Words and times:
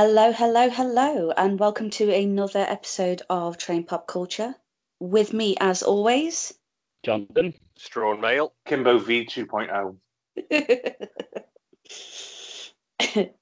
Hello, 0.00 0.30
hello, 0.30 0.70
hello, 0.70 1.32
and 1.36 1.58
welcome 1.58 1.90
to 1.90 2.14
another 2.14 2.60
episode 2.60 3.22
of 3.28 3.58
Train 3.58 3.82
Pop 3.82 4.06
Culture. 4.06 4.54
With 5.00 5.32
me, 5.32 5.56
as 5.58 5.82
always, 5.82 6.54
Jonathan. 7.02 7.52
Strawn 7.76 8.20
Mail. 8.20 8.52
Kimbo 8.64 8.98
V 9.00 9.26
2.0. 9.26 9.96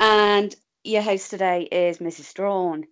and 0.00 0.56
your 0.84 1.02
host 1.02 1.28
today 1.28 1.68
is 1.70 1.98
Mrs. 1.98 2.24
Strawn. 2.24 2.84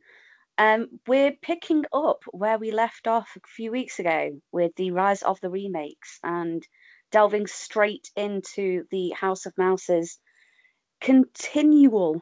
Um, 0.58 1.00
we're 1.06 1.32
picking 1.32 1.86
up 1.94 2.24
where 2.32 2.58
we 2.58 2.72
left 2.72 3.06
off 3.06 3.30
a 3.36 3.40
few 3.48 3.70
weeks 3.70 3.98
ago 3.98 4.38
with 4.52 4.74
the 4.76 4.90
rise 4.90 5.22
of 5.22 5.40
the 5.40 5.48
remakes 5.48 6.18
and 6.22 6.62
delving 7.10 7.46
straight 7.46 8.10
into 8.16 8.84
the 8.90 9.12
House 9.12 9.46
of 9.46 9.56
Mouse's 9.56 10.18
continual 11.00 12.20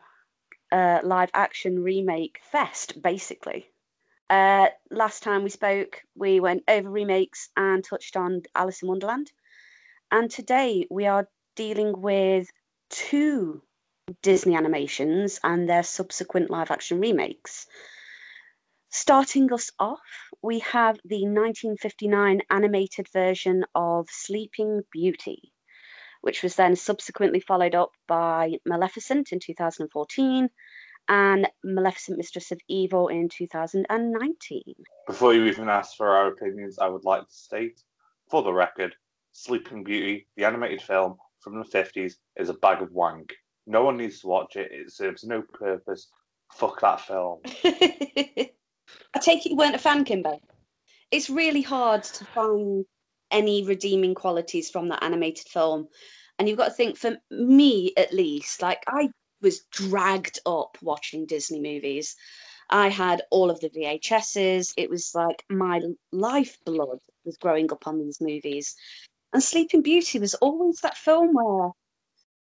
uh, 0.76 1.00
live 1.02 1.30
action 1.32 1.82
remake 1.82 2.38
fest, 2.42 3.00
basically. 3.00 3.66
Uh, 4.28 4.66
last 4.90 5.22
time 5.22 5.42
we 5.42 5.50
spoke, 5.50 6.02
we 6.14 6.40
went 6.40 6.64
over 6.68 6.90
remakes 6.90 7.48
and 7.56 7.82
touched 7.82 8.16
on 8.16 8.42
Alice 8.54 8.82
in 8.82 8.88
Wonderland. 8.88 9.32
And 10.10 10.30
today 10.30 10.86
we 10.90 11.06
are 11.06 11.28
dealing 11.54 12.00
with 12.00 12.46
two 12.90 13.62
Disney 14.22 14.54
animations 14.54 15.40
and 15.42 15.68
their 15.68 15.82
subsequent 15.82 16.50
live 16.50 16.70
action 16.70 17.00
remakes. 17.00 17.66
Starting 18.90 19.52
us 19.52 19.70
off, 19.78 20.30
we 20.42 20.58
have 20.60 20.96
the 21.04 21.22
1959 21.22 22.40
animated 22.50 23.08
version 23.12 23.64
of 23.74 24.08
Sleeping 24.10 24.82
Beauty, 24.92 25.52
which 26.26 26.42
was 26.42 26.56
then 26.56 26.74
subsequently 26.74 27.38
followed 27.38 27.76
up 27.76 27.92
by 28.08 28.58
Maleficent 28.66 29.30
in 29.30 29.38
2014 29.38 30.50
and 31.06 31.48
Maleficent 31.62 32.18
Mistress 32.18 32.50
of 32.50 32.58
Evil 32.66 33.06
in 33.06 33.28
2019. 33.28 34.62
Before 35.06 35.32
you 35.32 35.44
even 35.44 35.68
ask 35.68 35.96
for 35.96 36.08
our 36.08 36.26
opinions, 36.26 36.80
I 36.80 36.88
would 36.88 37.04
like 37.04 37.28
to 37.28 37.32
state, 37.32 37.80
for 38.28 38.42
the 38.42 38.52
record, 38.52 38.96
Sleeping 39.30 39.84
Beauty, 39.84 40.26
the 40.36 40.44
animated 40.44 40.82
film 40.82 41.16
from 41.38 41.60
the 41.60 41.64
50s, 41.64 42.14
is 42.34 42.48
a 42.48 42.54
bag 42.54 42.82
of 42.82 42.90
wank. 42.90 43.32
No 43.68 43.84
one 43.84 43.96
needs 43.96 44.20
to 44.22 44.26
watch 44.26 44.56
it. 44.56 44.72
It 44.72 44.90
serves 44.90 45.22
no 45.22 45.42
purpose. 45.42 46.08
Fuck 46.54 46.80
that 46.80 47.02
film. 47.02 47.38
I 47.64 48.50
take 49.20 49.46
it 49.46 49.50
you 49.50 49.56
weren't 49.56 49.76
a 49.76 49.78
fan, 49.78 50.02
Kimbo. 50.02 50.40
It's 51.12 51.30
really 51.30 51.62
hard 51.62 52.02
to 52.02 52.24
find 52.24 52.84
any 53.30 53.64
redeeming 53.64 54.14
qualities 54.14 54.70
from 54.70 54.88
that 54.88 55.02
animated 55.02 55.48
film. 55.48 55.88
And 56.38 56.48
you've 56.48 56.58
got 56.58 56.68
to 56.68 56.74
think, 56.74 56.96
for 56.96 57.16
me 57.30 57.92
at 57.96 58.12
least, 58.12 58.62
like 58.62 58.82
I 58.86 59.08
was 59.40 59.64
dragged 59.70 60.38
up 60.46 60.76
watching 60.82 61.26
Disney 61.26 61.60
movies. 61.60 62.16
I 62.68 62.88
had 62.88 63.22
all 63.30 63.50
of 63.50 63.60
the 63.60 63.70
VHSs. 63.70 64.72
It 64.76 64.90
was 64.90 65.12
like 65.14 65.44
my 65.48 65.80
lifeblood 66.12 66.98
was 67.24 67.36
growing 67.36 67.70
up 67.72 67.86
on 67.86 67.98
these 67.98 68.20
movies. 68.20 68.74
And 69.32 69.42
Sleeping 69.42 69.82
Beauty 69.82 70.18
was 70.18 70.34
always 70.34 70.80
that 70.80 70.96
film 70.96 71.34
where 71.34 71.70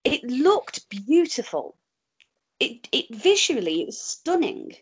it 0.03 0.23
looked 0.23 0.89
beautiful. 0.89 1.77
It, 2.59 2.87
it 2.91 3.13
visually, 3.13 3.81
it 3.81 3.87
was 3.87 3.99
stunning. 3.99 4.73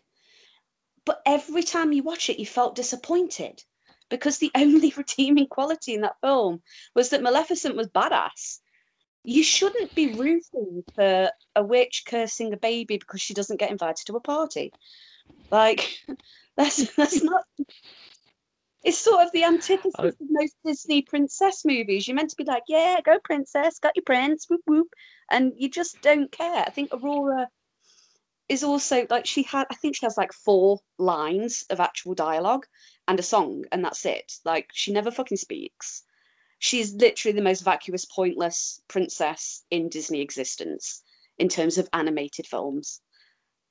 But 1.04 1.20
every 1.26 1.62
time 1.62 1.92
you 1.92 2.02
watch 2.02 2.30
it, 2.30 2.38
you 2.38 2.46
felt 2.46 2.76
disappointed 2.76 3.64
because 4.12 4.38
the 4.38 4.52
only 4.56 4.92
redeeming 4.96 5.48
quality 5.48 5.94
in 5.94 6.02
that 6.02 6.20
film 6.20 6.62
was 6.94 7.08
that 7.08 7.22
Maleficent 7.22 7.74
was 7.74 7.88
badass. 7.88 8.60
You 9.24 9.42
shouldn't 9.42 9.94
be 9.94 10.14
rooting 10.14 10.84
for 10.94 11.30
a 11.56 11.64
witch 11.64 12.04
cursing 12.06 12.52
a 12.52 12.56
baby 12.56 12.98
because 12.98 13.20
she 13.20 13.34
doesn't 13.34 13.60
get 13.60 13.70
invited 13.70 14.06
to 14.06 14.16
a 14.16 14.20
party. 14.20 14.72
Like 15.50 15.98
that's 16.56 16.94
that's 16.94 17.22
not. 17.22 17.44
It's 18.84 18.98
sort 18.98 19.24
of 19.24 19.30
the 19.30 19.44
antithesis 19.44 19.94
of 19.96 20.16
most 20.28 20.56
Disney 20.64 21.02
princess 21.02 21.64
movies. 21.64 22.08
You're 22.08 22.16
meant 22.16 22.30
to 22.30 22.36
be 22.36 22.44
like, 22.44 22.64
yeah, 22.66 22.98
go 23.04 23.16
princess, 23.22 23.78
got 23.78 23.94
your 23.94 24.02
prince, 24.04 24.46
whoop 24.50 24.62
whoop, 24.66 24.88
and 25.30 25.52
you 25.56 25.70
just 25.70 26.00
don't 26.02 26.32
care. 26.32 26.64
I 26.66 26.70
think 26.70 26.90
Aurora 26.92 27.46
is 28.48 28.64
also 28.64 29.06
like 29.08 29.24
she 29.24 29.44
had. 29.44 29.68
I 29.70 29.76
think 29.76 29.94
she 29.94 30.04
has 30.04 30.16
like 30.16 30.32
four 30.32 30.80
lines 30.98 31.64
of 31.70 31.78
actual 31.78 32.14
dialogue 32.14 32.66
and 33.12 33.20
a 33.20 33.22
song, 33.22 33.66
and 33.70 33.84
that's 33.84 34.06
it. 34.06 34.38
Like 34.46 34.70
she 34.72 34.90
never 34.90 35.10
fucking 35.10 35.36
speaks. 35.36 36.02
She's 36.60 36.94
literally 36.94 37.36
the 37.36 37.42
most 37.42 37.62
vacuous, 37.62 38.06
pointless 38.06 38.80
princess 38.88 39.64
in 39.70 39.90
Disney 39.90 40.22
existence 40.22 41.02
in 41.38 41.50
terms 41.50 41.76
of 41.76 41.90
animated 41.92 42.46
films. 42.46 43.02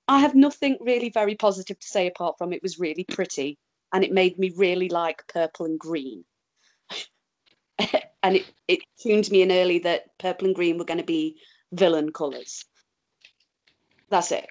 I 0.08 0.20
have 0.20 0.36
nothing 0.36 0.78
really 0.80 1.10
very 1.10 1.34
positive 1.34 1.80
to 1.80 1.88
say 1.88 2.06
apart 2.06 2.38
from 2.38 2.54
it 2.54 2.62
was 2.62 2.78
really 2.78 3.04
pretty 3.04 3.58
and 3.92 4.04
it 4.04 4.12
made 4.12 4.38
me 4.38 4.54
really 4.56 4.90
like 4.90 5.24
purple 5.28 5.66
and 5.66 5.80
green. 5.80 6.24
and 8.22 8.36
it, 8.36 8.46
it 8.68 8.82
tuned 9.02 9.32
me 9.32 9.42
in 9.42 9.52
early 9.52 9.80
that 9.80 10.16
purple 10.20 10.46
and 10.46 10.56
green 10.56 10.78
were 10.78 10.86
going 10.86 11.00
to 11.00 11.04
be 11.04 11.36
villain 11.72 12.12
colours. 12.12 12.64
That's 14.12 14.32
it. 14.32 14.46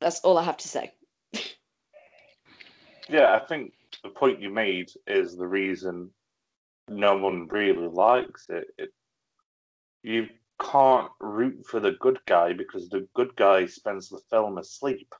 That's 0.00 0.18
all 0.20 0.38
I 0.38 0.42
have 0.42 0.56
to 0.56 0.68
say. 0.68 0.92
yeah, 3.08 3.34
I 3.36 3.46
think 3.46 3.74
the 4.02 4.10
point 4.10 4.40
you 4.40 4.50
made 4.50 4.90
is 5.06 5.36
the 5.36 5.46
reason 5.46 6.10
no 6.88 7.16
one 7.16 7.48
really 7.48 7.88
likes 7.88 8.46
it. 8.48 8.68
it. 8.78 8.90
You 10.02 10.28
can't 10.60 11.10
root 11.20 11.66
for 11.66 11.80
the 11.80 11.92
good 11.92 12.18
guy 12.26 12.52
because 12.52 12.88
the 12.88 13.06
good 13.14 13.34
guy 13.36 13.66
spends 13.66 14.08
the 14.08 14.20
film 14.30 14.58
asleep. 14.58 15.14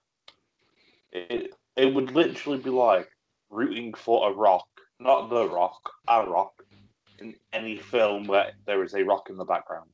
It 1.12 1.54
it 1.76 1.94
would 1.94 2.12
literally 2.12 2.58
be 2.58 2.70
like 2.70 3.08
rooting 3.50 3.94
for 3.94 4.30
a 4.30 4.34
rock, 4.34 4.68
not 4.98 5.30
the 5.30 5.48
rock, 5.48 5.90
a 6.08 6.24
rock, 6.26 6.52
in 7.20 7.34
any 7.52 7.76
film 7.76 8.26
where 8.26 8.52
there 8.66 8.82
is 8.82 8.94
a 8.94 9.04
rock 9.04 9.30
in 9.30 9.36
the 9.36 9.44
background. 9.44 9.90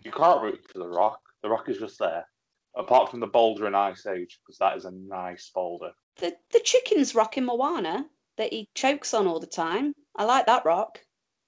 You 0.00 0.12
can't 0.12 0.42
root 0.42 0.60
for 0.70 0.78
the 0.78 0.88
rock. 0.88 1.20
The 1.42 1.48
rock 1.48 1.68
is 1.68 1.78
just 1.78 1.98
there. 1.98 2.26
Apart 2.74 3.10
from 3.10 3.20
the 3.20 3.26
boulder 3.26 3.66
in 3.66 3.74
Ice 3.74 4.06
Age, 4.06 4.40
because 4.40 4.58
that 4.58 4.76
is 4.76 4.84
a 4.84 4.90
nice 4.90 5.50
boulder. 5.54 5.92
The 6.16 6.34
the 6.52 6.60
chicken's 6.60 7.14
rock 7.14 7.36
in 7.36 7.44
Moana 7.44 8.06
that 8.36 8.52
he 8.52 8.68
chokes 8.74 9.14
on 9.14 9.26
all 9.26 9.40
the 9.40 9.46
time. 9.46 9.94
I 10.16 10.24
like 10.24 10.46
that 10.46 10.64
rock. 10.64 11.00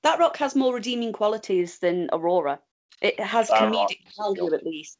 That 0.03 0.19
rock 0.19 0.37
has 0.39 0.55
more 0.55 0.75
redeeming 0.75 1.12
qualities 1.12 1.78
than 1.78 2.09
Aurora. 2.12 2.61
It 3.00 3.19
has 3.19 3.49
that 3.49 3.62
comedic 3.62 4.00
value 4.17 4.55
at 4.55 4.65
least. 4.65 4.99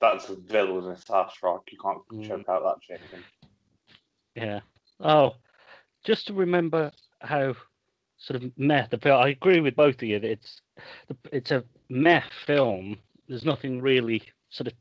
That's 0.00 0.28
a 0.28 0.36
villainous 0.36 1.04
ass 1.10 1.34
rock. 1.42 1.64
You 1.70 1.78
can't 1.78 2.08
mm. 2.12 2.28
choke 2.28 2.48
out 2.48 2.62
that 2.62 2.82
chicken. 2.82 3.24
Yeah. 4.34 4.60
Oh, 5.00 5.34
just 6.04 6.26
to 6.26 6.34
remember 6.34 6.92
how 7.20 7.54
sort 8.18 8.42
of 8.42 8.50
meh 8.56 8.86
the 8.90 8.98
film. 8.98 9.22
I 9.22 9.28
agree 9.28 9.60
with 9.60 9.76
both 9.76 9.96
of 9.96 10.02
you. 10.02 10.18
That 10.20 10.30
it's 10.30 10.60
it's 11.32 11.50
a 11.50 11.64
meh 11.88 12.22
film. 12.46 12.98
There's 13.28 13.44
nothing 13.44 13.80
really 13.80 14.22
sort 14.50 14.68
of 14.68 14.74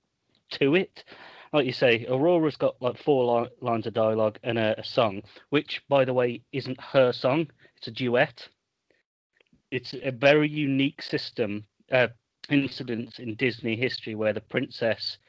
to 0.59 0.75
it. 0.75 1.03
Like 1.53 1.67
you 1.67 1.71
say, 1.71 2.05
Aurora's 2.09 2.55
got 2.55 2.81
like 2.81 2.97
four 2.97 3.41
li- 3.41 3.49
lines 3.61 3.85
of 3.85 3.93
dialogue 3.93 4.39
and 4.43 4.57
a, 4.57 4.79
a 4.79 4.83
song, 4.83 5.21
which, 5.51 5.83
by 5.87 6.03
the 6.03 6.13
way, 6.13 6.41
isn't 6.51 6.81
her 6.81 7.11
song. 7.13 7.47
It's 7.77 7.87
a 7.87 7.91
duet. 7.91 8.47
It's 9.69 9.93
a 9.93 10.11
very 10.11 10.49
unique 10.49 11.03
system, 11.03 11.63
uh, 11.91 12.07
incidents 12.49 13.19
in 13.19 13.35
Disney 13.35 13.75
history 13.75 14.15
where 14.15 14.33
the 14.33 14.41
princess 14.41 15.19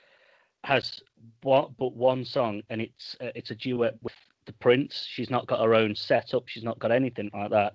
has 0.64 1.02
one, 1.42 1.74
but 1.78 1.94
one 1.94 2.24
song, 2.24 2.62
and 2.70 2.80
it's 2.80 3.16
uh, 3.20 3.30
it's 3.34 3.50
a 3.50 3.54
duet 3.54 3.96
with 4.02 4.14
the 4.46 4.52
prince. 4.54 5.06
She's 5.06 5.30
not 5.30 5.46
got 5.46 5.62
her 5.62 5.74
own 5.74 5.94
setup. 5.94 6.48
She's 6.48 6.64
not 6.64 6.78
got 6.78 6.90
anything 6.90 7.30
like 7.34 7.50
that. 7.50 7.74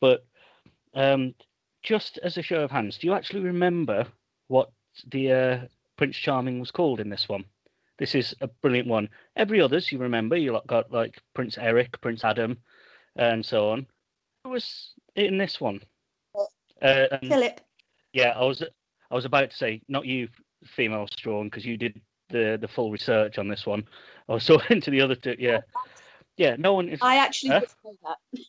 But 0.00 0.24
um, 0.94 1.34
just 1.82 2.18
as 2.22 2.38
a 2.38 2.42
show 2.42 2.62
of 2.62 2.70
hands, 2.70 2.98
do 2.98 3.08
you 3.08 3.14
actually 3.14 3.40
remember 3.40 4.06
what 4.46 4.70
the 5.10 5.32
uh, 5.32 5.58
Prince 5.96 6.16
Charming 6.16 6.60
was 6.60 6.70
called 6.70 7.00
in 7.00 7.10
this 7.10 7.28
one? 7.28 7.44
This 8.00 8.14
is 8.14 8.34
a 8.40 8.48
brilliant 8.62 8.88
one. 8.88 9.10
Every 9.36 9.60
others 9.60 9.92
you 9.92 9.98
remember, 9.98 10.34
you 10.34 10.58
got 10.66 10.90
like 10.90 11.20
Prince 11.34 11.58
Eric, 11.58 12.00
Prince 12.00 12.24
Adam, 12.24 12.56
and 13.14 13.44
so 13.44 13.68
on. 13.68 13.86
Who 14.42 14.50
was 14.50 14.94
in 15.16 15.36
this 15.36 15.60
one? 15.60 15.82
Uh, 16.80 17.18
Philip. 17.22 17.60
Yeah, 18.14 18.30
I 18.30 18.44
was 18.46 18.62
I 19.10 19.14
was 19.14 19.26
about 19.26 19.50
to 19.50 19.56
say 19.56 19.82
not 19.86 20.06
you, 20.06 20.28
female 20.64 21.08
strong, 21.12 21.48
because 21.48 21.66
you 21.66 21.76
did 21.76 22.00
the 22.30 22.56
the 22.58 22.68
full 22.68 22.90
research 22.90 23.36
on 23.36 23.48
this 23.48 23.66
one. 23.66 23.84
I 24.30 24.32
was 24.32 24.46
talking 24.46 24.80
to 24.80 24.90
the 24.90 25.02
other 25.02 25.14
two. 25.14 25.36
Yeah, 25.38 25.60
yeah. 26.38 26.56
No 26.58 26.72
one 26.72 26.88
is. 26.88 27.00
I 27.02 27.16
actually 27.16 27.50
huh? 27.50 27.60
just 27.60 27.76
know 27.84 27.96
that. 28.02 28.40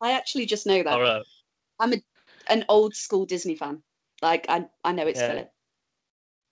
I 0.00 0.12
actually 0.12 0.46
just 0.46 0.66
know 0.66 0.82
that. 0.82 0.92
All 0.92 1.00
right. 1.00 1.22
I'm 1.78 1.92
a, 1.92 2.02
an 2.48 2.64
old 2.68 2.96
school 2.96 3.24
Disney 3.24 3.54
fan. 3.54 3.82
Like 4.20 4.46
I 4.48 4.66
I 4.82 4.90
know 4.90 5.06
it's 5.06 5.20
yeah. 5.20 5.28
Philip. 5.28 5.50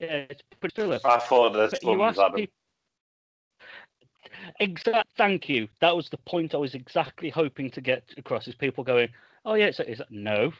Yeah, 0.00 0.26
it's 0.30 0.42
Prince 0.60 0.74
Philip. 0.74 1.02
I 1.04 1.18
thought 1.18 1.52
this 1.52 1.78
one 1.82 1.98
was 1.98 2.18
Adam. 2.18 2.36
People, 2.36 2.54
Exact. 4.60 5.08
Thank 5.16 5.48
you. 5.48 5.68
That 5.80 5.94
was 5.96 6.08
the 6.08 6.18
point 6.18 6.54
I 6.54 6.58
was 6.58 6.74
exactly 6.74 7.30
hoping 7.30 7.70
to 7.70 7.80
get 7.80 8.04
across. 8.16 8.48
Is 8.48 8.54
people 8.54 8.84
going, 8.84 9.08
"Oh 9.44 9.54
yeah, 9.54 9.66
it's, 9.66 9.80
it's 9.80 10.02
no." 10.10 10.52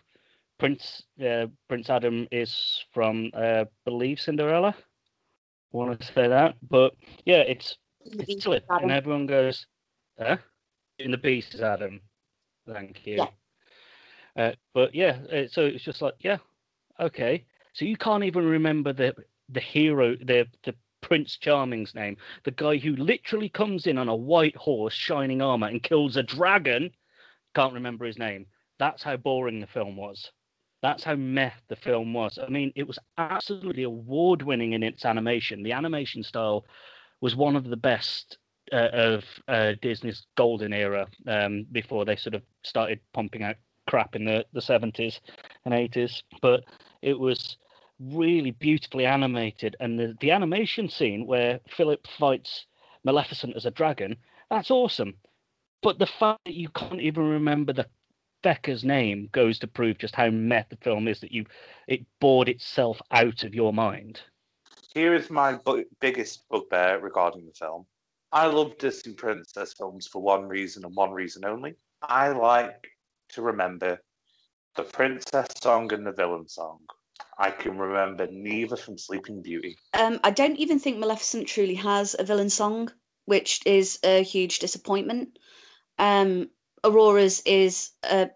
Prince 0.59 1.03
uh, 1.25 1.47
Prince 1.69 1.91
Adam 1.91 2.29
is 2.31 2.85
from 2.93 3.31
uh, 3.35 3.65
believe 3.85 4.21
Cinderella. 4.21 4.75
want 5.73 5.99
to 6.01 6.07
say 6.07 6.29
that. 6.29 6.57
But 6.69 6.95
yeah, 7.25 7.41
it's 7.41 7.77
The 8.05 8.19
it's 8.21 8.27
Beast 8.27 8.43
slip, 8.43 8.65
and 8.69 8.91
everyone 8.91 9.27
goes, 9.27 9.67
"Huh?" 10.19 10.37
In 10.99 11.11
the 11.11 11.19
beast 11.19 11.55
is 11.55 11.61
Adam. 11.61 12.01
Thank 12.67 13.07
you. 13.07 13.17
Yeah. 13.17 13.27
Uh, 14.37 14.53
but 14.73 14.95
yeah, 14.95 15.19
uh, 15.33 15.49
so 15.49 15.65
it's 15.65 15.85
just 15.85 16.03
like, 16.03 16.15
yeah, 16.21 16.39
okay. 16.99 17.45
So 17.75 17.85
you 17.85 17.97
can't 17.97 18.25
even 18.25 18.47
remember 18.47 18.93
the 18.93 19.15
the 19.49 19.61
hero, 19.61 20.17
the 20.17 20.47
the 20.63 20.75
Prince 21.01 21.37
Charming's 21.37 21.95
name, 21.95 22.17
the 22.45 22.51
guy 22.51 22.79
who 22.79 22.97
literally 22.97 23.51
comes 23.51 23.87
in 23.87 23.99
on 23.99 24.09
a 24.09 24.17
white 24.17 24.57
horse, 24.57 24.95
shining 24.95 25.43
armor, 25.43 25.67
and 25.67 25.83
kills 25.83 26.17
a 26.17 26.23
dragon. 26.23 26.91
Can't 27.55 27.75
remember 27.75 28.07
his 28.07 28.19
name. 28.19 28.47
That's 28.79 29.03
how 29.03 29.17
boring 29.17 29.61
the 29.61 29.67
film 29.67 29.97
was. 29.97 30.31
That's 30.83 31.05
how 31.05 31.15
meh 31.15 31.51
the 31.69 31.77
film 31.77 32.15
was. 32.15 32.39
I 32.39 32.49
mean, 32.49 32.73
it 32.77 32.87
was 32.87 32.99
absolutely 33.19 33.83
award 33.83 34.43
winning 34.43 34.73
in 34.73 34.83
its 34.83 35.05
animation. 35.05 35.63
The 35.63 35.73
animation 35.73 36.23
style 36.23 36.65
was 37.21 37.37
one 37.37 37.57
of 37.57 37.65
the 37.65 37.77
best 37.77 38.39
uh, 38.73 38.89
of 38.93 39.25
uh, 39.49 39.73
Disney's 39.83 40.27
golden 40.37 40.73
era 40.73 41.07
um, 41.27 41.67
before 41.73 42.05
they 42.05 42.17
sort 42.17 42.35
of 42.35 42.43
started 42.63 43.01
pumping 43.13 43.43
out 43.43 43.57
crap 43.89 44.15
in 44.15 44.25
the, 44.25 44.45
the 44.53 44.61
70s 44.61 45.21
and 45.65 45.75
80s. 45.75 46.23
But 46.41 46.65
it 47.03 47.19
was 47.19 47.57
really 48.01 48.51
beautifully 48.51 49.07
animated. 49.07 49.77
And 49.81 49.99
the, 49.99 50.17
the 50.21 50.31
animation 50.31 50.89
scene 50.89 51.27
where 51.27 51.61
Philip 51.69 52.07
fights 52.07 52.67
Maleficent 53.05 53.57
as 53.57 53.67
a 53.67 53.71
dragon, 53.71 54.17
that's 54.51 54.71
awesome. 54.71 55.15
But 55.83 55.99
the 55.99 56.07
fact 56.07 56.41
that 56.47 56.55
you 56.55 56.69
can't 56.71 57.01
even 57.01 57.29
remember 57.29 57.73
the 57.73 57.87
Becca's 58.43 58.85
name 58.85 59.29
goes 59.33 59.59
to 59.59 59.67
prove 59.67 59.99
just 59.99 60.15
how 60.15 60.29
meh 60.31 60.65
the 60.69 60.77
film 60.77 61.09
is 61.09 61.21
that 61.21 61.33
you 61.33 61.47
it 61.89 62.05
bored 62.21 62.49
itself 62.49 63.01
out 63.11 63.43
of 63.43 63.55
your 63.55 63.73
mind. 63.73 64.21
Here 64.95 65.15
is 65.15 65.31
my 65.31 65.55
bu- 65.55 65.85
biggest 66.01 66.49
bugbear 66.49 67.01
regarding 67.01 67.47
the 67.47 67.53
film. 67.53 67.87
I 68.33 68.47
love 68.47 68.77
Disney 68.79 69.15
princess 69.15 69.75
films 69.75 70.07
for 70.07 70.21
one 70.21 70.47
reason 70.47 70.85
and 70.85 70.95
one 70.95 71.13
reason 71.13 71.45
only. 71.45 71.75
I 72.03 72.29
like 72.29 72.87
to 73.31 73.43
remember 73.43 74.01
the 74.77 74.83
princess 74.83 75.49
song 75.61 75.93
and 75.93 76.07
the 76.07 76.13
villain 76.13 76.49
song. 76.49 76.81
I 77.39 77.51
can 77.51 77.77
remember 77.79 78.27
neither 78.31 78.77
from 78.77 78.99
Sleeping 78.99 79.43
Beauty. 79.43 79.77
Um, 79.93 80.21
I 80.23 80.31
don't 80.31 80.57
even 80.57 80.79
think 80.79 80.99
Maleficent 80.99 81.47
truly 81.49 81.75
has 81.75 82.15
a 82.19 82.25
villain 82.25 82.51
song, 82.51 82.93
which 83.25 83.61
is 83.67 83.99
a 84.05 84.23
huge 84.23 84.59
disappointment. 84.59 85.39
Um, 85.99 86.51
Aurora's 86.85 87.41
is 87.47 87.91
a 88.03 88.31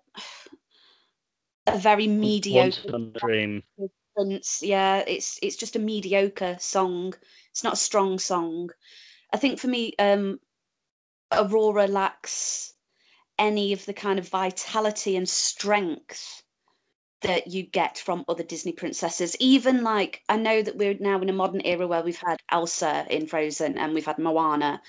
a 1.67 1.79
very 1.79 2.09
Once 2.09 2.19
mediocre 2.19 2.97
a 2.97 3.19
dream. 3.19 3.63
Yeah, 4.61 5.05
it's 5.07 5.39
it's 5.43 5.57
just 5.57 5.77
a 5.77 5.81
mediocre 5.81 6.57
song. 6.59 7.15
It's 7.51 7.63
not 7.63 7.75
a 7.75 7.77
strong 7.77 8.19
song. 8.19 8.71
I 9.33 9.37
think 9.37 9.59
for 9.59 9.69
me, 9.69 9.93
um, 9.99 10.41
Aurora 11.31 11.87
lacks 11.87 12.75
any 13.39 13.73
of 13.73 13.85
the 13.87 13.95
kind 13.95 14.19
of 14.19 14.29
vitality 14.29 15.17
and 15.17 15.29
strength 15.29 16.43
that 17.23 17.49
you 17.49 17.65
get 17.65 17.99
from 17.99 18.25
other 18.29 18.45
Disney 18.45 18.73
princesses. 18.73 19.37
Even 19.41 19.83
like 19.83 20.23
I 20.29 20.37
know 20.37 20.63
that 20.63 20.77
we're 20.77 20.97
now 21.01 21.21
in 21.21 21.29
a 21.29 21.33
modern 21.33 21.63
era 21.63 21.87
where 21.87 22.03
we've 22.03 22.21
had 22.25 22.41
Elsa 22.51 23.07
in 23.11 23.27
Frozen 23.27 23.79
and 23.79 23.93
we've 23.93 24.07
had 24.07 24.19
Moana 24.19 24.81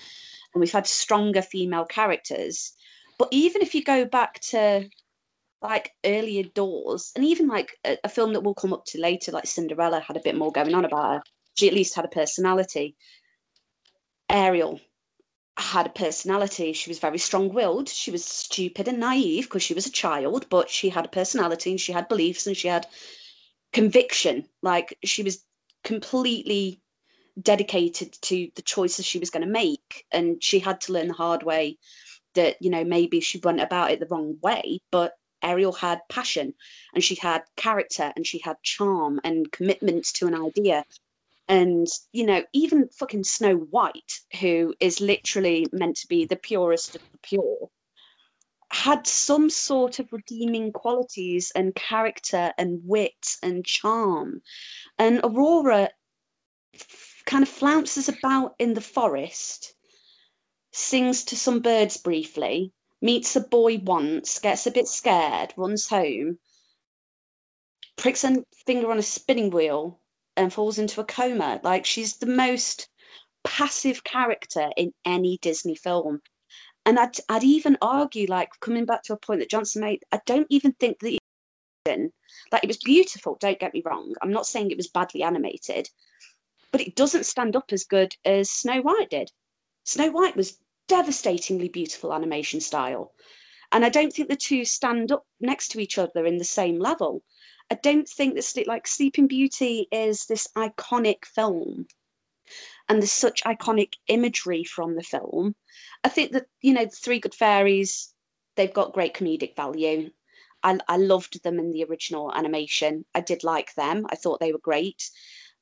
and 0.54 0.60
we've 0.60 0.72
had 0.72 0.86
stronger 0.86 1.42
female 1.42 1.84
characters. 1.84 2.72
But 3.18 3.28
even 3.32 3.62
if 3.62 3.74
you 3.74 3.82
go 3.82 4.04
back 4.04 4.40
to 4.50 4.88
like 5.62 5.92
earlier 6.04 6.44
doors, 6.54 7.12
and 7.14 7.24
even 7.24 7.46
like 7.46 7.76
a, 7.84 7.98
a 8.04 8.08
film 8.08 8.32
that 8.32 8.40
we'll 8.40 8.54
come 8.54 8.72
up 8.72 8.84
to 8.86 9.00
later, 9.00 9.32
like 9.32 9.46
Cinderella, 9.46 10.00
had 10.00 10.16
a 10.16 10.22
bit 10.24 10.36
more 10.36 10.52
going 10.52 10.74
on 10.74 10.84
about 10.84 11.12
her. 11.12 11.22
She 11.54 11.68
at 11.68 11.74
least 11.74 11.94
had 11.94 12.04
a 12.04 12.08
personality. 12.08 12.96
Ariel 14.30 14.80
had 15.60 15.86
a 15.86 15.90
personality. 15.90 16.72
She 16.72 16.90
was 16.90 16.98
very 16.98 17.18
strong 17.18 17.52
willed. 17.52 17.88
She 17.88 18.10
was 18.10 18.24
stupid 18.24 18.88
and 18.88 19.00
naive 19.00 19.44
because 19.44 19.62
she 19.62 19.74
was 19.74 19.86
a 19.86 19.92
child, 19.92 20.46
but 20.48 20.68
she 20.68 20.88
had 20.88 21.04
a 21.04 21.08
personality 21.08 21.70
and 21.70 21.80
she 21.80 21.92
had 21.92 22.08
beliefs 22.08 22.46
and 22.46 22.56
she 22.56 22.68
had 22.68 22.86
conviction. 23.72 24.48
Like 24.62 24.98
she 25.04 25.22
was 25.22 25.44
completely 25.84 26.80
dedicated 27.40 28.12
to 28.22 28.50
the 28.54 28.62
choices 28.62 29.06
she 29.06 29.18
was 29.18 29.30
going 29.30 29.46
to 29.46 29.52
make. 29.52 30.04
And 30.12 30.42
she 30.42 30.58
had 30.58 30.80
to 30.82 30.92
learn 30.92 31.08
the 31.08 31.14
hard 31.14 31.42
way 31.42 31.78
that, 32.34 32.56
you 32.60 32.70
know, 32.70 32.84
maybe 32.84 33.20
she 33.20 33.38
went 33.38 33.60
about 33.60 33.90
it 33.90 34.00
the 34.00 34.06
wrong 34.06 34.36
way, 34.42 34.80
but 34.90 35.14
Ariel 35.42 35.72
had 35.72 36.00
passion 36.08 36.54
and 36.94 37.02
she 37.02 37.14
had 37.14 37.42
character 37.56 38.12
and 38.14 38.26
she 38.26 38.38
had 38.38 38.56
charm 38.62 39.20
and 39.24 39.50
commitment 39.50 40.04
to 40.14 40.26
an 40.26 40.34
idea. 40.34 40.84
And, 41.50 41.88
you 42.12 42.24
know, 42.24 42.44
even 42.52 42.88
fucking 42.90 43.24
Snow 43.24 43.56
White, 43.56 44.20
who 44.40 44.72
is 44.78 45.00
literally 45.00 45.66
meant 45.72 45.96
to 45.96 46.06
be 46.06 46.24
the 46.24 46.36
purest 46.36 46.94
of 46.94 47.02
the 47.10 47.18
pure, 47.18 47.68
had 48.70 49.04
some 49.04 49.50
sort 49.50 49.98
of 49.98 50.12
redeeming 50.12 50.70
qualities 50.72 51.50
and 51.56 51.74
character 51.74 52.52
and 52.56 52.80
wit 52.84 53.26
and 53.42 53.66
charm. 53.66 54.42
And 54.96 55.20
Aurora 55.24 55.90
f- 56.72 57.22
kind 57.26 57.42
of 57.42 57.48
flounces 57.48 58.08
about 58.08 58.54
in 58.60 58.74
the 58.74 58.80
forest, 58.80 59.74
sings 60.70 61.24
to 61.24 61.36
some 61.36 61.58
birds 61.58 61.96
briefly, 61.96 62.72
meets 63.02 63.34
a 63.34 63.40
boy 63.40 63.78
once, 63.78 64.38
gets 64.38 64.68
a 64.68 64.70
bit 64.70 64.86
scared, 64.86 65.52
runs 65.56 65.88
home, 65.88 66.38
pricks 67.96 68.22
a 68.22 68.44
finger 68.66 68.88
on 68.92 68.98
a 68.98 69.02
spinning 69.02 69.50
wheel, 69.50 70.00
and 70.36 70.52
falls 70.52 70.78
into 70.78 71.00
a 71.00 71.04
coma. 71.04 71.60
Like 71.62 71.86
she's 71.86 72.16
the 72.16 72.26
most 72.26 72.88
passive 73.44 74.04
character 74.04 74.70
in 74.76 74.92
any 75.04 75.38
Disney 75.42 75.74
film. 75.74 76.20
And 76.86 76.98
I'd, 76.98 77.16
I'd 77.28 77.44
even 77.44 77.76
argue, 77.82 78.26
like 78.26 78.48
coming 78.60 78.86
back 78.86 79.02
to 79.04 79.12
a 79.12 79.18
point 79.18 79.40
that 79.40 79.50
Johnson 79.50 79.82
made, 79.82 80.02
I 80.12 80.20
don't 80.26 80.46
even 80.50 80.72
think 80.72 80.98
that 81.00 81.18
like 82.52 82.62
it 82.62 82.68
was 82.68 82.78
beautiful. 82.78 83.36
Don't 83.40 83.58
get 83.58 83.74
me 83.74 83.82
wrong. 83.84 84.14
I'm 84.22 84.32
not 84.32 84.46
saying 84.46 84.70
it 84.70 84.76
was 84.76 84.88
badly 84.88 85.22
animated, 85.22 85.88
but 86.72 86.80
it 86.80 86.94
doesn't 86.94 87.26
stand 87.26 87.56
up 87.56 87.72
as 87.72 87.84
good 87.84 88.14
as 88.24 88.50
Snow 88.50 88.80
White 88.82 89.10
did. 89.10 89.30
Snow 89.84 90.10
White 90.10 90.36
was 90.36 90.58
devastatingly 90.88 91.68
beautiful 91.68 92.12
animation 92.12 92.60
style, 92.60 93.12
and 93.72 93.84
I 93.84 93.88
don't 93.88 94.12
think 94.12 94.28
the 94.28 94.36
two 94.36 94.64
stand 94.64 95.10
up 95.10 95.26
next 95.40 95.68
to 95.68 95.80
each 95.80 95.98
other 95.98 96.26
in 96.26 96.38
the 96.38 96.44
same 96.44 96.78
level. 96.78 97.22
I 97.70 97.76
don't 97.76 98.08
think 98.08 98.34
that 98.34 98.44
Sleep- 98.44 98.66
like 98.66 98.86
Sleeping 98.86 99.26
Beauty 99.26 99.86
is 99.92 100.26
this 100.26 100.48
iconic 100.56 101.24
film 101.24 101.86
and 102.88 103.00
there's 103.00 103.12
such 103.12 103.44
iconic 103.44 103.94
imagery 104.08 104.64
from 104.64 104.96
the 104.96 105.02
film. 105.02 105.54
I 106.02 106.08
think 106.08 106.32
that, 106.32 106.46
you 106.60 106.72
know, 106.72 106.86
Three 106.92 107.20
Good 107.20 107.34
Fairies, 107.34 108.12
they've 108.56 108.74
got 108.74 108.92
great 108.92 109.14
comedic 109.14 109.54
value. 109.54 110.10
I, 110.64 110.78
I 110.88 110.96
loved 110.96 111.42
them 111.42 111.60
in 111.60 111.70
the 111.70 111.84
original 111.84 112.34
animation. 112.34 113.04
I 113.14 113.20
did 113.20 113.44
like 113.44 113.72
them. 113.74 114.06
I 114.10 114.16
thought 114.16 114.40
they 114.40 114.52
were 114.52 114.58
great. 114.58 115.08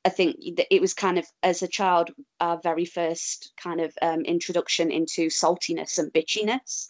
I 0.06 0.08
think 0.08 0.36
that 0.56 0.74
it 0.74 0.80
was 0.80 0.94
kind 0.94 1.18
of, 1.18 1.26
as 1.42 1.62
a 1.62 1.68
child, 1.68 2.10
our 2.40 2.58
very 2.62 2.86
first 2.86 3.52
kind 3.62 3.82
of 3.82 3.92
um, 4.00 4.22
introduction 4.22 4.90
into 4.90 5.26
saltiness 5.26 5.98
and 5.98 6.12
bitchiness. 6.12 6.88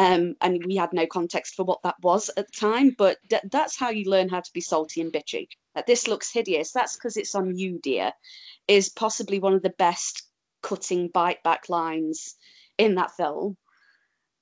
Um, 0.00 0.34
and 0.40 0.64
we 0.64 0.76
had 0.76 0.94
no 0.94 1.06
context 1.06 1.54
for 1.54 1.64
what 1.64 1.82
that 1.82 1.96
was 2.02 2.30
at 2.38 2.46
the 2.46 2.58
time, 2.58 2.94
but 2.96 3.18
th- 3.28 3.42
that's 3.50 3.76
how 3.76 3.90
you 3.90 4.08
learn 4.08 4.30
how 4.30 4.40
to 4.40 4.52
be 4.54 4.60
salty 4.62 5.02
and 5.02 5.12
bitchy. 5.12 5.46
Like, 5.74 5.84
this 5.84 6.08
looks 6.08 6.32
hideous. 6.32 6.72
That's 6.72 6.96
because 6.96 7.18
it's 7.18 7.34
on 7.34 7.54
you, 7.54 7.78
dear. 7.82 8.10
Is 8.66 8.88
possibly 8.88 9.38
one 9.38 9.52
of 9.52 9.60
the 9.60 9.74
best 9.76 10.22
cutting 10.62 11.08
bite 11.08 11.42
back 11.42 11.68
lines 11.68 12.36
in 12.78 12.94
that 12.94 13.14
film. 13.14 13.58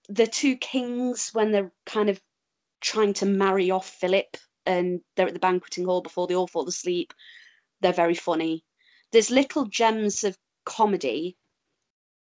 The 0.08 0.28
two 0.28 0.54
kings, 0.54 1.30
when 1.32 1.50
they're 1.50 1.72
kind 1.86 2.08
of 2.08 2.20
trying 2.80 3.14
to 3.14 3.26
marry 3.26 3.72
off 3.72 3.88
Philip 3.88 4.36
and 4.64 5.00
they're 5.16 5.26
at 5.26 5.34
the 5.34 5.40
banqueting 5.40 5.86
hall 5.86 6.02
before 6.02 6.28
they 6.28 6.36
all 6.36 6.46
fall 6.46 6.68
asleep, 6.68 7.12
they're 7.80 7.92
very 7.92 8.14
funny. 8.14 8.64
There's 9.10 9.28
little 9.28 9.64
gems 9.64 10.22
of 10.22 10.38
comedy, 10.64 11.36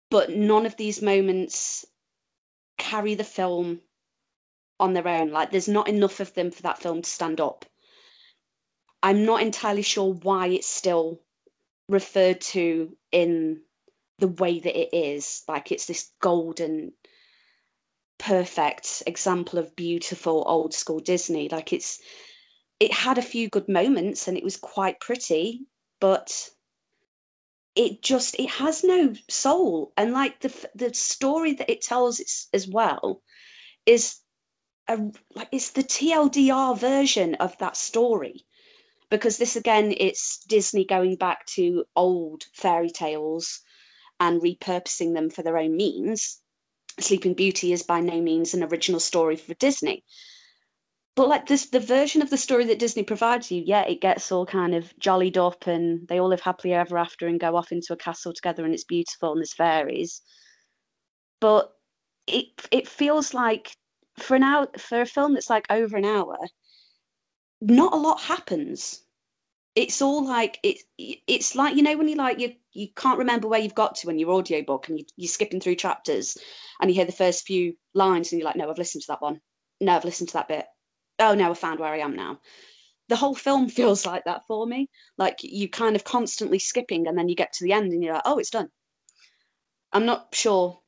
but 0.08 0.30
none 0.30 0.66
of 0.66 0.76
these 0.76 1.02
moments 1.02 1.84
carry 2.78 3.14
the 3.14 3.24
film 3.24 3.80
on 4.80 4.94
their 4.94 5.08
own. 5.08 5.30
Like 5.30 5.50
there's 5.50 5.68
not 5.68 5.88
enough 5.88 6.20
of 6.20 6.34
them 6.34 6.50
for 6.50 6.62
that 6.62 6.78
film 6.78 7.02
to 7.02 7.10
stand 7.10 7.40
up. 7.40 7.64
I'm 9.02 9.24
not 9.24 9.42
entirely 9.42 9.82
sure 9.82 10.14
why 10.14 10.48
it's 10.48 10.66
still 10.66 11.20
referred 11.88 12.40
to 12.40 12.96
in 13.12 13.62
the 14.18 14.28
way 14.28 14.58
that 14.58 14.78
it 14.78 14.90
is. 14.92 15.42
Like 15.48 15.72
it's 15.72 15.86
this 15.86 16.10
golden, 16.20 16.92
perfect 18.18 19.02
example 19.06 19.58
of 19.58 19.76
beautiful 19.76 20.44
old 20.46 20.74
school 20.74 21.00
Disney. 21.00 21.48
Like 21.48 21.72
it's 21.72 22.00
it 22.80 22.92
had 22.92 23.18
a 23.18 23.22
few 23.22 23.48
good 23.48 23.68
moments 23.68 24.28
and 24.28 24.36
it 24.36 24.44
was 24.44 24.56
quite 24.56 25.00
pretty, 25.00 25.66
but 26.00 26.50
it 27.78 28.02
just 28.02 28.34
it 28.38 28.50
has 28.50 28.84
no 28.84 29.14
soul 29.30 29.92
and 29.96 30.12
like 30.12 30.40
the 30.40 30.52
the 30.74 30.92
story 30.92 31.52
that 31.54 31.70
it 31.70 31.80
tells 31.80 32.20
as 32.52 32.68
well 32.68 33.22
is 33.86 34.18
a 34.88 34.98
like 35.34 35.48
it's 35.52 35.70
the 35.70 35.84
TLDR 35.84 36.76
version 36.76 37.36
of 37.36 37.56
that 37.58 37.76
story 37.76 38.44
because 39.10 39.38
this 39.38 39.56
again, 39.56 39.94
it's 39.96 40.44
Disney 40.44 40.84
going 40.84 41.16
back 41.16 41.46
to 41.46 41.84
old 41.96 42.44
fairy 42.52 42.90
tales 42.90 43.60
and 44.20 44.42
repurposing 44.42 45.14
them 45.14 45.30
for 45.30 45.42
their 45.42 45.56
own 45.56 45.76
means. 45.76 46.40
Sleeping 47.00 47.34
Beauty 47.34 47.72
is 47.72 47.82
by 47.82 48.00
no 48.00 48.20
means 48.20 48.54
an 48.54 48.64
original 48.64 49.00
story 49.00 49.36
for 49.36 49.54
Disney. 49.54 50.04
But 51.18 51.28
like 51.28 51.46
this, 51.48 51.66
the 51.66 51.80
version 51.80 52.22
of 52.22 52.30
the 52.30 52.36
story 52.36 52.64
that 52.66 52.78
Disney 52.78 53.02
provides 53.02 53.50
you, 53.50 53.60
yeah, 53.66 53.82
it 53.82 54.00
gets 54.00 54.30
all 54.30 54.46
kind 54.46 54.72
of 54.72 54.96
jollied 55.00 55.36
up 55.36 55.66
and 55.66 56.06
they 56.06 56.20
all 56.20 56.28
live 56.28 56.40
happily 56.40 56.72
ever 56.74 56.96
after 56.96 57.26
and 57.26 57.40
go 57.40 57.56
off 57.56 57.72
into 57.72 57.92
a 57.92 57.96
castle 57.96 58.32
together 58.32 58.64
and 58.64 58.72
it's 58.72 58.84
beautiful 58.84 59.32
and 59.32 59.40
there's 59.40 59.52
fairies. 59.52 60.22
But 61.40 61.72
it 62.28 62.46
it 62.70 62.86
feels 62.86 63.34
like 63.34 63.72
for 64.16 64.36
an 64.36 64.44
hour 64.44 64.68
for 64.78 65.00
a 65.00 65.06
film 65.06 65.34
that's 65.34 65.50
like 65.50 65.66
over 65.70 65.96
an 65.96 66.04
hour, 66.04 66.38
not 67.60 67.94
a 67.94 67.96
lot 67.96 68.20
happens. 68.20 69.02
It's 69.74 70.00
all 70.00 70.24
like 70.24 70.60
it's 70.62 70.84
it's 70.98 71.56
like 71.56 71.74
you 71.74 71.82
know 71.82 71.96
when 71.96 72.06
you 72.06 72.14
like 72.14 72.38
you 72.38 72.54
you 72.72 72.90
can't 72.94 73.18
remember 73.18 73.48
where 73.48 73.58
you've 73.58 73.74
got 73.74 73.96
to 73.96 74.10
in 74.10 74.20
your 74.20 74.30
audiobook 74.30 74.88
and 74.88 75.00
you, 75.00 75.04
you're 75.16 75.28
skipping 75.28 75.60
through 75.60 75.74
chapters 75.74 76.38
and 76.80 76.88
you 76.88 76.94
hear 76.94 77.06
the 77.06 77.10
first 77.10 77.44
few 77.44 77.74
lines 77.92 78.30
and 78.30 78.38
you're 78.38 78.46
like, 78.46 78.54
no, 78.54 78.70
I've 78.70 78.78
listened 78.78 79.02
to 79.02 79.08
that 79.08 79.22
one. 79.22 79.40
No, 79.80 79.96
I've 79.96 80.04
listened 80.04 80.28
to 80.28 80.34
that 80.34 80.46
bit. 80.46 80.66
Oh 81.18 81.34
no, 81.34 81.50
I 81.50 81.54
found 81.54 81.80
where 81.80 81.92
I 81.92 81.98
am 81.98 82.16
now. 82.16 82.40
The 83.08 83.16
whole 83.16 83.34
film 83.34 83.68
feels 83.78 84.06
like 84.06 84.24
that 84.24 84.46
for 84.46 84.66
me. 84.66 84.88
Like 85.16 85.38
you 85.42 85.68
kind 85.68 85.96
of 85.96 86.04
constantly 86.04 86.58
skipping 86.58 87.06
and 87.06 87.16
then 87.16 87.28
you 87.28 87.34
get 87.34 87.52
to 87.54 87.64
the 87.64 87.72
end 87.72 87.92
and 87.92 88.02
you're 88.02 88.14
like, 88.14 88.22
oh, 88.24 88.38
it's 88.38 88.50
done. 88.50 88.68
I'm 89.92 90.04
not 90.04 90.34
sure 90.34 90.80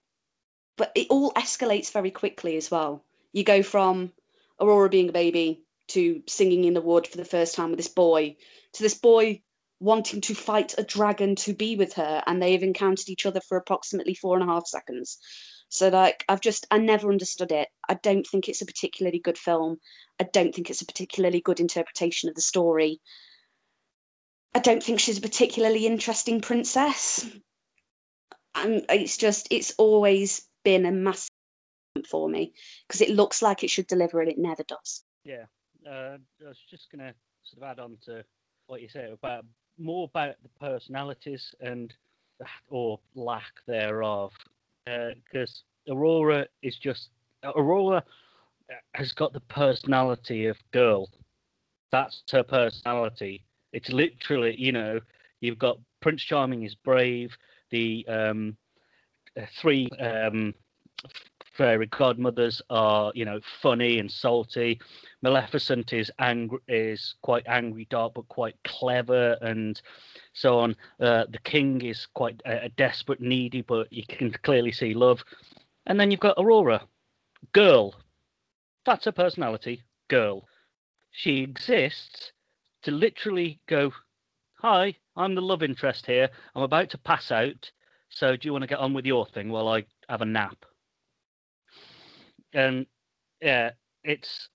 but 0.81 0.93
it 0.95 1.09
all 1.11 1.31
escalates 1.33 1.93
very 1.93 2.11
quickly 2.11 2.57
as 2.57 2.71
well. 2.71 3.05
You 3.33 3.45
go 3.45 3.63
from 3.63 4.15
Aurora 4.59 4.89
being 4.89 5.11
a 5.11 5.13
baby 5.13 5.63
to 5.89 6.23
singing 6.27 6.65
in 6.65 6.73
the 6.73 6.81
wood 6.81 7.07
for 7.07 7.19
the 7.19 7.25
first 7.27 7.55
time 7.55 7.69
with 7.69 7.77
this 7.77 7.89
boy 7.89 8.35
to 8.73 8.83
this 8.83 8.95
boy 8.95 9.43
wanting 9.79 10.23
to 10.23 10.35
fight 10.35 10.75
a 10.79 10.83
dragon 10.83 11.37
to 11.37 11.53
be 11.53 11.77
with 11.77 11.93
her, 11.93 12.23
and 12.27 12.41
they 12.41 12.53
have 12.53 12.63
encountered 12.63 13.11
each 13.11 13.27
other 13.27 13.43
for 13.43 13.59
approximately 13.59 14.15
four 14.15 14.39
and 14.39 14.49
a 14.49 14.51
half 14.51 14.67
seconds. 14.67 15.19
So, 15.71 15.89
like, 15.89 16.25
I've 16.29 16.41
just, 16.41 16.67
I 16.71 16.79
never 16.79 17.09
understood 17.09 17.53
it. 17.53 17.69
I 17.89 17.95
don't 17.95 18.27
think 18.27 18.49
it's 18.49 18.61
a 18.61 18.67
particularly 18.67 19.21
good 19.21 19.39
film. 19.39 19.79
I 20.21 20.25
don't 20.25 20.53
think 20.55 20.69
it's 20.69 20.83
a 20.83 20.87
particularly 20.87 21.41
good 21.41 21.61
interpretation 21.61 22.29
of 22.29 22.35
the 22.35 22.41
story. 22.41 23.01
I 24.53 24.59
don't 24.59 24.83
think 24.83 24.99
she's 24.99 25.19
a 25.19 25.23
particularly 25.23 25.87
interesting 25.87 26.41
princess. 26.41 27.25
And 28.57 28.85
it's 28.89 29.17
just, 29.17 29.47
it's 29.53 29.73
always 29.79 30.49
been 30.65 30.87
a 30.87 30.93
massive 30.93 31.31
for 32.09 32.29
me 32.29 32.53
because 32.87 33.01
it 33.01 33.11
looks 33.11 33.41
like 33.41 33.63
it 33.63 33.71
should 33.71 33.87
deliver 33.87 34.21
and 34.21 34.31
it 34.31 34.39
never 34.39 34.65
does. 34.65 35.05
Yeah, 35.25 35.45
uh, 35.89 36.19
I 36.45 36.49
was 36.49 36.59
just 36.69 36.91
going 36.91 37.07
to 37.07 37.15
sort 37.45 37.63
of 37.63 37.71
add 37.71 37.83
on 37.83 37.97
to 38.07 38.25
what 38.67 38.83
you 38.83 38.89
said 38.89 39.11
about 39.11 39.45
more 39.79 40.05
about 40.13 40.35
the 40.43 40.49
personalities 40.61 41.55
and 41.61 41.95
or 42.69 42.99
lack 43.15 43.53
thereof, 43.67 44.33
because 44.85 45.63
uh, 45.89 45.95
Aurora 45.95 46.47
is 46.63 46.77
just 46.77 47.11
Aurora 47.45 48.03
has 48.95 49.13
got 49.13 49.33
the 49.33 49.41
personality 49.41 50.47
of 50.47 50.57
girl. 50.73 51.09
That's 51.93 52.23
her 52.31 52.43
personality. 52.43 53.45
It's 53.73 53.89
literally, 53.89 54.55
you 54.59 54.73
know, 54.73 55.01
you've 55.41 55.59
got 55.59 55.79
Prince 56.01 56.23
Charming 56.23 56.65
is 56.65 56.75
brave. 56.75 57.37
The 57.71 58.07
um, 58.09 58.57
uh, 59.37 59.47
three 59.61 59.89
um, 59.99 60.55
fairy 61.61 61.87
godmothers 61.89 62.63
are, 62.71 63.13
you 63.15 63.25
know, 63.25 63.39
funny 63.61 63.99
and 63.99 64.11
salty. 64.11 64.81
Maleficent 65.21 65.93
is 65.93 66.11
angry, 66.19 66.59
is 66.69 67.17
quite 67.21 67.45
angry, 67.47 67.87
dark, 67.91 68.15
but 68.15 68.27
quite 68.29 68.57
clever, 68.65 69.37
and 69.43 69.81
so 70.33 70.59
on. 70.59 70.75
Uh, 70.99 71.25
the 71.29 71.39
king 71.45 71.83
is 71.83 72.07
quite 72.15 72.41
uh, 72.47 72.69
desperate, 72.77 73.21
needy, 73.21 73.61
but 73.61 73.93
you 73.93 74.05
can 74.09 74.31
clearly 74.43 74.73
see 74.73 74.95
love. 74.95 75.23
And 75.87 76.01
then 76.01 76.11
you've 76.11 76.21
got 76.21 76.39
Aurora, 76.39 76.87
girl. 77.53 77.95
That's 78.87 79.05
her 79.05 79.13
personality, 79.13 79.83
girl. 80.09 80.47
She 81.11 81.43
exists 81.43 82.33
to 82.85 82.91
literally 82.91 83.61
go, 83.67 83.93
"Hi, 84.63 84.97
I'm 85.15 85.35
the 85.35 85.43
love 85.43 85.63
interest 85.63 86.07
here. 86.07 86.31
I'm 86.55 86.63
about 86.63 86.89
to 86.91 86.99
pass 86.99 87.31
out. 87.31 87.71
So 88.09 88.37
do 88.37 88.49
you 88.49 88.53
want 88.53 88.63
to 88.63 88.69
get 88.69 88.79
on 88.79 88.95
with 88.95 89.05
your 89.05 89.27
thing 89.27 89.51
while 89.51 89.69
I 89.69 89.85
have 90.09 90.23
a 90.23 90.25
nap? 90.25 90.65
And 92.53 92.87
yeah, 93.41 93.71
it's 94.05 94.49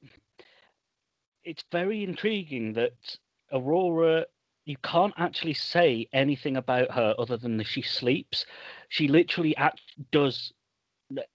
it's 1.43 1.63
very 1.71 2.03
intriguing 2.03 2.73
that 2.73 3.17
Aurora 3.51 4.25
you 4.65 4.77
can't 4.83 5.13
actually 5.17 5.53
say 5.53 6.07
anything 6.11 6.57
about 6.57 6.91
her 6.91 7.13
other 7.19 7.37
than 7.37 7.57
that 7.57 7.67
she 7.67 7.83
sleeps. 7.83 8.45
She 8.89 9.07
literally 9.07 9.55
act, 9.57 9.81
does. 10.11 10.51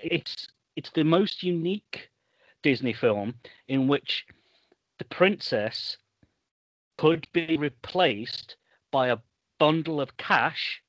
It's 0.00 0.48
it's 0.76 0.90
the 0.90 1.04
most 1.04 1.42
unique 1.42 2.10
Disney 2.62 2.92
film 2.92 3.34
in 3.68 3.86
which 3.86 4.26
the 4.98 5.04
princess 5.04 5.96
could 6.98 7.26
be 7.32 7.56
replaced 7.56 8.56
by 8.90 9.08
a 9.08 9.18
bundle 9.58 10.00
of 10.00 10.16
cash 10.16 10.82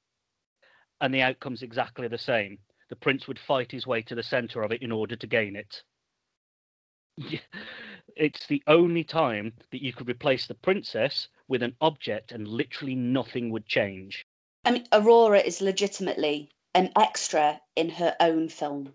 and 1.00 1.14
the 1.14 1.22
outcome's 1.22 1.62
exactly 1.62 2.08
the 2.08 2.18
same. 2.18 2.58
The 2.92 2.98
prince 2.98 3.26
would 3.26 3.40
fight 3.40 3.72
his 3.72 3.88
way 3.88 4.02
to 4.02 4.16
the 4.16 4.22
center 4.22 4.64
of 4.64 4.74
it 4.74 4.82
in 4.82 4.92
order 4.92 5.16
to 5.16 5.26
gain 5.26 5.56
it. 5.56 5.82
it's 8.18 8.46
the 8.48 8.62
only 8.68 9.06
time 9.06 9.54
that 9.72 9.82
you 9.82 9.94
could 9.94 10.10
replace 10.10 10.46
the 10.46 10.56
princess 10.56 11.30
with 11.48 11.64
an 11.64 11.78
object 11.80 12.34
and 12.34 12.46
literally 12.46 12.96
nothing 12.96 13.50
would 13.50 13.66
change. 13.66 14.26
I 14.66 14.72
mean, 14.72 14.88
Aurora 14.92 15.40
is 15.40 15.62
legitimately 15.62 16.52
an 16.76 16.92
extra 16.98 17.62
in 17.78 17.92
her 17.92 18.18
own 18.20 18.50
film. 18.50 18.94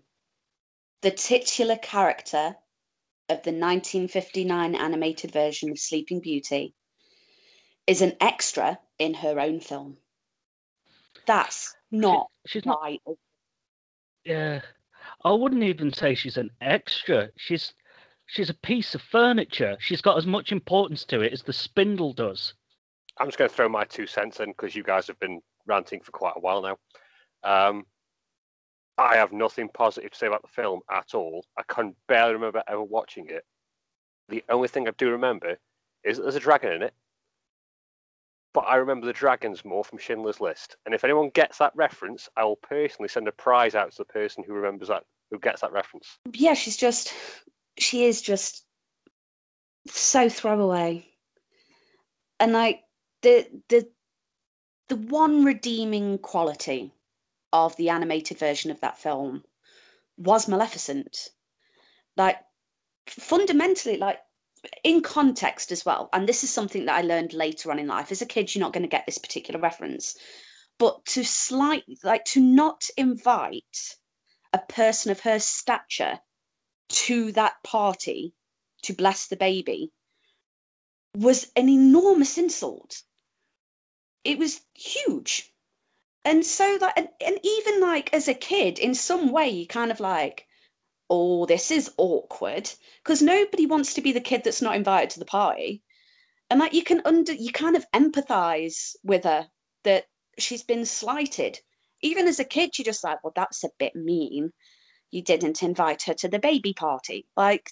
The 1.01 1.09
titular 1.09 1.77
character 1.77 2.55
of 3.29 3.41
the 3.41 3.51
1959 3.51 4.75
animated 4.75 5.31
version 5.31 5.71
of 5.71 5.79
Sleeping 5.79 6.19
Beauty 6.19 6.75
is 7.87 8.03
an 8.03 8.15
extra 8.21 8.79
in 8.99 9.15
her 9.15 9.39
own 9.39 9.59
film. 9.59 9.97
That's 11.25 11.75
not 11.89 12.27
she, 12.45 12.59
she's 12.59 12.65
right. 12.67 13.01
not. 13.07 13.17
Yeah, 14.27 14.59
I 15.23 15.31
wouldn't 15.31 15.63
even 15.63 15.93
say 15.93 16.13
she's 16.13 16.35
an 16.35 16.49
extra. 16.59 17.29
She's 17.37 17.73
she's 18.25 18.49
a 18.49 18.53
piece 18.55 18.93
of 18.93 19.01
furniture. 19.01 19.77
She's 19.79 20.01
got 20.01 20.17
as 20.17 20.25
much 20.25 20.51
importance 20.51 21.05
to 21.05 21.21
it 21.21 21.31
as 21.31 21.43
the 21.43 21.53
spindle 21.53 22.11
does. 22.11 22.53
I'm 23.17 23.27
just 23.27 23.37
going 23.37 23.49
to 23.49 23.55
throw 23.55 23.69
my 23.69 23.85
two 23.85 24.05
cents 24.05 24.41
in 24.41 24.49
because 24.49 24.75
you 24.75 24.83
guys 24.83 25.07
have 25.07 25.17
been 25.21 25.39
ranting 25.65 26.01
for 26.01 26.11
quite 26.11 26.33
a 26.35 26.41
while 26.41 26.61
now. 26.61 26.77
Um, 27.43 27.85
I 28.97 29.15
have 29.15 29.31
nothing 29.31 29.69
positive 29.73 30.11
to 30.11 30.17
say 30.17 30.27
about 30.27 30.41
the 30.41 30.49
film 30.49 30.81
at 30.91 31.13
all. 31.13 31.45
I 31.57 31.63
can 31.69 31.95
barely 32.09 32.33
remember 32.33 32.61
ever 32.67 32.83
watching 32.83 33.29
it. 33.29 33.45
The 34.27 34.43
only 34.49 34.67
thing 34.67 34.89
I 34.89 34.91
do 34.97 35.09
remember 35.09 35.57
is 36.03 36.17
that 36.17 36.23
there's 36.23 36.35
a 36.35 36.41
dragon 36.41 36.73
in 36.73 36.83
it, 36.83 36.93
but 38.53 38.61
I 38.61 38.75
remember 38.75 39.05
the 39.05 39.13
dragons 39.13 39.63
more 39.63 39.83
from 39.83 39.99
Schindler's 39.99 40.41
List. 40.41 40.77
And 40.85 40.95
if 40.95 41.03
anyone 41.03 41.29
gets 41.29 41.57
that 41.59 41.75
reference, 41.75 42.29
I 42.37 42.43
will 42.43 42.55
personally 42.55 43.09
send 43.09 43.27
a 43.27 43.31
prize 43.31 43.75
out 43.75 43.91
to 43.91 43.97
the 43.97 44.05
person 44.05 44.43
who 44.45 44.53
remembers 44.53 44.87
that, 44.87 45.03
who 45.31 45.39
gets 45.39 45.61
that 45.61 45.71
reference. 45.71 46.17
Yeah, 46.33 46.53
she's 46.53 46.77
just, 46.77 47.13
she 47.77 48.05
is 48.05 48.21
just 48.21 48.65
so 49.87 50.29
throwaway. 50.29 51.05
And 52.39 52.53
like 52.53 52.81
the 53.21 53.47
the 53.69 53.87
the 54.89 54.95
one 54.95 55.43
redeeming 55.43 56.17
quality 56.19 56.93
of 57.51 57.75
the 57.77 57.89
animated 57.89 58.37
version 58.37 58.71
of 58.71 58.79
that 58.81 58.97
film 58.97 59.43
was 60.17 60.47
Maleficent. 60.47 61.29
Like 62.15 62.37
fundamentally, 63.07 63.97
like 63.97 64.19
in 64.83 65.01
context 65.01 65.71
as 65.71 65.85
well, 65.85 66.09
and 66.13 66.27
this 66.27 66.43
is 66.43 66.49
something 66.49 66.85
that 66.85 66.97
I 66.97 67.01
learned 67.01 67.33
later 67.33 67.71
on 67.71 67.79
in 67.79 67.87
life. 67.87 68.11
As 68.11 68.21
a 68.21 68.25
kid, 68.25 68.53
you're 68.53 68.61
not 68.61 68.73
going 68.73 68.83
to 68.83 68.89
get 68.89 69.05
this 69.05 69.17
particular 69.17 69.59
reference, 69.59 70.15
but 70.77 71.05
to 71.07 71.23
slight 71.23 71.83
like 72.03 72.25
to 72.25 72.41
not 72.41 72.83
invite 72.97 73.95
a 74.53 74.59
person 74.59 75.11
of 75.11 75.19
her 75.21 75.39
stature 75.39 76.19
to 76.89 77.31
that 77.33 77.55
party 77.63 78.33
to 78.83 78.93
bless 78.93 79.27
the 79.27 79.35
baby 79.35 79.91
was 81.15 81.51
an 81.55 81.69
enormous 81.69 82.37
insult. 82.37 83.01
It 84.23 84.37
was 84.37 84.61
huge. 84.73 85.51
And 86.25 86.45
so 86.45 86.77
like, 86.81 86.93
and, 86.97 87.07
and 87.25 87.39
even 87.43 87.81
like 87.81 88.13
as 88.13 88.27
a 88.27 88.33
kid, 88.33 88.79
in 88.79 88.93
some 88.93 89.31
way, 89.31 89.49
you 89.49 89.67
kind 89.67 89.91
of 89.91 89.99
like, 89.99 90.46
oh, 91.09 91.45
this 91.45 91.71
is 91.71 91.91
awkward 91.97 92.69
because 93.03 93.21
nobody 93.21 93.65
wants 93.65 93.93
to 93.93 94.01
be 94.01 94.11
the 94.11 94.21
kid 94.21 94.43
that's 94.43 94.61
not 94.61 94.75
invited 94.75 95.09
to 95.11 95.19
the 95.19 95.25
party. 95.25 95.81
And 96.49 96.59
like 96.59 96.73
you 96.73 96.83
can 96.83 97.01
under 97.05 97.33
you 97.33 97.51
kind 97.51 97.75
of 97.75 97.85
empathize 97.91 98.95
with 99.03 99.23
her 99.23 99.47
that 99.83 100.05
she's 100.37 100.63
been 100.63 100.85
slighted. 100.85 101.59
Even 102.01 102.27
as 102.27 102.39
a 102.39 102.45
kid, 102.45 102.77
you're 102.77 102.85
just 102.85 103.03
like, 103.03 103.23
well, 103.23 103.33
that's 103.35 103.63
a 103.63 103.69
bit 103.79 103.95
mean. 103.95 104.51
You 105.09 105.23
didn't 105.23 105.63
invite 105.63 106.03
her 106.03 106.13
to 106.15 106.27
the 106.27 106.39
baby 106.39 106.73
party. 106.73 107.25
Like, 107.35 107.71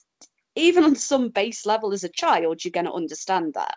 even 0.55 0.83
on 0.83 0.95
some 0.95 1.29
base 1.29 1.65
level 1.65 1.93
as 1.93 2.03
a 2.03 2.09
child, 2.09 2.63
you're 2.63 2.71
going 2.71 2.85
to 2.85 2.93
understand 2.93 3.53
that. 3.53 3.75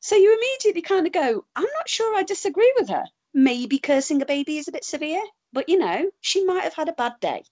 So 0.00 0.16
you 0.16 0.34
immediately 0.34 0.82
kind 0.82 1.06
of 1.06 1.12
go, 1.12 1.44
I'm 1.54 1.68
not 1.74 1.88
sure 1.88 2.16
I 2.16 2.22
disagree 2.22 2.72
with 2.78 2.88
her. 2.88 3.04
Maybe 3.34 3.78
cursing 3.78 4.22
a 4.22 4.26
baby 4.26 4.58
is 4.58 4.68
a 4.68 4.72
bit 4.72 4.84
severe, 4.84 5.22
but 5.52 5.68
you 5.68 5.78
know, 5.78 6.10
she 6.20 6.44
might 6.44 6.64
have 6.64 6.74
had 6.74 6.88
a 6.88 6.94
bad 6.94 7.14
day. 7.20 7.42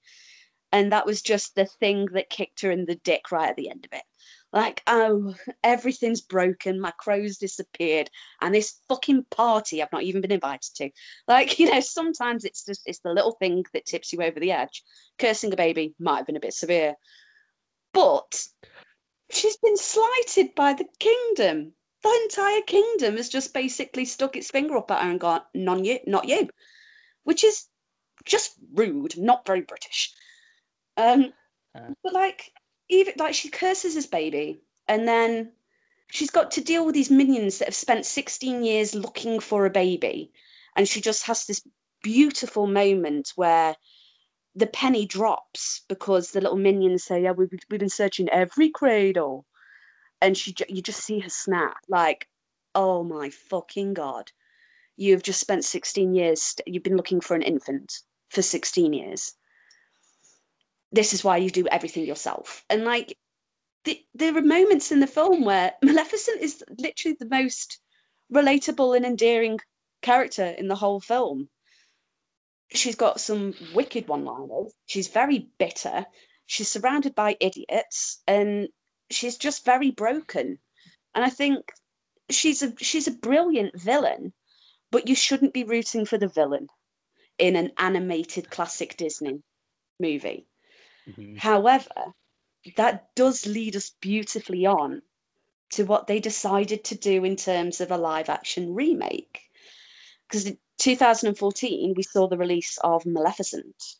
And 0.74 0.90
that 0.90 1.06
was 1.06 1.22
just 1.22 1.54
the 1.54 1.66
thing 1.66 2.06
that 2.14 2.30
kicked 2.30 2.62
her 2.62 2.70
in 2.72 2.84
the 2.84 2.96
dick 2.96 3.30
right 3.30 3.48
at 3.48 3.54
the 3.54 3.70
end 3.70 3.84
of 3.84 3.96
it. 3.96 4.02
Like, 4.52 4.82
oh, 4.88 5.36
everything's 5.62 6.20
broken, 6.20 6.80
my 6.80 6.90
crow's 6.90 7.38
disappeared, 7.38 8.10
and 8.40 8.52
this 8.52 8.80
fucking 8.88 9.26
party 9.30 9.80
I've 9.80 9.92
not 9.92 10.02
even 10.02 10.20
been 10.20 10.32
invited 10.32 10.74
to. 10.74 10.90
Like, 11.28 11.58
you 11.60 11.70
know, 11.70 11.78
sometimes 11.78 12.44
it's 12.44 12.64
just 12.64 12.82
it's 12.86 12.98
the 12.98 13.12
little 13.12 13.36
thing 13.38 13.64
that 13.72 13.86
tips 13.86 14.12
you 14.12 14.20
over 14.20 14.40
the 14.40 14.50
edge. 14.50 14.82
Cursing 15.16 15.52
a 15.52 15.56
baby 15.56 15.94
might 16.00 16.16
have 16.16 16.26
been 16.26 16.34
a 16.34 16.40
bit 16.40 16.54
severe. 16.54 16.96
But 17.92 18.44
she's 19.30 19.56
been 19.58 19.76
slighted 19.76 20.56
by 20.56 20.72
the 20.72 20.88
kingdom. 20.98 21.72
The 22.02 22.20
entire 22.24 22.62
kingdom 22.62 23.16
has 23.16 23.28
just 23.28 23.54
basically 23.54 24.06
stuck 24.06 24.34
its 24.34 24.50
finger 24.50 24.76
up 24.76 24.90
at 24.90 25.04
her 25.04 25.08
and 25.08 25.20
gone, 25.20 25.42
"Non 25.54 25.84
you, 25.84 26.00
not 26.04 26.28
you," 26.28 26.50
which 27.22 27.44
is 27.44 27.68
just 28.24 28.56
rude, 28.72 29.16
not 29.16 29.46
very 29.46 29.60
British. 29.60 30.12
Um, 30.96 31.32
Uh. 31.74 31.92
but 32.02 32.12
like, 32.12 32.52
even 32.88 33.14
like 33.18 33.34
she 33.34 33.48
curses 33.50 33.94
his 33.94 34.06
baby, 34.06 34.62
and 34.88 35.08
then 35.08 35.52
she's 36.10 36.30
got 36.30 36.50
to 36.52 36.60
deal 36.64 36.86
with 36.86 36.94
these 36.94 37.10
minions 37.10 37.58
that 37.58 37.68
have 37.68 37.74
spent 37.74 38.06
16 38.06 38.62
years 38.62 38.94
looking 38.94 39.40
for 39.40 39.66
a 39.66 39.70
baby, 39.70 40.32
and 40.76 40.88
she 40.88 41.00
just 41.00 41.24
has 41.24 41.46
this 41.46 41.66
beautiful 42.02 42.66
moment 42.66 43.32
where 43.36 43.76
the 44.54 44.66
penny 44.66 45.06
drops 45.06 45.82
because 45.88 46.30
the 46.30 46.40
little 46.40 46.58
minions 46.58 47.04
say, 47.04 47.22
"Yeah, 47.22 47.32
we've, 47.32 47.50
we've 47.70 47.80
been 47.80 47.88
searching 47.88 48.28
every 48.30 48.70
cradle," 48.70 49.46
and 50.20 50.36
she 50.36 50.54
you 50.68 50.82
just 50.82 51.00
see 51.04 51.20
her 51.20 51.30
snap 51.30 51.78
like, 51.88 52.28
"Oh 52.74 53.02
my 53.04 53.30
fucking 53.30 53.94
god, 53.94 54.32
you've 54.96 55.22
just 55.22 55.40
spent 55.40 55.64
16 55.64 56.14
years. 56.14 56.56
You've 56.66 56.82
been 56.84 56.96
looking 56.96 57.20
for 57.20 57.34
an 57.34 57.42
infant 57.42 58.00
for 58.30 58.42
16 58.42 58.92
years. 58.92 59.34
This 60.94 61.12
is 61.12 61.24
why 61.24 61.36
you 61.38 61.50
do 61.50 61.66
everything 61.68 62.06
yourself." 62.06 62.64
And 62.70 62.84
like, 62.84 63.18
the, 63.84 64.04
there 64.14 64.36
are 64.36 64.42
moments 64.42 64.92
in 64.92 65.00
the 65.00 65.06
film 65.06 65.44
where 65.44 65.74
Maleficent 65.82 66.40
is 66.40 66.62
literally 66.78 67.16
the 67.18 67.28
most 67.28 67.80
relatable 68.32 68.96
and 68.96 69.04
endearing 69.04 69.58
character 70.02 70.46
in 70.46 70.68
the 70.68 70.76
whole 70.76 71.00
film 71.00 71.48
she's 72.74 72.96
got 72.96 73.20
some 73.20 73.54
wicked 73.74 74.08
one 74.08 74.24
liners. 74.24 74.74
She's 74.86 75.08
very 75.08 75.48
bitter. 75.58 76.06
She's 76.46 76.70
surrounded 76.70 77.14
by 77.14 77.36
idiots 77.40 78.22
and 78.26 78.68
she's 79.10 79.36
just 79.36 79.64
very 79.64 79.90
broken. 79.90 80.58
And 81.14 81.24
I 81.24 81.30
think 81.30 81.72
she's 82.30 82.62
a 82.62 82.74
she's 82.78 83.06
a 83.06 83.12
brilliant 83.12 83.78
villain, 83.78 84.32
but 84.90 85.08
you 85.08 85.14
shouldn't 85.14 85.54
be 85.54 85.64
rooting 85.64 86.04
for 86.04 86.18
the 86.18 86.28
villain 86.28 86.68
in 87.38 87.56
an 87.56 87.72
animated 87.78 88.50
classic 88.50 88.96
Disney 88.96 89.42
movie. 90.00 90.46
Mhm. 91.06 91.38
However, 91.38 92.14
that 92.76 93.14
does 93.14 93.46
lead 93.46 93.76
us 93.76 93.90
beautifully 94.00 94.66
on 94.66 95.02
to 95.70 95.84
what 95.84 96.06
they 96.06 96.20
decided 96.20 96.84
to 96.84 96.94
do 96.94 97.24
in 97.24 97.36
terms 97.36 97.80
of 97.80 97.90
a 97.90 97.98
live 97.98 98.28
action 98.28 98.74
remake. 98.74 99.50
Because 100.28 100.46
in 100.46 100.58
2014, 100.78 101.94
we 101.96 102.02
saw 102.02 102.28
the 102.28 102.38
release 102.38 102.78
of 102.78 103.04
Maleficent, 103.04 103.96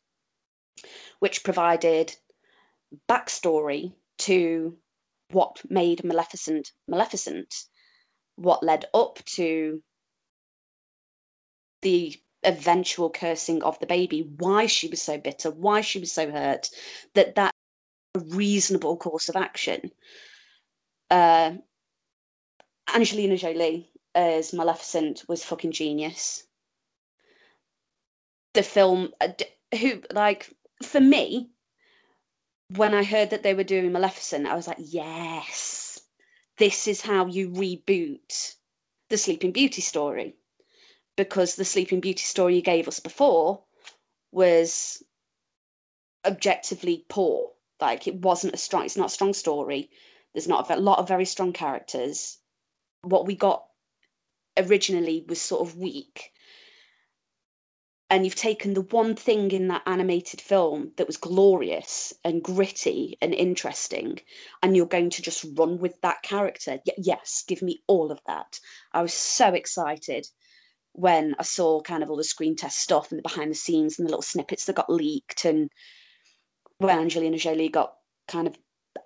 which 1.18 1.44
provided 1.44 2.16
backstory 3.08 3.94
to 4.18 4.78
what 5.30 5.60
made 5.70 6.04
Maleficent 6.04 6.72
Maleficent, 6.86 7.66
what 8.36 8.62
led 8.62 8.86
up 8.94 9.24
to 9.24 9.82
the 11.82 12.16
eventual 12.44 13.10
cursing 13.10 13.62
of 13.62 13.78
the 13.80 13.86
baby, 13.86 14.28
why 14.38 14.66
she 14.66 14.88
was 14.88 15.02
so 15.02 15.18
bitter, 15.18 15.50
why 15.50 15.80
she 15.80 15.98
was 15.98 16.12
so 16.12 16.30
hurt, 16.30 16.70
that 17.14 17.34
that 17.34 17.54
a 18.14 18.20
reasonable 18.20 18.96
course 18.96 19.28
of 19.28 19.36
action. 19.36 19.90
Uh, 21.10 21.52
Angelina 22.94 23.36
Jolie 23.36 23.90
as 24.14 24.52
Maleficent 24.52 25.24
was 25.28 25.44
fucking 25.44 25.72
genius. 25.72 26.44
The 28.52 28.62
film, 28.62 29.12
uh, 29.20 29.28
who 29.80 30.02
like 30.12 30.54
for 30.82 31.00
me, 31.00 31.50
when 32.76 32.94
I 32.94 33.02
heard 33.02 33.30
that 33.30 33.42
they 33.42 33.54
were 33.54 33.64
doing 33.64 33.90
Maleficent, 33.92 34.46
I 34.46 34.54
was 34.54 34.68
like, 34.68 34.78
yes, 34.80 36.00
this 36.58 36.86
is 36.86 37.00
how 37.00 37.26
you 37.26 37.50
reboot 37.50 38.54
the 39.10 39.18
Sleeping 39.18 39.52
Beauty 39.52 39.82
story, 39.82 40.36
because 41.16 41.54
the 41.54 41.64
Sleeping 41.64 42.00
Beauty 42.00 42.22
story 42.22 42.56
you 42.56 42.62
gave 42.62 42.88
us 42.88 43.00
before 43.00 43.62
was 44.32 45.02
objectively 46.24 47.04
poor. 47.08 47.50
Like 47.80 48.06
it 48.06 48.16
wasn't 48.16 48.54
a 48.54 48.58
strong. 48.58 48.84
It's 48.84 48.96
not 48.96 49.06
a 49.06 49.14
strong 49.14 49.32
story. 49.32 49.90
There's 50.32 50.48
not 50.48 50.70
a 50.70 50.76
lot 50.76 50.98
of 50.98 51.08
very 51.08 51.24
strong 51.24 51.52
characters. 51.52 52.38
What 53.02 53.26
we 53.26 53.36
got 53.36 53.64
originally 54.56 55.24
was 55.28 55.40
sort 55.40 55.62
of 55.62 55.76
weak. 55.76 56.32
And 58.10 58.24
you've 58.24 58.36
taken 58.36 58.74
the 58.74 58.82
one 58.82 59.16
thing 59.16 59.50
in 59.50 59.68
that 59.68 59.82
animated 59.86 60.40
film 60.40 60.92
that 60.96 61.06
was 61.06 61.16
glorious 61.16 62.12
and 62.22 62.42
gritty 62.42 63.16
and 63.20 63.34
interesting, 63.34 64.20
and 64.62 64.76
you're 64.76 64.86
going 64.86 65.10
to 65.10 65.22
just 65.22 65.46
run 65.54 65.78
with 65.78 66.00
that 66.02 66.22
character. 66.22 66.80
Y- 66.86 66.94
yes, 66.98 67.42
give 67.46 67.62
me 67.62 67.82
all 67.86 68.12
of 68.12 68.20
that. 68.26 68.60
I 68.92 69.02
was 69.02 69.14
so 69.14 69.52
excited 69.54 70.28
when 70.94 71.34
I 71.38 71.42
saw 71.42 71.80
kind 71.80 72.02
of 72.02 72.10
all 72.10 72.16
the 72.16 72.24
screen 72.24 72.54
test 72.54 72.78
stuff 72.78 73.10
and 73.10 73.18
the 73.18 73.22
behind 73.22 73.50
the 73.50 73.56
scenes 73.56 73.98
and 73.98 74.06
the 74.06 74.10
little 74.10 74.22
snippets 74.22 74.64
that 74.66 74.76
got 74.76 74.88
leaked, 74.88 75.44
and 75.44 75.68
when 76.78 76.98
Angelina 76.98 77.36
Jolie 77.36 77.68
got 77.68 77.94
kind 78.28 78.46
of 78.46 78.56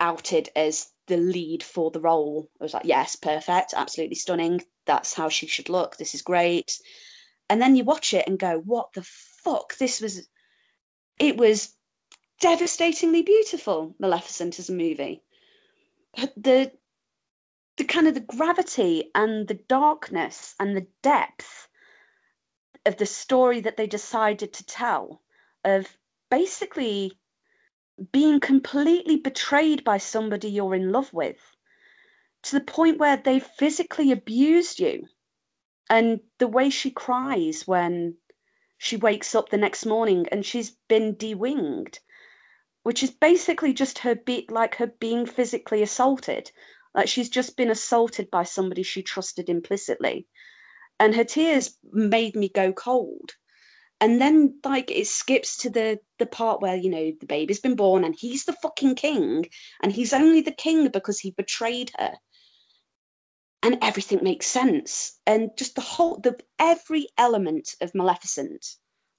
outed 0.00 0.50
as 0.54 0.88
the 1.06 1.16
lead 1.16 1.62
for 1.62 1.90
the 1.90 2.00
role, 2.00 2.50
I 2.60 2.64
was 2.64 2.74
like, 2.74 2.84
yes, 2.84 3.16
perfect, 3.16 3.72
absolutely 3.74 4.16
stunning. 4.16 4.62
That's 4.84 5.14
how 5.14 5.30
she 5.30 5.46
should 5.46 5.70
look. 5.70 5.96
This 5.96 6.14
is 6.14 6.22
great. 6.22 6.78
And 7.48 7.60
then 7.60 7.74
you 7.74 7.84
watch 7.84 8.12
it 8.12 8.26
and 8.26 8.38
go, 8.38 8.58
what 8.58 8.92
the 8.92 9.02
fuck? 9.02 9.76
This 9.78 10.02
was, 10.02 10.28
it 11.18 11.38
was 11.38 11.74
devastatingly 12.40 13.22
beautiful, 13.22 13.94
Maleficent 13.98 14.58
as 14.58 14.68
a 14.68 14.74
movie. 14.74 15.22
The, 16.36 16.70
the 17.78 17.84
kind 17.84 18.06
of 18.06 18.14
the 18.14 18.20
gravity 18.20 19.10
and 19.14 19.48
the 19.48 19.54
darkness 19.54 20.54
and 20.60 20.76
the 20.76 20.86
depth 21.02 21.67
of 22.88 22.96
the 22.96 23.06
story 23.06 23.60
that 23.60 23.76
they 23.76 23.86
decided 23.86 24.52
to 24.54 24.64
tell 24.64 25.22
of 25.62 25.98
basically 26.30 27.12
being 28.12 28.40
completely 28.40 29.16
betrayed 29.18 29.84
by 29.84 29.98
somebody 29.98 30.48
you're 30.48 30.74
in 30.74 30.90
love 30.90 31.12
with 31.12 31.38
to 32.42 32.58
the 32.58 32.64
point 32.64 32.98
where 32.98 33.18
they 33.18 33.38
physically 33.38 34.10
abused 34.10 34.80
you. 34.80 35.06
And 35.90 36.20
the 36.38 36.46
way 36.46 36.70
she 36.70 36.90
cries 36.90 37.66
when 37.66 38.16
she 38.78 38.96
wakes 38.96 39.34
up 39.34 39.50
the 39.50 39.58
next 39.58 39.84
morning 39.84 40.26
and 40.32 40.46
she's 40.46 40.76
been 40.88 41.14
de-winged, 41.14 41.98
which 42.84 43.02
is 43.02 43.10
basically 43.10 43.74
just 43.74 43.98
her 43.98 44.14
be 44.14 44.46
like 44.48 44.76
her 44.76 44.86
being 44.86 45.26
physically 45.26 45.82
assaulted. 45.82 46.50
Like 46.94 47.08
she's 47.08 47.28
just 47.28 47.56
been 47.56 47.70
assaulted 47.70 48.30
by 48.30 48.44
somebody 48.44 48.82
she 48.82 49.02
trusted 49.02 49.50
implicitly. 49.50 50.26
And 51.00 51.14
her 51.14 51.24
tears 51.24 51.76
made 51.92 52.34
me 52.34 52.48
go 52.48 52.72
cold. 52.72 53.32
And 54.00 54.20
then 54.20 54.60
like 54.64 54.90
it 54.90 55.06
skips 55.06 55.56
to 55.58 55.70
the 55.70 55.98
the 56.18 56.26
part 56.26 56.60
where 56.60 56.76
you 56.76 56.90
know 56.90 57.12
the 57.18 57.26
baby's 57.26 57.60
been 57.60 57.76
born 57.76 58.04
and 58.04 58.14
he's 58.14 58.44
the 58.44 58.52
fucking 58.52 58.94
king 58.94 59.46
and 59.82 59.92
he's 59.92 60.12
only 60.12 60.40
the 60.40 60.52
king 60.52 60.88
because 60.88 61.18
he 61.20 61.32
betrayed 61.32 61.90
her. 61.98 62.14
And 63.62 63.78
everything 63.82 64.22
makes 64.22 64.46
sense. 64.46 65.18
And 65.26 65.50
just 65.56 65.74
the 65.74 65.80
whole 65.80 66.18
the 66.18 66.38
every 66.58 67.08
element 67.18 67.74
of 67.80 67.94
maleficent 67.94 68.76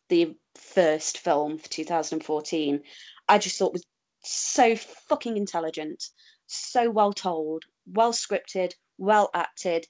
the 0.09 0.35
first 0.55 1.19
film 1.19 1.57
for 1.57 1.69
2014 1.69 2.81
i 3.29 3.37
just 3.37 3.57
thought 3.57 3.73
was 3.73 3.85
so 4.21 4.75
fucking 4.75 5.37
intelligent 5.37 6.03
so 6.47 6.89
well 6.89 7.13
told 7.13 7.63
well 7.87 8.11
scripted 8.11 8.73
well 8.97 9.29
acted 9.33 9.87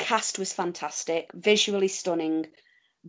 cast 0.00 0.38
was 0.38 0.52
fantastic 0.52 1.30
visually 1.34 1.88
stunning 1.88 2.46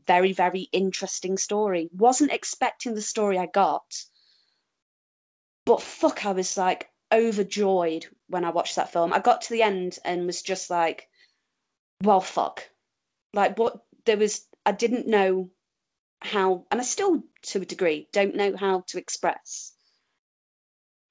very 0.05 0.31
very 0.33 0.69
interesting 0.71 1.37
story. 1.37 1.89
Wasn't 1.93 2.31
expecting 2.31 2.93
the 2.93 3.01
story 3.01 3.37
i 3.37 3.45
got 3.47 4.05
but 5.65 5.81
fuck 5.81 6.25
i 6.25 6.31
was 6.31 6.57
like 6.57 6.89
overjoyed 7.11 8.05
when 8.27 8.45
i 8.45 8.49
watched 8.49 8.75
that 8.75 8.91
film. 8.91 9.13
I 9.13 9.19
got 9.19 9.41
to 9.43 9.53
the 9.53 9.63
end 9.63 9.99
and 10.05 10.25
was 10.25 10.41
just 10.41 10.69
like 10.69 11.07
well 12.03 12.21
fuck. 12.21 12.69
Like 13.33 13.57
what 13.57 13.83
there 14.05 14.17
was 14.17 14.47
i 14.65 14.71
didn't 14.71 15.07
know 15.07 15.49
how 16.21 16.65
and 16.71 16.79
i 16.79 16.83
still 16.83 17.23
to 17.41 17.61
a 17.61 17.65
degree 17.65 18.07
don't 18.11 18.35
know 18.35 18.55
how 18.55 18.81
to 18.87 18.99
express 18.99 19.73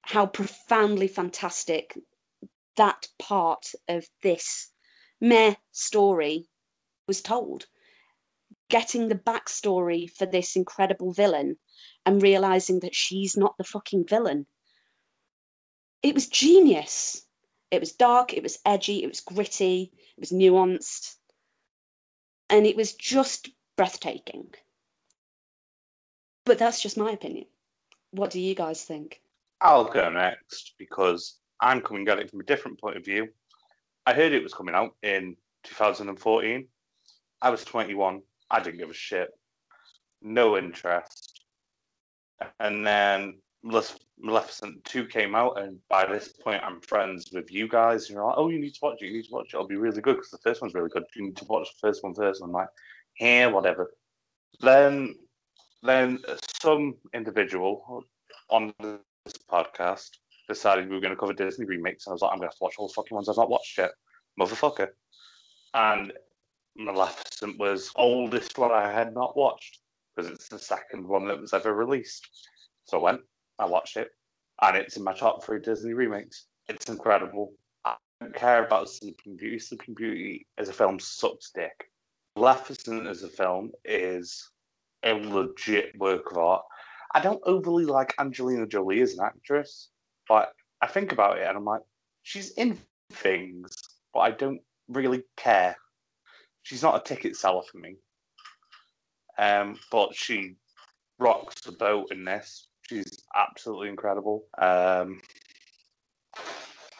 how 0.03 0.27
profoundly 0.27 1.09
fantastic 1.09 1.97
that 2.77 3.09
part 3.19 3.73
of 3.89 4.09
this 4.23 4.71
meh 5.21 5.55
story 5.73 6.49
was 7.07 7.21
told. 7.21 7.67
Getting 8.69 9.09
the 9.09 9.17
backstory 9.17 10.11
for 10.11 10.27
this 10.27 10.57
incredible 10.57 11.13
villain 11.13 11.57
and 12.07 12.23
realizing 12.23 12.81
that 12.81 12.95
she's 12.95 13.37
not 13.37 13.57
the 13.59 13.65
fucking 13.65 14.07
villain. 14.07 14.47
It 16.03 16.15
was 16.15 16.29
genius. 16.29 17.27
It 17.71 17.81
was 17.81 17.93
dark, 17.93 18.35
it 18.35 18.43
was 18.43 18.59
edgy, 18.65 19.03
it 19.05 19.09
was 19.09 19.21
gritty, 19.21 19.93
it 19.95 20.21
was 20.21 20.33
nuanced, 20.33 21.17
and 22.49 22.67
it 22.67 22.77
was 22.77 22.95
just 22.95 23.49
breathtaking. 23.77 24.53
But 26.45 26.59
that's 26.59 26.83
just 26.83 26.97
my 26.99 27.13
opinion. 27.13 27.47
What 28.11 28.31
do 28.31 28.41
you 28.41 28.57
guys 28.57 28.85
think? 28.85 29.21
I'll 29.61 29.85
go 29.85 30.11
next 30.11 30.75
because 30.79 31.37
I'm 31.61 31.81
coming 31.81 32.09
at 32.09 32.19
it 32.19 32.29
from 32.29 32.41
a 32.41 32.45
different 32.45 32.81
point 32.81 32.97
of 32.97 33.05
view. 33.05 33.29
I 34.11 34.13
heard 34.13 34.33
it 34.33 34.43
was 34.43 34.55
coming 34.55 34.75
out 34.75 34.97
in 35.05 35.37
2014. 35.63 36.67
I 37.43 37.51
was 37.51 37.65
21. 37.65 38.23
I 38.51 38.59
didn't 38.61 38.81
give 38.81 38.91
a 38.91 38.93
shit. 38.93 39.31
No 40.21 40.59
interest. 40.59 41.43
And 42.59 42.85
then 42.85 43.39
Maleficent 43.63 44.85
2 44.85 45.07
came 45.07 45.37
out, 45.37 45.61
and 45.61 45.79
by 45.89 46.07
this 46.07 46.27
point, 46.27 46.61
I'm 46.65 46.81
friends 46.81 47.31
with 47.33 47.53
you 47.53 47.69
guys. 47.69 48.11
You're 48.11 48.25
like, 48.25 48.35
oh, 48.37 48.49
you 48.49 48.59
need 48.59 48.75
to 48.75 48.81
watch 48.83 49.01
it. 49.01 49.07
You 49.07 49.13
need 49.13 49.27
to 49.27 49.33
watch 49.33 49.55
it. 49.55 49.55
It'll 49.55 49.69
be 49.69 49.77
really 49.77 50.01
good 50.01 50.17
because 50.17 50.31
the 50.31 50.39
first 50.39 50.61
one's 50.61 50.75
really 50.75 50.91
good. 50.91 51.05
You 51.15 51.27
need 51.27 51.37
to 51.37 51.45
watch 51.45 51.69
the 51.69 51.87
first 51.87 52.03
one 52.03 52.13
first. 52.13 52.43
I'm 52.43 52.51
like, 52.51 52.69
yeah, 53.21 53.47
whatever. 53.47 53.93
Then, 54.61 55.15
then 55.85 56.19
some 56.61 56.97
individual 57.15 58.05
on 58.49 58.75
this 58.81 59.39
podcast 59.49 60.11
decided 60.51 60.89
we 60.89 60.97
were 60.97 61.01
going 61.01 61.15
to 61.15 61.21
cover 61.21 61.33
Disney 61.33 61.65
remakes. 61.65 62.07
And 62.07 62.13
I 62.13 62.15
was 62.15 62.23
like, 62.23 62.33
I'm 62.33 62.39
going 62.39 62.49
to 62.49 62.53
have 62.53 62.59
to 62.59 62.65
watch 62.65 62.75
all 62.77 62.89
the 62.89 62.95
fucking 62.95 63.15
ones 63.15 63.29
I've 63.29 63.37
not 63.37 63.49
watched 63.49 63.79
yet. 63.79 63.93
Motherfucker. 64.39 64.89
And 65.75 66.13
Maleficent 66.77 67.59
was 67.59 67.93
oldest 67.95 68.59
one 68.59 68.73
I 68.73 68.91
had 68.91 69.15
not 69.15 69.37
watched 69.37 69.79
because 70.15 70.31
it's 70.31 70.49
the 70.49 70.59
second 70.59 71.07
one 71.07 71.27
that 71.29 71.41
was 71.41 71.53
ever 71.53 71.73
released. 71.73 72.29
So 72.85 72.99
I 72.99 73.03
went, 73.03 73.21
I 73.59 73.67
watched 73.67 73.97
it, 73.97 74.11
and 74.63 74.77
it's 74.77 74.97
in 74.97 75.05
my 75.05 75.13
top 75.13 75.45
three 75.45 75.61
Disney 75.61 75.93
remakes. 75.93 76.47
It's 76.69 76.89
incredible. 76.89 77.53
I 77.85 77.95
don't 78.21 78.35
care 78.35 78.65
about 78.65 78.89
Sleeping 78.89 79.37
Beauty. 79.37 79.59
Sleeping 79.59 79.95
Beauty 79.95 80.47
as 80.59 80.69
a 80.69 80.73
film 80.73 80.99
sucks 80.99 81.53
dick. 81.55 81.91
Maleficent 82.37 83.07
as 83.07 83.23
a 83.23 83.29
film 83.29 83.71
is 83.85 84.51
a 85.05 85.13
legit 85.13 85.97
work 85.99 86.31
of 86.31 86.39
art. 86.39 86.65
I 87.15 87.21
don't 87.21 87.43
overly 87.45 87.85
like 87.85 88.15
Angelina 88.19 88.67
Jolie 88.67 89.01
as 89.01 89.15
an 89.15 89.25
actress, 89.25 89.91
but 90.31 90.53
I 90.81 90.87
think 90.87 91.11
about 91.11 91.39
it 91.39 91.47
and 91.49 91.57
I'm 91.57 91.65
like, 91.65 91.83
she's 92.23 92.53
in 92.53 92.79
things, 93.13 93.75
but 94.15 94.21
I 94.21 94.31
don't 94.31 94.61
really 94.87 95.25
care. 95.37 95.77
She's 96.63 96.85
not 96.85 96.95
a 96.95 97.03
ticket 97.03 97.35
seller 97.35 97.63
for 97.63 97.79
me. 97.79 97.97
Um, 99.39 99.77
but 99.91 100.15
she 100.15 100.55
rocks 101.19 101.63
the 101.63 101.73
boat 101.73 102.13
in 102.13 102.25
this. 102.25 102.69
She's 102.89 103.25
absolutely 103.35 103.89
incredible. 103.89 104.45
Um, 104.57 105.21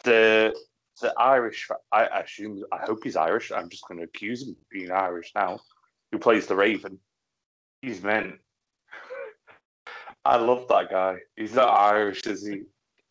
the 0.03 0.53
the 1.01 1.13
Irish, 1.17 1.69
I 1.93 2.07
assume, 2.07 2.61
I 2.73 2.79
hope 2.85 2.99
he's 3.01 3.15
Irish. 3.15 3.49
I'm 3.53 3.69
just 3.69 3.87
going 3.87 3.99
to 3.99 4.03
accuse 4.03 4.43
him 4.43 4.49
of 4.49 4.69
being 4.69 4.91
Irish 4.91 5.31
now. 5.33 5.61
Who 6.11 6.19
plays 6.19 6.47
the 6.47 6.55
Raven? 6.55 6.99
He's 7.81 8.03
meant. 8.03 8.35
I 10.25 10.35
love 10.35 10.67
that 10.67 10.91
guy. 10.91 11.19
He's 11.37 11.53
not 11.53 11.69
Irish, 11.69 12.23
is 12.27 12.45
he? 12.45 12.63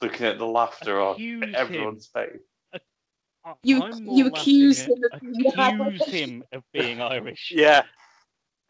Looking 0.03 0.27
at 0.27 0.39
the 0.39 0.47
laughter 0.47 0.99
Accuse 1.01 1.43
on 1.43 1.55
everyone's 1.55 2.07
face. 2.07 2.39
I- 3.45 3.55
You- 3.63 3.91
you 4.03 4.27
accuse 4.27 4.81
him 4.81 5.03
of 5.13 5.21
being 5.21 5.35
accuse 5.47 5.57
Irish. 5.59 6.03
him 6.09 6.45
of 6.53 6.63
being 6.73 7.01
Irish. 7.01 7.53
Yeah. 7.55 7.83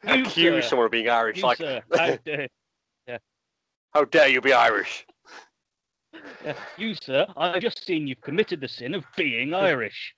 You, 0.02 0.22
Accuse 0.22 0.64
sir. 0.64 0.68
someone 0.70 0.86
of 0.86 0.92
being 0.92 1.10
Irish. 1.10 1.36
You, 1.38 1.42
like, 1.42 1.58
sir, 1.58 1.82
how 1.94 2.16
dare, 2.24 2.48
yeah. 3.06 3.18
how 3.92 4.04
dare 4.06 4.28
you 4.28 4.40
be 4.40 4.52
Irish? 4.54 5.06
yeah, 6.42 6.54
you, 6.78 6.94
sir, 6.94 7.26
I've 7.36 7.60
just 7.60 7.84
seen 7.84 8.06
you've 8.06 8.22
committed 8.22 8.62
the 8.62 8.68
sin 8.68 8.94
of 8.94 9.04
being 9.16 9.52
Irish. 9.52 10.14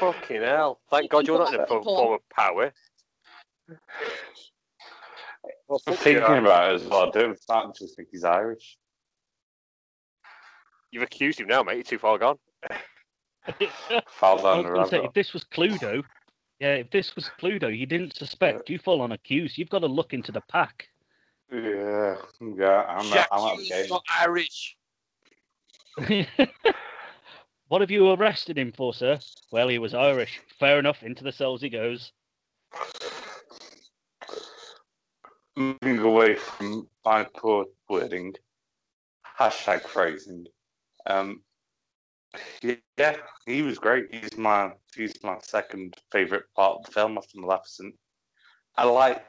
Fucking 0.00 0.42
hell. 0.42 0.80
Thank 0.90 1.10
God 1.12 1.26
you're 1.28 1.38
not 1.38 1.54
in 1.54 1.60
a 1.60 1.66
form 1.66 1.84
form 1.84 2.14
of 2.14 2.28
power. 2.28 2.72
Well, 5.68 5.80
I'm 5.86 5.94
thinking 5.94 6.22
about 6.38 6.72
it 6.72 6.74
as 6.82 6.84
well. 6.88 7.06
I 7.06 7.10
don't 7.10 7.40
start 7.40 7.74
to 7.76 7.86
think 7.86 8.08
he's 8.10 8.24
Irish. 8.24 8.76
You've 10.94 11.02
accused 11.02 11.40
him 11.40 11.48
now, 11.48 11.64
mate. 11.64 11.74
You're 11.74 11.82
too 11.82 11.98
far 11.98 12.18
gone. 12.18 12.38
Fall 14.06 14.46
I 14.46 14.62
down 14.62 14.72
the 14.74 14.86
say, 14.86 15.02
if 15.02 15.12
this 15.12 15.32
was 15.32 15.42
Cluedo, 15.42 16.04
yeah, 16.60 16.74
if 16.74 16.90
this 16.90 17.16
was 17.16 17.28
Cluedo, 17.40 17.76
you 17.76 17.84
didn't 17.84 18.14
suspect, 18.14 18.70
you 18.70 18.78
fall 18.78 19.00
on 19.00 19.10
accused. 19.10 19.58
You've 19.58 19.70
got 19.70 19.80
to 19.80 19.88
look 19.88 20.12
into 20.12 20.30
the 20.30 20.40
pack. 20.42 20.86
Yeah, 21.52 22.14
yeah, 22.40 22.84
I'm 22.88 23.10
not, 23.10 23.28
I'm 23.32 23.42
not 23.42 23.58
game. 23.68 23.88
not 23.90 24.04
Irish. 24.20 24.76
what 27.68 27.80
have 27.80 27.90
you 27.90 28.08
arrested 28.12 28.56
him 28.56 28.70
for, 28.70 28.94
sir? 28.94 29.18
Well, 29.50 29.66
he 29.66 29.80
was 29.80 29.94
Irish. 29.94 30.40
Fair 30.60 30.78
enough. 30.78 31.02
Into 31.02 31.24
the 31.24 31.32
cells 31.32 31.60
he 31.60 31.70
goes. 31.70 32.12
Moving 35.56 35.98
away 35.98 36.36
from 36.36 36.86
my 37.04 37.24
poor 37.24 37.66
wording, 37.88 38.34
hashtag 39.40 39.82
phrasing. 39.82 40.46
Um, 41.06 41.42
yeah, 42.62 43.16
he 43.46 43.62
was 43.62 43.78
great. 43.78 44.14
He's 44.14 44.36
my 44.36 44.72
he's 44.94 45.14
my 45.22 45.38
second 45.42 45.94
favorite 46.10 46.44
part 46.56 46.78
of 46.78 46.86
the 46.86 46.92
film 46.92 47.18
after 47.18 47.40
Maleficent. 47.40 47.94
I 48.76 48.84
like 48.84 49.24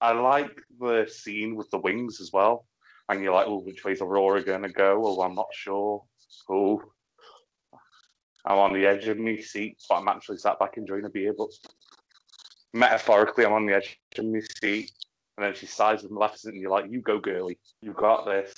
I 0.00 0.12
like 0.12 0.56
the 0.78 1.06
scene 1.08 1.56
with 1.56 1.70
the 1.70 1.78
wings 1.78 2.20
as 2.20 2.30
well. 2.32 2.66
And 3.08 3.22
you're 3.22 3.32
like, 3.32 3.46
oh, 3.46 3.60
which 3.60 3.84
way's 3.84 4.00
Aurora 4.00 4.42
gonna 4.42 4.68
go? 4.68 5.02
Oh, 5.04 5.22
I'm 5.22 5.34
not 5.34 5.48
sure. 5.52 6.02
Oh, 6.50 6.82
I'm 8.44 8.58
on 8.58 8.72
the 8.72 8.86
edge 8.86 9.08
of 9.08 9.18
my 9.18 9.36
seat, 9.36 9.78
but 9.88 9.96
I'm 9.96 10.08
actually 10.08 10.38
sat 10.38 10.58
back 10.58 10.76
enjoying 10.76 11.04
a 11.04 11.10
beer. 11.10 11.34
But 11.36 11.50
metaphorically, 12.74 13.44
I'm 13.44 13.52
on 13.52 13.66
the 13.66 13.76
edge 13.76 13.98
of 14.18 14.24
my 14.24 14.40
seat. 14.60 14.92
And 15.36 15.44
then 15.44 15.54
she 15.54 15.66
sighs 15.66 16.02
with 16.02 16.12
Maleficent, 16.12 16.54
and 16.54 16.62
you're 16.62 16.70
like, 16.70 16.90
you 16.90 17.00
go, 17.00 17.18
girly. 17.18 17.58
You 17.82 17.92
got 17.92 18.24
this. 18.24 18.54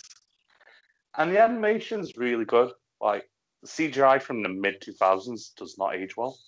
And 1.16 1.32
the 1.32 1.40
animation's 1.40 2.16
really 2.16 2.44
good. 2.44 2.70
Like, 3.00 3.24
the 3.62 3.68
CGI 3.68 4.22
from 4.22 4.42
the 4.42 4.48
mid 4.48 4.80
2000s 4.80 5.54
does 5.56 5.76
not 5.78 5.96
age 5.96 6.16
well. 6.16 6.38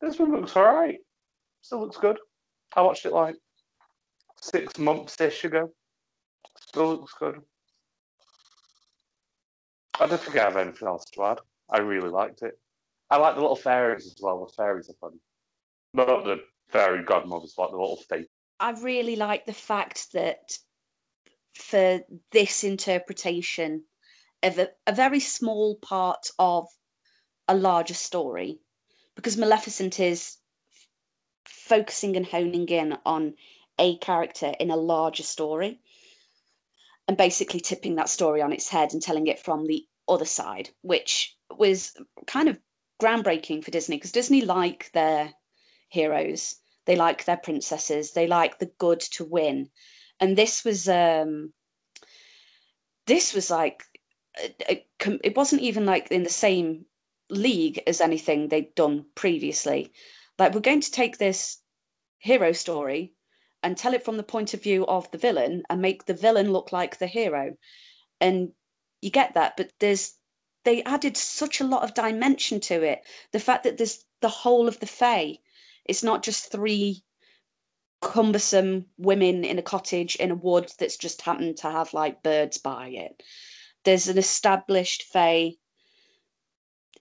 This 0.00 0.18
one 0.18 0.32
looks 0.32 0.56
alright. 0.56 0.98
Still 1.62 1.80
looks 1.80 1.96
good. 1.96 2.18
I 2.74 2.82
watched 2.82 3.06
it 3.06 3.12
like 3.12 3.36
six 4.40 4.78
months 4.78 5.20
ish 5.20 5.44
ago. 5.44 5.70
Still 6.58 6.90
looks 6.90 7.12
good. 7.18 7.40
I 9.98 10.06
don't 10.06 10.20
think 10.20 10.36
I 10.36 10.44
have 10.44 10.56
anything 10.56 10.88
else 10.88 11.06
to 11.06 11.24
add. 11.24 11.38
I 11.70 11.78
really 11.78 12.10
liked 12.10 12.42
it. 12.42 12.58
I 13.10 13.16
like 13.16 13.34
the 13.34 13.40
little 13.40 13.56
fairies 13.56 14.06
as 14.06 14.16
well. 14.20 14.44
The 14.44 14.52
fairies 14.52 14.90
are 14.90 14.94
fun. 15.00 15.18
Not 15.94 16.24
the 16.24 16.40
fairy 16.68 17.02
godmothers, 17.04 17.54
like 17.56 17.70
the 17.70 17.76
little 17.76 18.02
fake. 18.08 18.28
I 18.60 18.72
really 18.72 19.16
like 19.16 19.46
the 19.46 19.52
fact 19.52 20.12
that 20.12 20.58
for 21.54 22.00
this 22.32 22.64
interpretation 22.64 23.84
a, 24.48 24.68
a 24.86 24.94
very 24.94 25.20
small 25.20 25.76
part 25.76 26.30
of 26.38 26.68
a 27.48 27.54
larger 27.54 27.94
story, 27.94 28.58
because 29.14 29.36
Maleficent 29.36 30.00
is 30.00 30.36
f- 30.72 30.88
focusing 31.44 32.16
and 32.16 32.26
honing 32.26 32.68
in 32.68 32.96
on 33.04 33.34
a 33.78 33.98
character 33.98 34.52
in 34.58 34.70
a 34.70 34.76
larger 34.76 35.22
story 35.22 35.80
and 37.08 37.16
basically 37.16 37.60
tipping 37.60 37.96
that 37.96 38.08
story 38.08 38.42
on 38.42 38.52
its 38.52 38.68
head 38.68 38.92
and 38.92 39.02
telling 39.02 39.26
it 39.26 39.38
from 39.38 39.66
the 39.66 39.86
other 40.08 40.24
side, 40.24 40.70
which 40.82 41.36
was 41.56 41.96
kind 42.26 42.48
of 42.48 42.58
groundbreaking 43.00 43.64
for 43.64 43.70
Disney 43.70 43.96
because 43.96 44.12
Disney 44.12 44.42
like 44.42 44.90
their 44.92 45.32
heroes. 45.88 46.56
They 46.84 46.96
like 46.96 47.24
their 47.24 47.36
princesses. 47.36 48.12
They 48.12 48.26
like 48.26 48.58
the 48.58 48.70
good 48.78 49.00
to 49.00 49.24
win. 49.24 49.70
And 50.20 50.36
this 50.36 50.64
was 50.64 50.88
um 50.88 51.52
this 53.06 53.34
was 53.34 53.50
like 53.50 53.82
Uh, 54.38 54.48
uh, 54.48 54.48
a- 54.70 54.86
a 55.06 55.18
it 55.24 55.36
wasn't 55.36 55.62
even 55.62 55.86
like 55.86 56.10
in 56.10 56.22
the 56.22 56.30
same 56.30 56.86
league 57.30 57.82
as 57.86 58.00
anything 58.00 58.48
they'd 58.48 58.74
done 58.74 59.06
previously. 59.14 59.92
Like 60.38 60.54
we're 60.54 60.60
going 60.60 60.80
to 60.82 60.90
take 60.90 61.18
this 61.18 61.58
hero 62.18 62.52
story 62.52 63.14
and 63.62 63.76
tell 63.76 63.94
it 63.94 64.04
from 64.04 64.16
the 64.16 64.22
point 64.22 64.54
of 64.54 64.62
view 64.62 64.86
of 64.86 65.10
the 65.10 65.18
villain 65.18 65.62
and 65.70 65.80
make 65.82 66.04
the 66.04 66.14
villain 66.14 66.52
look 66.52 66.72
like 66.72 66.98
the 66.98 67.06
hero. 67.06 67.56
And 68.20 68.52
you 69.00 69.10
get 69.10 69.34
that 69.34 69.56
but 69.56 69.72
there's 69.80 70.14
they 70.64 70.82
added 70.82 71.16
such 71.16 71.60
a 71.60 71.64
lot 71.64 71.84
of 71.84 71.94
dimension 71.94 72.60
to 72.60 72.82
it. 72.82 73.02
The 73.32 73.40
fact 73.40 73.64
that 73.64 73.76
there's 73.78 74.04
the 74.20 74.28
whole 74.28 74.68
of 74.68 74.80
the 74.80 74.86
fae. 74.86 75.38
It's 75.84 76.02
not 76.02 76.22
just 76.24 76.50
three 76.50 77.04
cumbersome 78.00 78.86
women 78.98 79.44
in 79.44 79.58
a 79.58 79.62
cottage 79.62 80.16
in 80.16 80.30
a 80.30 80.34
wood 80.34 80.72
that's 80.78 80.96
just 80.96 81.22
happened 81.22 81.56
to 81.58 81.70
have 81.70 81.94
like 81.94 82.22
birds 82.22 82.58
by 82.58 82.88
it. 82.88 83.22
There's 83.86 84.08
an 84.08 84.18
established 84.18 85.04
fae 85.04 85.52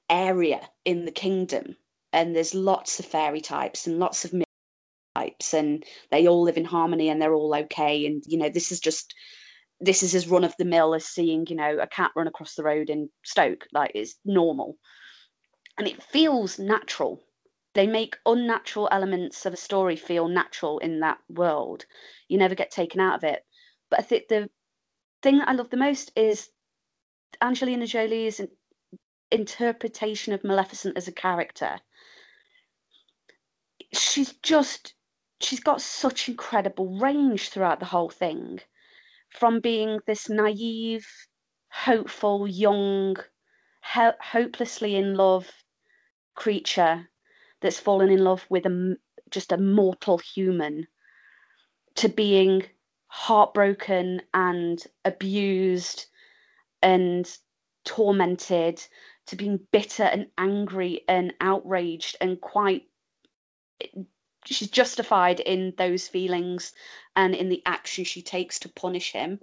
area 0.08 0.70
in 0.86 1.06
the 1.06 1.12
kingdom, 1.12 1.78
and 2.14 2.36
there's 2.36 2.54
lots 2.54 3.00
of 3.00 3.08
fairy 3.08 3.42
types 3.42 3.88
and 3.88 3.98
lots 3.98 4.24
of 4.24 4.36
types, 5.16 5.56
and 5.56 5.84
they 6.12 6.28
all 6.28 6.44
live 6.44 6.58
in 6.58 6.66
harmony 6.66 7.10
and 7.10 7.20
they're 7.20 7.34
all 7.34 7.56
okay. 7.56 8.06
And 8.06 8.22
you 8.28 8.38
know, 8.38 8.50
this 8.50 8.72
is 8.72 8.80
just 8.80 9.16
this 9.80 10.04
is 10.04 10.14
as 10.14 10.28
run 10.28 10.44
of 10.44 10.54
the 10.60 10.64
mill 10.64 10.94
as 10.94 11.08
seeing 11.08 11.48
you 11.48 11.56
know 11.56 11.80
a 11.80 11.88
cat 11.88 12.12
run 12.16 12.28
across 12.28 12.54
the 12.54 12.64
road 12.64 12.92
in 12.92 13.10
Stoke. 13.24 13.66
Like 13.74 13.94
it's 13.96 14.20
normal, 14.24 14.78
and 15.80 15.88
it 15.88 16.04
feels 16.04 16.60
natural. 16.60 17.20
They 17.74 17.88
make 17.88 18.18
unnatural 18.28 18.90
elements 18.92 19.44
of 19.48 19.54
a 19.54 19.58
story 19.58 19.96
feel 19.96 20.28
natural 20.28 20.78
in 20.78 21.00
that 21.00 21.18
world. 21.30 21.88
You 22.28 22.38
never 22.38 22.54
get 22.54 22.70
taken 22.70 23.02
out 23.02 23.16
of 23.16 23.24
it. 23.24 23.44
But 23.90 24.02
I 24.02 24.04
think 24.04 24.28
the 24.28 24.52
thing 25.24 25.40
that 25.40 25.50
I 25.50 25.54
love 25.54 25.72
the 25.72 25.78
most 25.78 26.12
is 26.16 26.48
Angelina 27.42 27.86
Jolie's 27.88 28.42
interpretation 29.32 30.34
of 30.34 30.44
Maleficent 30.44 30.98
as 30.98 31.08
a 31.08 31.12
character. 31.12 31.80
She's 33.94 34.34
just, 34.44 34.94
she's 35.42 35.60
got 35.60 35.82
such 35.82 36.30
incredible 36.30 37.00
range 37.00 37.50
throughout 37.50 37.80
the 37.80 37.86
whole 37.86 38.10
thing. 38.10 38.60
From 39.30 39.60
being 39.60 40.00
this 40.08 40.30
naive, 40.30 41.08
hopeful, 41.70 42.48
young, 42.48 43.18
ho- 43.82 44.14
hopelessly 44.22 44.96
in 44.96 45.16
love 45.16 45.52
creature 46.36 47.10
that's 47.62 47.80
fallen 47.80 48.10
in 48.10 48.24
love 48.24 48.46
with 48.50 48.66
a, 48.66 48.96
just 49.30 49.52
a 49.52 49.58
mortal 49.58 50.18
human 50.18 50.88
to 51.96 52.10
being 52.10 52.64
heartbroken 53.08 54.22
and 54.34 54.84
abused 55.06 56.06
and 56.82 57.38
tormented 57.86 58.82
to 59.28 59.36
being 59.36 59.60
bitter 59.72 60.04
and 60.04 60.28
angry 60.38 61.02
and 61.08 61.34
outraged 61.42 62.16
and 62.22 62.42
quite 62.42 62.84
she's 64.46 64.70
justified 64.70 65.40
in 65.40 65.74
those 65.78 66.08
feelings 66.08 66.74
and 67.16 67.36
in 67.36 67.50
the 67.50 67.62
action 67.66 68.04
she 68.04 68.22
takes 68.22 68.60
to 68.60 68.70
punish 68.70 69.12
him. 69.12 69.40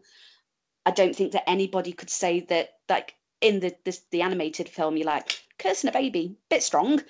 I 0.87 0.91
don't 0.91 1.15
think 1.15 1.33
that 1.33 1.49
anybody 1.49 1.93
could 1.93 2.11
say 2.11 2.41
that 2.41 2.75
like 2.89 3.15
in 3.41 3.61
the 3.61 3.75
this, 3.85 4.03
the 4.11 4.23
animated 4.23 4.69
film 4.69 4.97
you're 4.97 5.07
like 5.07 5.43
cursing 5.59 5.89
a 5.89 5.93
baby 5.93 6.37
bit 6.49 6.63
strong. 6.63 7.01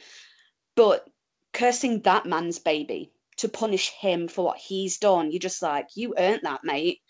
But 0.75 1.09
cursing 1.53 2.01
that 2.01 2.25
man's 2.25 2.59
baby 2.59 3.13
to 3.37 3.49
punish 3.49 3.91
him 3.91 4.29
for 4.29 4.45
what 4.45 4.59
he's 4.59 4.99
done 4.99 5.31
you're 5.31 5.39
just 5.39 5.63
like 5.63 5.89
you 5.95 6.15
earned 6.17 6.41
that 6.45 6.65
mate 6.65 7.01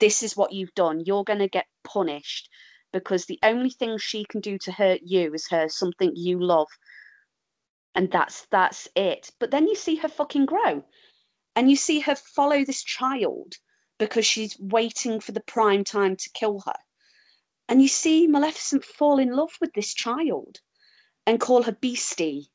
this 0.00 0.22
is 0.22 0.36
what 0.36 0.52
you've 0.52 0.74
done. 0.74 1.02
You're 1.04 1.24
going 1.24 1.38
to 1.38 1.48
get 1.48 1.66
punished 1.84 2.48
because 2.92 3.26
the 3.26 3.38
only 3.42 3.70
thing 3.70 3.98
she 3.98 4.24
can 4.24 4.40
do 4.40 4.58
to 4.58 4.72
hurt 4.72 5.00
you 5.04 5.32
is 5.32 5.46
her 5.50 5.68
something 5.68 6.12
you 6.14 6.42
love. 6.42 6.68
And 7.94 8.10
that's 8.10 8.46
that's 8.50 8.88
it. 8.96 9.30
But 9.38 9.50
then 9.50 9.68
you 9.68 9.74
see 9.74 9.96
her 9.96 10.08
fucking 10.08 10.46
grow. 10.46 10.84
And 11.54 11.70
you 11.70 11.76
see 11.76 12.00
her 12.00 12.14
follow 12.14 12.64
this 12.64 12.82
child 12.82 13.54
because 13.98 14.24
she's 14.24 14.58
waiting 14.58 15.20
for 15.20 15.32
the 15.32 15.42
prime 15.42 15.84
time 15.84 16.16
to 16.16 16.30
kill 16.34 16.60
her. 16.66 16.80
And 17.68 17.82
you 17.82 17.88
see 17.88 18.26
maleficent 18.26 18.84
fall 18.84 19.18
in 19.18 19.30
love 19.30 19.52
with 19.60 19.72
this 19.74 19.92
child 19.94 20.58
and 21.26 21.38
call 21.38 21.62
her 21.64 21.72
beastie 21.72 22.50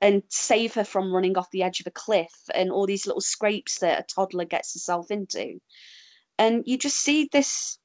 and 0.00 0.22
save 0.28 0.74
her 0.74 0.84
from 0.84 1.12
running 1.12 1.38
off 1.38 1.50
the 1.50 1.62
edge 1.62 1.80
of 1.80 1.86
a 1.86 1.92
cliff 1.92 2.32
and 2.54 2.70
all 2.70 2.86
these 2.86 3.06
little 3.06 3.20
scrapes 3.20 3.78
that 3.78 4.00
a 4.00 4.14
toddler 4.14 4.44
gets 4.44 4.74
herself 4.74 5.10
into 5.10 5.60
and 6.38 6.64
you 6.66 6.78
just 6.78 6.96
see 6.96 7.28
this 7.32 7.78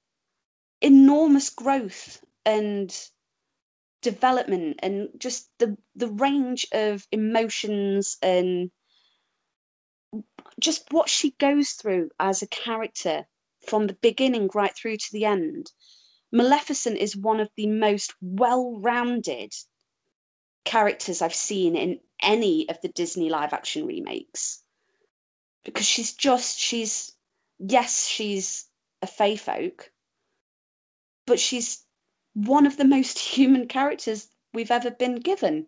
enormous 0.81 1.49
growth 1.49 2.23
and 2.45 3.09
development 4.01 4.79
and 4.83 5.09
just 5.17 5.49
the 5.57 5.77
the 5.95 6.07
range 6.07 6.65
of 6.71 7.07
emotions 7.11 8.17
and 8.21 8.71
just 10.59 10.91
what 10.91 11.09
she 11.09 11.31
goes 11.39 11.71
through 11.71 12.09
as 12.19 12.41
a 12.41 12.47
character 12.47 13.25
from 13.67 13.87
the 13.87 13.93
beginning 13.95 14.49
right 14.53 14.75
through 14.75 14.97
to 14.97 15.11
the 15.11 15.25
end. 15.25 15.71
Maleficent 16.31 16.97
is 16.97 17.15
one 17.15 17.39
of 17.39 17.49
the 17.55 17.67
most 17.67 18.13
well-rounded 18.21 19.53
characters 20.67 21.21
i've 21.21 21.33
seen 21.33 21.77
in 21.77 21.97
any 22.21 22.67
of 22.67 22.77
the 22.81 22.89
disney 22.89 23.29
live 23.29 23.53
action 23.53 23.85
remakes 23.87 24.61
because 25.63 25.85
she's 25.85 26.13
just 26.13 26.59
she's 26.59 27.15
yes 27.59 28.07
she's 28.07 28.65
a 29.01 29.07
fey 29.07 29.35
folk 29.35 29.91
but 31.27 31.39
she's 31.39 31.85
one 32.33 32.65
of 32.65 32.77
the 32.77 32.85
most 32.85 33.19
human 33.35 33.67
characters 33.67 34.29
we've 34.53 34.71
ever 34.71 34.89
been 34.91 35.15
given. 35.15 35.67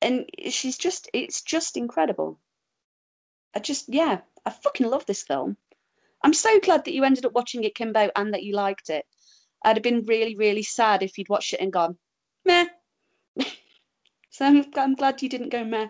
And 0.00 0.24
she's 0.48 0.78
just, 0.78 1.10
it's 1.12 1.42
just 1.42 1.76
incredible. 1.76 2.40
I 3.54 3.58
just, 3.58 3.86
yeah, 3.88 4.20
I 4.46 4.50
fucking 4.50 4.88
love 4.88 5.04
this 5.04 5.22
film. 5.22 5.56
I'm 6.22 6.32
so 6.32 6.58
glad 6.60 6.84
that 6.84 6.94
you 6.94 7.04
ended 7.04 7.26
up 7.26 7.32
watching 7.32 7.64
it, 7.64 7.74
Kimbo, 7.74 8.10
and 8.16 8.32
that 8.32 8.42
you 8.42 8.54
liked 8.54 8.88
it. 8.88 9.04
I'd 9.62 9.76
have 9.76 9.82
been 9.82 10.06
really, 10.06 10.36
really 10.36 10.62
sad 10.62 11.02
if 11.02 11.18
you'd 11.18 11.28
watched 11.28 11.52
it 11.52 11.60
and 11.60 11.72
gone, 11.72 11.98
meh. 12.46 12.66
so 14.30 14.46
I'm, 14.46 14.64
I'm 14.76 14.94
glad 14.94 15.20
you 15.20 15.28
didn't 15.28 15.50
go 15.50 15.64
meh. 15.64 15.88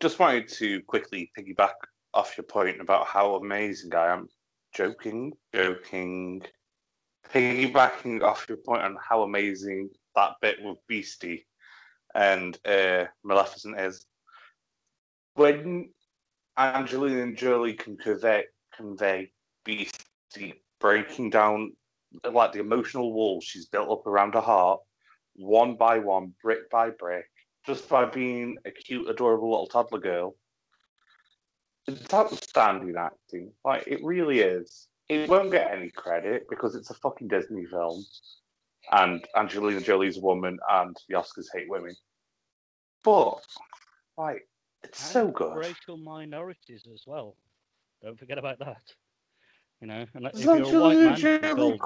Just 0.00 0.18
wanted 0.18 0.48
to 0.48 0.80
quickly 0.82 1.30
piggyback 1.38 1.74
off 2.14 2.38
your 2.38 2.44
point 2.44 2.80
about 2.80 3.06
how 3.06 3.34
amazing 3.34 3.94
I 3.94 4.12
am. 4.12 4.28
Joking, 4.72 5.32
joking 5.54 6.42
piggybacking 7.32 8.22
off 8.22 8.46
your 8.48 8.58
point 8.58 8.82
on 8.82 8.96
how 9.06 9.22
amazing 9.22 9.90
that 10.14 10.32
bit 10.40 10.56
with 10.62 10.78
Beastie 10.88 11.46
and 12.14 12.58
uh, 12.64 13.04
Maleficent 13.24 13.78
is, 13.78 14.06
when 15.34 15.90
Angelina 16.56 17.32
Jolie 17.34 17.74
can 17.74 17.96
convey 17.96 18.44
convey 18.76 19.32
Beastie 19.64 20.62
breaking 20.80 21.30
down 21.30 21.72
like 22.30 22.52
the 22.52 22.60
emotional 22.60 23.12
walls 23.12 23.44
she's 23.44 23.66
built 23.66 23.90
up 23.90 24.06
around 24.06 24.34
her 24.34 24.40
heart, 24.40 24.80
one 25.34 25.76
by 25.76 25.98
one, 25.98 26.32
brick 26.42 26.70
by 26.70 26.90
brick, 26.90 27.26
just 27.66 27.88
by 27.88 28.04
being 28.04 28.56
a 28.64 28.70
cute, 28.70 29.08
adorable 29.08 29.50
little 29.50 29.66
toddler 29.66 29.98
girl. 29.98 30.36
It's 31.86 32.12
outstanding 32.12 32.96
acting. 32.96 33.52
Like 33.64 33.86
it 33.86 34.02
really 34.02 34.40
is 34.40 34.88
it 35.08 35.28
won't 35.28 35.50
get 35.50 35.70
any 35.70 35.90
credit 35.90 36.46
because 36.48 36.74
it's 36.74 36.90
a 36.90 36.94
fucking 36.94 37.28
Disney 37.28 37.66
film, 37.66 38.04
and 38.92 39.24
Angelina 39.36 39.80
Jolie's 39.80 40.16
a 40.16 40.20
woman, 40.20 40.58
and 40.70 40.96
the 41.08 41.16
Oscars 41.16 41.46
hate 41.52 41.68
women. 41.68 41.94
But 43.02 43.44
like, 44.16 44.48
it's 44.82 45.00
And 45.04 45.12
so 45.12 45.28
good. 45.28 45.56
Racial 45.56 45.98
minorities 45.98 46.86
as 46.92 47.04
well. 47.06 47.36
Don't 48.02 48.18
forget 48.18 48.38
about 48.38 48.58
that. 48.60 48.82
You 49.80 49.88
know, 49.88 50.06
and 50.14 50.26
if 50.26 50.44
you're 50.44 50.54
a 50.54 50.80
white 50.80 50.96
Angelina 50.96 51.40
man, 51.40 51.56
Jolie-. 51.56 51.80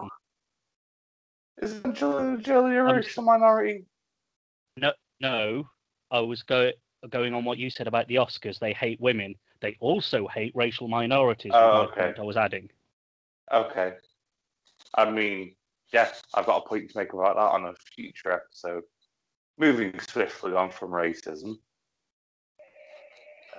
Is 1.60 1.84
Angelina 1.84 2.38
Jolie 2.38 2.76
a 2.76 2.84
racial 2.84 3.24
minority? 3.24 3.86
No, 4.76 4.92
no. 5.20 5.68
I 6.10 6.20
was 6.20 6.42
go- 6.42 6.70
going 7.10 7.34
on 7.34 7.44
what 7.44 7.58
you 7.58 7.70
said 7.70 7.88
about 7.88 8.06
the 8.06 8.16
Oscars. 8.16 8.60
They 8.60 8.72
hate 8.72 9.00
women. 9.00 9.34
They 9.60 9.76
also 9.80 10.26
hate 10.28 10.52
racial 10.54 10.88
minorities. 10.88 11.52
Oh, 11.54 11.88
okay. 11.90 12.02
point 12.02 12.18
I 12.18 12.22
was 12.22 12.36
adding. 12.36 12.70
Okay. 13.52 13.94
I 14.94 15.10
mean, 15.10 15.54
yes, 15.92 16.22
I've 16.34 16.46
got 16.46 16.62
a 16.64 16.68
point 16.68 16.90
to 16.90 16.98
make 16.98 17.12
about 17.12 17.36
that 17.36 17.40
on 17.40 17.66
a 17.66 17.74
future 17.94 18.32
episode. 18.32 18.84
Moving 19.58 19.98
swiftly 19.98 20.54
on 20.54 20.70
from 20.70 20.90
racism. 20.90 21.56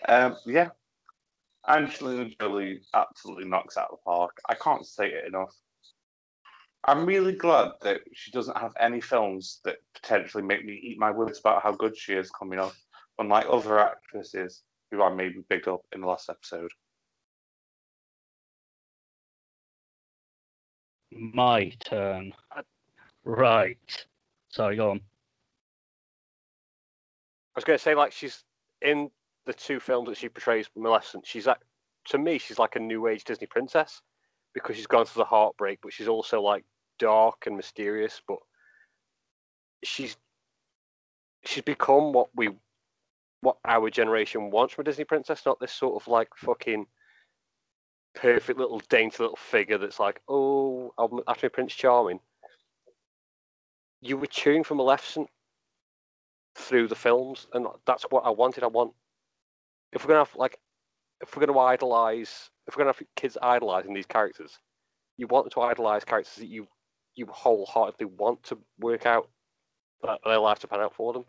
Um, 0.07 0.37
yeah, 0.45 0.69
Angelina 1.67 2.29
Jolie 2.39 2.81
absolutely 2.93 3.45
knocks 3.45 3.77
out 3.77 3.89
of 3.91 3.97
the 3.97 4.03
park. 4.05 4.39
I 4.47 4.55
can't 4.55 4.85
say 4.85 5.07
it 5.07 5.27
enough. 5.27 5.53
I'm 6.85 7.05
really 7.05 7.33
glad 7.33 7.71
that 7.81 7.99
she 8.13 8.31
doesn't 8.31 8.57
have 8.57 8.71
any 8.79 9.01
films 9.01 9.59
that 9.65 9.77
potentially 9.93 10.43
make 10.43 10.65
me 10.65 10.79
eat 10.81 10.97
my 10.97 11.11
words 11.11 11.39
about 11.39 11.61
how 11.61 11.73
good 11.73 11.97
she 11.97 12.13
is 12.13 12.31
coming 12.31 12.59
up, 12.59 12.71
unlike 13.17 13.45
other 13.49 13.77
actresses 13.79 14.63
who 14.91 15.03
I 15.03 15.13
maybe 15.13 15.41
picked 15.49 15.67
up 15.67 15.81
in 15.93 16.01
the 16.01 16.07
last 16.07 16.29
episode. 16.29 16.71
My 21.11 21.71
turn. 21.83 22.33
Right. 23.23 24.05
Sorry, 24.49 24.75
go 24.75 24.91
on. 24.91 24.97
I 24.97 25.01
was 27.55 27.63
going 27.63 27.77
to 27.77 27.83
say, 27.83 27.95
like, 27.95 28.11
she's 28.11 28.43
in 28.81 29.09
the 29.45 29.53
two 29.53 29.79
films 29.79 30.07
that 30.09 30.17
she 30.17 30.29
portrays 30.29 30.69
Maleficent. 30.75 31.25
She's 31.25 31.47
like, 31.47 31.59
to 32.05 32.17
me, 32.17 32.37
she's 32.37 32.59
like 32.59 32.75
a 32.75 32.79
new 32.79 33.07
age 33.07 33.23
Disney 33.23 33.47
princess 33.47 34.01
because 34.53 34.75
she's 34.75 34.87
gone 34.87 35.05
through 35.05 35.21
the 35.21 35.25
heartbreak, 35.25 35.79
but 35.81 35.93
she's 35.93 36.07
also 36.07 36.41
like 36.41 36.63
dark 36.97 37.45
and 37.45 37.55
mysterious. 37.57 38.21
But 38.27 38.37
she's 39.83 40.17
she's 41.45 41.63
become 41.63 42.13
what 42.13 42.29
we, 42.35 42.49
what 43.41 43.57
our 43.65 43.89
generation 43.89 44.51
wants 44.51 44.73
from 44.73 44.83
a 44.83 44.85
Disney 44.85 45.05
princess, 45.05 45.45
not 45.45 45.59
this 45.59 45.71
sort 45.71 46.01
of 46.01 46.07
like 46.07 46.29
fucking 46.35 46.85
perfect 48.15 48.59
little 48.59 48.81
dainty 48.89 49.17
little 49.19 49.37
figure 49.37 49.77
that's 49.77 49.99
like, 49.99 50.21
oh, 50.27 50.93
I'm 50.97 51.19
after 51.27 51.49
Prince 51.49 51.73
Charming. 51.73 52.19
You 54.01 54.17
were 54.17 54.27
cheering 54.27 54.63
for 54.63 54.75
Maleficent 54.75 55.29
through 56.55 56.87
the 56.87 56.95
films, 56.95 57.47
and 57.53 57.67
that's 57.85 58.03
what 58.09 58.25
I 58.25 58.29
wanted. 58.29 58.63
I 58.63 58.67
want 58.67 58.93
if 59.91 60.03
we're 60.03 60.09
gonna 60.09 60.25
have 60.25 60.35
like 60.35 60.59
if 61.21 61.35
we're 61.35 61.45
gonna 61.45 61.57
idolize 61.57 62.49
if 62.67 62.75
we're 62.75 62.83
gonna 62.83 62.95
have 62.97 63.07
kids 63.15 63.37
idolizing 63.41 63.93
these 63.93 64.05
characters, 64.05 64.57
you 65.17 65.27
want 65.27 65.45
them 65.45 65.51
to 65.51 65.61
idolize 65.61 66.03
characters 66.03 66.35
that 66.35 66.47
you 66.47 66.67
you 67.15 67.25
wholeheartedly 67.25 68.05
want 68.05 68.43
to 68.43 68.57
work 68.79 69.05
out 69.05 69.29
that 70.03 70.19
their 70.23 70.39
life 70.39 70.59
to 70.59 70.67
pan 70.67 70.79
out 70.79 70.95
for 70.95 71.13
them. 71.13 71.25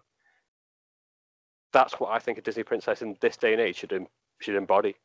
That's 1.72 2.00
what 2.00 2.10
I 2.10 2.18
think 2.18 2.38
a 2.38 2.42
Disney 2.42 2.64
princess 2.64 3.02
in 3.02 3.16
this 3.20 3.36
day 3.36 3.52
and 3.52 3.60
age 3.60 3.76
should 3.76 4.06
should 4.40 4.56
embody. 4.56 4.96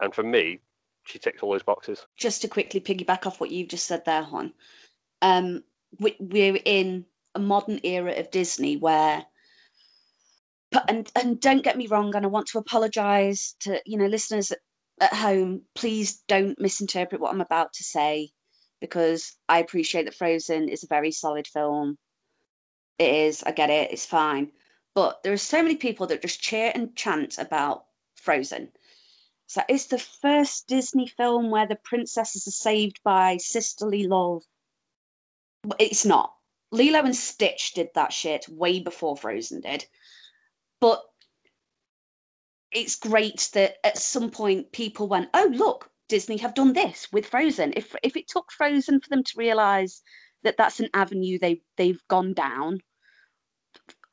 And 0.00 0.14
for 0.14 0.22
me, 0.22 0.60
she 1.04 1.18
ticks 1.18 1.42
all 1.42 1.52
those 1.52 1.62
boxes. 1.62 2.06
Just 2.16 2.42
to 2.42 2.48
quickly 2.48 2.80
piggyback 2.80 3.26
off 3.26 3.40
what 3.40 3.50
you've 3.50 3.68
just 3.68 3.86
said 3.86 4.04
there, 4.04 4.22
Hon, 4.22 4.52
um, 5.22 5.62
we, 5.98 6.16
we're 6.18 6.58
in 6.64 7.04
a 7.34 7.38
modern 7.38 7.80
era 7.82 8.12
of 8.12 8.30
Disney 8.30 8.76
where 8.76 9.24
but, 10.70 10.84
and 10.88 11.10
and 11.16 11.40
don't 11.40 11.64
get 11.64 11.76
me 11.76 11.86
wrong 11.86 12.14
and 12.14 12.24
i 12.24 12.28
want 12.28 12.46
to 12.46 12.58
apologize 12.58 13.54
to 13.60 13.80
you 13.84 13.96
know 13.96 14.06
listeners 14.06 14.52
at 15.00 15.12
home 15.12 15.62
please 15.74 16.22
don't 16.28 16.60
misinterpret 16.60 17.20
what 17.20 17.32
i'm 17.32 17.40
about 17.40 17.72
to 17.72 17.84
say 17.84 18.30
because 18.80 19.36
i 19.48 19.58
appreciate 19.58 20.04
that 20.04 20.14
frozen 20.14 20.68
is 20.68 20.84
a 20.84 20.88
very 20.88 21.10
solid 21.10 21.46
film 21.46 21.96
it 22.98 23.12
is 23.12 23.42
i 23.44 23.50
get 23.50 23.70
it 23.70 23.90
it's 23.90 24.06
fine 24.06 24.50
but 24.94 25.22
there 25.22 25.32
are 25.32 25.38
so 25.38 25.62
many 25.62 25.76
people 25.76 26.06
that 26.06 26.22
just 26.22 26.40
cheer 26.40 26.72
and 26.74 26.94
chant 26.96 27.38
about 27.38 27.84
frozen. 28.16 28.70
So 29.46 29.62
it's 29.68 29.86
the 29.86 29.98
first 29.98 30.68
disney 30.68 31.08
film 31.08 31.50
where 31.50 31.66
the 31.66 31.76
princesses 31.76 32.46
are 32.46 32.52
saved 32.52 33.00
by 33.02 33.36
sisterly 33.38 34.06
love. 34.06 34.42
It's 35.78 36.04
not. 36.04 36.34
Lilo 36.72 37.00
and 37.00 37.16
stitch 37.16 37.72
did 37.74 37.88
that 37.94 38.12
shit 38.12 38.48
way 38.48 38.78
before 38.78 39.16
frozen 39.16 39.60
did. 39.60 39.86
But 40.80 41.02
it's 42.72 42.96
great 42.96 43.50
that 43.54 43.76
at 43.84 43.98
some 43.98 44.30
point 44.30 44.72
people 44.72 45.08
went, 45.08 45.28
oh, 45.34 45.50
look, 45.52 45.90
Disney 46.08 46.36
have 46.38 46.54
done 46.54 46.72
this 46.72 47.08
with 47.12 47.26
Frozen. 47.26 47.74
If, 47.76 47.94
if 48.02 48.16
it 48.16 48.28
took 48.28 48.50
Frozen 48.52 49.00
for 49.00 49.08
them 49.08 49.24
to 49.24 49.38
realize 49.38 50.02
that 50.42 50.56
that's 50.56 50.80
an 50.80 50.88
avenue 50.94 51.38
they, 51.38 51.62
they've 51.76 52.02
gone 52.08 52.32
down, 52.32 52.80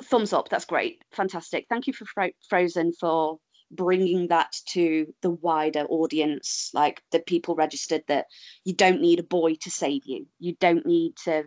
thumbs 0.03 0.33
up. 0.33 0.49
That's 0.49 0.65
great. 0.65 1.01
Fantastic. 1.11 1.65
Thank 1.69 1.87
you 1.87 1.93
for 1.93 2.05
Fro- 2.05 2.31
Frozen 2.49 2.93
for 2.99 3.37
bringing 3.71 4.27
that 4.27 4.55
to 4.65 5.05
the 5.21 5.31
wider 5.31 5.85
audience 5.89 6.71
like 6.73 7.01
the 7.11 7.19
people 7.19 7.53
registered 7.53 8.01
that 8.07 8.25
you 8.63 8.73
don't 8.73 9.01
need 9.01 9.19
a 9.19 9.23
boy 9.23 9.53
to 9.55 9.69
save 9.69 10.03
you 10.05 10.25
you 10.39 10.55
don't 10.61 10.85
need 10.85 11.11
to 11.21 11.43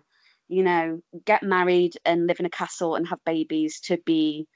you 0.47 0.63
know 0.63 1.01
get 1.25 1.43
married 1.43 1.95
and 2.05 2.27
live 2.27 2.39
in 2.39 2.45
a 2.45 2.51
castle 2.51 2.95
and 2.95 3.09
have 3.09 3.19
babies 3.25 3.81
to 3.81 3.97
be 4.05 4.47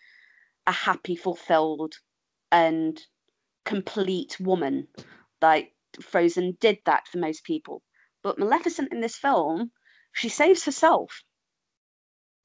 a 0.66 0.72
happy, 0.72 1.16
fulfilled, 1.16 1.94
and 2.50 3.00
complete 3.64 4.38
woman. 4.40 4.88
Like 5.40 5.72
Frozen 6.00 6.56
did 6.60 6.78
that 6.86 7.06
for 7.08 7.18
most 7.18 7.44
people. 7.44 7.82
But 8.22 8.38
Maleficent 8.38 8.92
in 8.92 9.00
this 9.00 9.16
film, 9.16 9.70
she 10.12 10.28
saves 10.28 10.64
herself. 10.64 11.22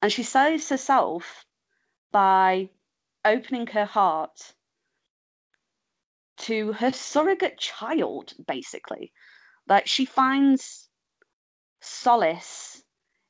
And 0.02 0.12
she 0.12 0.22
saves 0.22 0.68
herself 0.68 1.44
by 2.10 2.70
opening 3.24 3.66
her 3.68 3.84
heart 3.84 4.54
to 6.38 6.72
her 6.72 6.92
surrogate 6.92 7.58
child, 7.58 8.32
basically. 8.46 9.12
Like 9.68 9.86
she 9.86 10.04
finds 10.06 10.88
solace 11.82 12.82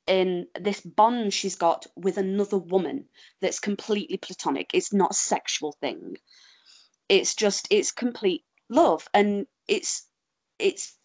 in 0.06 0.46
this 0.61 0.80
bond 0.80 1.33
she's 1.33 1.54
got 1.54 1.87
with 1.96 2.18
another 2.18 2.59
woman 2.59 3.09
that's 3.40 3.61
completely 3.61 4.16
platonic. 4.16 4.70
It's 4.72 4.92
not 4.92 5.12
a 5.12 5.14
sexual 5.14 5.72
thing. 5.80 6.16
It's 7.09 7.35
just 7.35 7.68
it's 7.70 7.92
complete 7.92 8.44
love 8.68 9.09
and 9.14 9.46
it's 9.68 10.09
it's 10.59 10.96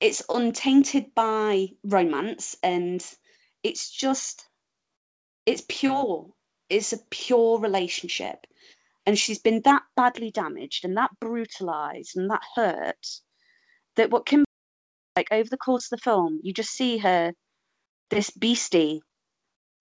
it's 0.00 0.22
untainted 0.28 1.14
by 1.14 1.68
romance 1.84 2.56
and 2.62 3.04
it's 3.68 3.90
just 3.90 4.48
it's 5.44 5.64
pure. 5.68 6.30
It's 6.68 6.92
a 6.92 6.98
pure 7.10 7.58
relationship. 7.60 8.46
And 9.06 9.18
she's 9.18 9.38
been 9.38 9.62
that 9.64 9.82
badly 9.96 10.30
damaged 10.30 10.84
and 10.84 10.96
that 10.96 11.10
brutalized 11.20 12.16
and 12.16 12.30
that 12.30 12.42
hurt 12.54 13.06
that 13.96 14.10
what 14.10 14.26
can 14.26 14.44
like 15.16 15.28
over 15.32 15.48
the 15.48 15.56
course 15.56 15.90
of 15.90 15.98
the 15.98 16.02
film 16.02 16.38
you 16.42 16.52
just 16.52 16.70
see 16.70 16.98
her 16.98 17.32
this 18.10 18.30
beastie 18.30 19.00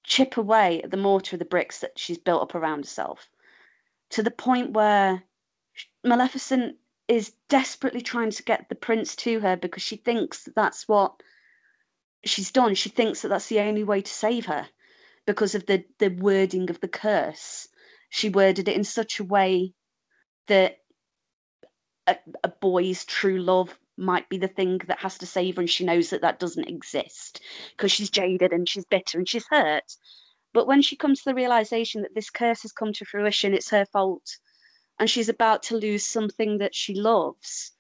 chip 0.04 0.38
away 0.38 0.82
at 0.82 0.90
the 0.90 0.98
mortar 0.98 1.36
of 1.36 1.40
the 1.40 1.46
bricks 1.46 1.80
that 1.80 2.00
she's 2.00 2.18
built 2.18 2.42
up 2.42 2.56
around 2.56 2.80
herself 2.80 3.28
to 4.10 4.24
the 4.24 4.32
point 4.32 4.72
where 4.72 5.22
Maleficent 6.04 6.78
is 7.08 7.34
desperately 7.50 8.02
trying 8.02 8.32
to 8.32 8.44
get 8.44 8.70
the 8.70 8.76
prince 8.76 9.16
to 9.18 9.42
her 9.42 9.58
because 9.58 9.84
she 9.84 9.98
thinks 9.98 10.44
that 10.46 10.56
that's 10.56 10.88
what 10.88 11.22
she's 12.30 12.52
done. 12.52 12.76
She 12.76 12.90
thinks 12.90 13.22
that 13.22 13.30
that's 13.30 13.48
the 13.48 13.60
only 13.60 13.84
way 13.84 14.02
to 14.02 14.12
save 14.12 14.46
her 14.48 14.68
because 15.26 15.56
of 15.56 15.66
the, 15.66 15.84
the 16.00 16.10
wording 16.10 16.70
of 16.70 16.80
the 16.80 16.88
curse. 16.88 17.68
She 18.10 18.30
worded 18.30 18.68
it 18.68 18.76
in 18.76 18.84
such 18.84 19.20
a 19.20 19.24
way 19.24 19.74
that 20.48 20.78
a, 22.08 22.18
a 22.44 22.48
boy's 22.48 23.06
true 23.06 23.40
love 23.40 23.78
might 23.98 24.30
be 24.30 24.38
the 24.38 24.48
thing 24.48 24.80
that 24.88 25.00
has 25.00 25.18
to 25.18 25.26
save 25.26 25.56
her 25.56 25.62
and 25.62 25.70
she 25.70 25.84
knows 25.84 26.10
that 26.10 26.22
that 26.22 26.40
doesn't 26.40 26.70
exist 26.70 27.42
because 27.76 27.92
she's 27.92 28.10
jaded 28.10 28.54
and 28.54 28.70
she's 28.70 28.86
bitter 28.86 29.18
and 29.18 29.28
she's 29.28 29.46
hurt 29.50 29.96
but 30.54 30.68
when 30.68 30.82
she 30.82 30.96
comes 30.96 31.20
to 31.20 31.30
the 31.30 31.36
realization 31.36 32.04
that 32.04 32.14
this 32.14 32.30
curse 32.30 32.62
has 32.62 32.72
come 32.72 32.94
to 32.94 33.06
fruition 33.06 33.54
it's 33.54 33.72
her 33.72 33.86
fault 33.86 34.38
and 35.00 35.10
she's 35.10 35.30
about 35.30 35.64
to 35.64 35.76
lose 35.76 36.06
something 36.06 36.60
that 36.60 36.76
she 36.76 36.94
loves 36.94 37.72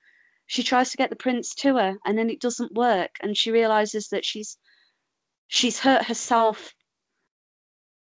she 0.48 0.64
tries 0.64 0.90
to 0.90 0.98
get 0.98 1.10
the 1.10 1.16
prince 1.16 1.54
to 1.54 1.76
her 1.76 1.98
and 2.06 2.18
then 2.18 2.30
it 2.30 2.42
doesn't 2.42 2.74
work 2.74 3.12
and 3.22 3.38
she 3.38 3.52
realizes 3.52 4.08
that 4.10 4.26
she's 4.26 4.58
she's 5.48 5.80
hurt 5.80 6.06
herself 6.06 6.74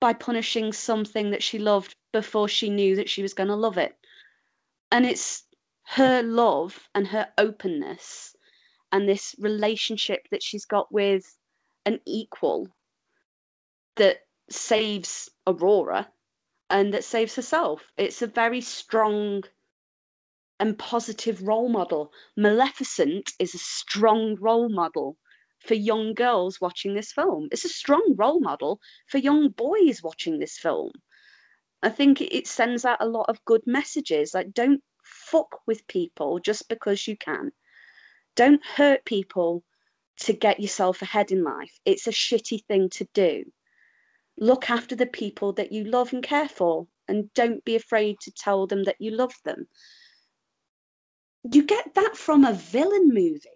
by 0.01 0.13
punishing 0.13 0.73
something 0.73 1.31
that 1.31 1.43
she 1.43 1.59
loved 1.59 1.95
before 2.13 2.49
she 2.49 2.71
knew 2.71 2.97
that 2.97 3.11
she 3.11 3.23
was 3.23 3.35
going 3.35 3.49
to 3.49 3.57
love 3.57 3.77
it 3.77 3.97
and 4.91 5.05
it's 5.05 5.45
her 5.83 6.23
love 6.23 6.89
and 6.95 7.07
her 7.09 7.29
openness 7.39 8.35
and 8.93 9.09
this 9.09 9.35
relationship 9.39 10.27
that 10.31 10.43
she's 10.43 10.65
got 10.65 10.91
with 10.93 11.37
an 11.85 12.01
equal 12.07 12.69
that 13.97 14.27
saves 14.51 15.29
Aurora 15.47 16.09
and 16.71 16.93
that 16.95 17.05
saves 17.05 17.35
herself. 17.35 17.93
It's 17.97 18.23
a 18.23 18.27
very 18.27 18.61
strong 18.61 19.45
and 20.61 20.79
positive 20.79 21.43
role 21.43 21.69
model. 21.69 22.13
Maleficent 22.37 23.33
is 23.39 23.55
a 23.55 23.59
strong 23.59 24.37
role 24.41 24.69
model 24.69 25.17
for 25.61 25.75
young 25.75 26.15
girls 26.15 26.61
watching 26.61 26.95
this 26.95 27.13
film. 27.13 27.49
It's 27.51 27.65
a 27.65 27.69
strong 27.69 28.15
role 28.17 28.41
model 28.41 28.81
for 29.07 29.19
young 29.19 29.51
boys 29.51 30.03
watching 30.03 30.39
this 30.39 30.59
film. 30.59 30.93
I 31.83 31.91
think 31.91 32.21
it 32.21 32.47
sends 32.47 32.85
out 32.85 32.99
a 33.01 33.09
lot 33.09 33.29
of 33.29 33.45
good 33.45 33.63
messages. 33.67 34.35
Like, 34.35 34.53
don't 34.53 34.83
fuck 35.05 35.61
with 35.67 35.87
people 35.87 36.39
just 36.39 36.69
because 36.69 37.07
you 37.07 37.17
can. 37.17 37.53
Don't 38.35 38.65
hurt 38.65 39.05
people 39.05 39.65
to 40.21 40.33
get 40.33 40.61
yourself 40.61 41.03
ahead 41.03 41.31
in 41.31 41.45
life. 41.45 41.79
It's 41.85 42.07
a 42.07 42.13
shitty 42.13 42.65
thing 42.65 42.89
to 42.91 43.07
do. 43.15 43.45
Look 44.37 44.71
after 44.71 44.97
the 44.97 45.07
people 45.07 45.53
that 45.55 45.73
you 45.73 45.85
love 45.85 46.13
and 46.13 46.23
care 46.23 46.49
for, 46.49 46.87
and 47.07 47.33
don't 47.35 47.65
be 47.65 47.77
afraid 47.77 48.19
to 48.21 48.33
tell 48.33 48.67
them 48.67 48.85
that 48.85 49.01
you 49.01 49.11
love 49.11 49.35
them. 49.45 49.69
You 51.51 51.63
get 51.63 51.95
that 51.95 52.15
from 52.17 52.45
a 52.45 52.53
villain 52.53 53.09
movie. 53.09 53.49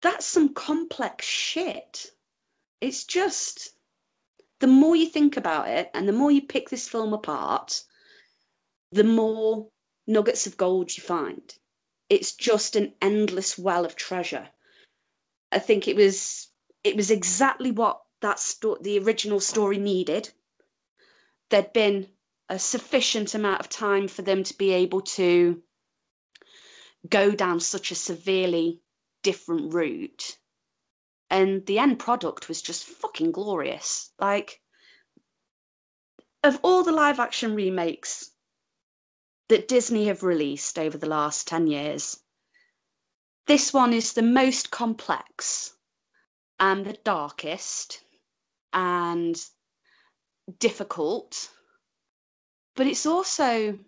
That's 0.00 0.24
some 0.24 0.54
complex 0.54 1.26
shit. 1.26 2.12
It's 2.80 3.04
just 3.04 3.70
the 4.60 4.68
more 4.68 4.94
you 4.94 5.06
think 5.06 5.36
about 5.36 5.68
it 5.68 5.90
and 5.92 6.06
the 6.06 6.12
more 6.12 6.30
you 6.30 6.42
pick 6.42 6.68
this 6.68 6.88
film 6.88 7.12
apart, 7.12 7.82
the 8.92 9.02
more 9.02 9.70
nuggets 10.06 10.46
of 10.46 10.56
gold 10.56 10.96
you 10.96 11.02
find. 11.02 11.58
It's 12.08 12.32
just 12.32 12.76
an 12.76 12.94
endless 13.02 13.58
well 13.58 13.84
of 13.84 13.96
treasure. 13.96 14.50
I 15.50 15.58
think 15.58 15.88
it 15.88 15.96
was 15.96 16.48
it 16.84 16.94
was 16.94 17.10
exactly 17.10 17.72
what 17.72 18.02
that 18.20 18.38
sto- 18.38 18.78
the 18.80 18.98
original 19.00 19.40
story 19.40 19.78
needed. 19.78 20.32
There'd 21.48 21.72
been 21.72 22.12
a 22.48 22.58
sufficient 22.58 23.34
amount 23.34 23.60
of 23.60 23.68
time 23.68 24.06
for 24.06 24.22
them 24.22 24.44
to 24.44 24.56
be 24.56 24.70
able 24.72 25.00
to 25.18 25.62
go 27.08 27.32
down 27.32 27.60
such 27.60 27.90
a 27.90 27.94
severely 27.94 28.80
different 29.22 29.72
route. 29.72 30.38
And 31.30 31.64
the 31.66 31.78
end 31.78 31.98
product 31.98 32.48
was 32.48 32.60
just 32.60 32.84
fucking 32.84 33.32
glorious. 33.32 34.12
Like, 34.18 34.60
of 36.42 36.58
all 36.62 36.82
the 36.82 36.92
live 36.92 37.20
action 37.20 37.54
remakes 37.54 38.32
that 39.48 39.68
Disney 39.68 40.06
have 40.06 40.22
released 40.22 40.78
over 40.78 40.96
the 40.96 41.08
last 41.08 41.46
10 41.48 41.66
years. 41.66 42.22
This 43.46 43.72
one 43.72 43.92
is 43.92 44.12
the 44.12 44.22
most 44.22 44.70
complex 44.70 45.74
and 46.58 46.86
the 46.86 46.92
darkest 47.04 48.02
and 48.72 49.36
difficult, 50.58 51.50
but 52.76 52.86
it's 52.86 53.06
also 53.06 53.78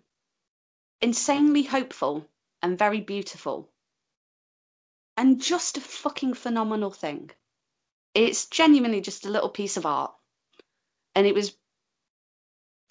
insanely 1.01 1.63
hopeful 1.63 2.27
and 2.63 2.79
very 2.79 3.01
beautiful. 3.01 3.69
And 5.17 5.39
just 5.39 5.77
a 5.77 5.81
fucking 5.81 6.33
phenomenal 6.33 6.89
thing. 6.89 7.29
It's 8.15 8.47
genuinely 8.47 9.01
just 9.01 9.25
a 9.25 9.29
little 9.29 9.49
piece 9.49 9.77
of 9.77 9.85
art. 9.85 10.13
And 11.13 11.27
it 11.27 11.35
was 11.35 11.55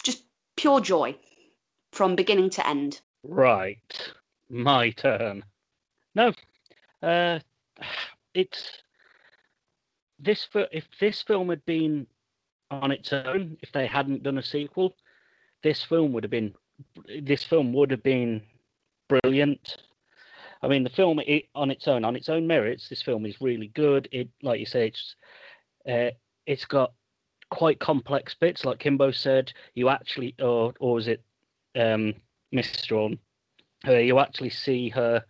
just 0.04 0.24
pure 0.56 0.80
joy 0.80 1.16
from 1.92 2.14
beginning 2.14 2.50
to 2.50 2.68
end. 2.68 3.00
Right. 3.24 4.12
My 4.48 4.90
turn. 4.90 5.44
No. 6.14 6.32
Uh 7.02 7.40
it's 8.34 8.82
this 10.18 10.48
if 10.70 10.84
this 11.00 11.22
film 11.22 11.48
had 11.48 11.64
been 11.64 12.06
on 12.70 12.92
its 12.92 13.12
own, 13.12 13.56
if 13.60 13.72
they 13.72 13.86
hadn't 13.86 14.22
done 14.22 14.38
a 14.38 14.42
sequel, 14.42 14.94
this 15.62 15.82
film 15.82 16.12
would 16.12 16.24
have 16.24 16.30
been 16.30 16.54
this 17.22 17.42
film 17.42 17.72
would 17.72 17.90
have 17.90 18.02
been 18.02 18.42
brilliant. 19.20 19.76
I 20.62 20.68
mean, 20.68 20.84
the 20.84 20.90
film 20.90 21.18
it, 21.20 21.46
on 21.54 21.70
its 21.70 21.88
own, 21.88 22.04
on 22.04 22.16
its 22.16 22.28
own 22.28 22.46
merits, 22.46 22.88
this 22.88 23.02
film 23.02 23.26
is 23.26 23.40
really 23.40 23.68
good. 23.68 24.08
It, 24.12 24.28
like 24.42 24.60
you 24.60 24.66
say, 24.66 24.88
it's 24.88 25.16
uh, 25.88 26.10
it's 26.46 26.64
got 26.64 26.92
quite 27.50 27.80
complex 27.80 28.34
bits, 28.34 28.64
like 28.64 28.78
Kimbo 28.78 29.10
said. 29.10 29.52
You 29.74 29.88
actually, 29.88 30.34
or 30.40 30.72
or 30.78 30.94
was 30.94 31.08
it 31.08 31.22
um, 31.74 32.14
Miss 32.52 32.68
Strawn? 32.68 33.18
Uh, 33.86 33.94
you 33.94 34.20
actually 34.20 34.50
see 34.50 34.88
her 34.90 35.24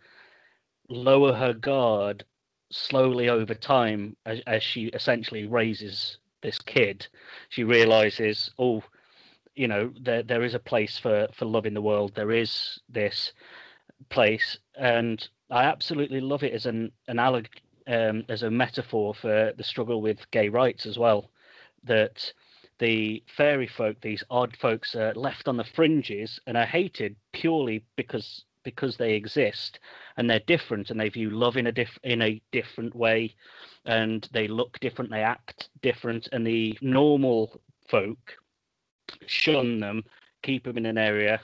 lower 0.89 1.33
her 1.33 1.53
guard 1.53 2.23
slowly 2.69 3.29
over 3.29 3.55
time 3.55 4.15
as, 4.25 4.41
as 4.45 4.61
she 4.61 4.85
essentially 4.87 5.47
raises 5.47 6.17
this 6.41 6.59
kid. 6.59 7.07
She 7.49 7.63
realizes, 7.63 8.51
oh, 8.59 8.83
you 9.55 9.67
know, 9.67 9.91
there 9.99 10.21
there 10.21 10.43
is 10.43 10.53
a 10.53 10.59
place 10.59 10.99
for 10.99 11.27
for 11.33 11.45
love 11.45 11.65
in 11.65 11.73
the 11.73 11.81
world. 11.81 12.13
There 12.13 12.31
is 12.31 12.79
this 12.87 13.33
place, 14.09 14.57
and 14.75 15.27
I 15.49 15.63
absolutely 15.65 16.21
love 16.21 16.43
it 16.43 16.53
as 16.53 16.65
an 16.65 16.91
an 17.07 17.17
alleg- 17.17 17.61
um, 17.87 18.23
as 18.29 18.43
a 18.43 18.51
metaphor 18.51 19.13
for 19.13 19.53
the 19.57 19.63
struggle 19.63 20.01
with 20.01 20.29
gay 20.31 20.49
rights 20.49 20.85
as 20.85 20.97
well. 20.97 21.29
That 21.83 22.31
the 22.79 23.23
fairy 23.37 23.67
folk, 23.67 24.01
these 24.01 24.23
odd 24.29 24.55
folks, 24.57 24.95
are 24.95 25.13
left 25.13 25.47
on 25.47 25.57
the 25.57 25.63
fringes 25.63 26.39
and 26.47 26.57
are 26.57 26.65
hated 26.65 27.15
purely 27.31 27.83
because 27.95 28.45
because 28.63 28.97
they 28.97 29.13
exist 29.13 29.79
and 30.17 30.29
they're 30.29 30.39
different 30.47 30.89
and 30.89 30.99
they 30.99 31.09
view 31.09 31.29
love 31.29 31.57
in 31.57 31.67
a 31.67 31.71
diff- 31.71 31.99
in 32.03 32.21
a 32.21 32.41
different 32.51 32.95
way 32.95 33.35
and 33.85 34.29
they 34.31 34.47
look 34.47 34.79
different 34.79 35.11
they 35.11 35.21
act 35.21 35.69
different 35.81 36.29
and 36.31 36.47
the 36.47 36.77
normal 36.81 37.59
folk 37.89 38.37
shun 39.25 39.79
them 39.79 40.03
keep 40.41 40.63
them 40.63 40.77
in 40.77 40.85
an 40.85 40.97
area 40.97 41.41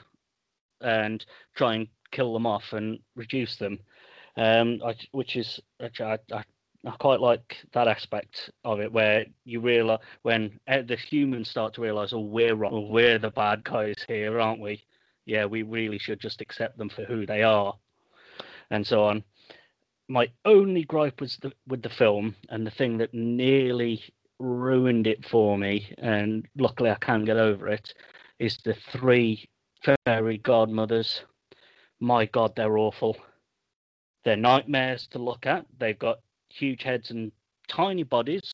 and 0.82 1.26
try 1.55 1.76
and 1.76 1.88
kill 2.12 2.34
them 2.34 2.45
off 2.45 2.74
and 2.74 2.99
reduce 3.16 3.55
them 3.57 3.80
um 4.38 4.80
I, 4.86 4.95
which 5.12 5.36
is 5.36 5.60
which 5.80 6.01
I, 6.01 6.18
I 6.32 6.43
I 6.86 6.91
quite 6.91 7.20
like 7.20 7.57
that 7.74 7.89
aspect 7.89 8.51
of 8.64 8.80
it, 8.80 8.91
where 8.91 9.26
you 9.43 9.60
realize 9.60 9.99
when 10.22 10.60
uh, 10.68 10.82
the 10.82 10.95
humans 10.95 11.49
start 11.49 11.74
to 11.74 11.82
realize, 11.82 12.14
oh, 12.14 12.20
we're 12.20 12.55
wrong, 12.55 12.89
we're 12.89 13.20
the 13.20 13.32
bad 13.32 13.66
guys 13.66 13.95
here, 14.07 14.39
aren't 14.39 14.62
we? 14.62 14.82
Yeah, 15.26 15.45
we 15.45 15.64
really 15.64 15.99
should 15.99 16.22
just 16.22 16.39
accept 16.39 16.78
them 16.78 16.89
for 16.89 17.03
who 17.03 17.26
they 17.26 17.43
are, 17.43 17.76
and 18.72 18.88
so 18.88 19.03
on. 19.03 19.24
My 20.07 20.30
only 20.45 20.86
gripe 20.86 21.20
was 21.20 21.38
the, 21.41 21.51
with 21.68 21.82
the 21.82 21.89
film, 21.89 22.36
and 22.47 22.66
the 22.66 22.72
thing 22.72 22.97
that 22.99 23.14
nearly 23.14 24.01
ruined 24.39 25.05
it 25.05 25.28
for 25.28 25.57
me, 25.57 25.93
and 25.97 26.47
luckily 26.57 26.91
I 26.91 26.95
can 26.95 27.26
get 27.26 27.38
over 27.38 27.68
it, 27.68 27.93
is 28.39 28.57
the 28.64 28.76
three 28.93 29.49
fairy 30.05 30.38
godmothers. 30.38 31.24
My 31.99 32.25
God, 32.25 32.55
they're 32.55 32.77
awful. 32.77 33.17
They're 34.23 34.37
nightmares 34.37 35.07
to 35.11 35.19
look 35.19 35.45
at. 35.45 35.65
They've 35.79 35.99
got 35.99 36.19
huge 36.49 36.83
heads 36.83 37.11
and 37.11 37.31
tiny 37.67 38.03
bodies 38.03 38.51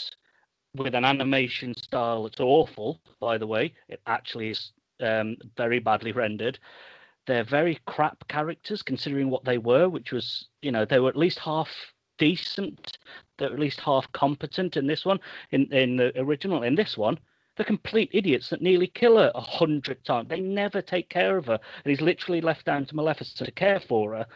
with 0.76 0.96
an 0.96 1.06
animation 1.06 1.74
style 1.76 2.24
that's 2.24 2.40
awful, 2.40 3.00
by 3.20 3.38
the 3.38 3.48
way. 3.48 3.74
It 3.88 4.02
actually 4.08 4.50
is 4.50 4.72
um, 5.00 5.38
very 5.58 5.80
badly 5.80 6.12
rendered. 6.12 6.60
They're 7.28 7.44
very 7.44 7.80
crap 7.86 8.28
characters 8.28 8.82
considering 8.84 9.30
what 9.30 9.46
they 9.46 9.58
were, 9.58 9.90
which 9.90 10.12
was, 10.12 10.48
you 10.62 10.72
know, 10.72 10.86
they 10.86 11.00
were 11.00 11.10
at 11.10 11.16
least 11.16 11.40
half 11.40 11.70
decent. 12.18 12.98
They're 13.38 13.52
at 13.52 13.60
least 13.60 13.80
half 13.80 14.12
competent 14.12 14.78
in 14.78 14.86
this 14.88 15.06
one. 15.06 15.20
In 15.52 15.72
in 15.74 15.96
the 15.98 16.12
original, 16.20 16.64
in 16.64 16.76
this 16.76 16.98
one, 16.98 17.20
they're 17.56 17.66
complete 17.66 18.10
idiots 18.14 18.50
that 18.50 18.62
nearly 18.62 18.88
kill 18.88 19.18
her 19.18 19.32
a 19.34 19.42
hundred 19.42 20.04
times. 20.04 20.30
They 20.30 20.40
never 20.40 20.82
take 20.82 21.10
care 21.10 21.38
of 21.38 21.46
her, 21.46 21.60
and 21.84 21.90
he's 21.90 22.02
literally 22.02 22.42
left 22.42 22.66
down 22.66 22.86
to 22.86 22.96
Maleficent 22.96 23.46
to 23.46 23.52
care 23.52 23.80
for 23.80 24.16
her. 24.16 24.28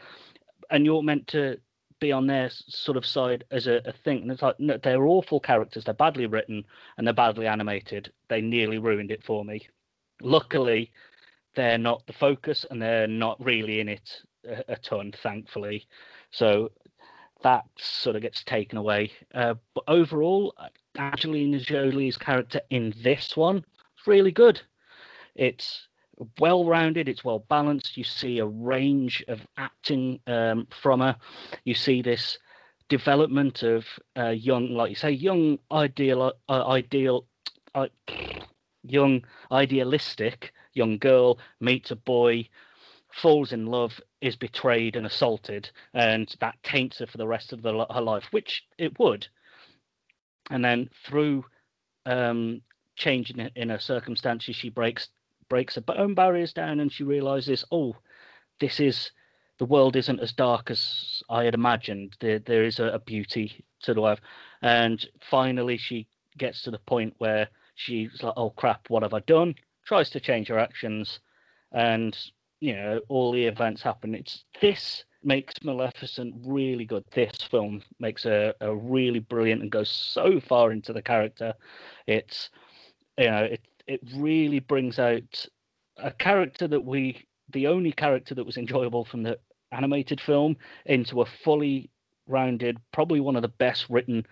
And 0.72 0.86
you're 0.86 1.04
meant 1.04 1.28
to 1.28 1.58
be 2.00 2.12
on 2.12 2.28
their 2.28 2.50
sort 2.50 2.98
of 2.98 3.06
side 3.06 3.44
as 3.52 3.68
a, 3.68 3.82
a 3.86 3.92
thing. 3.92 4.22
And 4.22 4.32
it's 4.32 4.42
like 4.42 4.60
no, 4.60 4.78
they're 4.78 5.06
awful 5.06 5.40
characters. 5.40 5.84
They're 5.84 5.94
badly 5.94 6.26
written 6.26 6.64
and 6.98 7.06
they're 7.06 7.14
badly 7.14 7.48
animated. 7.48 8.12
They 8.30 8.42
nearly 8.42 8.78
ruined 8.78 9.12
it 9.12 9.24
for 9.24 9.44
me. 9.44 9.68
Luckily, 10.22 10.92
they're 11.56 11.78
not 11.78 12.06
the 12.08 12.14
focus 12.14 12.66
and 12.70 12.82
they're 12.82 13.08
not 13.08 13.44
really 13.44 13.80
in 13.80 13.90
it 13.90 14.22
a, 14.48 14.74
a 14.74 14.76
ton, 14.78 15.14
thankfully. 15.24 15.88
So 16.32 16.72
that 17.44 17.66
sort 17.78 18.16
of 18.16 18.22
gets 18.22 18.44
taken 18.44 18.78
away. 18.78 19.12
Uh, 19.34 19.56
but 19.74 19.84
overall, 19.88 20.54
Angelina 21.00 21.60
Jolie's 21.60 22.18
character 22.18 22.62
in 22.70 22.94
this 23.02 23.36
one 23.36 23.58
is 23.58 24.08
really 24.08 24.32
good. 24.32 24.62
It's 25.36 25.88
well 26.40 26.66
rounded, 26.66 27.08
it's 27.08 27.24
well 27.24 27.40
balanced. 27.50 27.98
You 27.98 28.04
see 28.04 28.40
a 28.40 28.46
range 28.46 29.24
of 29.28 29.40
acting 29.58 30.20
um, 30.28 30.68
from 30.82 31.00
her. 31.00 31.16
You 31.64 31.74
see 31.74 32.02
this 32.02 32.38
development 32.90 33.64
of 33.64 33.86
uh, 34.18 34.30
young, 34.30 34.72
like 34.72 34.90
you 34.90 34.96
say, 34.96 35.12
young 35.12 35.60
ideal, 35.72 36.34
uh, 36.50 36.68
ideal, 36.68 37.26
uh, 37.74 37.88
young 38.84 39.24
idealistic 39.52 40.54
young 40.74 40.98
girl 40.98 41.40
meets 41.60 41.92
a 41.92 41.96
boy, 41.96 42.48
falls 43.12 43.52
in 43.52 43.66
love, 43.66 44.00
is 44.22 44.36
betrayed 44.36 44.96
and 44.96 45.06
assaulted, 45.06 45.70
and 45.94 46.36
that 46.40 46.62
taints 46.64 47.00
her 47.00 47.08
for 47.08 47.18
the 47.18 47.28
rest 47.28 47.54
of 47.54 47.62
the, 47.62 47.86
her 47.92 48.02
life, 48.02 48.26
which 48.32 48.64
it 48.78 48.98
would. 49.00 49.28
And 50.50 50.64
then 50.64 50.90
through 51.06 51.46
um, 52.06 52.62
changing 52.96 53.40
in, 53.40 53.52
in 53.56 53.70
her 53.70 53.80
circumstances, 53.80 54.56
she 54.56 54.70
breaks 54.70 55.10
breaks 55.50 55.76
her 55.76 55.84
own 55.98 56.14
barriers 56.14 56.54
down, 56.54 56.80
and 56.80 56.92
she 56.92 57.04
realizes, 57.04 57.66
oh, 57.72 57.96
this 58.60 58.80
is 58.80 59.12
the 59.58 59.66
world 59.66 59.96
isn't 59.96 60.20
as 60.20 60.32
dark 60.32 60.70
as 60.70 61.24
I 61.30 61.44
had 61.44 61.54
imagined. 61.54 62.16
There 62.20 62.40
there 62.40 62.64
is 62.64 62.80
a, 62.80 62.86
a 62.86 63.00
beauty 63.00 63.64
to 63.84 63.94
the 63.94 64.02
life, 64.02 64.20
and 64.62 65.06
finally 65.20 65.78
she 65.78 66.08
gets 66.38 66.62
to 66.64 66.72
the 66.72 66.80
point 66.80 67.16
where 67.18 67.50
she's 67.76 68.24
like, 68.24 68.34
oh 68.38 68.52
crap, 68.52 68.90
what 68.90 69.04
have 69.04 69.14
I 69.14 69.20
done? 69.22 69.56
Tries 69.86 70.10
to 70.12 70.20
change 70.20 70.48
her 70.48 70.60
actions, 70.60 71.20
and 71.72 72.18
you 72.60 72.76
know 72.76 73.02
all 73.10 73.32
the 73.32 73.46
events 73.46 73.82
happen. 73.82 74.16
It's 74.16 74.44
this 74.62 75.04
makes 75.24 75.64
Maleficent 75.64 76.36
really 76.46 76.86
good. 76.86 77.04
This 77.12 77.36
film 77.50 77.82
makes 78.00 78.26
a, 78.26 78.54
a 78.62 78.76
really 78.76 79.20
brilliant 79.20 79.62
and 79.62 79.72
goes 79.72 79.90
so 79.90 80.40
far 80.40 80.72
into 80.72 80.94
the 80.94 81.02
character. 81.02 81.54
It's 82.08 82.50
you 83.18 83.30
know 83.30 83.44
it 83.44 83.62
it 83.88 84.02
really 84.16 84.60
brings 84.60 85.00
out 85.00 85.46
a 85.98 86.12
character 86.12 86.68
that 86.68 86.86
we 86.86 87.26
the 87.52 87.68
only 87.68 87.92
character 87.92 88.36
that 88.36 88.46
was 88.46 88.58
enjoyable 88.58 89.06
from 89.06 89.24
the 89.24 89.40
animated 89.72 90.22
film 90.22 90.56
into 90.86 91.22
a 91.22 91.26
fully 91.26 91.90
rounded, 92.28 92.78
probably 92.92 93.20
one 93.20 93.36
of 93.36 93.42
the 93.42 93.48
best 93.48 93.90
written 93.90 94.26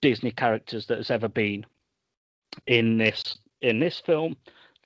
Disney 0.00 0.32
characters 0.32 0.86
that 0.86 0.98
has 0.98 1.10
ever 1.10 1.28
been 1.28 1.64
in 2.66 2.98
this 2.98 3.38
in 3.60 3.78
this 3.78 4.00
film. 4.00 4.36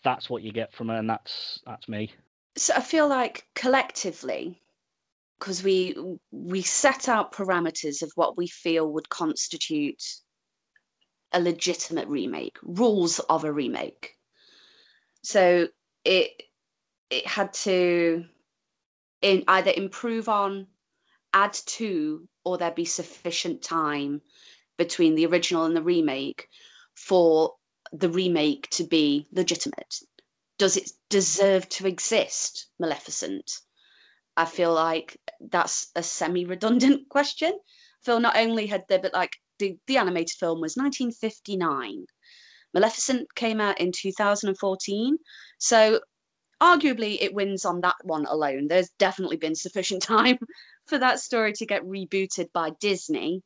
That's 0.05 0.29
what 0.29 0.43
you 0.43 0.53
get 0.53 0.73
from 0.73 0.89
her, 0.89 0.97
and 0.97 1.09
that's 1.09 1.61
that's 1.67 1.89
me. 1.89 2.13
So 2.57 2.75
I 2.75 2.81
feel 2.81 3.09
like 3.09 3.47
collectively, 3.55 4.61
because 5.39 5.63
we 5.63 5.97
we 6.31 6.63
set 6.63 7.09
out 7.09 7.33
parameters 7.33 8.03
of 8.03 8.13
what 8.15 8.37
we 8.37 8.47
feel 8.47 8.93
would 8.93 9.09
constitute 9.09 10.03
a 11.33 11.41
legitimate 11.41 12.09
remake, 12.09 12.57
rules 12.63 13.19
of 13.19 13.45
a 13.45 13.53
remake. 13.53 14.15
So 15.23 15.69
it 16.05 16.43
it 17.11 17.27
had 17.27 17.53
to 17.53 18.25
in 19.23 19.45
either 19.49 19.73
improve 19.77 20.29
on, 20.29 20.67
add 21.33 21.53
to, 21.53 22.29
or 22.45 22.59
there 22.59 22.71
be 22.71 22.85
sufficient 22.85 23.63
time 23.63 24.21
between 24.77 25.15
the 25.15 25.27
original 25.27 25.65
and 25.65 25.77
the 25.77 25.83
remake 25.83 26.49
for 26.95 27.55
the 27.93 28.09
remake 28.09 28.69
to 28.71 28.85
be 28.85 29.27
legitimate. 29.33 30.01
Does 30.59 30.77
it 30.77 30.91
deserve 31.09 31.69
to 31.71 31.87
exist, 31.87 32.69
Maleficent? 32.79 33.61
I 34.37 34.45
feel 34.45 34.73
like 34.73 35.17
that's 35.41 35.91
a 35.97 36.03
semi-redundant 36.03 37.09
question. 37.09 37.53
I 37.53 38.05
feel 38.05 38.21
not 38.21 38.37
only 38.37 38.67
had 38.67 38.85
there, 38.89 38.99
but 38.99 39.15
like 39.15 39.37
the, 39.59 39.77
the 39.87 39.97
animated 39.97 40.37
film 40.39 40.61
was 40.61 40.77
1959. 40.77 42.05
Maleficent 42.75 43.35
came 43.35 43.61
out 43.61 43.81
in 43.81 43.93
2014. 43.93 45.17
So 45.59 46.01
arguably 46.61 47.19
it 47.21 47.35
wins 47.35 47.65
on 47.65 47.81
that 47.81 47.97
one 48.03 48.27
alone. 48.27 48.69
There's 48.69 48.91
definitely 48.99 49.37
been 49.37 49.55
sufficient 49.55 50.03
time 50.03 50.39
for 50.87 50.99
that 50.99 51.21
story 51.21 51.53
to 51.55 51.67
get 51.67 51.83
rebooted 51.85 52.53
by 52.53 52.71
Disney. 52.81 53.43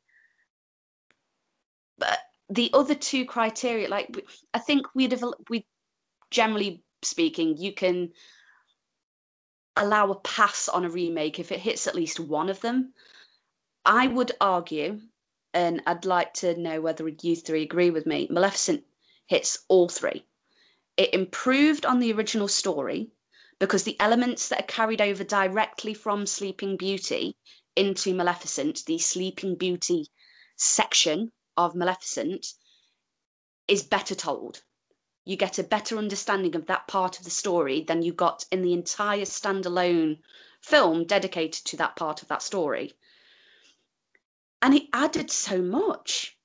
But 1.97 2.19
the 2.49 2.69
other 2.73 2.95
two 2.95 3.25
criteria, 3.25 3.87
like 3.87 4.09
I 4.53 4.59
think 4.59 4.87
we'd 4.93 5.11
have, 5.11 5.23
we 5.49 5.65
generally 6.29 6.83
speaking, 7.03 7.57
you 7.57 7.73
can 7.73 8.09
allow 9.75 10.11
a 10.11 10.19
pass 10.19 10.67
on 10.67 10.85
a 10.85 10.89
remake 10.89 11.39
if 11.39 11.51
it 11.51 11.59
hits 11.61 11.87
at 11.87 11.95
least 11.95 12.19
one 12.19 12.49
of 12.49 12.61
them. 12.61 12.93
I 13.85 14.07
would 14.07 14.31
argue, 14.39 15.01
and 15.53 15.81
I'd 15.87 16.05
like 16.05 16.33
to 16.35 16.55
know 16.57 16.81
whether 16.81 17.07
you 17.07 17.35
three 17.35 17.63
agree 17.63 17.89
with 17.89 18.05
me, 18.05 18.27
Maleficent 18.29 18.85
hits 19.27 19.65
all 19.67 19.89
three. 19.89 20.25
It 20.97 21.13
improved 21.13 21.85
on 21.85 21.99
the 21.99 22.11
original 22.13 22.47
story 22.47 23.11
because 23.59 23.83
the 23.83 23.99
elements 23.99 24.49
that 24.49 24.59
are 24.59 24.67
carried 24.67 25.01
over 25.01 25.23
directly 25.23 25.93
from 25.93 26.25
Sleeping 26.25 26.77
Beauty 26.77 27.35
into 27.75 28.13
Maleficent, 28.13 28.85
the 28.85 28.97
Sleeping 28.97 29.55
Beauty 29.55 30.07
section 30.57 31.31
of 31.55 31.75
Maleficent, 31.75 32.53
is 33.67 33.83
better 33.83 34.15
told. 34.15 34.63
You 35.23 35.35
get 35.37 35.59
a 35.59 35.63
better 35.63 35.97
understanding 35.97 36.55
of 36.55 36.65
that 36.65 36.87
part 36.87 37.19
of 37.19 37.25
the 37.25 37.29
story 37.29 37.81
than 37.81 38.01
you 38.01 38.11
got 38.11 38.45
in 38.51 38.61
the 38.61 38.73
entire 38.73 39.25
standalone 39.25 40.19
film 40.61 41.05
dedicated 41.05 41.65
to 41.65 41.77
that 41.77 41.95
part 41.95 42.21
of 42.21 42.27
that 42.29 42.41
story. 42.41 42.93
And 44.61 44.73
it 44.73 44.87
added 44.93 45.29
so 45.31 45.61
much. 45.61 46.37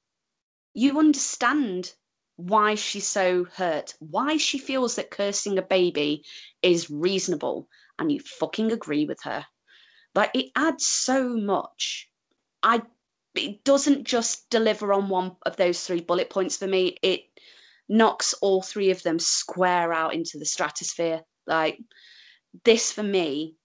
You 0.75 0.99
understand 0.99 1.95
why 2.37 2.75
she's 2.75 3.07
so 3.07 3.45
hurt, 3.45 3.95
why 3.99 4.37
she 4.37 4.59
feels 4.59 4.97
that 4.97 5.11
cursing 5.11 5.59
a 5.59 5.63
baby 5.63 6.25
is 6.61 6.91
reasonable, 6.91 7.69
and 7.99 8.13
you 8.13 8.21
fucking 8.21 8.73
agree 8.73 9.07
with 9.07 9.23
her. 9.23 9.47
Like 10.15 10.31
it 10.35 10.53
adds 10.55 10.85
so 10.85 11.29
much. 11.31 12.11
I 12.63 12.83
it 13.35 13.65
doesn't 13.65 14.05
just 14.05 14.49
deliver 14.51 14.93
on 14.93 15.09
one 15.09 15.37
of 15.45 15.57
those 15.57 15.87
three 15.87 16.01
bullet 16.01 16.31
points 16.31 16.57
for 16.57 16.67
me. 16.67 16.99
It 17.03 17.25
knocks 17.89 18.35
all 18.35 18.63
three 18.63 18.91
of 18.91 19.03
them 19.03 19.19
square 19.19 19.93
out 19.93 20.15
into 20.15 20.39
the 20.39 20.45
stratosphere. 20.45 21.23
Like 21.47 21.79
this 22.65 22.93
for 22.93 23.03
me 23.03 23.57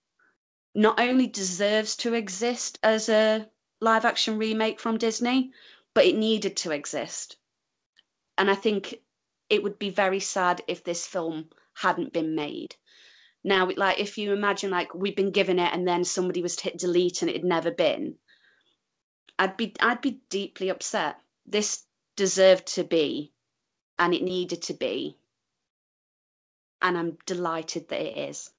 not 0.74 1.00
only 1.00 1.28
deserves 1.28 1.96
to 1.98 2.14
exist 2.14 2.80
as 2.84 3.10
a 3.10 3.50
live 3.82 4.06
action 4.06 4.38
remake 4.38 4.80
from 4.80 4.98
Disney, 4.98 5.52
but 5.94 6.06
it 6.06 6.16
needed 6.16 6.56
to 6.58 6.72
exist 6.72 7.38
and 8.42 8.50
I 8.50 8.56
think 8.56 8.96
it 9.50 9.62
would 9.62 9.78
be 9.78 9.92
very 9.92 10.20
sad 10.20 10.64
if 10.68 10.84
this 10.84 11.06
film 11.06 11.50
hadn't 11.76 12.12
been 12.12 12.34
made. 12.34 12.76
Now, 13.44 13.70
like 13.78 14.00
if 14.00 14.18
you 14.18 14.34
imagine 14.34 14.72
like 14.72 14.96
we've 14.96 15.16
been 15.16 15.30
given 15.30 15.60
it 15.60 15.72
and 15.74 15.88
then 15.88 16.04
somebody 16.04 16.42
was 16.42 16.60
hit 16.60 16.80
delete 16.80 17.22
and 17.22 17.30
it 17.30 17.36
had 17.36 17.46
never 17.46 17.70
been, 17.70 18.16
I'd 19.38 19.58
be 19.58 19.76
I'd 19.80 20.02
be 20.02 20.22
deeply 20.30 20.70
upset. 20.70 21.18
This 21.46 21.86
deserved 22.16 22.66
to 22.76 22.84
be, 22.84 23.32
and 24.02 24.14
it 24.14 24.24
needed 24.24 24.64
to 24.64 24.74
be, 24.74 25.16
and 26.82 26.98
I'm 26.98 27.18
delighted 27.26 27.88
that 27.90 28.02
it 28.02 28.18
is. 28.30 28.50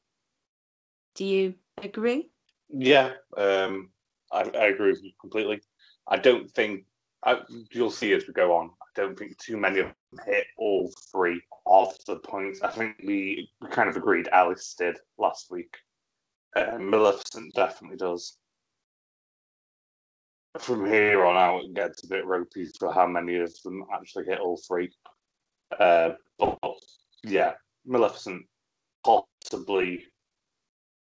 Do 1.17 1.25
you 1.25 1.55
agree? 1.83 2.31
Yeah, 2.71 3.11
um, 3.37 3.91
I, 4.33 4.43
I 4.43 4.67
agree 4.69 4.93
with 4.93 5.03
you 5.03 5.11
completely. 5.21 5.61
I 6.07 6.17
don't 6.17 6.51
think 6.53 6.85
I, 7.25 7.41
you'll 7.71 7.91
see 7.91 8.13
as 8.13 8.27
we 8.27 8.33
go 8.33 8.57
on 8.57 8.71
I 8.81 9.01
don't 9.01 9.19
think 9.19 9.37
too 9.39 9.57
many 9.57 9.81
of 9.81 9.87
them 9.87 10.27
hit 10.27 10.47
all 10.59 10.93
three 11.11 11.41
of 11.67 11.95
the 12.07 12.17
points. 12.17 12.63
I 12.63 12.71
think 12.71 12.97
we, 13.05 13.51
we 13.61 13.69
kind 13.69 13.89
of 13.89 13.97
agreed 13.97 14.29
Alice 14.29 14.75
did 14.79 14.99
last 15.19 15.51
week. 15.51 15.75
Uh, 16.55 16.79
Maleficent 16.79 17.55
definitely 17.55 17.97
does. 17.97 18.37
From 20.59 20.87
here 20.87 21.25
on 21.25 21.37
out, 21.37 21.65
it 21.65 21.75
gets 21.75 22.05
a 22.05 22.09
bit 22.09 22.27
ropey 22.27 22.69
for 22.79 22.93
how 22.93 23.07
many 23.07 23.37
of 23.37 23.51
them 23.63 23.85
actually 23.95 24.27
hit 24.27 24.39
all 24.39 24.61
three. 24.69 24.91
Uh, 25.79 26.11
but 26.39 26.59
yeah, 27.25 27.53
Maleficent 27.85 28.47
possibly 29.05 30.05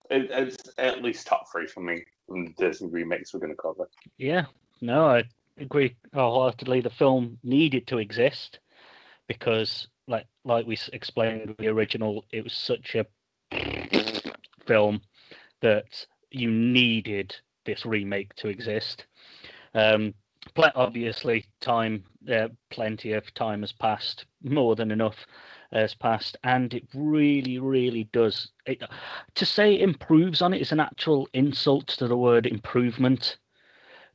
it, 0.10 0.30
it's 0.32 0.70
at 0.78 1.04
least 1.04 1.28
top 1.28 1.52
three 1.52 1.68
for 1.68 1.82
me 1.82 2.04
from 2.28 2.46
the 2.46 2.52
Disney 2.58 2.90
remakes 2.90 3.34
we're 3.34 3.40
going 3.40 3.56
to 3.56 3.62
cover. 3.62 3.90
Yeah, 4.18 4.46
no, 4.82 5.08
I 5.08 5.24
agree 5.58 5.96
wholeheartedly. 6.14 6.82
The 6.82 6.90
film 6.90 7.38
needed 7.44 7.88
to 7.88 7.98
exist 7.98 8.60
because, 9.28 9.88
like 10.08 10.26
like 10.44 10.66
we 10.66 10.78
explained 10.94 11.56
the 11.58 11.68
original, 11.68 12.26
it 12.32 12.44
was 12.44 12.54
such 12.54 12.96
a 12.96 13.06
film 14.66 15.02
that 15.62 16.06
you 16.32 16.50
needed 16.52 17.36
this 17.66 17.86
remake 17.86 18.34
to 18.36 18.48
exist. 18.48 19.06
Um, 19.74 20.14
obviously, 20.76 21.46
time, 21.62 22.04
uh, 22.32 22.50
plenty 22.70 23.14
of 23.14 23.34
time 23.34 23.62
has 23.62 23.72
passed, 23.72 24.26
more 24.44 24.76
than 24.76 24.92
enough 24.92 25.26
has 25.72 25.94
passed, 25.94 26.38
and 26.44 26.74
it 26.74 26.88
really, 26.94 27.60
really 27.60 28.06
does. 28.06 28.52
It, 28.66 28.82
to 29.36 29.46
say 29.46 29.80
improves 29.80 30.42
on 30.42 30.54
it 30.54 30.62
is 30.62 30.72
an 30.72 30.80
actual 30.80 31.28
insult 31.34 31.88
to 31.88 32.08
the 32.08 32.18
word 32.18 32.46
improvement, 32.46 33.38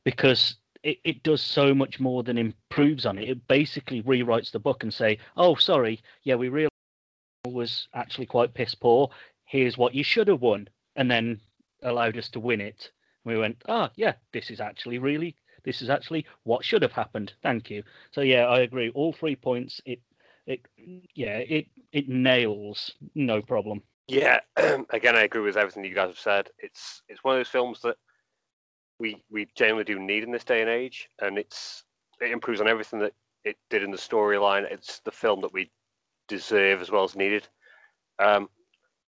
because 0.03 0.55
it, 0.83 0.99
it 1.03 1.23
does 1.23 1.41
so 1.41 1.73
much 1.73 1.99
more 1.99 2.23
than 2.23 2.37
improves 2.37 3.05
on 3.05 3.17
it. 3.17 3.29
It 3.29 3.47
basically 3.47 4.01
rewrites 4.03 4.51
the 4.51 4.59
book 4.59 4.83
and 4.83 4.93
say, 4.93 5.17
"Oh, 5.37 5.55
sorry, 5.55 6.01
yeah, 6.23 6.35
we 6.35 6.49
realized 6.49 6.71
was 7.47 7.87
actually 7.93 8.25
quite 8.25 8.53
piss 8.53 8.75
poor. 8.75 9.09
Here's 9.45 9.77
what 9.77 9.95
you 9.95 10.03
should 10.03 10.27
have 10.27 10.41
won," 10.41 10.69
and 10.95 11.09
then 11.09 11.39
allowed 11.83 12.17
us 12.17 12.29
to 12.29 12.39
win 12.39 12.61
it. 12.61 12.91
We 13.23 13.37
went, 13.37 13.61
"Ah, 13.67 13.89
oh, 13.89 13.93
yeah, 13.95 14.13
this 14.33 14.49
is 14.51 14.59
actually 14.59 14.99
really, 14.99 15.35
this 15.65 15.81
is 15.81 15.89
actually 15.89 16.25
what 16.43 16.63
should 16.63 16.81
have 16.81 16.91
happened. 16.93 17.33
Thank 17.43 17.69
you." 17.69 17.83
So 18.11 18.21
yeah, 18.21 18.45
I 18.45 18.59
agree. 18.59 18.91
All 18.91 19.11
three 19.13 19.35
points. 19.35 19.81
It, 19.85 19.99
it, 20.45 20.61
yeah, 20.77 21.37
it 21.37 21.67
it 21.91 22.07
nails, 22.07 22.93
no 23.15 23.41
problem. 23.41 23.81
Yeah, 24.07 24.39
again, 24.91 25.15
I 25.15 25.23
agree 25.23 25.41
with 25.41 25.57
everything 25.57 25.83
you 25.83 25.95
guys 25.95 26.09
have 26.09 26.19
said. 26.19 26.49
It's 26.59 27.01
it's 27.09 27.23
one 27.23 27.35
of 27.35 27.39
those 27.39 27.49
films 27.49 27.81
that 27.81 27.97
we 28.99 29.23
we 29.31 29.47
generally 29.55 29.83
do 29.83 29.99
need 29.99 30.23
in 30.23 30.31
this 30.31 30.43
day 30.43 30.61
and 30.61 30.69
age, 30.69 31.09
and 31.19 31.37
it's 31.37 31.83
it 32.21 32.31
improves 32.31 32.61
on 32.61 32.67
everything 32.67 32.99
that 32.99 33.13
it 33.43 33.57
did 33.69 33.83
in 33.83 33.91
the 33.91 33.97
storyline. 33.97 34.71
It's 34.71 34.99
the 34.99 35.11
film 35.11 35.41
that 35.41 35.53
we 35.53 35.71
deserve 36.27 36.81
as 36.81 36.91
well 36.91 37.03
as 37.03 37.15
needed. 37.15 37.47
Um, 38.19 38.49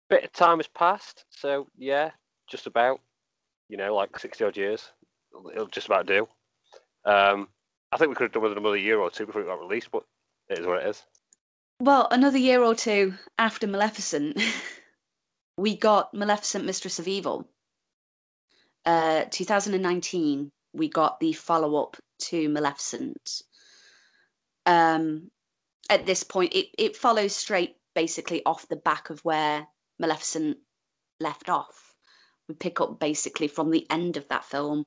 bit 0.10 0.24
of 0.24 0.32
time 0.32 0.58
has 0.60 0.68
passed, 0.68 1.26
so 1.30 1.68
yeah, 1.78 2.12
just 2.50 2.68
about. 2.68 3.02
You 3.70 3.76
know, 3.76 3.93
like 3.93 4.18
sixty 4.18 4.45
odd 4.45 4.56
years, 4.56 4.93
it'll 5.51 5.67
just 5.67 5.88
about 5.88 6.07
do. 6.07 6.27
Um, 7.05 7.47
I 7.91 7.97
think 7.97 8.09
we 8.09 8.15
could 8.15 8.25
have 8.25 8.31
done 8.33 8.43
with 8.43 8.57
another 8.57 8.77
year 8.77 8.99
or 8.99 9.09
two 9.09 9.25
before 9.25 9.41
it 9.41 9.47
got 9.47 9.59
released, 9.59 9.91
but 9.91 10.03
it 10.49 10.59
is 10.59 10.65
what 10.65 10.83
it 10.83 10.89
is. 10.89 11.03
Well, 11.79 12.07
another 12.11 12.38
year 12.38 12.63
or 12.63 12.75
two 12.75 13.13
after 13.38 13.67
Maleficent, 13.67 14.41
we 15.57 15.77
got 15.77 16.13
Maleficent, 16.13 16.65
Mistress 16.65 16.99
of 16.99 17.07
Evil, 17.07 17.47
uh, 18.88 19.25
2019, 19.31 20.49
we 20.73 20.88
got 20.88 21.19
the 21.19 21.33
follow 21.33 21.75
up 21.83 21.97
to 22.19 22.47
Maleficent. 22.47 23.41
Um, 24.65 25.29
at 25.89 26.05
this 26.05 26.23
point, 26.23 26.53
it, 26.53 26.67
it 26.77 26.95
follows 26.95 27.35
straight 27.35 27.75
basically 27.95 28.45
off 28.45 28.67
the 28.69 28.77
back 28.77 29.09
of 29.09 29.19
where 29.25 29.67
Maleficent 29.99 30.57
left 31.19 31.49
off. 31.49 31.95
We 32.47 32.55
pick 32.55 32.79
up 32.79 32.97
basically 32.97 33.49
from 33.49 33.71
the 33.71 33.85
end 33.89 34.15
of 34.15 34.25
that 34.29 34.45
film. 34.45 34.85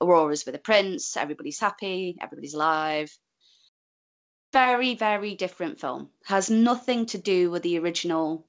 Aurora's 0.00 0.44
with 0.44 0.54
a 0.54 0.58
prince, 0.58 1.16
everybody's 1.16 1.60
happy, 1.60 2.16
everybody's 2.20 2.54
alive. 2.54 3.16
Very, 4.52 4.94
very 4.94 5.34
different 5.34 5.80
film. 5.80 6.10
Has 6.26 6.50
nothing 6.50 7.06
to 7.06 7.18
do 7.18 7.50
with 7.50 7.62
the 7.62 7.78
original 7.78 8.46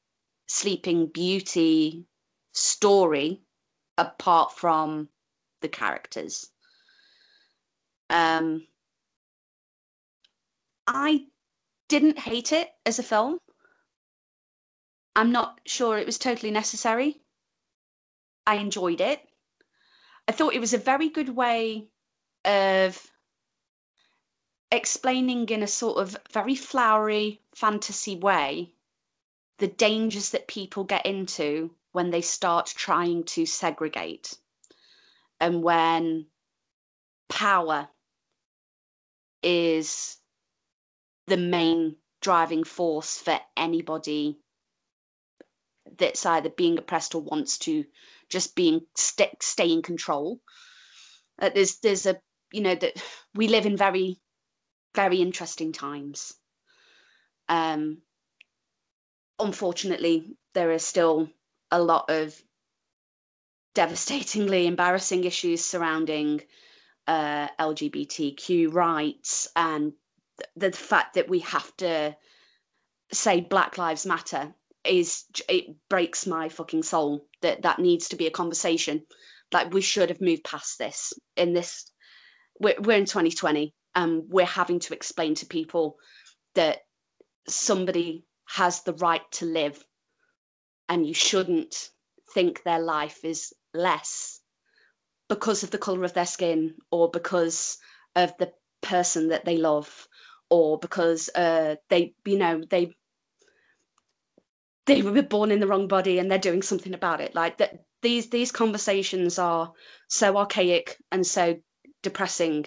Sleeping 0.47 1.07
Beauty 1.07 2.05
story 2.53 3.41
apart 3.97 4.51
from 4.51 5.09
the 5.61 5.67
characters. 5.67 6.51
Um, 8.09 8.67
I 10.85 11.25
didn't 11.87 12.19
hate 12.19 12.51
it 12.51 12.69
as 12.85 12.99
a 12.99 13.03
film. 13.03 13.39
I'm 15.15 15.31
not 15.31 15.59
sure 15.65 15.97
it 15.97 16.05
was 16.05 16.17
totally 16.17 16.51
necessary. 16.51 17.21
I 18.45 18.55
enjoyed 18.55 19.01
it. 19.01 19.21
I 20.28 20.32
thought 20.32 20.53
it 20.55 20.59
was 20.59 20.73
a 20.73 20.78
very 20.80 21.09
good 21.09 21.30
way 21.30 21.88
of 22.43 23.11
explaining 24.71 25.47
in 25.49 25.61
a 25.61 25.67
sort 25.67 25.97
of 25.99 26.17
very 26.32 26.55
flowery 26.55 27.41
fantasy 27.53 28.15
way 28.15 28.73
the 29.57 29.67
dangers 29.67 30.32
that 30.32 30.47
people 30.47 30.84
get 30.84 31.05
into 31.05 31.76
when 31.91 32.09
they 32.09 32.21
start 32.21 32.65
trying 32.67 33.23
to 33.23 33.45
segregate 33.45 34.38
and 35.39 35.63
when 35.63 36.26
power 37.30 37.88
is 39.43 40.17
the 41.28 41.38
main 41.38 41.95
driving 42.21 42.63
force 42.63 43.17
for 43.19 43.39
anybody 43.55 44.39
that's 45.97 46.26
either 46.26 46.49
being 46.49 46.78
oppressed 46.78 47.13
or 47.15 47.21
wants 47.21 47.57
to 47.59 47.86
just 48.30 48.55
being 48.55 48.82
st- 48.95 49.41
stay 49.41 49.71
in 49.71 49.82
control. 49.82 50.39
Uh, 51.39 51.49
there's 51.53 51.80
there's 51.80 52.05
a 52.05 52.19
you 52.51 52.61
know 52.61 52.76
that 52.76 53.01
we 53.36 53.47
live 53.47 53.65
in 53.65 53.78
very 53.78 54.19
very 54.95 55.21
interesting 55.21 55.71
times. 55.71 56.34
Um, 57.49 58.01
unfortunately, 59.39 60.38
there 60.53 60.71
is 60.71 60.86
still 60.86 61.30
a 61.71 61.82
lot 61.82 62.09
of 62.09 62.41
devastatingly 63.73 64.65
embarrassing 64.67 65.26
issues 65.26 65.63
surrounding 65.63 66.41
uh, 67.07 67.47
LGBTQ 67.59 68.73
rights 68.73 69.49
and 69.55 69.93
the 70.55 70.71
fact 70.71 71.13
that 71.13 71.30
we 71.30 71.39
have 71.39 71.76
to 71.78 72.15
say 73.11 73.41
Black 73.41 73.78
Lives 73.78 74.05
Matter 74.05 74.53
is 74.84 75.26
it 75.47 75.76
breaks 75.89 76.26
my 76.26 76.49
fucking 76.49 76.84
soul 76.84 77.28
that 77.45 77.61
that 77.61 77.79
needs 77.79 78.09
to 78.09 78.15
be 78.15 78.27
a 78.27 78.31
conversation. 78.31 79.03
Like 79.51 79.71
we 79.71 79.81
should 79.81 80.09
have 80.09 80.19
moved 80.19 80.43
past 80.43 80.79
this. 80.79 81.13
In 81.37 81.53
this, 81.53 81.91
we're, 82.59 82.75
we're 82.81 82.97
in 82.97 83.05
2020, 83.05 83.73
and 83.93 84.23
we're 84.27 84.45
having 84.45 84.79
to 84.79 84.93
explain 84.93 85.35
to 85.35 85.45
people 85.45 85.95
that 86.55 86.79
somebody 87.47 88.25
has 88.45 88.81
the 88.81 88.93
right 88.93 89.21
to 89.33 89.45
live, 89.45 89.83
and 90.89 91.05
you 91.05 91.13
shouldn't 91.13 91.89
think 92.33 92.63
their 92.63 92.79
life 92.79 93.23
is 93.23 93.53
less 93.73 94.41
because 95.29 95.63
of 95.63 95.71
the 95.71 95.77
color 95.77 96.03
of 96.03 96.13
their 96.13 96.25
skin 96.25 96.73
or 96.91 97.09
because 97.11 97.77
of 98.15 98.33
the 98.39 98.51
person 98.81 99.29
that 99.29 99.45
they 99.45 99.57
love 99.57 100.07
or 100.49 100.77
because 100.79 101.29
uh, 101.35 101.75
they 101.89 102.13
you 102.25 102.37
know 102.37 102.61
they 102.69 102.93
they 104.86 105.01
were 105.01 105.21
born 105.21 105.51
in 105.51 105.59
the 105.59 105.67
wrong 105.67 105.88
body 105.88 106.19
and 106.19 106.29
they're 106.29 106.38
doing 106.38 106.61
something 106.61 106.93
about 106.93 107.21
it. 107.21 107.36
Like 107.36 107.57
that 107.57 107.86
these 108.01 108.29
these 108.29 108.51
conversations 108.51 109.39
are 109.39 109.73
so 110.07 110.38
archaic 110.38 110.97
and 111.11 111.25
so 111.25 111.59
depressing 112.03 112.65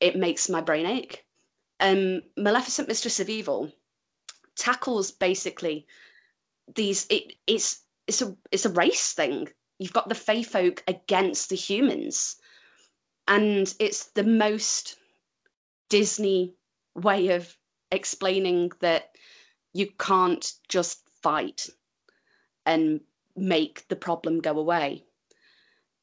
it 0.00 0.16
makes 0.16 0.48
my 0.48 0.60
brain 0.60 0.86
ache. 0.86 1.24
Um 1.80 2.22
maleficent 2.36 2.88
mistress 2.88 3.20
of 3.20 3.28
evil 3.28 3.70
tackles 4.56 5.10
basically 5.10 5.86
these 6.74 7.06
it, 7.10 7.34
it's 7.46 7.82
it's 8.06 8.22
a 8.22 8.36
it's 8.50 8.64
a 8.64 8.70
race 8.70 9.12
thing. 9.12 9.48
You've 9.78 9.92
got 9.92 10.08
the 10.08 10.14
fae 10.14 10.42
folk 10.42 10.82
against 10.86 11.48
the 11.48 11.56
humans. 11.56 12.36
And 13.28 13.72
it's 13.78 14.10
the 14.10 14.24
most 14.24 14.96
disney 15.88 16.54
way 16.94 17.28
of 17.28 17.56
explaining 17.90 18.72
that 18.80 19.14
you 19.72 19.88
can't 19.98 20.52
just 20.68 21.08
fight 21.22 21.68
and 22.66 23.00
make 23.36 23.86
the 23.88 23.96
problem 23.96 24.40
go 24.40 24.58
away. 24.58 25.04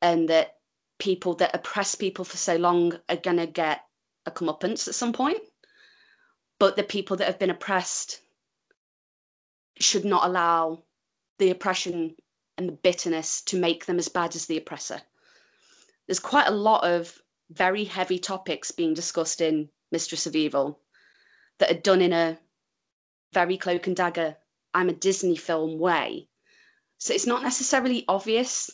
And 0.01 0.29
that 0.29 0.57
people 0.97 1.35
that 1.35 1.55
oppress 1.55 1.95
people 1.95 2.25
for 2.25 2.37
so 2.37 2.55
long 2.55 2.97
are 3.09 3.17
going 3.17 3.37
to 3.37 3.47
get 3.47 3.81
a 4.25 4.31
comeuppance 4.31 4.87
at 4.87 4.95
some 4.95 5.13
point. 5.13 5.39
But 6.59 6.75
the 6.75 6.83
people 6.83 7.17
that 7.17 7.27
have 7.27 7.39
been 7.39 7.49
oppressed 7.49 8.19
should 9.79 10.05
not 10.05 10.25
allow 10.25 10.83
the 11.37 11.51
oppression 11.51 12.15
and 12.57 12.67
the 12.67 12.73
bitterness 12.73 13.41
to 13.43 13.57
make 13.57 13.85
them 13.85 13.97
as 13.97 14.09
bad 14.09 14.35
as 14.35 14.45
the 14.45 14.57
oppressor. 14.57 15.01
There's 16.05 16.19
quite 16.19 16.47
a 16.47 16.51
lot 16.51 16.83
of 16.83 17.17
very 17.49 17.85
heavy 17.85 18.19
topics 18.19 18.71
being 18.71 18.93
discussed 18.93 19.41
in 19.41 19.69
mistress 19.91 20.27
of 20.27 20.35
evil 20.35 20.79
that 21.59 21.71
are 21.71 21.79
done 21.79 22.01
in 22.01 22.13
a 22.13 22.37
very 23.33 23.57
cloak 23.57 23.87
and 23.87 23.95
dagger 23.95 24.35
I'm 24.73 24.89
a 24.89 24.93
Disney 24.93 25.35
film 25.35 25.79
way. 25.79 26.27
So 26.97 27.13
it's 27.13 27.27
not 27.27 27.43
necessarily 27.43 28.05
obvious 28.07 28.69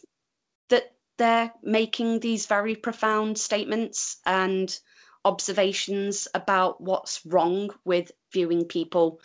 that 0.70 0.96
they're 1.18 1.54
making 1.62 2.20
these 2.20 2.46
very 2.48 2.76
profound 2.76 3.38
statements 3.38 4.18
and 4.26 4.78
observations 5.24 6.28
about 6.34 6.82
what's 6.82 7.26
wrong 7.26 7.70
with 7.84 8.12
viewing 8.32 8.66
people 8.66 9.20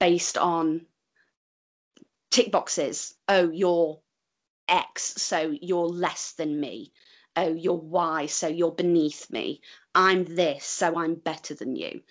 based 0.00 0.36
on 0.36 0.86
tick 2.30 2.50
boxes. 2.50 3.14
Oh, 3.28 3.50
you're 3.50 4.00
X, 4.68 5.14
so 5.16 5.54
you're 5.60 5.86
less 5.86 6.32
than 6.32 6.58
me. 6.58 6.92
Oh, 7.36 7.54
you're 7.54 7.74
Y, 7.74 8.26
so 8.26 8.48
you're 8.48 8.72
beneath 8.72 9.30
me. 9.30 9.60
I'm 9.94 10.24
this, 10.24 10.64
so 10.64 10.98
I'm 10.98 11.14
better 11.14 11.54
than 11.54 11.76
you. 11.76 12.02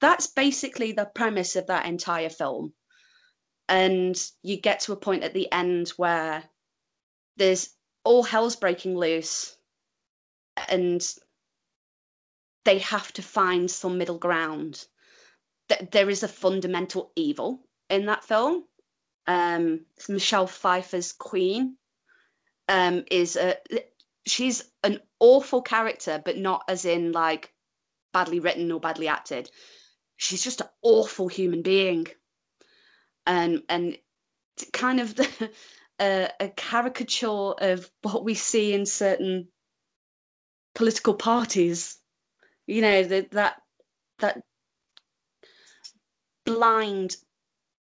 That's 0.00 0.26
basically 0.26 0.92
the 0.92 1.10
premise 1.14 1.56
of 1.56 1.66
that 1.66 1.86
entire 1.86 2.30
film 2.30 2.72
and 3.68 4.30
you 4.42 4.56
get 4.56 4.80
to 4.80 4.92
a 4.92 4.96
point 4.96 5.22
at 5.24 5.34
the 5.34 5.50
end 5.52 5.88
where 5.96 6.44
there's 7.36 7.70
all 8.04 8.22
hell's 8.22 8.56
breaking 8.56 8.96
loose 8.96 9.56
and 10.68 11.14
they 12.64 12.78
have 12.78 13.12
to 13.12 13.22
find 13.22 13.70
some 13.70 13.98
middle 13.98 14.18
ground. 14.18 14.86
There 15.92 16.10
is 16.10 16.22
a 16.22 16.28
fundamental 16.28 17.12
evil 17.16 17.66
in 17.88 18.06
that 18.06 18.24
film. 18.24 18.64
Um 19.26 19.86
michelle 20.08 20.46
pfeiffer's 20.46 21.12
queen 21.12 21.78
um 22.68 23.04
is 23.10 23.36
a 23.36 23.56
she's 24.26 24.70
an 24.82 25.00
awful 25.18 25.62
character 25.62 26.20
but 26.22 26.36
not 26.36 26.62
as 26.68 26.84
in 26.84 27.12
like 27.12 27.54
badly 28.12 28.38
written 28.38 28.70
or 28.70 28.80
badly 28.80 29.08
acted. 29.08 29.50
She's 30.16 30.44
just 30.44 30.60
an 30.60 30.68
awful 30.82 31.28
human 31.28 31.62
being 31.62 32.06
Um, 33.26 33.62
and 33.68 33.98
and 34.58 34.72
kind 34.72 35.00
of 35.00 35.14
the, 35.16 35.50
a, 36.00 36.30
a 36.40 36.48
caricature 36.50 37.52
of 37.58 37.90
what 38.02 38.24
we 38.24 38.34
see 38.34 38.72
in 38.72 38.86
certain 38.86 39.48
political 40.74 41.14
parties. 41.14 41.98
You 42.66 42.80
know 42.80 43.02
that 43.04 43.30
that 43.30 43.62
blind, 46.44 47.16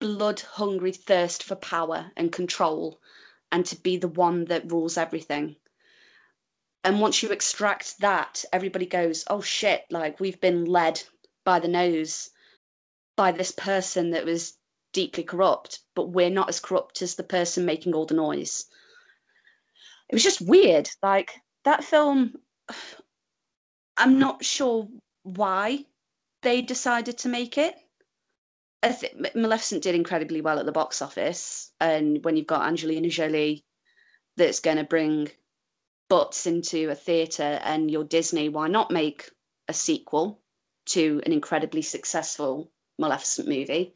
blood 0.00 0.40
hungry 0.40 0.92
thirst 0.92 1.42
for 1.42 1.56
power 1.56 2.10
and 2.16 2.32
control, 2.32 3.00
and 3.52 3.64
to 3.66 3.76
be 3.76 3.96
the 3.96 4.08
one 4.08 4.46
that 4.46 4.70
rules 4.70 4.96
everything. 4.96 5.56
And 6.84 7.00
once 7.00 7.22
you 7.22 7.30
extract 7.30 7.98
that, 8.00 8.44
everybody 8.52 8.86
goes, 8.86 9.24
"Oh 9.28 9.40
shit!" 9.40 9.84
Like 9.90 10.20
we've 10.20 10.40
been 10.40 10.64
led 10.64 11.02
by 11.44 11.58
the 11.58 11.68
nose 11.68 12.30
by 13.16 13.32
this 13.32 13.52
person 13.52 14.10
that 14.10 14.24
was 14.24 14.58
deeply 14.96 15.22
corrupt, 15.22 15.80
but 15.94 16.08
we're 16.08 16.30
not 16.30 16.48
as 16.48 16.58
corrupt 16.58 17.02
as 17.02 17.16
the 17.16 17.22
person 17.22 17.66
making 17.66 17.92
all 17.94 18.06
the 18.06 18.14
noise. 18.14 18.64
It 20.08 20.14
was 20.14 20.22
just 20.22 20.40
weird. 20.40 20.88
Like 21.02 21.34
that 21.64 21.84
film, 21.84 22.32
I'm 23.98 24.18
not 24.18 24.42
sure 24.42 24.88
why 25.22 25.84
they 26.40 26.62
decided 26.62 27.18
to 27.18 27.28
make 27.28 27.58
it. 27.58 27.74
I 28.82 28.98
Maleficent 29.34 29.82
did 29.82 29.94
incredibly 29.94 30.40
well 30.40 30.58
at 30.58 30.64
the 30.64 30.72
box 30.72 31.02
office, 31.02 31.72
and 31.78 32.24
when 32.24 32.38
you've 32.38 32.46
got 32.46 32.66
Angelina 32.66 33.10
Jolie, 33.10 33.66
that's 34.38 34.60
going 34.60 34.78
to 34.78 34.84
bring 34.84 35.28
butts 36.08 36.46
into 36.46 36.88
a 36.88 36.94
theatre, 36.94 37.60
and 37.64 37.90
you're 37.90 38.04
Disney, 38.04 38.48
why 38.48 38.68
not 38.68 38.90
make 38.90 39.28
a 39.68 39.74
sequel 39.74 40.40
to 40.86 41.20
an 41.26 41.32
incredibly 41.32 41.82
successful 41.82 42.70
Maleficent 42.98 43.46
movie? 43.46 43.94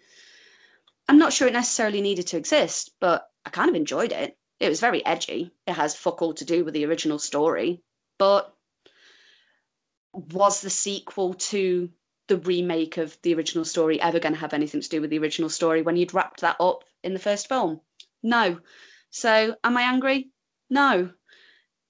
I'm 1.11 1.19
not 1.19 1.33
sure 1.33 1.49
it 1.49 1.53
necessarily 1.53 2.01
needed 2.01 2.29
to 2.29 2.37
exist, 2.37 2.93
but 3.01 3.29
I 3.45 3.51
kind 3.51 3.69
of 3.69 3.75
enjoyed 3.75 4.13
it. 4.13 4.39
It 4.61 4.69
was 4.69 4.79
very 4.79 5.05
edgy. 5.05 5.51
It 5.67 5.73
has 5.73 5.97
fuck 5.97 6.23
all 6.23 6.33
to 6.35 6.45
do 6.45 6.65
with 6.65 6.73
the 6.73 6.87
original 6.87 7.19
story, 7.19 7.83
but 8.17 8.55
was 10.13 10.61
the 10.61 10.71
sequel 10.71 11.35
to 11.35 11.91
the 12.29 12.37
remake 12.37 12.97
of 12.97 13.19
the 13.23 13.35
original 13.35 13.65
story 13.65 14.01
ever 14.01 14.21
going 14.21 14.35
to 14.35 14.39
have 14.39 14.55
anything 14.55 14.81
to 14.81 14.89
do 14.89 15.01
with 15.01 15.11
the 15.11 15.19
original 15.19 15.51
story 15.51 15.83
when 15.83 15.97
you'd 15.97 16.15
wrapped 16.15 16.43
that 16.43 16.55
up 16.61 16.85
in 17.03 17.13
the 17.13 17.19
first 17.19 17.49
film? 17.49 17.81
No. 18.23 18.61
So, 19.11 19.57
am 19.65 19.77
I 19.77 19.83
angry? 19.83 20.31
No. 20.71 21.11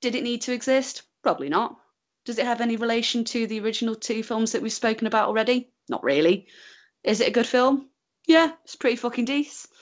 Did 0.01 0.14
it 0.14 0.23
need 0.23 0.41
to 0.43 0.55
exist? 0.55 1.03
Probably 1.23 1.51
not. 1.51 1.77
Does 2.25 2.39
it 2.39 2.47
have 2.47 2.62
any 2.62 2.77
relation 2.77 3.25
to 3.25 3.47
the 3.47 3.61
original 3.61 3.97
two 3.97 4.23
films 4.23 4.53
that 4.53 4.62
we've 4.62 4.73
spoken 4.73 5.07
about 5.07 5.29
already? 5.29 5.75
Not 5.91 6.03
really. 6.03 6.47
Is 7.05 7.21
it 7.21 7.29
a 7.29 7.33
good 7.33 7.47
film? 7.47 7.89
Yeah, 8.31 8.53
it's 8.64 8.76
pretty 8.76 8.97
fucking 8.97 9.24
decent. 9.24 9.72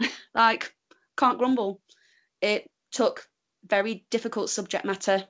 like, 0.34 0.72
can't 1.16 1.38
grumble. 1.38 1.80
It 2.40 2.70
took 2.92 3.28
very 3.66 4.06
difficult 4.10 4.50
subject 4.50 4.84
matter, 4.84 5.26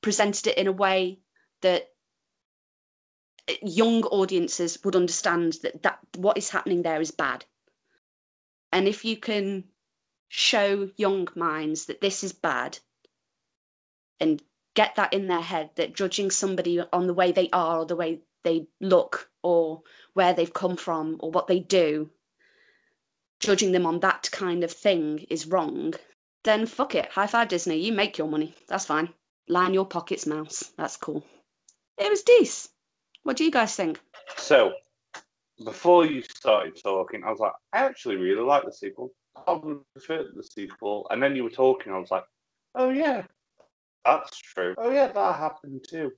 presented 0.00 0.48
it 0.48 0.58
in 0.58 0.66
a 0.66 0.72
way 0.72 1.20
that 1.60 1.90
young 3.62 4.02
audiences 4.04 4.78
would 4.84 4.96
understand 4.96 5.54
that, 5.62 5.82
that 5.84 6.00
what 6.16 6.36
is 6.36 6.50
happening 6.50 6.82
there 6.82 7.00
is 7.00 7.12
bad. 7.12 7.44
And 8.72 8.88
if 8.88 9.04
you 9.04 9.16
can 9.16 9.64
show 10.28 10.90
young 10.96 11.28
minds 11.36 11.86
that 11.86 12.00
this 12.00 12.24
is 12.24 12.32
bad 12.32 12.78
and 14.18 14.42
get 14.74 14.96
that 14.96 15.12
in 15.12 15.28
their 15.28 15.40
head 15.40 15.70
that 15.76 15.94
judging 15.94 16.30
somebody 16.30 16.80
on 16.92 17.06
the 17.06 17.14
way 17.14 17.30
they 17.30 17.48
are 17.52 17.78
or 17.78 17.86
the 17.86 17.96
way 17.96 18.20
they 18.42 18.66
look 18.80 19.30
or 19.42 19.82
where 20.14 20.32
they've 20.32 20.52
come 20.52 20.76
from 20.76 21.16
or 21.20 21.30
what 21.30 21.46
they 21.46 21.60
do, 21.60 22.10
judging 23.40 23.72
them 23.72 23.86
on 23.86 24.00
that 24.00 24.28
kind 24.30 24.64
of 24.64 24.70
thing 24.70 25.26
is 25.30 25.46
wrong, 25.46 25.94
then 26.44 26.66
fuck 26.66 26.94
it. 26.94 27.10
High 27.10 27.26
five 27.26 27.48
Disney. 27.48 27.76
You 27.76 27.92
make 27.92 28.18
your 28.18 28.28
money. 28.28 28.54
That's 28.68 28.86
fine. 28.86 29.08
Line 29.48 29.74
your 29.74 29.86
pockets, 29.86 30.26
mouse. 30.26 30.72
That's 30.76 30.96
cool. 30.96 31.24
It 31.98 32.08
was 32.10 32.22
decent. 32.22 32.72
What 33.24 33.36
do 33.36 33.44
you 33.44 33.50
guys 33.50 33.76
think? 33.76 34.00
So, 34.36 34.72
before 35.64 36.06
you 36.06 36.22
started 36.22 36.80
talking, 36.82 37.22
I 37.24 37.30
was 37.30 37.38
like, 37.38 37.52
I 37.72 37.78
actually 37.78 38.16
really 38.16 38.42
like 38.42 38.64
the 38.64 38.72
sequel. 38.72 39.12
I 39.46 39.52
would 39.52 39.80
prefer 39.92 40.24
the 40.34 40.42
sequel. 40.42 41.06
And 41.10 41.22
then 41.22 41.36
you 41.36 41.44
were 41.44 41.50
talking, 41.50 41.92
I 41.92 41.98
was 41.98 42.10
like, 42.10 42.24
oh 42.74 42.90
yeah, 42.90 43.22
that's 44.04 44.36
true. 44.38 44.74
Oh 44.78 44.90
yeah, 44.90 45.08
that 45.08 45.36
happened 45.36 45.84
too. 45.88 46.12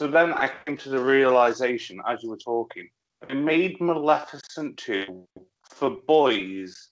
So 0.00 0.06
then 0.06 0.32
I 0.32 0.50
came 0.64 0.78
to 0.78 0.88
the 0.88 0.98
realization 0.98 2.00
as 2.08 2.22
you 2.22 2.30
were 2.30 2.38
talking, 2.38 2.88
it 3.28 3.34
made 3.34 3.78
Maleficent 3.82 4.78
2 4.78 5.28
for 5.62 5.90
boys, 6.06 6.88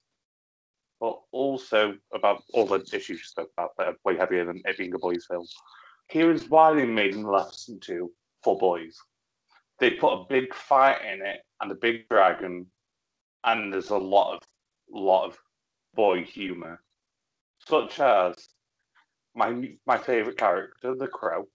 but 1.01 1.19
also 1.33 1.95
about 2.13 2.43
all 2.53 2.67
the 2.67 2.87
issues 2.93 3.09
you 3.09 3.25
spoke 3.25 3.49
about 3.57 3.71
that 3.79 3.87
are 3.87 3.97
way 4.05 4.19
heavier 4.19 4.45
than 4.45 4.61
it 4.67 4.77
being 4.77 4.93
a 4.93 4.99
boys' 4.99 5.25
film. 5.25 5.47
Here 6.11 6.31
is 6.31 6.51
why 6.51 6.75
they 6.75 6.85
made 6.85 7.17
Maleficent 7.17 7.83
2 7.83 8.13
for 8.45 8.59
boys. 8.59 8.95
They 9.81 9.93
put 9.93 10.13
a 10.13 10.27
big 10.29 10.53
fight 10.53 11.01
in 11.03 11.25
it 11.25 11.41
and 11.63 11.73
a 11.73 11.77
big 11.77 12.07
dragon, 12.11 12.67
and 13.43 13.73
there's 13.73 13.89
a 13.89 13.97
lot 13.97 14.35
of 14.35 14.43
lot 14.93 15.25
of 15.29 15.39
boy 15.95 16.25
humor, 16.25 16.83
such 17.67 18.01
as 18.01 18.35
my 19.35 19.71
my 19.87 19.97
favorite 19.97 20.37
character, 20.37 20.95
the 20.95 21.09
crow, 21.09 21.49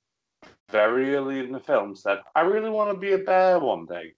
very 0.69 1.15
early 1.15 1.39
in 1.39 1.51
the 1.51 1.59
film 1.59 1.95
said, 1.95 2.19
"I 2.35 2.41
really 2.41 2.69
want 2.69 2.91
to 2.91 2.99
be 2.99 3.13
a 3.13 3.17
bear 3.17 3.59
one 3.59 3.85
day," 3.85 4.15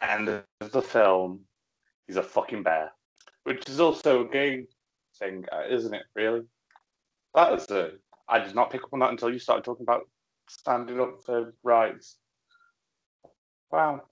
and 0.00 0.28
of 0.28 0.72
the 0.72 0.82
film, 0.82 1.46
he's 2.06 2.16
a 2.16 2.22
fucking 2.22 2.62
bear, 2.62 2.92
which 3.44 3.68
is 3.68 3.80
also 3.80 4.24
a 4.24 4.28
gay 4.28 4.66
thing, 5.18 5.44
uh, 5.52 5.64
isn't 5.68 5.94
it? 5.94 6.06
Really, 6.14 6.42
that 7.34 7.52
is 7.54 7.70
a. 7.70 7.92
I 8.28 8.38
did 8.38 8.54
not 8.54 8.70
pick 8.70 8.84
up 8.84 8.92
on 8.92 9.00
that 9.00 9.10
until 9.10 9.30
you 9.30 9.38
started 9.38 9.64
talking 9.64 9.84
about 9.84 10.08
standing 10.48 11.00
up 11.00 11.22
for 11.24 11.54
rights. 11.62 12.16
Wow. 13.70 14.02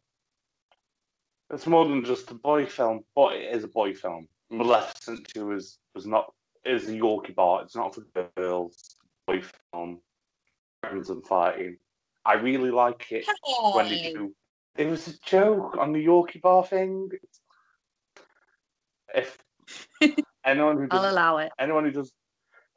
It's 1.51 1.67
more 1.67 1.87
than 1.87 2.05
just 2.05 2.31
a 2.31 2.35
boy 2.35 2.67
film, 2.67 3.05
but 3.15 3.35
it 3.35 3.55
is 3.55 3.65
a 3.65 3.69
boy 3.69 3.95
film. 3.95 4.27
Maleficent 4.51 5.29
2 5.29 5.53
is 5.53 5.79
was 5.95 6.07
not 6.07 6.33
is 6.65 6.89
a 6.89 6.93
Yorkie 6.93 7.35
bar. 7.35 7.63
It's 7.63 7.77
not 7.77 7.95
for 7.95 8.31
girls. 8.37 8.97
Boy 9.27 9.43
film. 9.73 10.01
Dragons 10.83 11.11
and 11.11 11.25
fighting. 11.27 11.77
I 12.25 12.35
really 12.35 12.71
like 12.71 13.11
it 13.11 13.27
when 13.75 13.89
they 13.89 14.13
do. 14.13 14.35
It 14.77 14.89
was 14.89 15.09
a 15.09 15.19
joke 15.25 15.77
on 15.77 15.93
the 15.93 16.05
Yorkie 16.05 16.41
bar 16.41 16.65
thing. 16.65 17.11
If 19.15 19.39
anyone 20.45 20.77
who 20.77 20.83
I'll 20.91 21.03
doesn't, 21.03 21.11
allow 21.11 21.39
it. 21.39 21.53
anyone 21.59 21.85
who 21.85 21.91
does 21.91 22.13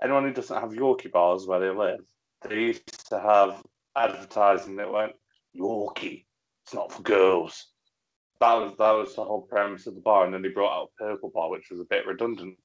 anyone 0.02 0.24
who 0.24 0.34
doesn't 0.34 0.60
have 0.60 0.72
Yorkie 0.72 1.12
bars 1.12 1.48
where 1.48 1.60
they 1.60 1.70
live, 1.70 2.02
they 2.48 2.56
used 2.56 3.10
to 3.10 3.20
have 3.20 3.64
advertising 3.96 4.76
that 4.78 4.92
went 4.92 5.14
Yorkie. 5.58 6.26
It's 6.66 6.74
not 6.74 6.92
for 6.92 7.02
girls. 7.04 7.68
That 8.42 8.54
was 8.56 8.74
that 8.78 8.92
was 8.92 9.16
the 9.16 9.24
whole 9.24 9.44
premise 9.44 9.88
of 9.88 9.96
the 9.96 10.02
bar, 10.02 10.26
and 10.26 10.34
then 10.34 10.42
they 10.42 10.50
brought 10.50 10.78
out 10.78 10.90
a 11.00 11.04
purple 11.04 11.32
bar, 11.34 11.50
which 11.50 11.70
was 11.72 11.80
a 11.80 11.86
bit 11.86 12.06
redundant 12.06 12.58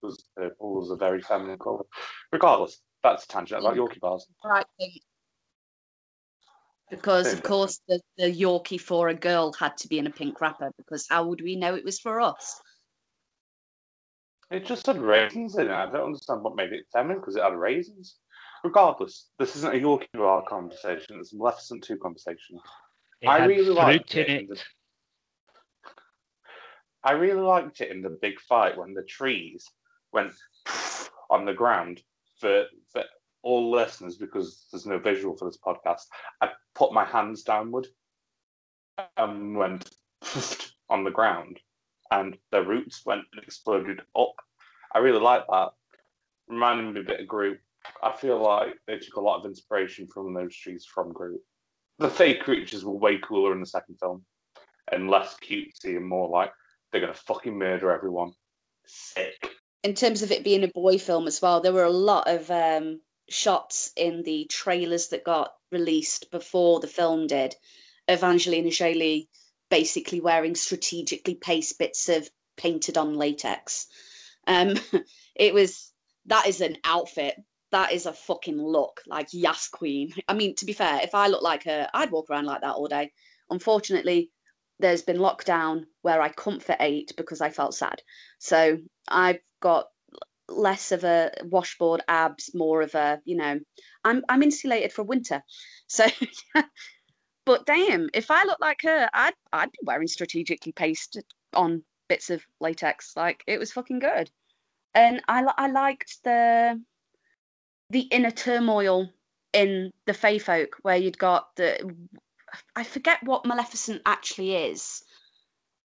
because 0.00 0.24
purple 0.36 0.74
was 0.80 0.90
a 0.90 0.96
very 0.96 1.20
feminine 1.20 1.58
colour. 1.58 1.84
Regardless, 2.32 2.80
that's 3.02 3.24
a 3.24 3.28
tangent 3.28 3.60
about 3.60 3.76
Yorkie 3.76 4.00
bars. 4.00 4.26
Right. 4.44 4.64
Because 6.90 7.32
of 7.32 7.42
course 7.42 7.80
the, 7.86 8.00
the 8.16 8.32
Yorkie 8.32 8.80
for 8.80 9.08
a 9.08 9.14
girl 9.14 9.52
had 9.52 9.76
to 9.78 9.88
be 9.88 9.98
in 9.98 10.06
a 10.06 10.10
pink 10.10 10.40
wrapper 10.40 10.70
because 10.78 11.06
how 11.10 11.26
would 11.26 11.40
we 11.42 11.56
know 11.56 11.74
it 11.74 11.84
was 11.84 11.98
for 12.00 12.20
us? 12.20 12.60
It 14.50 14.64
just 14.64 14.86
had 14.86 14.98
raisins 14.98 15.56
in 15.56 15.66
it. 15.66 15.70
I 15.72 15.84
don't 15.86 16.06
understand 16.06 16.42
what 16.42 16.56
made 16.56 16.72
it 16.72 16.86
feminine 16.92 17.18
because 17.20 17.36
it 17.36 17.42
had 17.42 17.54
raisins. 17.54 18.16
Regardless, 18.64 19.28
this 19.38 19.54
isn't 19.56 19.74
a 19.74 19.78
Yorkie 19.78 20.06
bar 20.14 20.42
conversation. 20.48 21.18
It's 21.20 21.34
a 21.34 21.36
Maleficent 21.36 21.84
2 21.84 21.98
conversation. 21.98 22.58
It 23.20 23.28
I 23.28 23.40
had 23.40 23.48
really 23.48 23.70
liked 23.70 24.12
fruit 24.12 24.22
it. 24.22 24.28
in 24.28 24.36
in 24.36 24.42
it. 24.44 24.48
the- 24.48 24.62
I 27.04 27.12
really 27.12 27.42
liked 27.42 27.80
it 27.80 27.90
in 27.92 28.02
the 28.02 28.18
big 28.20 28.40
fight 28.40 28.76
when 28.76 28.94
the 28.94 29.04
trees 29.04 29.66
went 30.12 30.32
on 31.30 31.44
the 31.44 31.54
ground. 31.54 32.02
For, 32.38 32.64
for 32.92 33.04
all 33.42 33.70
listeners, 33.70 34.16
because 34.16 34.66
there's 34.70 34.86
no 34.86 34.98
visual 34.98 35.36
for 35.36 35.46
this 35.46 35.58
podcast, 35.58 36.02
I 36.40 36.50
put 36.74 36.92
my 36.92 37.04
hands 37.04 37.42
downward 37.42 37.86
and 39.16 39.56
went 39.56 39.90
on 40.90 41.04
the 41.04 41.10
ground, 41.10 41.60
and 42.10 42.36
the 42.50 42.64
roots 42.64 43.02
went 43.04 43.22
and 43.32 43.42
exploded 43.42 44.00
up. 44.16 44.34
I 44.94 44.98
really 44.98 45.20
like 45.20 45.44
that. 45.48 45.70
Reminding 46.48 46.94
me 46.94 47.00
a 47.00 47.04
bit 47.04 47.20
of 47.20 47.26
Groot. 47.26 47.58
I 48.02 48.12
feel 48.12 48.40
like 48.42 48.74
they 48.86 48.98
took 48.98 49.16
a 49.16 49.20
lot 49.20 49.38
of 49.38 49.46
inspiration 49.46 50.06
from 50.06 50.32
those 50.34 50.54
trees 50.56 50.84
from 50.84 51.12
Groot. 51.12 51.40
The 51.98 52.08
fae 52.08 52.34
creatures 52.34 52.84
were 52.84 52.92
way 52.92 53.18
cooler 53.18 53.52
in 53.52 53.60
the 53.60 53.66
second 53.66 53.98
film 54.00 54.24
and 54.92 55.10
less 55.10 55.36
cutesy 55.36 55.96
and 55.96 56.06
more 56.06 56.28
like 56.28 56.52
they're 56.90 57.00
gonna 57.00 57.14
fucking 57.14 57.58
murder 57.58 57.90
everyone. 57.90 58.32
Sick. 58.86 59.50
In 59.82 59.94
terms 59.94 60.22
of 60.22 60.32
it 60.32 60.44
being 60.44 60.64
a 60.64 60.68
boy 60.68 60.98
film 60.98 61.26
as 61.26 61.40
well, 61.40 61.60
there 61.60 61.72
were 61.72 61.84
a 61.84 61.90
lot 61.90 62.28
of 62.28 62.50
um, 62.50 63.00
shots 63.28 63.92
in 63.96 64.22
the 64.22 64.46
trailers 64.50 65.08
that 65.08 65.24
got 65.24 65.54
released 65.70 66.30
before 66.30 66.80
the 66.80 66.86
film 66.86 67.26
did 67.26 67.54
of 68.08 68.24
Angelina 68.24 68.70
Jolie 68.70 69.28
basically 69.70 70.20
wearing 70.20 70.54
strategically 70.54 71.34
placed 71.34 71.78
bits 71.78 72.08
of 72.08 72.28
painted 72.56 72.96
on 72.96 73.16
latex. 73.16 73.86
Um, 74.46 74.74
it 75.34 75.54
was 75.54 75.92
that 76.26 76.46
is 76.46 76.60
an 76.60 76.76
outfit. 76.84 77.36
That 77.70 77.92
is 77.92 78.06
a 78.06 78.12
fucking 78.12 78.60
look 78.60 79.02
like 79.06 79.28
Yas 79.32 79.68
Queen. 79.68 80.12
I 80.26 80.32
mean, 80.32 80.54
to 80.56 80.64
be 80.64 80.72
fair, 80.72 81.00
if 81.02 81.14
I 81.14 81.26
looked 81.28 81.42
like 81.42 81.64
her, 81.64 81.88
I'd 81.92 82.10
walk 82.10 82.30
around 82.30 82.46
like 82.46 82.62
that 82.62 82.74
all 82.74 82.88
day. 82.88 83.12
Unfortunately, 83.50 84.30
there's 84.78 85.02
been 85.02 85.18
lockdown 85.18 85.84
where 86.02 86.22
I 86.22 86.30
comfort 86.30 86.76
ate 86.80 87.12
because 87.16 87.40
I 87.40 87.50
felt 87.50 87.74
sad. 87.74 88.02
So 88.38 88.78
I've 89.08 89.40
got 89.60 89.86
less 90.48 90.92
of 90.92 91.04
a 91.04 91.30
washboard 91.44 92.02
abs, 92.08 92.54
more 92.54 92.82
of 92.82 92.94
a, 92.94 93.20
you 93.24 93.36
know, 93.36 93.60
I'm 94.04 94.24
I'm 94.28 94.42
insulated 94.42 94.92
for 94.92 95.02
winter. 95.02 95.42
So 95.86 96.06
but 97.44 97.66
damn, 97.66 98.08
if 98.14 98.30
I 98.30 98.44
look 98.44 98.60
like 98.60 98.80
her, 98.82 99.08
I'd 99.12 99.34
I'd 99.52 99.72
be 99.72 99.78
wearing 99.82 100.08
strategically 100.08 100.72
pasted 100.72 101.24
on 101.54 101.82
bits 102.08 102.30
of 102.30 102.44
latex. 102.60 103.16
Like 103.16 103.42
it 103.46 103.58
was 103.58 103.72
fucking 103.72 104.00
good. 104.00 104.30
And 104.94 105.22
I 105.28 105.44
I 105.56 105.70
liked 105.70 106.22
the 106.24 106.80
the 107.90 108.00
inner 108.00 108.30
turmoil 108.30 109.10
in 109.52 109.92
the 110.06 110.14
Fey 110.14 110.38
folk 110.38 110.76
where 110.82 110.96
you'd 110.96 111.18
got 111.18 111.54
the 111.56 111.94
I 112.76 112.84
forget 112.84 113.22
what 113.22 113.46
Maleficent 113.46 114.02
actually 114.06 114.54
is. 114.54 115.02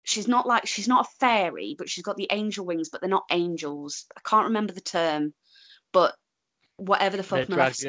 She's 0.07 0.27
not 0.27 0.47
like 0.47 0.65
she's 0.65 0.87
not 0.87 1.05
a 1.05 1.09
fairy, 1.19 1.75
but 1.77 1.89
she's 1.89 2.03
got 2.03 2.15
the 2.15 2.29
angel 2.31 2.65
wings, 2.65 2.87
but 2.87 3.01
they're 3.01 3.09
not 3.09 3.25
angels. 3.29 4.05
I 4.15 4.21
can't 4.21 4.47
remember 4.47 4.71
the 4.71 4.79
term, 4.79 5.33
but 5.91 6.15
whatever 6.77 7.17
the 7.17 7.23
fuck 7.23 7.45
They're 7.45 7.67
is. 7.67 7.85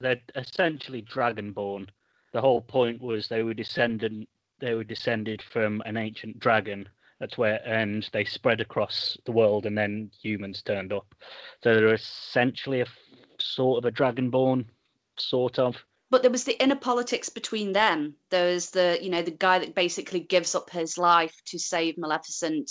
They're 0.00 0.20
essentially 0.34 1.02
dragonborn. 1.02 1.88
The 2.32 2.40
whole 2.40 2.62
point 2.62 3.02
was 3.02 3.28
they 3.28 3.42
were 3.42 3.52
descendant. 3.52 4.30
They 4.60 4.72
were 4.72 4.84
descended 4.84 5.42
from 5.42 5.82
an 5.84 5.98
ancient 5.98 6.38
dragon. 6.38 6.88
That's 7.20 7.36
where, 7.36 7.60
and 7.68 8.08
they 8.14 8.24
spread 8.24 8.62
across 8.62 9.18
the 9.26 9.32
world, 9.32 9.66
and 9.66 9.76
then 9.76 10.10
humans 10.22 10.62
turned 10.62 10.94
up. 10.94 11.14
So 11.62 11.74
they're 11.74 11.92
essentially 11.92 12.80
a 12.80 12.86
sort 13.38 13.84
of 13.84 13.84
a 13.84 13.94
dragonborn, 13.94 14.64
sort 15.18 15.58
of. 15.58 15.76
But 16.10 16.22
there 16.22 16.30
was 16.30 16.44
the 16.44 16.60
inner 16.62 16.76
politics 16.76 17.28
between 17.28 17.72
them. 17.72 18.14
There 18.30 18.52
was 18.54 18.70
the, 18.70 18.98
you 19.00 19.10
know, 19.10 19.22
the 19.22 19.30
guy 19.30 19.58
that 19.58 19.74
basically 19.74 20.20
gives 20.20 20.54
up 20.54 20.70
his 20.70 20.96
life 20.96 21.36
to 21.46 21.58
save 21.58 21.98
Maleficent 21.98 22.70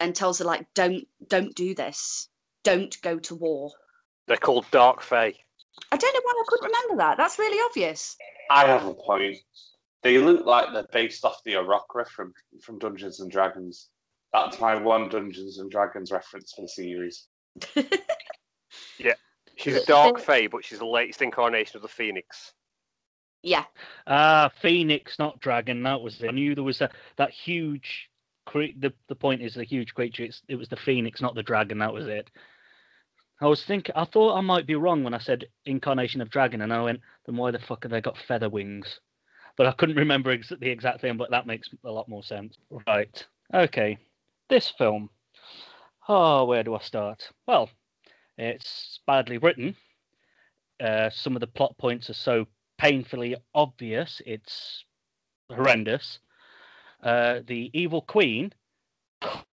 and 0.00 0.14
tells 0.14 0.38
her 0.38 0.44
like, 0.44 0.66
don't, 0.74 1.06
don't 1.28 1.54
do 1.54 1.74
this. 1.74 2.28
Don't 2.64 3.00
go 3.02 3.18
to 3.20 3.34
war. 3.36 3.70
They're 4.26 4.36
called 4.36 4.66
Dark 4.70 5.02
Fae. 5.02 5.34
I 5.92 5.96
don't 5.96 6.14
know 6.14 6.20
why 6.22 6.32
I 6.36 6.44
couldn't 6.48 6.66
remember 6.66 6.96
that. 7.02 7.16
That's 7.16 7.38
really 7.38 7.60
obvious. 7.64 8.16
I 8.50 8.66
have 8.66 8.86
a 8.86 8.94
point. 8.94 9.38
They 10.02 10.18
look 10.18 10.44
like 10.44 10.72
they're 10.72 10.86
based 10.92 11.24
off 11.24 11.42
the 11.44 11.54
Aarakocra 11.54 12.06
from 12.08 12.32
from 12.62 12.78
Dungeons 12.78 13.20
and 13.20 13.30
Dragons. 13.30 13.88
That's 14.32 14.60
my 14.60 14.74
one 14.74 15.08
Dungeons 15.08 15.58
and 15.58 15.70
Dragons 15.70 16.12
reference 16.12 16.52
for 16.52 16.62
the 16.62 16.68
series. 16.68 17.26
She's 19.56 19.76
a 19.76 19.86
Dark 19.86 20.20
Fae, 20.20 20.46
but 20.48 20.64
she's 20.64 20.78
the 20.78 20.86
latest 20.86 21.22
incarnation 21.22 21.76
of 21.76 21.82
the 21.82 21.88
Phoenix. 21.88 22.52
yeah. 23.42 23.64
Ah, 24.06 24.50
Phoenix, 24.60 25.18
not 25.18 25.40
dragon. 25.40 25.82
That 25.82 26.00
was 26.00 26.20
it. 26.22 26.28
I 26.28 26.32
knew 26.32 26.54
there 26.54 26.64
was 26.64 26.80
a, 26.80 26.90
that 27.16 27.30
huge. 27.30 28.10
Cre- 28.46 28.76
the 28.78 28.92
the 29.08 29.14
point 29.14 29.40
is 29.42 29.54
the 29.54 29.64
huge 29.64 29.94
creature. 29.94 30.24
It's, 30.24 30.42
it 30.48 30.56
was 30.56 30.68
the 30.68 30.76
Phoenix, 30.76 31.22
not 31.22 31.34
the 31.34 31.42
dragon. 31.42 31.78
That 31.78 31.94
was 31.94 32.06
it. 32.06 32.28
I 33.40 33.46
was 33.46 33.64
thinking. 33.64 33.94
I 33.96 34.04
thought 34.04 34.36
I 34.36 34.40
might 34.42 34.66
be 34.66 34.74
wrong 34.74 35.02
when 35.02 35.14
I 35.14 35.18
said 35.18 35.46
incarnation 35.64 36.20
of 36.20 36.30
dragon, 36.30 36.60
and 36.60 36.72
I 36.72 36.82
went, 36.82 37.00
then 37.26 37.36
why 37.36 37.50
the 37.50 37.58
fuck 37.58 37.82
have 37.84 37.90
they 37.90 38.00
got 38.00 38.18
feather 38.28 38.48
wings? 38.48 39.00
but 39.56 39.66
I 39.66 39.72
couldn't 39.72 39.96
remember 39.96 40.30
ex- 40.30 40.48
the 40.48 40.68
exact 40.68 41.00
thing. 41.00 41.16
But 41.16 41.30
that 41.30 41.46
makes 41.46 41.70
a 41.84 41.90
lot 41.90 42.08
more 42.08 42.22
sense. 42.22 42.56
Right. 42.86 43.24
Okay. 43.52 43.98
This 44.48 44.68
film. 44.76 45.10
Oh, 46.08 46.44
where 46.44 46.62
do 46.62 46.74
I 46.74 46.80
start? 46.80 47.30
Well, 47.46 47.70
it's 48.36 49.00
badly 49.06 49.38
written. 49.38 49.76
Uh, 50.80 51.10
some 51.10 51.36
of 51.36 51.40
the 51.40 51.46
plot 51.46 51.76
points 51.78 52.10
are 52.10 52.14
so 52.14 52.46
painfully 52.78 53.36
obvious. 53.54 54.20
It's 54.26 54.84
horrendous. 55.50 56.18
Uh, 57.02 57.40
the 57.46 57.70
evil 57.72 58.02
queen 58.02 58.52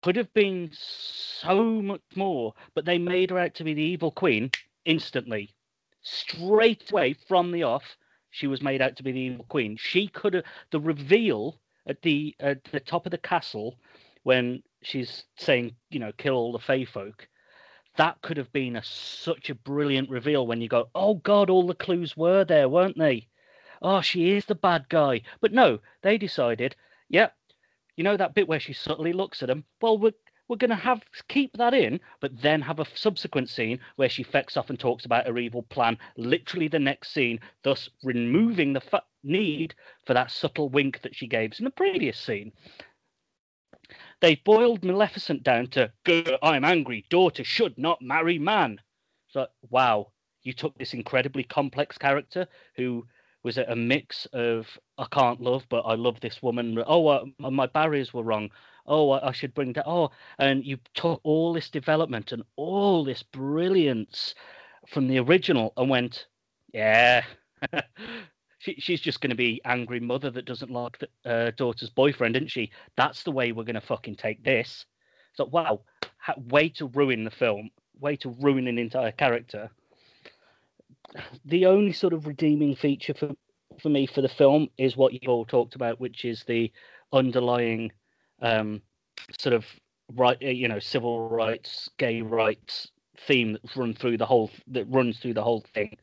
could 0.02 0.16
have 0.16 0.32
been 0.32 0.70
so 0.72 1.64
much 1.64 2.00
more, 2.14 2.54
but 2.74 2.84
they 2.84 2.98
made 2.98 3.30
her 3.30 3.38
out 3.38 3.54
to 3.56 3.64
be 3.64 3.74
the 3.74 3.82
evil 3.82 4.10
queen 4.10 4.50
instantly, 4.84 5.54
straight 6.02 6.90
away 6.90 7.14
from 7.28 7.52
the 7.52 7.62
off. 7.62 7.96
She 8.30 8.46
was 8.46 8.62
made 8.62 8.80
out 8.80 8.96
to 8.96 9.02
be 9.02 9.12
the 9.12 9.20
evil 9.20 9.44
queen. 9.48 9.76
She 9.76 10.08
could 10.08 10.34
have 10.34 10.44
the 10.70 10.80
reveal 10.80 11.60
at 11.86 12.02
the 12.02 12.34
at 12.40 12.62
the 12.64 12.80
top 12.80 13.06
of 13.06 13.10
the 13.10 13.18
castle 13.18 13.76
when 14.22 14.62
she's 14.82 15.24
saying, 15.36 15.74
you 15.90 15.98
know, 15.98 16.12
kill 16.16 16.34
all 16.34 16.52
the 16.52 16.58
Fey 16.58 16.84
folk. 16.84 17.28
That 18.00 18.22
could 18.22 18.38
have 18.38 18.50
been 18.50 18.76
a, 18.76 18.82
such 18.82 19.50
a 19.50 19.54
brilliant 19.54 20.08
reveal 20.08 20.46
when 20.46 20.62
you 20.62 20.68
go, 20.68 20.88
oh 20.94 21.16
God, 21.16 21.50
all 21.50 21.66
the 21.66 21.74
clues 21.74 22.16
were 22.16 22.46
there, 22.46 22.66
weren't 22.66 22.96
they? 22.96 23.28
Oh, 23.82 24.00
she 24.00 24.30
is 24.30 24.46
the 24.46 24.54
bad 24.54 24.88
guy. 24.88 25.20
But 25.42 25.52
no, 25.52 25.80
they 26.00 26.16
decided, 26.16 26.74
yep, 27.10 27.36
you 27.96 28.02
know 28.02 28.16
that 28.16 28.32
bit 28.34 28.48
where 28.48 28.58
she 28.58 28.72
subtly 28.72 29.12
looks 29.12 29.42
at 29.42 29.50
him. 29.50 29.64
Well, 29.82 29.98
we're 29.98 30.14
we're 30.48 30.56
going 30.56 30.70
to 30.70 30.76
have 30.76 31.02
keep 31.28 31.54
that 31.58 31.74
in, 31.74 32.00
but 32.20 32.40
then 32.40 32.62
have 32.62 32.80
a 32.80 32.86
subsequent 32.94 33.50
scene 33.50 33.78
where 33.96 34.08
she 34.08 34.24
fecks 34.24 34.56
off 34.56 34.70
and 34.70 34.80
talks 34.80 35.04
about 35.04 35.26
her 35.26 35.36
evil 35.36 35.64
plan. 35.64 35.98
Literally 36.16 36.68
the 36.68 36.78
next 36.78 37.12
scene, 37.12 37.38
thus 37.64 37.90
removing 38.02 38.72
the 38.72 38.80
fa- 38.80 39.04
need 39.22 39.74
for 40.06 40.14
that 40.14 40.30
subtle 40.30 40.70
wink 40.70 41.02
that 41.02 41.14
she 41.14 41.26
gave 41.26 41.52
in 41.58 41.64
the 41.66 41.70
previous 41.70 42.18
scene. 42.18 42.50
They 44.20 44.36
boiled 44.36 44.84
Maleficent 44.84 45.42
down 45.42 45.68
to 45.68 45.92
"I'm 46.42 46.64
angry. 46.64 47.06
Daughter 47.10 47.44
should 47.44 47.78
not 47.78 48.02
marry 48.02 48.38
man." 48.38 48.80
So 49.28 49.46
wow, 49.70 50.12
you 50.42 50.52
took 50.52 50.76
this 50.78 50.94
incredibly 50.94 51.44
complex 51.44 51.98
character 51.98 52.46
who 52.76 53.06
was 53.42 53.58
a, 53.58 53.64
a 53.64 53.76
mix 53.76 54.26
of 54.32 54.78
I 54.98 55.06
can't 55.10 55.40
love, 55.40 55.64
but 55.68 55.82
I 55.82 55.94
love 55.94 56.20
this 56.20 56.42
woman. 56.42 56.82
Oh, 56.86 57.06
uh, 57.08 57.24
my 57.38 57.66
barriers 57.66 58.12
were 58.12 58.22
wrong. 58.22 58.50
Oh, 58.86 59.10
I, 59.10 59.28
I 59.28 59.32
should 59.32 59.54
bring 59.54 59.72
that. 59.74 59.86
Oh, 59.86 60.10
and 60.38 60.64
you 60.64 60.78
took 60.94 61.20
all 61.22 61.52
this 61.52 61.70
development 61.70 62.32
and 62.32 62.42
all 62.56 63.04
this 63.04 63.22
brilliance 63.22 64.34
from 64.88 65.08
the 65.08 65.18
original 65.20 65.72
and 65.76 65.88
went, 65.90 66.26
yeah. 66.72 67.24
she, 68.60 68.76
she's 68.78 69.00
just 69.00 69.20
going 69.20 69.30
to 69.30 69.36
be 69.36 69.60
angry 69.64 70.00
mother 70.00 70.30
that 70.30 70.44
doesn't 70.44 70.70
like 70.70 70.98
the 70.98 71.30
uh, 71.30 71.50
daughter's 71.56 71.90
boyfriend, 71.90 72.36
isn't 72.36 72.48
she? 72.48 72.70
That's 72.96 73.24
the 73.24 73.32
way 73.32 73.52
we're 73.52 73.64
going 73.64 73.74
to 73.74 73.80
fucking 73.80 74.16
take 74.16 74.42
this. 74.44 74.86
So 75.34 75.44
wow, 75.44 75.80
way 76.36 76.68
to 76.70 76.86
ruin 76.86 77.24
the 77.24 77.30
film, 77.30 77.70
way 77.98 78.16
to 78.16 78.30
ruin 78.40 78.68
an 78.68 78.78
entire 78.78 79.12
character 79.12 79.70
the 81.44 81.66
only 81.66 81.92
sort 81.92 82.12
of 82.12 82.26
redeeming 82.26 82.74
feature 82.76 83.14
for 83.14 83.32
for 83.80 83.88
me 83.88 84.06
for 84.06 84.20
the 84.20 84.28
film 84.28 84.68
is 84.76 84.96
what 84.96 85.12
you 85.12 85.28
all 85.28 85.44
talked 85.44 85.74
about, 85.74 86.00
which 86.00 86.24
is 86.24 86.44
the 86.44 86.70
underlying 87.12 87.90
um, 88.42 88.82
sort 89.38 89.54
of 89.54 89.64
right, 90.14 90.36
uh, 90.42 90.48
you 90.48 90.68
know, 90.68 90.78
civil 90.78 91.28
rights, 91.28 91.88
gay 91.96 92.20
rights 92.20 92.90
theme 93.26 93.52
that 93.52 93.76
run 93.76 93.94
through 93.94 94.18
the 94.18 94.26
whole 94.26 94.50
that 94.66 94.84
runs 94.90 95.18
through 95.18 95.34
the 95.34 95.42
whole 95.42 95.64
thing, 95.74 95.96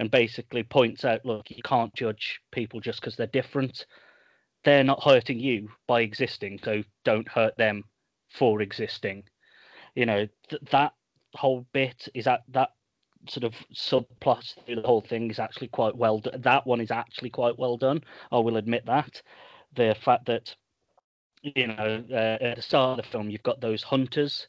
and 0.00 0.10
basically 0.10 0.62
points 0.62 1.04
out, 1.04 1.26
look, 1.26 1.50
you 1.50 1.62
can't 1.62 1.94
judge 1.94 2.40
people 2.52 2.80
just 2.80 3.00
because 3.00 3.16
they're 3.16 3.26
different. 3.26 3.84
They're 4.64 4.82
not 4.82 5.02
hurting 5.02 5.38
you 5.38 5.68
by 5.86 6.00
existing, 6.00 6.58
so 6.64 6.82
don't 7.04 7.28
hurt 7.28 7.54
them 7.58 7.84
for 8.30 8.62
existing. 8.62 9.24
You 9.94 10.06
know 10.06 10.26
th- 10.48 10.62
that 10.70 10.94
whole 11.34 11.66
bit 11.72 12.08
is 12.14 12.24
that 12.24 12.44
that 12.48 12.70
sort 13.28 13.44
of 13.44 13.54
subplot 13.74 14.54
through 14.64 14.76
the 14.76 14.86
whole 14.86 15.02
thing 15.02 15.30
is 15.30 15.38
actually 15.38 15.68
quite 15.68 15.94
well 15.94 16.18
done. 16.18 16.40
That 16.40 16.66
one 16.66 16.80
is 16.80 16.90
actually 16.90 17.30
quite 17.30 17.58
well 17.58 17.76
done. 17.76 18.02
I 18.32 18.38
will 18.38 18.56
admit 18.56 18.86
that. 18.86 19.20
The 19.74 19.94
fact 20.02 20.24
that 20.26 20.54
you 21.42 21.66
know 21.66 22.04
uh, 22.10 22.42
at 22.42 22.56
the 22.56 22.62
start 22.62 22.98
of 22.98 23.04
the 23.04 23.10
film 23.10 23.28
you've 23.28 23.42
got 23.42 23.60
those 23.60 23.82
hunters 23.82 24.48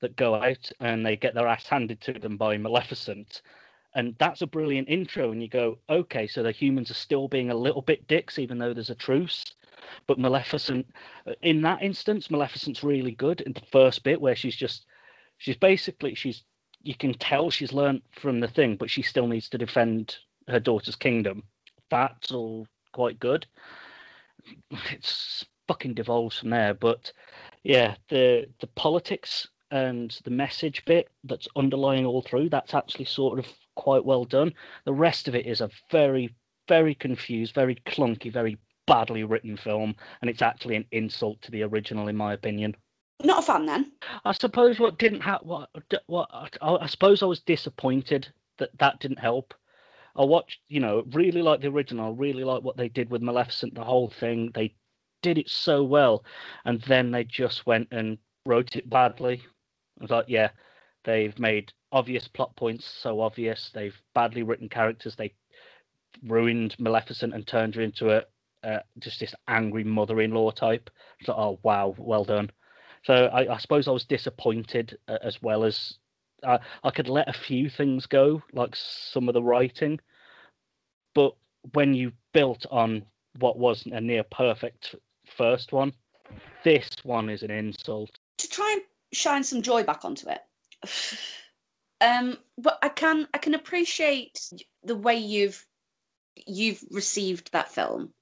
that 0.00 0.16
go 0.16 0.34
out 0.34 0.70
and 0.80 1.06
they 1.06 1.16
get 1.16 1.34
their 1.34 1.48
ass 1.48 1.66
handed 1.66 2.02
to 2.02 2.12
them 2.12 2.36
by 2.36 2.58
Maleficent. 2.58 3.40
And 3.94 4.14
that's 4.18 4.42
a 4.42 4.46
brilliant 4.46 4.88
intro. 4.88 5.32
And 5.32 5.42
you 5.42 5.48
go, 5.48 5.78
okay, 5.88 6.26
so 6.26 6.42
the 6.42 6.52
humans 6.52 6.90
are 6.90 6.94
still 6.94 7.28
being 7.28 7.50
a 7.50 7.54
little 7.54 7.82
bit 7.82 8.06
dicks, 8.06 8.38
even 8.38 8.58
though 8.58 8.72
there's 8.72 8.90
a 8.90 8.94
truce. 8.94 9.44
But 10.06 10.18
Maleficent, 10.18 10.86
uh, 11.26 11.32
in 11.42 11.62
that 11.62 11.82
instance, 11.82 12.30
Maleficent's 12.30 12.84
really 12.84 13.12
good 13.12 13.40
in 13.40 13.52
the 13.52 13.62
first 13.72 14.04
bit 14.04 14.20
where 14.20 14.36
she's 14.36 14.56
just, 14.56 14.86
she's 15.38 15.56
basically, 15.56 16.14
she's 16.14 16.44
you 16.82 16.94
can 16.94 17.14
tell 17.14 17.50
she's 17.50 17.72
learned 17.72 18.02
from 18.12 18.40
the 18.40 18.48
thing, 18.48 18.76
but 18.76 18.90
she 18.90 19.02
still 19.02 19.26
needs 19.26 19.48
to 19.50 19.58
defend 19.58 20.16
her 20.48 20.60
daughter's 20.60 20.96
kingdom. 20.96 21.42
That's 21.90 22.32
all 22.32 22.66
quite 22.92 23.18
good. 23.18 23.46
It's 24.90 25.44
fucking 25.68 25.94
devolves 25.94 26.38
from 26.38 26.50
there, 26.50 26.74
but 26.74 27.12
yeah, 27.62 27.94
the 28.08 28.46
the 28.60 28.66
politics 28.68 29.46
and 29.70 30.18
the 30.24 30.30
message 30.30 30.84
bit 30.84 31.08
that's 31.24 31.46
underlying 31.54 32.04
all 32.04 32.22
through 32.22 32.48
that's 32.48 32.74
actually 32.74 33.04
sort 33.04 33.38
of 33.38 33.46
quite 33.76 34.04
well 34.04 34.24
done. 34.24 34.52
The 34.84 34.92
rest 34.92 35.28
of 35.28 35.34
it 35.34 35.46
is 35.46 35.60
a 35.60 35.70
very 35.90 36.34
very 36.68 36.94
confused, 36.94 37.52
very 37.52 37.74
clunky, 37.86 38.32
very 38.32 38.56
badly 38.86 39.24
written 39.24 39.56
film, 39.56 39.94
and 40.20 40.30
it's 40.30 40.40
actually 40.42 40.76
an 40.76 40.84
insult 40.92 41.42
to 41.42 41.50
the 41.50 41.64
original, 41.64 42.06
in 42.06 42.16
my 42.16 42.32
opinion. 42.32 42.76
Not 43.24 43.42
a 43.42 43.46
fan 43.46 43.66
then. 43.66 43.92
I 44.24 44.32
suppose 44.32 44.78
what 44.78 44.98
didn't 44.98 45.20
have 45.20 45.40
what 45.42 45.68
what 46.06 46.28
I, 46.62 46.74
I 46.76 46.86
suppose 46.86 47.22
I 47.22 47.26
was 47.26 47.40
disappointed 47.40 48.28
that 48.58 48.70
that 48.78 49.00
didn't 49.00 49.18
help. 49.18 49.52
I 50.16 50.24
watched, 50.24 50.60
you 50.68 50.80
know, 50.80 51.04
really 51.12 51.42
like 51.42 51.60
the 51.60 51.68
original. 51.68 52.14
Really 52.14 52.44
like 52.44 52.62
what 52.62 52.76
they 52.76 52.88
did 52.88 53.10
with 53.10 53.22
Maleficent, 53.22 53.74
the 53.74 53.84
whole 53.84 54.08
thing. 54.08 54.50
They 54.54 54.74
did 55.22 55.38
it 55.38 55.50
so 55.50 55.82
well, 55.82 56.24
and 56.64 56.80
then 56.82 57.10
they 57.10 57.24
just 57.24 57.66
went 57.66 57.88
and 57.90 58.16
wrote 58.46 58.76
it 58.76 58.88
badly. 58.88 59.42
I 59.98 60.02
was 60.02 60.10
like, 60.10 60.26
yeah, 60.28 60.50
they've 61.04 61.38
made 61.38 61.72
obvious 61.92 62.28
plot 62.28 62.54
points 62.56 62.84
so 62.84 63.20
obvious. 63.20 63.70
They've 63.74 64.00
badly 64.14 64.42
written 64.42 64.68
characters. 64.68 65.16
They 65.16 65.34
ruined 66.26 66.76
Maleficent 66.78 67.34
and 67.34 67.46
turned 67.46 67.74
her 67.74 67.82
into 67.82 68.10
a 68.16 68.24
uh, 68.62 68.80
just 68.98 69.20
this 69.20 69.34
angry 69.48 69.84
mother-in-law 69.84 70.50
type. 70.50 70.90
So, 71.22 71.32
oh 71.32 71.58
wow, 71.62 71.94
well 71.96 72.24
done. 72.24 72.50
So 73.04 73.14
I, 73.14 73.54
I 73.54 73.58
suppose 73.58 73.88
I 73.88 73.92
was 73.92 74.04
disappointed 74.04 74.98
uh, 75.08 75.18
as 75.22 75.40
well 75.40 75.64
as 75.64 75.98
uh, 76.42 76.58
I 76.84 76.90
could 76.90 77.08
let 77.08 77.28
a 77.28 77.32
few 77.32 77.70
things 77.70 78.06
go, 78.06 78.42
like 78.52 78.76
some 78.76 79.28
of 79.28 79.34
the 79.34 79.42
writing, 79.42 79.98
but 81.14 81.34
when 81.72 81.94
you 81.94 82.12
built 82.32 82.66
on 82.70 83.04
what 83.38 83.58
was 83.58 83.86
a 83.86 84.00
near 84.00 84.24
perfect 84.24 84.94
first 85.36 85.72
one, 85.72 85.92
this 86.64 86.88
one 87.02 87.28
is 87.28 87.42
an 87.42 87.50
insult. 87.50 88.10
To 88.38 88.48
try 88.48 88.72
and 88.74 88.82
shine 89.12 89.42
some 89.42 89.62
joy 89.62 89.82
back 89.82 90.04
onto 90.04 90.28
it. 90.28 90.40
Um, 92.02 92.38
but 92.56 92.78
I 92.80 92.88
can 92.88 93.28
I 93.34 93.36
can 93.36 93.52
appreciate 93.52 94.40
the 94.82 94.96
way 94.96 95.16
you've 95.16 95.66
you've 96.34 96.82
received 96.90 97.52
that 97.52 97.70
film. 97.70 98.14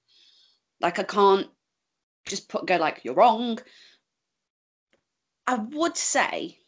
Like 0.81 0.99
I 0.99 1.05
can't 1.05 1.47
just 2.27 2.49
put 2.49 2.67
go 2.67 2.77
like 2.77 3.03
you're 3.05 3.15
wrong 3.15 3.61
I 5.49 5.55
would 5.55 5.97
say 5.97 6.59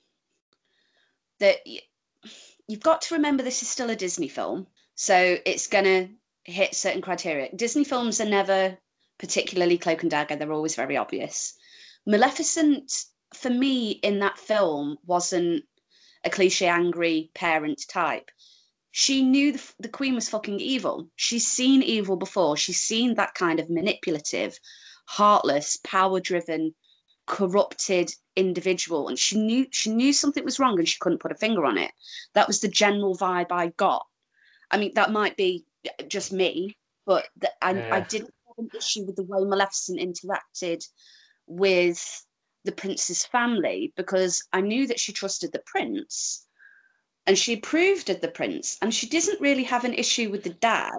that 1.39 1.59
you've 2.67 2.81
got 2.81 3.03
to 3.03 3.15
remember 3.15 3.43
this 3.43 3.61
is 3.61 3.69
still 3.69 3.91
a 3.91 3.95
Disney 3.97 4.29
film, 4.29 4.67
so 4.95 5.37
it's 5.45 5.67
going 5.67 5.85
to 5.85 6.09
hit 6.51 6.75
certain 6.75 7.03
criteria. 7.03 7.55
Disney 7.55 7.85
films 7.85 8.23
are 8.23 8.29
never 8.29 8.79
particularly 9.19 9.77
cloak 9.77 10.01
and 10.01 10.11
dagger, 10.11 10.35
they're 10.35 10.55
always 10.55 10.77
very 10.77 10.97
obvious. 10.97 11.53
Maleficent, 12.07 12.91
for 13.35 13.51
me, 13.51 13.91
in 13.91 14.19
that 14.21 14.39
film, 14.39 14.97
wasn't 15.05 15.63
a 16.25 16.31
cliche 16.31 16.67
angry 16.67 17.31
parent 17.35 17.85
type. 17.89 18.31
She 18.93 19.23
knew 19.23 19.53
the, 19.53 19.73
the 19.79 19.89
queen 19.89 20.15
was 20.15 20.29
fucking 20.29 20.61
evil. 20.61 21.09
She's 21.17 21.47
seen 21.47 21.83
evil 21.83 22.17
before. 22.17 22.57
She's 22.57 22.81
seen 22.81 23.15
that 23.15 23.35
kind 23.35 23.61
of 23.61 23.71
manipulative, 23.71 24.59
heartless, 25.07 25.79
power 25.85 26.21
driven 26.21 26.75
corrupted 27.31 28.13
individual 28.35 29.07
and 29.07 29.17
she 29.17 29.39
knew 29.39 29.65
she 29.71 29.89
knew 29.89 30.13
something 30.13 30.45
was 30.45 30.59
wrong 30.59 30.77
and 30.79 30.89
she 30.89 30.99
couldn't 30.99 31.21
put 31.21 31.31
a 31.31 31.37
finger 31.37 31.65
on 31.65 31.79
it 31.79 31.93
that 32.35 32.49
was 32.49 32.61
the 32.61 32.67
general 32.67 33.17
vibe 33.17 33.53
i 33.53 33.69
got 33.77 34.05
i 34.73 34.77
mean 34.77 34.91
that 34.97 35.13
might 35.13 35.37
be 35.37 35.65
just 36.09 36.33
me 36.33 36.77
but 37.07 37.27
the, 37.37 37.49
I, 37.63 37.73
yeah. 37.73 37.95
I 37.95 38.01
didn't 38.01 38.35
have 38.49 38.59
an 38.59 38.71
issue 38.77 39.05
with 39.05 39.15
the 39.15 39.23
way 39.23 39.45
maleficent 39.45 40.01
interacted 40.01 40.85
with 41.47 42.27
the 42.65 42.73
prince's 42.73 43.25
family 43.25 43.93
because 43.97 44.43
i 44.53 44.61
knew 44.61 44.87
that 44.87 45.01
she 45.01 45.13
trusted 45.13 45.51
the 45.53 45.63
prince 45.67 46.47
and 47.27 47.37
she 47.39 47.55
approved 47.55 48.11
of 48.11 48.21
the 48.21 48.29
prince 48.29 48.77
and 48.83 48.95
she 48.95 49.07
didn't 49.09 49.41
really 49.41 49.65
have 49.65 49.85
an 49.85 49.95
issue 49.95 50.31
with 50.31 50.43
the 50.45 50.51
dad 50.61 50.93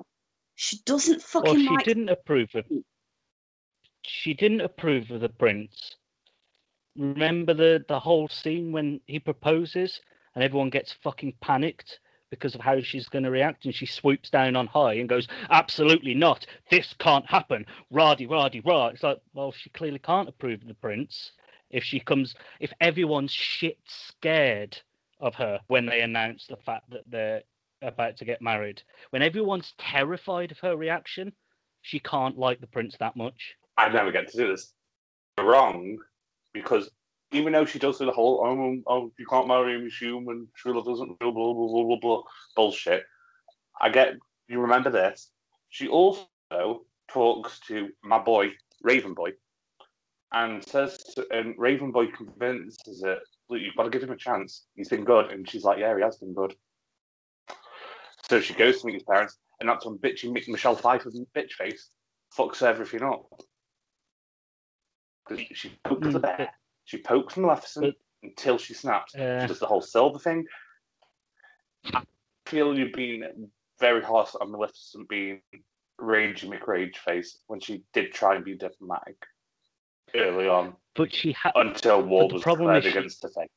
She 0.56 0.78
doesn't 0.86 1.22
fucking 1.22 1.52
Well, 1.54 1.60
she 1.60 1.70
like. 1.70 1.86
didn't 1.86 2.10
approve 2.10 2.50
of. 2.56 2.66
She 4.04 4.34
didn't 4.34 4.62
approve 4.62 5.10
of 5.12 5.22
the 5.22 5.30
prince. 5.30 5.96
Remember 6.96 7.54
the 7.54 7.84
the 7.88 8.00
whole 8.00 8.28
scene 8.28 8.72
when 8.72 9.00
he 9.08 9.20
proposes 9.20 10.02
and 10.36 10.44
everyone 10.44 10.70
gets 10.70 10.92
fucking 10.94 11.34
panicked 11.42 12.00
because 12.30 12.56
of 12.56 12.62
how 12.62 12.80
she's 12.80 13.10
going 13.10 13.24
to 13.26 13.32
react, 13.32 13.66
and 13.66 13.76
she 13.76 13.86
swoops 13.86 14.30
down 14.30 14.56
on 14.56 14.68
high 14.68 14.94
and 14.94 15.10
goes, 15.10 15.28
"Absolutely 15.50 16.14
not! 16.14 16.46
This 16.70 16.94
can't 16.94 17.26
happen!" 17.26 17.66
Raddy, 17.92 18.28
raddy, 18.28 18.62
rah. 18.66 18.88
It's 18.88 19.04
like, 19.04 19.20
well, 19.34 19.52
she 19.52 19.70
clearly 19.72 20.00
can't 20.00 20.30
approve 20.30 20.62
of 20.62 20.68
the 20.68 20.74
prince 20.76 21.32
if 21.72 21.84
she 21.84 22.00
comes. 22.00 22.36
If 22.60 22.72
everyone's 22.80 23.32
shit 23.32 23.78
scared 23.88 24.78
of 25.20 25.36
her 25.36 25.60
when 25.68 25.86
they 25.86 26.02
announce 26.02 26.48
the 26.48 26.58
fact 26.58 26.90
that 26.92 27.04
they're 27.08 27.44
about 27.82 28.18
to 28.18 28.26
get 28.26 28.42
married, 28.42 28.84
when 29.10 29.22
everyone's 29.22 29.74
terrified 29.78 30.52
of 30.52 30.60
her 30.60 30.76
reaction, 30.76 31.34
she 31.82 32.00
can't 32.00 32.38
like 32.38 32.62
the 32.62 32.68
prince 32.68 32.96
that 33.00 33.16
much. 33.16 33.56
I 33.78 33.90
never 33.90 34.12
get 34.12 34.30
to 34.30 34.38
do 34.38 34.48
this. 34.48 34.74
You're 35.38 35.48
wrong 35.48 35.98
because 36.54 36.92
even 37.32 37.54
though 37.54 37.66
she 37.66 37.80
does 37.80 37.98
the 37.98 38.12
whole 38.12 38.42
oh, 38.46 38.82
oh 38.88 39.12
you 39.18 39.26
can't 39.26 39.48
marry 39.48 39.76
him, 39.76 39.84
he's 39.84 39.98
human, 39.98 40.48
true 40.56 40.76
love 40.76 40.86
doesn't 40.86 41.18
blah 41.20 41.32
blah 41.32 41.54
blah 41.54 41.68
blah 41.68 41.84
blah 41.84 42.00
blah 42.00 42.22
bullshit. 42.56 43.04
I 43.80 43.90
get 43.90 44.16
you 44.48 44.60
remember 44.60 44.90
this. 44.90 45.30
She 45.70 45.88
also 45.88 46.28
talks 47.08 47.60
to 47.68 47.90
my 48.04 48.20
boy 48.20 48.52
Raven 48.84 49.14
Boy 49.14 49.32
and 50.34 50.64
says 50.66 50.98
to, 51.16 51.26
and 51.32 51.56
Raven 51.58 51.92
Boy 51.92 52.08
convinces 52.08 53.04
it 53.04 53.20
look 53.50 53.60
you've 53.62 53.76
got 53.76 53.84
to 53.84 53.90
give 53.90 54.04
him 54.04 54.12
a 54.12 54.16
chance. 54.18 54.66
He's 54.76 54.90
been 54.90 55.04
good, 55.04 55.32
and 55.32 55.48
she's 55.50 55.64
like 55.64 55.80
yeah 55.80 55.96
he 55.96 56.02
has 56.02 56.18
been 56.18 56.34
good. 56.34 56.56
So 58.30 58.40
she 58.40 58.54
goes 58.54 58.80
to 58.82 58.88
meet 58.88 58.94
his 58.94 59.04
parents, 59.04 59.38
and 59.60 59.68
that's 59.68 59.86
when 59.86 59.98
bitchy 59.98 60.32
Mi- 60.32 60.44
Michelle 60.48 60.76
Pfeiffer's 60.76 61.20
bitch 61.36 61.52
face 61.54 61.90
fucks 62.38 62.62
everything 62.64 63.04
up. 63.04 63.26
'Cause 65.26 65.40
she 65.54 65.70
pokes 65.84 66.08
Mm, 66.08 66.14
the 66.14 66.20
bear. 66.20 66.54
She 66.86 66.98
pokes 66.98 67.38
Maleficent 67.38 67.86
but- 68.22 68.30
until 68.30 68.58
she 68.58 68.74
snaps. 68.74 69.14
Uh, 69.16 69.42
She 69.42 69.48
does 69.48 69.60
the 69.60 69.68
whole 69.68 69.82
silver 69.82 70.20
thing. 70.20 70.46
I 71.94 72.04
feel 72.46 72.78
you've 72.78 72.94
been 72.94 73.52
very 73.80 74.02
harsh 74.04 74.34
on 74.40 74.52
Maleficent 74.52 75.08
being 75.10 75.42
Ragey 76.00 76.48
McRage 76.50 76.98
face 76.98 77.40
when 77.48 77.60
she 77.60 77.84
did 77.94 78.12
try 78.14 78.36
and 78.36 78.46
be 78.46 78.56
diplomatic 78.56 79.18
early 80.16 80.48
on 80.48 80.76
but 80.96 81.14
she 81.14 81.32
had. 81.32 81.52
until 81.56 82.02
war 82.02 82.28
the 82.28 82.36
was 82.36 82.44
problem 82.44 82.68
declared 82.68 82.86
is 82.86 82.92
she- 82.92 82.98
against 82.98 83.24
her 83.24 83.30
face. 83.30 83.50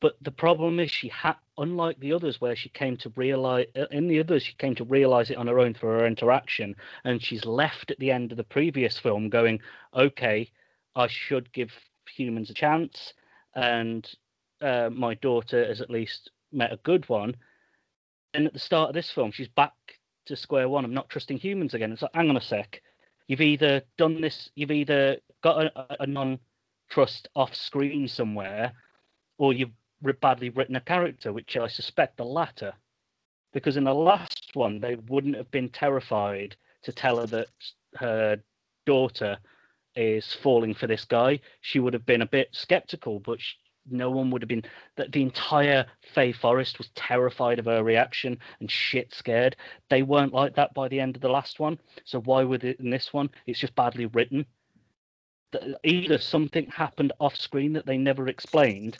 But 0.00 0.16
the 0.20 0.32
problem 0.32 0.80
is, 0.80 0.90
she 0.90 1.08
had, 1.08 1.36
unlike 1.56 1.98
the 1.98 2.12
others, 2.12 2.38
where 2.38 2.54
she 2.54 2.68
came 2.68 2.94
to 2.98 3.12
realize, 3.16 3.66
in 3.90 4.06
the 4.06 4.20
others, 4.20 4.42
she 4.42 4.52
came 4.54 4.74
to 4.74 4.84
realize 4.84 5.30
it 5.30 5.38
on 5.38 5.46
her 5.46 5.58
own 5.58 5.72
through 5.72 5.90
her 5.90 6.06
interaction, 6.06 6.76
and 7.04 7.22
she's 7.22 7.46
left 7.46 7.90
at 7.90 7.98
the 7.98 8.10
end 8.10 8.30
of 8.30 8.36
the 8.36 8.44
previous 8.44 8.98
film 8.98 9.30
going, 9.30 9.60
okay, 9.94 10.50
I 10.94 11.06
should 11.06 11.50
give 11.54 11.72
humans 12.06 12.50
a 12.50 12.54
chance, 12.54 13.14
and 13.54 14.06
uh, 14.60 14.90
my 14.92 15.14
daughter 15.14 15.66
has 15.66 15.80
at 15.80 15.88
least 15.88 16.30
met 16.52 16.72
a 16.72 16.76
good 16.78 17.08
one. 17.08 17.34
And 18.34 18.46
at 18.46 18.52
the 18.52 18.58
start 18.58 18.90
of 18.90 18.94
this 18.94 19.10
film, 19.10 19.32
she's 19.32 19.48
back 19.48 19.72
to 20.26 20.36
square 20.36 20.68
one 20.68 20.84
I'm 20.84 20.92
not 20.92 21.08
trusting 21.08 21.38
humans 21.38 21.72
again. 21.72 21.92
It's 21.92 22.02
like, 22.02 22.14
hang 22.14 22.28
on 22.28 22.36
a 22.36 22.42
sec, 22.42 22.82
you've 23.28 23.40
either 23.40 23.82
done 23.98 24.20
this, 24.20 24.50
you've 24.54 24.70
either 24.70 25.18
got 25.42 25.64
a, 25.64 26.02
a 26.02 26.06
non-trust 26.06 27.28
off 27.34 27.54
screen 27.54 28.08
somewhere, 28.08 28.72
or 29.38 29.52
you've 29.52 29.70
badly 30.20 30.50
written 30.50 30.76
a 30.76 30.80
character, 30.80 31.32
which 31.32 31.56
I 31.56 31.66
suspect 31.66 32.16
the 32.16 32.24
latter. 32.24 32.74
Because 33.52 33.76
in 33.76 33.84
the 33.84 33.94
last 33.94 34.50
one, 34.54 34.80
they 34.80 34.96
wouldn't 34.96 35.36
have 35.36 35.50
been 35.50 35.68
terrified 35.68 36.56
to 36.82 36.92
tell 36.92 37.18
her 37.18 37.26
that 37.26 37.48
her 37.94 38.38
daughter 38.84 39.38
is 39.96 40.32
falling 40.32 40.74
for 40.74 40.86
this 40.86 41.04
guy. 41.04 41.40
She 41.60 41.78
would 41.78 41.94
have 41.94 42.04
been 42.04 42.22
a 42.22 42.26
bit 42.26 42.48
skeptical, 42.52 43.20
but 43.20 43.40
sh 43.40 43.54
no 43.90 44.10
one 44.10 44.30
would 44.30 44.42
have 44.42 44.48
been. 44.48 44.64
That 44.96 45.12
the 45.12 45.22
entire 45.22 45.86
Fae 46.14 46.32
Forest 46.32 46.78
was 46.78 46.90
terrified 46.94 47.58
of 47.58 47.66
her 47.66 47.82
reaction 47.82 48.38
and 48.60 48.70
shit 48.70 49.12
scared. 49.14 49.56
They 49.90 50.02
weren't 50.02 50.32
like 50.32 50.54
that 50.56 50.74
by 50.74 50.88
the 50.88 51.00
end 51.00 51.16
of 51.16 51.22
the 51.22 51.28
last 51.28 51.60
one. 51.60 51.78
So 52.04 52.20
why 52.20 52.44
would 52.44 52.64
it 52.64 52.80
in 52.80 52.90
this 52.90 53.12
one? 53.12 53.30
It's 53.46 53.58
just 53.58 53.74
badly 53.74 54.06
written. 54.06 54.46
Either 55.84 56.18
something 56.18 56.66
happened 56.66 57.12
off 57.20 57.36
screen 57.36 57.72
that 57.74 57.86
they 57.86 57.96
never 57.96 58.28
explained, 58.28 58.98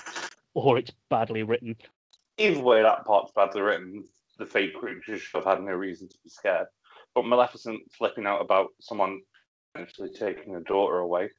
or 0.55 0.78
it's 0.78 0.93
badly 1.11 1.43
written. 1.43 1.76
Either 2.39 2.61
way, 2.61 2.82
that 2.82 3.05
part's 3.05 3.32
badly 3.35 3.61
written. 3.61 4.05
The 4.39 4.47
fake 4.47 4.74
creatures 4.74 5.20
should 5.20 5.45
have 5.45 5.59
had 5.59 5.64
no 5.64 5.72
reason 5.72 6.09
to 6.09 6.16
be 6.22 6.30
scared. 6.30 6.66
But 7.14 7.26
Maleficent 7.26 7.80
flipping 7.97 8.26
out 8.26 8.41
about 8.41 8.68
someone 8.80 9.20
potentially 9.72 10.11
taking 10.11 10.53
her 10.55 10.61
daughter 10.61 10.99
away 10.99 11.30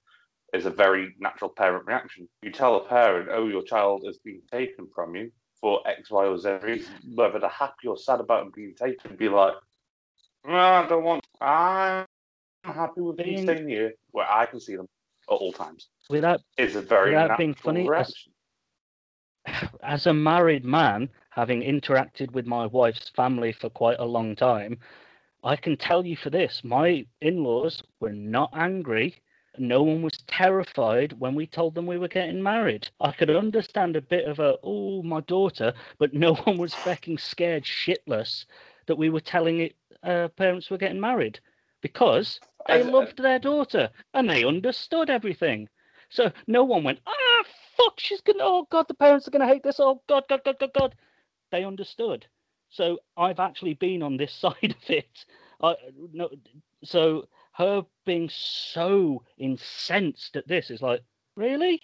is 0.55 0.65
a 0.65 0.69
very 0.69 1.13
natural 1.19 1.49
parent 1.49 1.85
reaction. 1.85 2.27
You 2.41 2.51
tell 2.51 2.75
a 2.77 2.87
parent, 2.87 3.29
oh, 3.31 3.47
your 3.47 3.63
child 3.63 4.03
is 4.07 4.17
being 4.19 4.41
taken 4.51 4.87
from 4.93 5.15
you 5.15 5.31
for 5.59 5.85
X, 5.87 6.09
Y, 6.09 6.25
or 6.25 6.37
Z 6.37 6.49
reason, 6.63 6.93
whether 7.13 7.39
they're 7.39 7.49
happy 7.49 7.87
or 7.87 7.97
sad 7.97 8.19
about 8.19 8.45
him 8.45 8.51
being 8.55 8.75
taken, 8.75 9.15
be 9.15 9.29
like, 9.29 9.53
no, 10.45 10.55
I 10.55 10.87
don't 10.87 11.03
want, 11.03 11.25
I'm 11.41 12.05
happy 12.63 13.01
with 13.01 13.17
being 13.17 13.43
staying 13.43 13.67
here 13.67 13.93
where 14.11 14.31
I 14.31 14.45
can 14.45 14.59
see 14.59 14.75
them 14.75 14.87
at 15.29 15.33
all 15.33 15.51
times. 15.51 15.89
Without 16.09 16.41
It's 16.57 16.75
a 16.75 16.81
very 16.81 17.11
Without 17.11 17.29
natural 17.29 17.37
being 17.37 17.53
funny, 17.55 17.81
as- 17.81 17.87
reaction. 17.87 18.31
as 19.83 20.07
a 20.07 20.13
married 20.13 20.65
man, 20.65 21.09
having 21.29 21.61
interacted 21.61 22.31
with 22.31 22.45
my 22.45 22.65
wife's 22.67 23.09
family 23.09 23.51
for 23.51 23.69
quite 23.69 23.99
a 23.99 24.05
long 24.05 24.35
time, 24.35 24.77
I 25.43 25.55
can 25.55 25.77
tell 25.77 26.05
you 26.05 26.15
for 26.15 26.29
this 26.29 26.63
my 26.63 27.05
in 27.21 27.43
laws 27.43 27.83
were 27.99 28.13
not 28.13 28.49
angry. 28.53 29.21
No 29.59 29.83
one 29.83 30.01
was 30.01 30.17
terrified 30.27 31.13
when 31.13 31.35
we 31.35 31.47
told 31.47 31.75
them 31.75 31.85
we 31.85 31.97
were 31.97 32.07
getting 32.07 32.41
married. 32.41 32.89
I 32.99 33.11
could 33.11 33.29
understand 33.29 33.95
a 33.95 34.01
bit 34.01 34.25
of 34.25 34.39
a, 34.39 34.57
oh, 34.63 35.01
my 35.03 35.21
daughter, 35.21 35.73
but 35.97 36.13
no 36.13 36.33
one 36.45 36.57
was 36.57 36.73
fucking 36.73 37.17
scared 37.17 37.63
shitless 37.63 38.45
that 38.87 38.97
we 38.97 39.09
were 39.09 39.21
telling 39.21 39.59
it 39.59 39.75
uh, 40.03 40.27
parents 40.29 40.69
were 40.69 40.77
getting 40.77 40.99
married 40.99 41.39
because 41.81 42.39
they 42.67 42.81
As- 42.81 42.85
loved 42.85 43.17
their 43.17 43.39
daughter 43.39 43.89
and 44.13 44.29
they 44.29 44.43
understood 44.43 45.09
everything. 45.09 45.69
So 46.09 46.31
no 46.47 46.63
one 46.63 46.83
went, 46.83 46.99
ah, 47.05 47.43
fuck, 47.75 47.99
she's 47.99 48.21
gonna, 48.21 48.43
oh 48.43 48.67
god, 48.69 48.87
the 48.87 48.93
parents 48.93 49.27
are 49.27 49.31
gonna 49.31 49.47
hate 49.47 49.63
this. 49.63 49.79
Oh 49.79 50.01
god, 50.07 50.23
god, 50.29 50.41
god, 50.43 50.59
god, 50.59 50.73
god. 50.73 50.95
They 51.51 51.63
understood. 51.63 52.25
So 52.69 52.99
I've 53.17 53.39
actually 53.39 53.73
been 53.73 54.01
on 54.03 54.17
this 54.17 54.33
side 54.43 54.75
of 54.75 54.89
it. 54.89 55.25
I 55.61 55.75
no, 56.13 56.29
so 56.83 57.27
her 57.57 57.85
being 58.05 58.29
so 58.29 59.23
incensed 59.37 60.35
at 60.35 60.47
this 60.47 60.69
is 60.69 60.81
like, 60.81 61.01
really? 61.35 61.81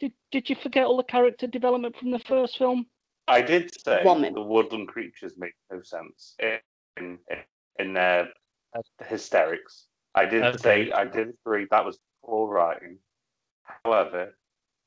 Did 0.00 0.12
did 0.30 0.50
you 0.50 0.56
forget 0.56 0.84
all 0.86 0.96
the 0.96 1.02
character 1.04 1.46
development 1.46 1.96
from 1.96 2.10
the 2.10 2.18
first 2.18 2.58
film? 2.58 2.86
I 3.28 3.42
did 3.42 3.72
say 3.80 4.04
Woman. 4.04 4.34
the 4.34 4.42
woodland 4.42 4.88
creatures 4.88 5.34
make 5.38 5.54
no 5.70 5.82
sense 5.82 6.36
in 6.38 6.60
in, 6.98 7.18
in 7.78 7.92
their 7.94 8.28
hysterics. 9.04 9.86
I 10.14 10.26
did 10.26 10.42
Okay. 10.44 10.58
say 10.58 10.92
I 10.92 11.04
did 11.04 11.28
agree 11.30 11.66
that 11.70 11.84
was 11.84 11.98
poor 12.24 12.48
writing. 12.48 12.98
However, 13.84 14.36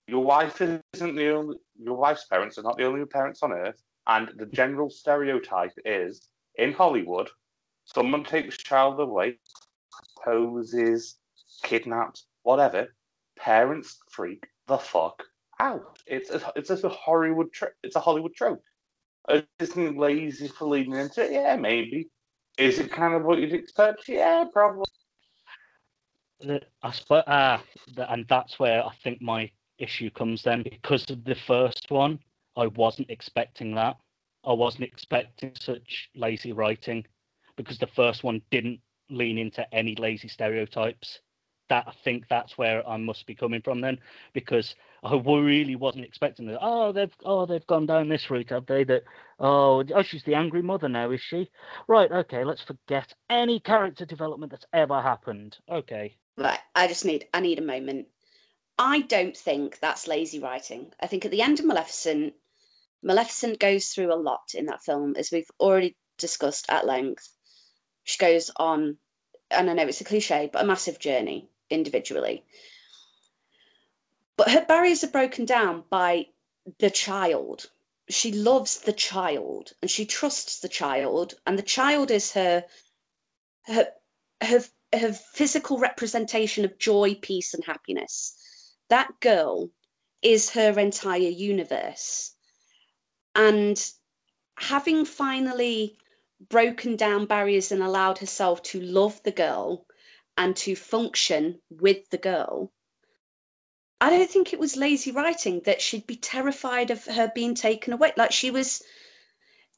your 0.07 0.23
wife 0.23 0.61
isn't 0.61 1.15
the 1.15 1.30
only 1.30 1.57
your 1.77 1.95
wife's 1.97 2.25
parents 2.25 2.57
are 2.57 2.63
not 2.63 2.77
the 2.77 2.86
only 2.86 3.05
parents 3.05 3.41
on 3.43 3.51
earth, 3.51 3.82
and 4.07 4.32
the 4.38 4.45
general 4.47 4.89
stereotype 4.89 5.73
is 5.86 6.30
in 6.55 6.73
Hollywood, 6.73 7.30
someone 7.86 8.23
takes 8.23 8.57
child 8.57 8.99
away, 8.99 9.39
poses, 10.24 11.17
kidnaps, 11.63 12.26
whatever. 12.43 12.93
Parents 13.38 13.99
freak 14.09 14.47
the 14.67 14.78
fuck 14.78 15.24
out. 15.59 15.99
It's 16.05 16.30
a, 16.30 16.51
it's 16.55 16.70
just 16.70 16.84
a 16.84 16.89
Hollywood 16.89 17.51
tro- 17.51 17.70
it's 17.84 17.95
a 17.95 17.99
Hollywood 17.99 18.34
trope. 18.34 18.63
Is 19.30 19.43
Disney 19.57 19.89
lazy 19.89 20.47
for 20.47 20.67
leading 20.67 20.95
into 20.95 21.24
it? 21.24 21.32
Yeah, 21.32 21.55
maybe. 21.55 22.09
Is 22.57 22.80
it 22.80 22.91
kind 22.91 23.13
of 23.13 23.24
what 23.24 23.39
you'd 23.39 23.53
expect? 23.53 24.09
Yeah, 24.09 24.45
probably. 24.51 24.86
I 26.82 26.91
suppose, 26.91 27.24
ah, 27.28 27.61
and 27.97 28.26
that's 28.30 28.59
where 28.59 28.86
I 28.86 28.91
think 29.03 29.22
my 29.22 29.51
issue 29.78 30.09
comes 30.09 30.43
then 30.43 30.63
because 30.63 31.09
of 31.09 31.24
the 31.24 31.36
first 31.36 31.91
one. 31.91 32.20
I 32.55 32.67
wasn't 32.67 33.09
expecting 33.09 33.76
that. 33.76 33.97
I 34.45 34.53
wasn't 34.53 34.84
expecting 34.84 35.51
such 35.59 36.09
lazy 36.15 36.51
writing 36.51 37.05
because 37.55 37.78
the 37.78 37.88
first 37.88 38.24
one 38.24 38.41
didn't 38.51 38.80
lean 39.10 39.38
into 39.38 39.72
any 39.74 39.95
lazy 39.95 40.28
stereotypes. 40.28 41.20
That 41.70 41.86
I 41.88 41.93
think 42.03 42.28
that's 42.28 42.57
where 42.57 42.88
I 42.88 42.97
must 42.97 43.28
be 43.28 43.36
coming 43.36 43.62
from 43.62 43.80
then, 43.80 43.99
because 44.34 44.76
I 45.03 45.16
really 45.16 45.76
wasn't 45.76 46.05
expecting 46.05 46.47
that. 46.47 46.60
Oh, 46.62 46.91
they've 46.91 47.16
oh 47.24 47.45
they've 47.45 47.68
gone 47.68 47.86
down 47.86 48.10
this 48.10 48.30
route, 48.32 48.49
have 48.49 48.66
they? 48.66 48.84
That 48.84 49.03
oh 49.39 49.84
oh 49.93 50.01
she's 50.01 50.24
the 50.24 50.36
angry 50.36 50.64
mother 50.64 50.89
now, 50.89 51.12
is 51.12 51.22
she? 51.22 51.49
Right, 51.88 52.12
okay, 52.12 52.43
let's 52.43 52.64
forget 52.64 53.14
any 53.30 53.60
character 53.60 54.05
development 54.05 54.51
that's 54.51 54.66
ever 54.74 54.99
happened. 55.01 55.57
Okay, 55.70 56.18
Right, 56.39 56.60
I 56.74 56.88
just 56.88 57.03
need 57.03 57.28
I 57.34 57.41
need 57.41 57.60
a 57.60 57.62
moment. 57.62 58.07
I 58.78 59.01
don't 59.01 59.36
think 59.36 59.80
that's 59.80 60.07
lazy 60.07 60.39
writing. 60.39 60.93
I 61.01 61.07
think 61.07 61.26
at 61.26 61.32
the 61.32 61.41
end 61.41 61.60
of 61.60 61.66
Maleficent, 61.66 62.34
Maleficent 63.03 63.60
goes 63.60 63.89
through 63.89 64.14
a 64.14 64.16
lot 64.16 64.53
in 64.55 64.66
that 64.68 64.82
film, 64.82 65.16
as 65.18 65.32
we've 65.32 65.51
already 65.60 65.97
discussed 66.18 66.66
at 66.70 66.86
length. 66.86 67.28
She 68.10 68.18
goes 68.18 68.49
on, 68.55 68.97
and 69.51 69.70
I 69.70 69.74
know 69.74 69.86
it's 69.86 70.01
a 70.01 70.03
cliche, 70.03 70.49
but 70.51 70.64
a 70.64 70.66
massive 70.66 70.97
journey 70.97 71.47
individually. 71.70 72.43
But 74.36 74.49
her 74.49 74.66
barriers 74.66 75.03
are 75.03 75.12
broken 75.12 75.45
down 75.45 75.84
by 75.91 76.30
the 76.80 76.89
child. 76.89 77.70
She 78.10 78.32
loves 78.32 78.80
the 78.80 78.93
child 78.93 79.74
and 79.80 79.91
she 79.91 80.07
trusts 80.07 80.60
the 80.60 80.68
child, 80.68 81.36
and 81.45 81.55
the 81.55 81.72
child 81.78 82.10
is 82.10 82.32
her 82.32 82.66
her 83.68 83.93
her, 84.41 84.66
her 84.91 85.14
physical 85.14 85.78
representation 85.78 86.66
of 86.66 86.80
joy, 86.80 87.14
peace, 87.14 87.53
and 87.53 87.64
happiness. 87.64 88.76
That 88.88 89.20
girl 89.20 89.70
is 90.24 90.49
her 90.49 90.80
entire 90.80 91.20
universe. 91.51 92.34
And 93.36 93.78
having 94.55 95.05
finally 95.05 95.99
broken 96.40 96.96
down 96.96 97.26
barriers 97.26 97.72
and 97.72 97.84
allowed 97.84 98.18
herself 98.18 98.64
to 98.64 98.80
love 98.80 99.22
the 99.24 99.32
girl 99.32 99.86
and 100.38 100.56
to 100.56 100.76
function 100.76 101.62
with 101.70 102.10
the 102.10 102.18
girl, 102.18 102.72
I 104.02 104.10
don't 104.10 104.30
think 104.30 104.54
it 104.54 104.60
was 104.60 104.78
lazy 104.78 105.12
writing 105.12 105.62
that 105.66 105.82
she'd 105.82 106.08
be 106.08 106.16
terrified 106.16 106.90
of 106.90 107.04
her 107.06 107.32
being 107.36 107.54
taken 107.54 107.92
away. 107.92 108.14
Like 108.16 108.32
she 108.32 108.50
was 108.52 108.82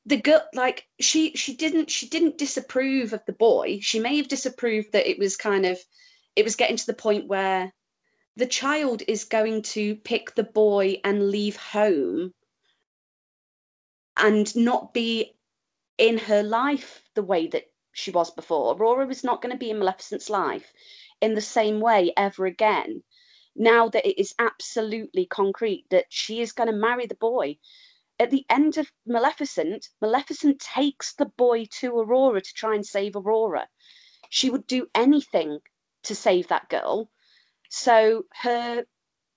the 0.05 0.17
girl 0.17 0.43
like 0.53 0.87
she 0.99 1.35
she 1.35 1.55
didn't 1.55 1.89
she 1.89 2.07
didn't 2.07 2.37
disapprove 2.37 3.13
of 3.13 3.25
the 3.25 3.33
boy. 3.33 3.79
She 3.81 3.99
may 3.99 4.17
have 4.17 4.27
disapproved 4.27 4.91
that 4.91 5.09
it 5.09 5.17
was 5.17 5.35
kind 5.37 5.65
of 5.65 5.79
it 6.35 6.43
was 6.43 6.55
getting 6.55 6.77
to 6.77 6.85
the 6.85 6.93
point 6.93 7.27
where 7.27 7.73
the 8.35 8.45
child 8.45 9.01
is 9.07 9.23
going 9.23 9.63
to 9.63 9.95
pick 9.95 10.35
the 10.35 10.43
boy 10.43 10.99
and 11.03 11.29
leave 11.29 11.55
home 11.57 12.33
and 14.17 14.55
not 14.55 14.93
be 14.93 15.35
in 16.01 16.17
her 16.17 16.41
life 16.41 17.03
the 17.13 17.21
way 17.21 17.45
that 17.45 17.65
she 17.91 18.09
was 18.09 18.31
before. 18.31 18.73
Aurora 18.73 19.05
was 19.05 19.23
not 19.23 19.39
going 19.39 19.51
to 19.51 19.59
be 19.59 19.69
in 19.69 19.77
Maleficent's 19.77 20.31
life 20.31 20.73
in 21.21 21.35
the 21.35 21.41
same 21.41 21.79
way 21.79 22.11
ever 22.17 22.47
again. 22.47 23.03
Now 23.55 23.87
that 23.89 24.07
it 24.07 24.19
is 24.19 24.33
absolutely 24.39 25.27
concrete 25.27 25.85
that 25.91 26.07
she 26.09 26.41
is 26.41 26.53
going 26.53 26.69
to 26.71 26.75
marry 26.75 27.05
the 27.05 27.13
boy. 27.13 27.59
At 28.17 28.31
the 28.31 28.47
end 28.49 28.79
of 28.79 28.91
Maleficent, 29.05 29.89
Maleficent 30.01 30.59
takes 30.59 31.13
the 31.13 31.27
boy 31.27 31.65
to 31.79 31.95
Aurora 31.99 32.41
to 32.41 32.53
try 32.55 32.73
and 32.73 32.85
save 32.85 33.15
Aurora. 33.15 33.67
She 34.31 34.49
would 34.49 34.65
do 34.65 34.87
anything 34.95 35.59
to 36.01 36.15
save 36.15 36.47
that 36.47 36.67
girl. 36.69 37.11
So 37.69 38.25
her 38.41 38.85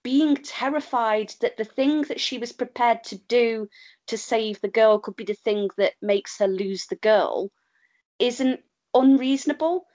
being 0.05 0.36
terrified 0.36 1.34
that 1.40 1.57
the 1.57 1.64
thing 1.64 2.02
that 2.02 2.20
she 2.20 2.38
was 2.38 2.52
prepared 2.52 3.02
to 3.02 3.16
do 3.16 3.66
to 4.07 4.16
save 4.18 4.61
the 4.61 4.68
girl 4.68 4.98
could 5.00 5.16
be 5.16 5.24
the 5.24 5.34
thing 5.34 5.68
that 5.78 5.94
makes 6.00 6.38
her 6.38 6.46
lose 6.46 6.86
the 6.86 6.96
girl 6.96 7.50
isn't 8.20 8.61
unreasonable. 8.92 9.86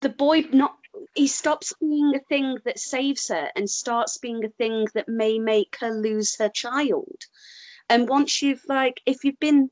The 0.00 0.08
boy 0.08 0.46
not 0.52 0.76
he 1.14 1.26
stops 1.26 1.74
being 1.78 2.14
a 2.16 2.20
thing 2.20 2.56
that 2.64 2.78
saves 2.78 3.28
her 3.28 3.50
and 3.54 3.68
starts 3.68 4.16
being 4.16 4.42
a 4.44 4.48
thing 4.48 4.86
that 4.94 5.08
may 5.08 5.38
make 5.38 5.76
her 5.80 5.90
lose 5.90 6.34
her 6.38 6.48
child. 6.48 7.26
And 7.90 8.08
once 8.08 8.40
you've 8.40 8.64
like 8.66 9.02
if 9.04 9.24
you've 9.24 9.38
been 9.38 9.70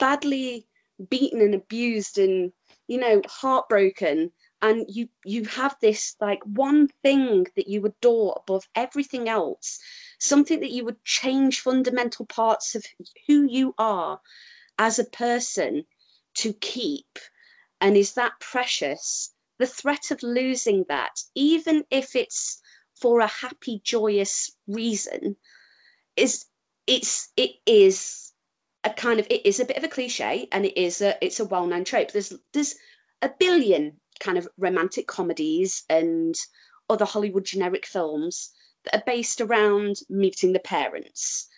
badly 0.00 0.66
beaten 1.08 1.40
and 1.40 1.54
abused 1.54 2.18
and 2.18 2.52
you 2.88 2.98
know 2.98 3.22
heartbroken 3.26 4.32
and 4.64 4.86
you 4.88 5.08
you 5.24 5.44
have 5.44 5.76
this 5.80 6.16
like 6.20 6.42
one 6.44 6.88
thing 7.02 7.46
that 7.56 7.68
you 7.68 7.84
adore 7.84 8.34
above 8.42 8.66
everything 8.74 9.28
else 9.28 9.78
something 10.18 10.60
that 10.60 10.70
you 10.70 10.84
would 10.84 11.02
change 11.04 11.60
fundamental 11.60 12.26
parts 12.26 12.74
of 12.74 12.84
who 13.26 13.44
you 13.44 13.74
are 13.78 14.20
as 14.78 14.98
a 14.98 15.04
person 15.04 15.84
to 16.34 16.52
keep 16.54 17.18
and 17.84 17.98
is 17.98 18.14
that 18.14 18.40
precious? 18.40 19.34
The 19.58 19.66
threat 19.66 20.10
of 20.10 20.22
losing 20.22 20.86
that 20.88 21.22
even 21.34 21.84
if 21.90 22.16
it's 22.16 22.62
for 22.94 23.20
a 23.20 23.26
happy 23.26 23.82
joyous 23.84 24.50
reason 24.66 25.36
is 26.16 26.46
it's 26.86 27.30
it 27.36 27.50
is 27.66 28.32
a 28.84 28.90
kind 28.90 29.20
of 29.20 29.26
it 29.28 29.44
is 29.44 29.60
a 29.60 29.66
bit 29.66 29.76
of 29.76 29.84
a 29.84 29.88
cliche 29.88 30.48
and 30.50 30.64
it 30.64 30.80
is 30.80 31.02
a 31.02 31.22
it's 31.22 31.40
a 31.40 31.44
well-known 31.44 31.84
trope. 31.84 32.12
There's 32.12 32.32
there's 32.54 32.74
a 33.20 33.30
billion 33.38 34.00
kind 34.20 34.38
of 34.38 34.48
romantic 34.58 35.06
comedies 35.06 35.84
and 35.88 36.34
other 36.88 37.04
hollywood 37.04 37.44
generic 37.44 37.86
films 37.86 38.50
that 38.84 38.96
are 38.96 39.02
based 39.06 39.40
around 39.40 39.96
meeting 40.08 40.52
the 40.52 40.60
parents 40.60 41.48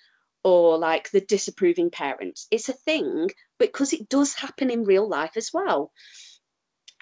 or 0.46 0.78
like 0.78 1.10
the 1.10 1.22
disapproving 1.22 1.90
parents. 1.90 2.46
It's 2.52 2.68
a 2.68 2.72
thing 2.72 3.30
because 3.58 3.92
it 3.92 4.08
does 4.08 4.32
happen 4.32 4.70
in 4.70 4.84
real 4.84 5.08
life 5.08 5.36
as 5.36 5.50
well. 5.52 5.90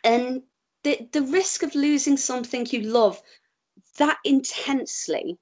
And 0.02 0.44
the, 0.82 1.06
the 1.12 1.20
risk 1.20 1.62
of 1.62 1.74
losing 1.74 2.16
something 2.16 2.66
you 2.70 2.80
love 2.80 3.20
that 3.98 4.16
intensely, 4.24 5.38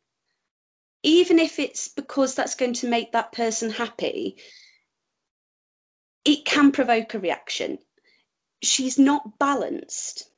even 1.05 1.39
if 1.39 1.61
it's 1.61 1.87
because 1.87 2.35
that's 2.35 2.57
going 2.57 2.73
to 2.75 2.89
make 2.89 3.13
that 3.13 3.31
person 3.31 3.71
happy, 3.71 4.37
it 6.25 6.45
can 6.45 6.73
provoke 6.73 7.15
a 7.15 7.21
reaction. 7.21 7.79
She's 8.63 8.99
not 8.99 9.39
balanced. 9.39 10.31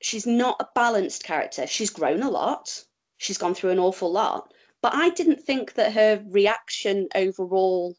She's 0.00 0.26
not 0.26 0.56
a 0.60 0.68
balanced 0.74 1.24
character. 1.24 1.66
She's 1.66 1.90
grown 1.90 2.22
a 2.22 2.30
lot 2.30 2.84
she's 3.18 3.36
gone 3.36 3.54
through 3.54 3.70
an 3.70 3.78
awful 3.78 4.10
lot. 4.10 4.54
But 4.80 4.94
I 4.94 5.10
didn't 5.10 5.42
think 5.42 5.74
that 5.74 5.92
her 5.92 6.24
reaction 6.28 7.08
overall 7.14 7.96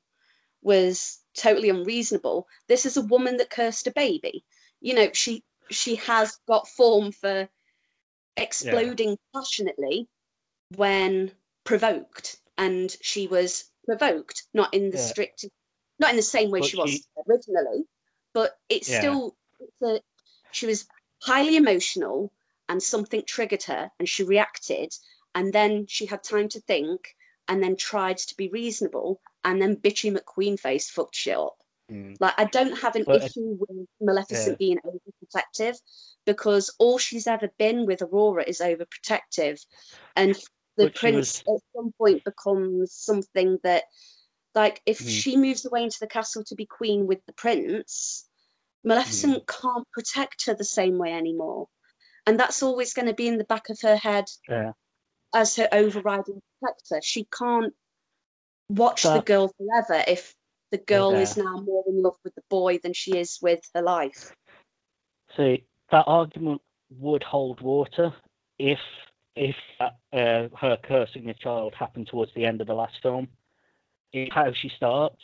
was 0.62 1.20
totally 1.36 1.70
unreasonable. 1.70 2.48
This 2.68 2.86
is 2.86 2.98
a 2.98 3.02
woman 3.02 3.38
that 3.38 3.50
cursed 3.50 3.86
a 3.86 3.92
baby. 3.92 4.44
You 4.82 4.96
know, 4.96 5.10
she 5.14 5.44
she 5.70 5.96
has 5.96 6.38
got 6.48 6.68
form 6.68 7.12
for 7.12 7.48
exploding 8.38 9.10
yeah. 9.10 9.16
passionately 9.36 10.08
when 10.76 11.32
provoked, 11.66 12.38
and 12.58 12.96
she 13.02 13.28
was 13.28 13.66
provoked, 13.86 14.44
not 14.54 14.74
in 14.74 14.90
the 14.90 14.98
yeah. 14.98 15.04
strict, 15.04 15.46
not 16.00 16.12
in 16.12 16.16
the 16.16 16.22
same 16.22 16.50
way 16.50 16.62
she, 16.62 16.70
she, 16.70 16.78
was 16.78 17.08
originally, 17.28 17.84
but 18.34 18.58
it's 18.70 18.90
yeah. 18.90 19.00
still 19.00 19.36
a, 19.84 20.00
she 20.52 20.66
was 20.66 20.88
highly 21.22 21.56
emotional 21.56 22.32
and 22.68 22.82
something 22.82 23.24
triggered 23.26 23.64
her 23.64 23.92
and 24.00 24.08
she 24.08 24.24
reacted 24.24 24.94
and 25.36 25.54
then 25.54 25.86
she 25.88 26.06
had 26.06 26.24
time 26.24 26.48
to 26.50 26.60
think 26.62 27.16
and 27.48 27.62
then 27.64 27.76
tried 27.76 28.18
to 28.18 28.36
be 28.36 28.50
reasonable 28.50 29.20
and 29.44 29.62
then 29.62 29.76
bitchy 29.76 30.16
McQueen 30.16 30.60
face 30.60 30.90
fucked 30.90 31.16
shit 31.16 31.38
up. 31.38 31.56
Mm. 31.92 32.16
Like 32.20 32.34
I 32.38 32.46
don't 32.46 32.78
have 32.80 32.96
an 32.96 33.04
but 33.06 33.24
issue 33.24 33.58
with 33.60 33.88
Maleficent 34.00 34.58
yeah. 34.60 34.68
being 34.68 34.80
overprotective 34.86 35.78
because 36.26 36.74
all 36.78 36.98
she's 36.98 37.28
ever 37.28 37.50
been 37.58 37.86
with 37.86 38.02
Aurora 38.02 38.44
is 38.46 38.60
overprotective, 38.60 39.60
and 40.16 40.36
the 40.78 40.86
but 40.86 40.96
prince 40.96 41.44
was... 41.48 41.62
at 41.62 41.64
some 41.76 41.92
point 41.98 42.24
becomes 42.24 42.94
something 42.94 43.58
that, 43.64 43.86
like, 44.56 44.82
if 44.86 45.00
mm. 45.00 45.10
she 45.10 45.38
moves 45.38 45.66
away 45.66 45.84
into 45.84 46.00
the 46.00 46.08
castle 46.08 46.44
to 46.46 46.56
be 46.56 46.66
queen 46.66 47.08
with 47.08 47.26
the 47.26 47.34
prince, 47.34 48.28
Maleficent 48.84 49.46
mm. 49.46 49.62
can't 49.62 49.88
protect 49.92 50.46
her 50.46 50.54
the 50.54 50.64
same 50.64 50.98
way 50.98 51.14
anymore 51.14 51.68
and 52.30 52.40
that's 52.40 52.62
always 52.62 52.94
going 52.94 53.08
to 53.08 53.14
be 53.14 53.28
in 53.28 53.40
the 53.40 53.44
back 53.46 53.70
of 53.70 53.80
her 53.82 53.96
head 53.96 54.26
yeah. 54.48 54.74
as 55.34 55.56
her 55.56 55.68
overriding 55.72 56.40
protector. 56.62 57.00
She 57.02 57.28
can't 57.36 57.74
watch 58.70 59.02
the 59.02 59.22
girl 59.22 59.52
forever 59.58 60.04
if 60.08 60.36
the 60.70 60.78
girl 60.78 61.14
yeah. 61.14 61.22
is 61.22 61.38
now 61.38 61.58
more 61.58 61.84
in 61.88 62.04
love 62.04 62.18
with 62.24 62.36
the 62.36 62.44
boy 62.48 62.78
than 62.84 62.94
she 62.94 63.18
is 63.18 63.40
with 63.42 63.62
her 63.74 63.82
life. 63.82 64.32
See, 65.36 65.66
that 65.90 66.04
argument 66.06 66.62
would 66.92 67.24
hold 67.24 67.62
water 67.62 68.14
if 68.60 68.80
if 69.36 69.56
uh, 69.80 70.50
her 70.56 70.78
cursing 70.84 71.26
the 71.26 71.34
child 71.34 71.74
happened 71.74 72.10
towards 72.12 72.32
the 72.36 72.46
end 72.46 72.62
of 72.62 72.68
the 72.68 72.74
last 72.74 73.02
film. 73.02 73.28
It's 74.14 74.34
how 74.34 74.52
she 74.54 74.70
starts 74.76 75.22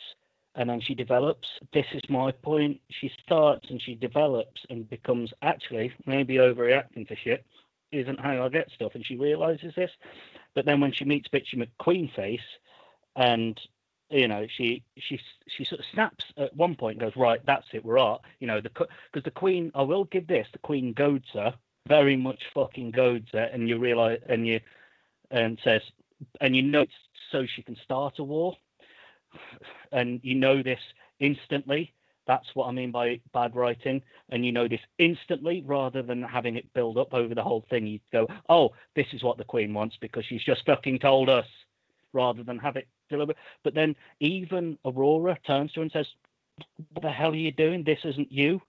and 0.56 0.70
then 0.70 0.80
she 0.80 0.94
develops. 0.94 1.46
This 1.72 1.86
is 1.92 2.02
my 2.08 2.32
point. 2.32 2.80
She 2.90 3.10
starts 3.22 3.68
and 3.70 3.80
she 3.80 3.94
develops 3.94 4.62
and 4.70 4.88
becomes 4.88 5.32
actually 5.42 5.92
maybe 6.06 6.36
overreacting 6.36 7.06
to 7.08 7.16
shit 7.16 7.44
isn't 7.92 8.20
how 8.20 8.44
I 8.44 8.48
get 8.48 8.70
stuff, 8.74 8.92
and 8.94 9.06
she 9.06 9.16
realizes 9.16 9.74
this. 9.76 9.90
But 10.54 10.64
then 10.64 10.80
when 10.80 10.92
she 10.92 11.04
meets 11.04 11.28
Bitchy 11.28 11.54
McQueen 11.56 12.12
face, 12.14 12.40
and 13.14 13.60
you 14.10 14.28
know 14.28 14.46
she 14.56 14.82
she 14.98 15.20
she 15.46 15.64
sort 15.64 15.80
of 15.80 15.86
snaps 15.92 16.24
at 16.36 16.56
one 16.56 16.74
point 16.74 16.98
goes 16.98 17.16
right, 17.16 17.40
that's 17.46 17.66
it, 17.72 17.84
we're 17.84 17.98
at 17.98 18.20
you 18.40 18.46
know 18.46 18.60
the 18.60 18.70
because 18.70 19.24
the 19.24 19.30
Queen 19.30 19.70
I 19.74 19.82
will 19.82 20.04
give 20.04 20.26
this 20.26 20.46
the 20.52 20.58
Queen 20.58 20.92
goads 20.92 21.26
her 21.34 21.54
very 21.86 22.16
much 22.16 22.42
fucking 22.54 22.90
goads 22.92 23.28
her, 23.32 23.48
and 23.52 23.68
you 23.68 23.78
realize 23.78 24.20
and 24.28 24.46
you 24.46 24.60
and 25.30 25.58
says 25.62 25.82
and 26.40 26.56
you 26.56 26.62
know 26.62 26.86
so 27.30 27.44
she 27.46 27.62
can 27.62 27.76
start 27.84 28.18
a 28.18 28.24
war 28.24 28.56
and 29.92 30.20
you 30.22 30.34
know 30.34 30.62
this 30.62 30.80
instantly. 31.20 31.92
That's 32.26 32.48
what 32.54 32.66
I 32.66 32.72
mean 32.72 32.90
by 32.90 33.20
bad 33.32 33.54
writing. 33.54 34.02
And 34.30 34.44
you 34.44 34.50
know 34.50 34.66
this 34.66 34.80
instantly 34.98 35.62
rather 35.64 36.02
than 36.02 36.22
having 36.22 36.56
it 36.56 36.72
build 36.74 36.98
up 36.98 37.14
over 37.14 37.34
the 37.34 37.42
whole 37.42 37.64
thing. 37.70 37.86
You 37.86 38.00
go, 38.12 38.26
oh, 38.48 38.70
this 38.96 39.06
is 39.12 39.22
what 39.22 39.38
the 39.38 39.44
Queen 39.44 39.72
wants 39.72 39.96
because 40.00 40.24
she's 40.24 40.42
just 40.42 40.66
fucking 40.66 40.98
told 40.98 41.28
us 41.28 41.46
rather 42.12 42.42
than 42.42 42.58
have 42.58 42.76
it 42.76 42.88
delivered. 43.08 43.36
But 43.62 43.74
then 43.74 43.94
even 44.20 44.76
Aurora 44.84 45.38
turns 45.46 45.72
to 45.72 45.80
her 45.80 45.82
and 45.82 45.92
says, 45.92 46.06
what 46.92 47.02
the 47.02 47.10
hell 47.10 47.30
are 47.32 47.36
you 47.36 47.52
doing? 47.52 47.84
This 47.84 48.00
isn't 48.04 48.32
you. 48.32 48.60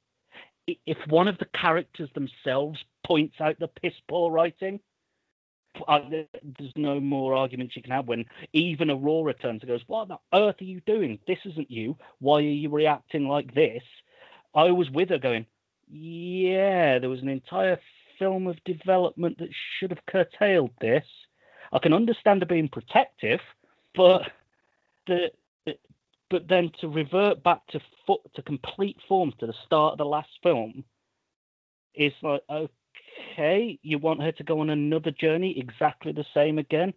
if 0.86 0.98
one 1.08 1.28
of 1.28 1.38
the 1.38 1.48
characters 1.54 2.10
themselves 2.14 2.80
points 3.06 3.40
out 3.40 3.58
the 3.60 3.68
piss 3.68 3.94
poor 4.08 4.32
writing, 4.32 4.80
uh, 5.88 5.99
there's 6.10 6.74
no 6.76 6.99
more 6.99 7.36
arguments 7.36 7.76
you 7.76 7.82
can 7.82 7.91
have 7.91 8.08
when 8.08 8.26
even 8.54 8.90
Aurora 8.90 9.34
turns 9.34 9.62
and 9.62 9.70
goes, 9.70 9.84
What 9.88 10.12
on 10.12 10.18
earth 10.34 10.56
are 10.62 10.66
you 10.66 10.82
doing? 10.86 11.20
This 11.28 11.40
isn't 11.45 11.72
you. 11.72 11.98
Why 12.20 12.38
are 12.38 12.41
you 12.41 12.70
reacting 12.70 13.28
like 13.28 13.54
this? 13.54 13.84
I 14.56 14.72
was 14.72 14.90
with 14.90 15.10
her 15.10 15.18
going, 15.18 15.45
Yeah, 15.90 16.99
there 16.99 17.10
was 17.10 17.22
an 17.22 17.30
entire 17.30 17.80
film 18.20 18.48
of 18.48 18.64
development 18.64 19.38
that 19.40 19.49
should 19.80 19.91
have 19.91 20.06
curtailed 20.08 20.72
this. 20.82 21.06
I 21.72 21.80
can 21.80 21.94
understand 21.94 22.41
her 22.41 22.48
being 22.48 22.70
protective, 22.70 23.40
but 23.95 24.24
the 25.08 25.32
but 26.30 26.48
then 26.48 26.72
to 26.82 26.90
revert 26.90 27.44
back 27.44 27.66
to 27.68 27.80
foot 28.06 28.20
to 28.36 28.41
complete 28.41 28.98
form 29.08 29.34
to 29.40 29.48
the 29.48 29.54
start 29.66 29.94
of 29.94 29.98
the 29.98 30.06
last 30.06 30.30
film 30.44 30.84
is 31.95 32.14
like 32.22 32.41
okay 33.34 33.80
you 33.81 33.98
want 33.98 34.22
her 34.22 34.31
to 34.31 34.44
go 34.44 34.60
on 34.60 34.69
another 34.69 35.11
journey 35.11 35.57
exactly 35.57 36.11
the 36.11 36.26
same 36.34 36.57
again 36.57 36.94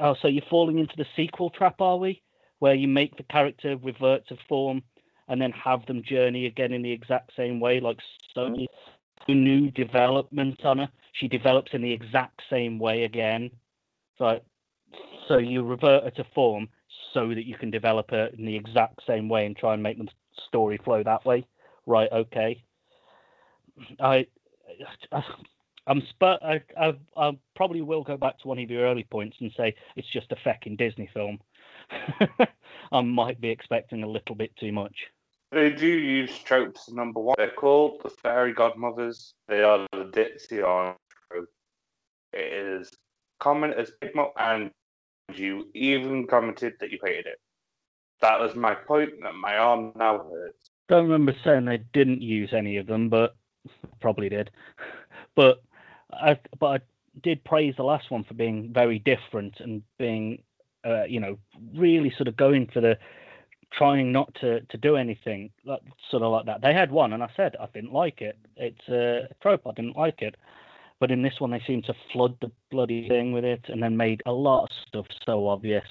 oh 0.00 0.14
so 0.20 0.28
you're 0.28 0.42
falling 0.50 0.78
into 0.78 0.94
the 0.96 1.06
sequel 1.16 1.50
trap 1.50 1.80
are 1.80 1.98
we 1.98 2.22
where 2.58 2.74
you 2.74 2.88
make 2.88 3.16
the 3.16 3.22
character 3.24 3.76
revert 3.82 4.26
to 4.28 4.36
form 4.48 4.82
and 5.28 5.40
then 5.40 5.52
have 5.52 5.84
them 5.86 6.02
journey 6.02 6.46
again 6.46 6.72
in 6.72 6.82
the 6.82 6.92
exact 6.92 7.30
same 7.36 7.60
way 7.60 7.80
like 7.80 7.98
Sony 8.36 8.66
new 9.28 9.70
development 9.72 10.64
on 10.64 10.78
her 10.78 10.88
she 11.12 11.26
develops 11.26 11.72
in 11.74 11.82
the 11.82 11.92
exact 11.92 12.40
same 12.48 12.78
way 12.78 13.04
again 13.04 13.50
so 14.18 14.38
so 15.28 15.38
you 15.38 15.64
revert 15.64 16.04
her 16.04 16.10
to 16.10 16.24
form 16.34 16.68
so 17.12 17.28
that 17.28 17.46
you 17.46 17.56
can 17.56 17.70
develop 17.70 18.12
it 18.12 18.34
in 18.38 18.44
the 18.44 18.54
exact 18.54 19.00
same 19.06 19.28
way 19.28 19.46
and 19.46 19.56
try 19.56 19.74
and 19.74 19.82
make 19.82 19.98
the 19.98 20.06
story 20.46 20.78
flow 20.84 21.02
that 21.02 21.24
way. 21.24 21.46
Right? 21.86 22.10
Okay. 22.12 22.62
I 24.00 24.26
I'm 25.88 26.02
sp- 26.02 26.42
I, 26.42 26.60
I, 26.76 26.94
I 27.16 27.38
probably 27.54 27.80
will 27.80 28.02
go 28.02 28.16
back 28.16 28.38
to 28.40 28.48
one 28.48 28.58
of 28.58 28.70
your 28.70 28.84
early 28.84 29.04
points 29.04 29.36
and 29.40 29.52
say 29.56 29.74
it's 29.94 30.10
just 30.10 30.32
a 30.32 30.36
fecking 30.36 30.76
Disney 30.76 31.08
film. 31.14 31.38
I 32.92 33.00
might 33.00 33.40
be 33.40 33.50
expecting 33.50 34.02
a 34.02 34.08
little 34.08 34.34
bit 34.34 34.56
too 34.56 34.72
much. 34.72 34.94
They 35.52 35.70
do 35.70 35.86
use 35.86 36.36
tropes. 36.40 36.90
Number 36.90 37.20
one, 37.20 37.36
they're 37.38 37.50
called 37.50 38.00
the 38.02 38.10
fairy 38.10 38.52
godmothers. 38.52 39.34
They 39.46 39.62
are 39.62 39.86
the 39.92 40.04
ditzy 40.04 40.64
on 40.64 40.96
trope. 41.30 41.48
It 42.32 42.52
is 42.52 42.90
common 43.38 43.72
as 43.72 43.92
Pigmo 44.02 44.30
and 44.36 44.70
you 45.34 45.68
even 45.74 46.26
commented 46.26 46.74
that 46.80 46.90
you 46.90 46.98
hated 47.04 47.26
it. 47.26 47.38
That 48.20 48.40
was 48.40 48.54
my 48.56 48.74
point 48.74 49.12
that 49.22 49.34
my 49.34 49.56
arm 49.56 49.92
now 49.96 50.18
hurts. 50.18 50.70
Don't 50.88 51.04
remember 51.04 51.34
saying 51.44 51.64
they 51.64 51.82
didn't 51.92 52.22
use 52.22 52.52
any 52.52 52.76
of 52.76 52.86
them, 52.86 53.08
but 53.08 53.36
probably 54.00 54.28
did. 54.28 54.50
But 55.34 55.62
I 56.12 56.38
but 56.58 56.66
I 56.66 56.80
did 57.22 57.44
praise 57.44 57.74
the 57.76 57.82
last 57.82 58.10
one 58.10 58.24
for 58.24 58.34
being 58.34 58.72
very 58.72 58.98
different 58.98 59.60
and 59.60 59.82
being 59.98 60.42
uh, 60.84 61.04
you 61.04 61.20
know 61.20 61.38
really 61.74 62.10
sort 62.10 62.28
of 62.28 62.36
going 62.36 62.68
for 62.72 62.80
the 62.80 62.98
trying 63.72 64.12
not 64.12 64.34
to 64.36 64.60
to 64.60 64.76
do 64.76 64.96
anything 64.96 65.50
sort 66.10 66.22
of 66.22 66.32
like 66.32 66.46
that. 66.46 66.62
They 66.62 66.72
had 66.72 66.90
one, 66.90 67.12
and 67.12 67.22
I 67.22 67.30
said 67.36 67.56
I 67.60 67.66
didn't 67.72 67.92
like 67.92 68.22
it. 68.22 68.36
It's 68.56 68.88
a 68.88 69.28
trope. 69.40 69.66
I 69.66 69.72
didn't 69.72 69.96
like 69.96 70.22
it. 70.22 70.36
But 70.98 71.10
in 71.10 71.22
this 71.22 71.40
one, 71.40 71.50
they 71.50 71.62
seem 71.66 71.82
to 71.82 71.94
flood 72.12 72.36
the 72.40 72.50
bloody 72.70 73.06
thing 73.06 73.32
with 73.32 73.44
it 73.44 73.66
and 73.68 73.82
then 73.82 73.96
made 73.96 74.22
a 74.24 74.32
lot 74.32 74.64
of 74.64 74.70
stuff 74.86 75.06
so 75.26 75.46
obvious. 75.46 75.84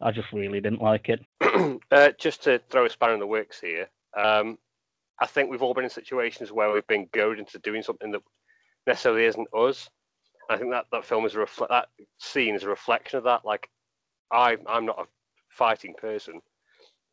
I 0.00 0.10
just 0.10 0.32
really 0.32 0.60
didn't 0.60 0.82
like 0.82 1.10
it. 1.10 1.20
uh, 1.90 2.10
just 2.18 2.42
to 2.44 2.60
throw 2.70 2.86
a 2.86 2.90
spanner 2.90 3.14
in 3.14 3.20
the 3.20 3.26
works 3.26 3.60
here, 3.60 3.88
um, 4.16 4.58
I 5.22 5.26
think 5.26 5.48
we've 5.48 5.62
all 5.62 5.72
been 5.72 5.84
in 5.84 5.90
situations 5.90 6.50
where 6.50 6.72
we've 6.72 6.86
been 6.88 7.06
goaded 7.12 7.38
into 7.38 7.60
doing 7.60 7.84
something 7.84 8.10
that 8.10 8.22
necessarily 8.88 9.24
isn't 9.24 9.46
us. 9.54 9.88
I 10.50 10.56
think 10.56 10.72
that 10.72 10.86
that 10.90 11.04
film 11.04 11.24
is 11.24 11.36
a 11.36 11.38
refle- 11.38 11.68
that 11.68 11.90
scene 12.18 12.56
is 12.56 12.64
a 12.64 12.68
reflection 12.68 13.18
of 13.18 13.24
that. 13.24 13.44
Like, 13.44 13.70
I 14.32 14.56
I'm 14.66 14.84
not 14.84 14.98
a 14.98 15.04
fighting 15.48 15.94
person, 15.94 16.40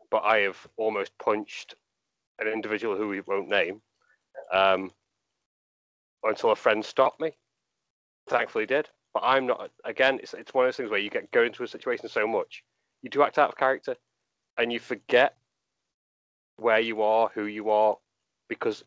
but 0.09 0.23
I 0.23 0.39
have 0.39 0.57
almost 0.75 1.11
punched 1.19 1.75
an 2.39 2.47
individual 2.47 2.97
who 2.97 3.09
we 3.09 3.21
won't 3.21 3.47
name 3.47 3.79
um, 4.51 4.89
until 6.23 6.49
a 6.49 6.55
friend 6.55 6.83
stopped 6.83 7.21
me. 7.21 7.37
Thankfully, 8.27 8.65
did. 8.65 8.89
But 9.13 9.21
I'm 9.23 9.45
not. 9.45 9.69
Again, 9.85 10.17
it's 10.19 10.33
it's 10.33 10.51
one 10.51 10.65
of 10.65 10.69
those 10.69 10.77
things 10.77 10.89
where 10.89 10.99
you 10.99 11.11
get 11.11 11.29
go 11.29 11.43
into 11.43 11.61
a 11.61 11.67
situation 11.67 12.09
so 12.09 12.25
much, 12.25 12.63
you 13.03 13.11
do 13.11 13.21
act 13.21 13.37
out 13.37 13.49
of 13.49 13.55
character, 13.55 13.95
and 14.57 14.73
you 14.73 14.79
forget 14.79 15.35
where 16.61 16.79
you 16.79 17.01
are, 17.01 17.29
who 17.33 17.45
you 17.45 17.69
are, 17.69 17.97
because 18.47 18.83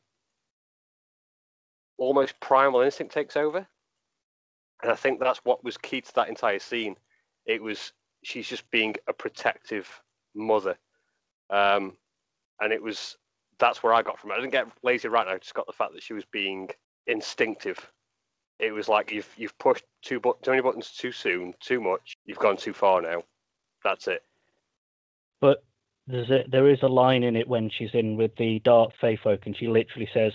almost 1.98 2.38
primal 2.40 2.80
instinct 2.80 3.14
takes 3.14 3.36
over. 3.36 3.66
And 4.82 4.90
I 4.90 4.96
think 4.96 5.20
that's 5.20 5.40
what 5.44 5.62
was 5.62 5.76
key 5.76 6.00
to 6.00 6.14
that 6.16 6.28
entire 6.28 6.58
scene. 6.58 6.96
It 7.46 7.62
was 7.62 7.92
she's 8.22 8.48
just 8.48 8.68
being 8.70 8.94
a 9.08 9.12
protective 9.12 9.88
mother, 10.34 10.76
um, 11.50 11.96
and 12.60 12.72
it 12.72 12.82
was 12.82 13.16
that's 13.58 13.82
where 13.82 13.94
I 13.94 14.02
got 14.02 14.18
from 14.18 14.32
it. 14.32 14.34
I 14.34 14.40
didn't 14.40 14.52
get 14.52 14.66
lazy 14.82 15.08
right 15.08 15.26
now. 15.26 15.34
I 15.34 15.38
just 15.38 15.54
got 15.54 15.66
the 15.66 15.72
fact 15.72 15.92
that 15.94 16.02
she 16.02 16.14
was 16.14 16.24
being 16.24 16.68
instinctive. 17.06 17.78
It 18.58 18.72
was 18.72 18.88
like 18.88 19.12
you've 19.12 19.28
you've 19.36 19.56
pushed 19.58 19.84
too 20.02 20.18
but 20.18 20.42
too 20.42 20.50
many 20.50 20.62
buttons 20.62 20.90
too 20.90 21.12
soon, 21.12 21.54
too 21.60 21.80
much. 21.80 22.16
You've 22.24 22.38
gone 22.38 22.56
too 22.56 22.72
far 22.72 23.00
now. 23.00 23.22
That's 23.84 24.08
it. 24.08 24.22
But 25.40 25.64
there's 26.12 26.30
a, 26.30 26.44
there 26.48 26.68
is 26.68 26.82
a 26.82 26.88
line 26.88 27.22
in 27.22 27.36
it 27.36 27.48
when 27.48 27.70
she's 27.70 27.94
in 27.94 28.16
with 28.16 28.36
the 28.36 28.58
dark 28.60 28.92
fae 29.00 29.16
folk, 29.16 29.46
and 29.46 29.56
she 29.56 29.66
literally 29.66 30.08
says, 30.12 30.32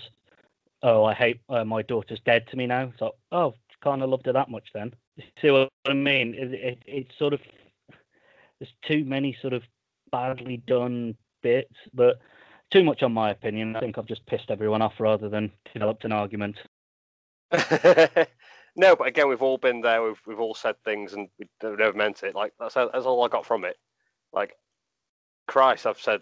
"Oh, 0.82 1.04
I 1.04 1.14
hate 1.14 1.40
uh, 1.48 1.64
my 1.64 1.82
daughter's 1.82 2.20
dead 2.26 2.46
to 2.50 2.56
me 2.56 2.66
now." 2.66 2.92
So, 2.98 3.14
oh, 3.30 3.54
kind 3.82 4.02
of 4.02 4.10
loved 4.10 4.26
her 4.26 4.32
that 4.32 4.50
much 4.50 4.68
then. 4.74 4.92
See 5.40 5.50
what 5.50 5.68
I 5.86 5.92
mean? 5.92 6.34
It, 6.34 6.52
it, 6.52 6.78
it's 6.86 7.18
sort 7.18 7.32
of 7.32 7.40
there's 8.58 8.72
too 8.86 9.04
many 9.04 9.36
sort 9.40 9.52
of 9.52 9.62
badly 10.10 10.62
done 10.66 11.16
bits, 11.42 11.74
but 11.94 12.18
too 12.72 12.82
much 12.82 13.02
on 13.02 13.12
my 13.12 13.30
opinion. 13.30 13.76
I 13.76 13.80
think 13.80 13.98
I've 13.98 14.06
just 14.06 14.26
pissed 14.26 14.50
everyone 14.50 14.82
off 14.82 14.94
rather 14.98 15.28
than 15.28 15.52
developed 15.72 16.04
an 16.04 16.12
argument. 16.12 16.56
no, 17.52 18.96
but 18.96 19.06
again, 19.06 19.28
we've 19.28 19.42
all 19.42 19.58
been 19.58 19.80
there. 19.80 20.02
We've 20.02 20.20
we've 20.26 20.40
all 20.40 20.54
said 20.54 20.74
things 20.84 21.12
and 21.12 21.28
we 21.38 21.46
never 21.62 21.96
meant 21.96 22.24
it. 22.24 22.34
Like 22.34 22.52
that's 22.58 22.74
that's 22.74 23.06
all 23.06 23.24
I 23.24 23.28
got 23.28 23.46
from 23.46 23.64
it. 23.64 23.76
Like, 24.32 24.56
Christ, 25.48 25.86
I've 25.86 26.00
said 26.00 26.20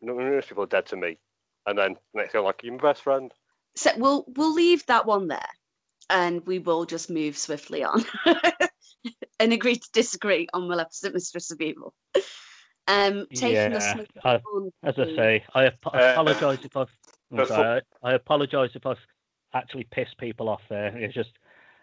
numerous 0.00 0.46
people 0.46 0.62
are 0.62 0.68
dead 0.68 0.86
to 0.86 0.96
me, 0.96 1.18
and 1.66 1.76
then 1.76 1.96
next 2.14 2.32
thing, 2.32 2.40
I'm 2.40 2.44
like, 2.44 2.62
you're 2.62 2.74
my 2.74 2.80
best 2.80 3.02
friend. 3.02 3.32
So 3.74 3.90
we'll 3.96 4.24
we'll 4.36 4.54
leave 4.54 4.86
that 4.86 5.06
one 5.06 5.26
there, 5.26 5.48
and 6.10 6.46
we 6.46 6.60
will 6.60 6.84
just 6.84 7.10
move 7.10 7.36
swiftly 7.36 7.82
on, 7.82 8.04
and 9.40 9.52
agree 9.52 9.76
to 9.76 9.88
disagree 9.92 10.46
on 10.52 10.68
Maleficent, 10.68 11.14
Mistress 11.14 11.50
of 11.50 11.60
Evil. 11.60 11.94
Um, 12.88 13.26
taking 13.34 13.72
yeah, 13.72 13.94
I, 14.24 14.40
as 14.82 14.94
I 14.98 15.04
say, 15.16 15.44
I 15.54 15.66
ap- 15.66 15.86
uh, 15.86 15.90
apologise 16.12 16.64
if 16.64 16.76
I've. 16.76 16.88
I'm 17.32 17.46
sorry, 17.46 17.82
I, 18.02 18.10
I 18.10 18.14
apologise 18.14 18.70
if 18.74 18.84
I've 18.84 18.98
actually 19.54 19.84
pissed 19.90 20.18
people 20.18 20.48
off 20.48 20.62
there. 20.68 20.96
It's 20.96 21.14
just, 21.14 21.30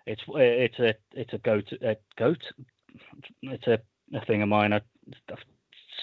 it's 0.06 0.22
it's 0.28 0.80
a 0.80 0.94
it's 1.14 1.34
a 1.34 1.38
goat 1.38 1.72
a 1.82 1.96
goat. 2.18 2.44
It's 3.42 3.68
a, 3.68 3.80
a 4.14 4.26
thing 4.26 4.42
of 4.42 4.50
mine. 4.50 4.74
I, 4.74 4.82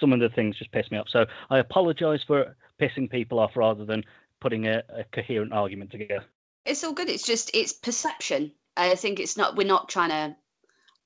some 0.00 0.12
of 0.12 0.20
the 0.20 0.28
things 0.30 0.58
just 0.58 0.72
piss 0.72 0.90
me 0.90 0.98
off. 0.98 1.08
So 1.10 1.26
I 1.50 1.58
apologise 1.58 2.20
for 2.26 2.56
pissing 2.80 3.10
people 3.10 3.38
off 3.38 3.56
rather 3.56 3.84
than 3.84 4.02
putting 4.40 4.66
a, 4.66 4.82
a 4.88 5.04
coherent 5.12 5.52
argument 5.52 5.90
together. 5.90 6.24
It's 6.64 6.84
all 6.84 6.92
good. 6.92 7.08
It's 7.08 7.26
just 7.26 7.50
it's 7.54 7.72
perception. 7.72 8.52
I 8.76 8.94
think 8.94 9.20
it's 9.20 9.36
not. 9.36 9.56
We're 9.56 9.66
not 9.66 9.88
trying 9.88 10.10
to 10.10 10.36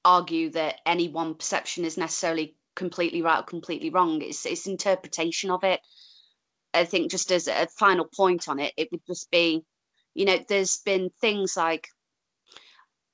argue 0.05 0.51
that 0.51 0.81
any 0.87 1.09
one 1.09 1.35
perception 1.35 1.85
is 1.85 1.99
necessarily 1.99 2.57
completely 2.75 3.23
right 3.23 3.41
or 3.41 3.43
completely 3.43 3.91
wrong. 3.91 4.23
It's 4.23 4.47
it's 4.47 4.67
interpretation 4.67 5.51
of 5.51 5.65
it. 5.65 5.81
I 6.75 6.85
think 6.85 7.11
just 7.11 7.33
as 7.33 7.49
a 7.49 7.67
final 7.79 8.05
point 8.05 8.49
on 8.49 8.59
it, 8.59 8.73
it 8.77 8.89
would 8.93 9.05
just 9.07 9.31
be, 9.31 9.65
you 10.15 10.25
know, 10.25 10.39
there's 10.49 10.79
been 10.79 11.11
things 11.21 11.57
like 11.57 11.89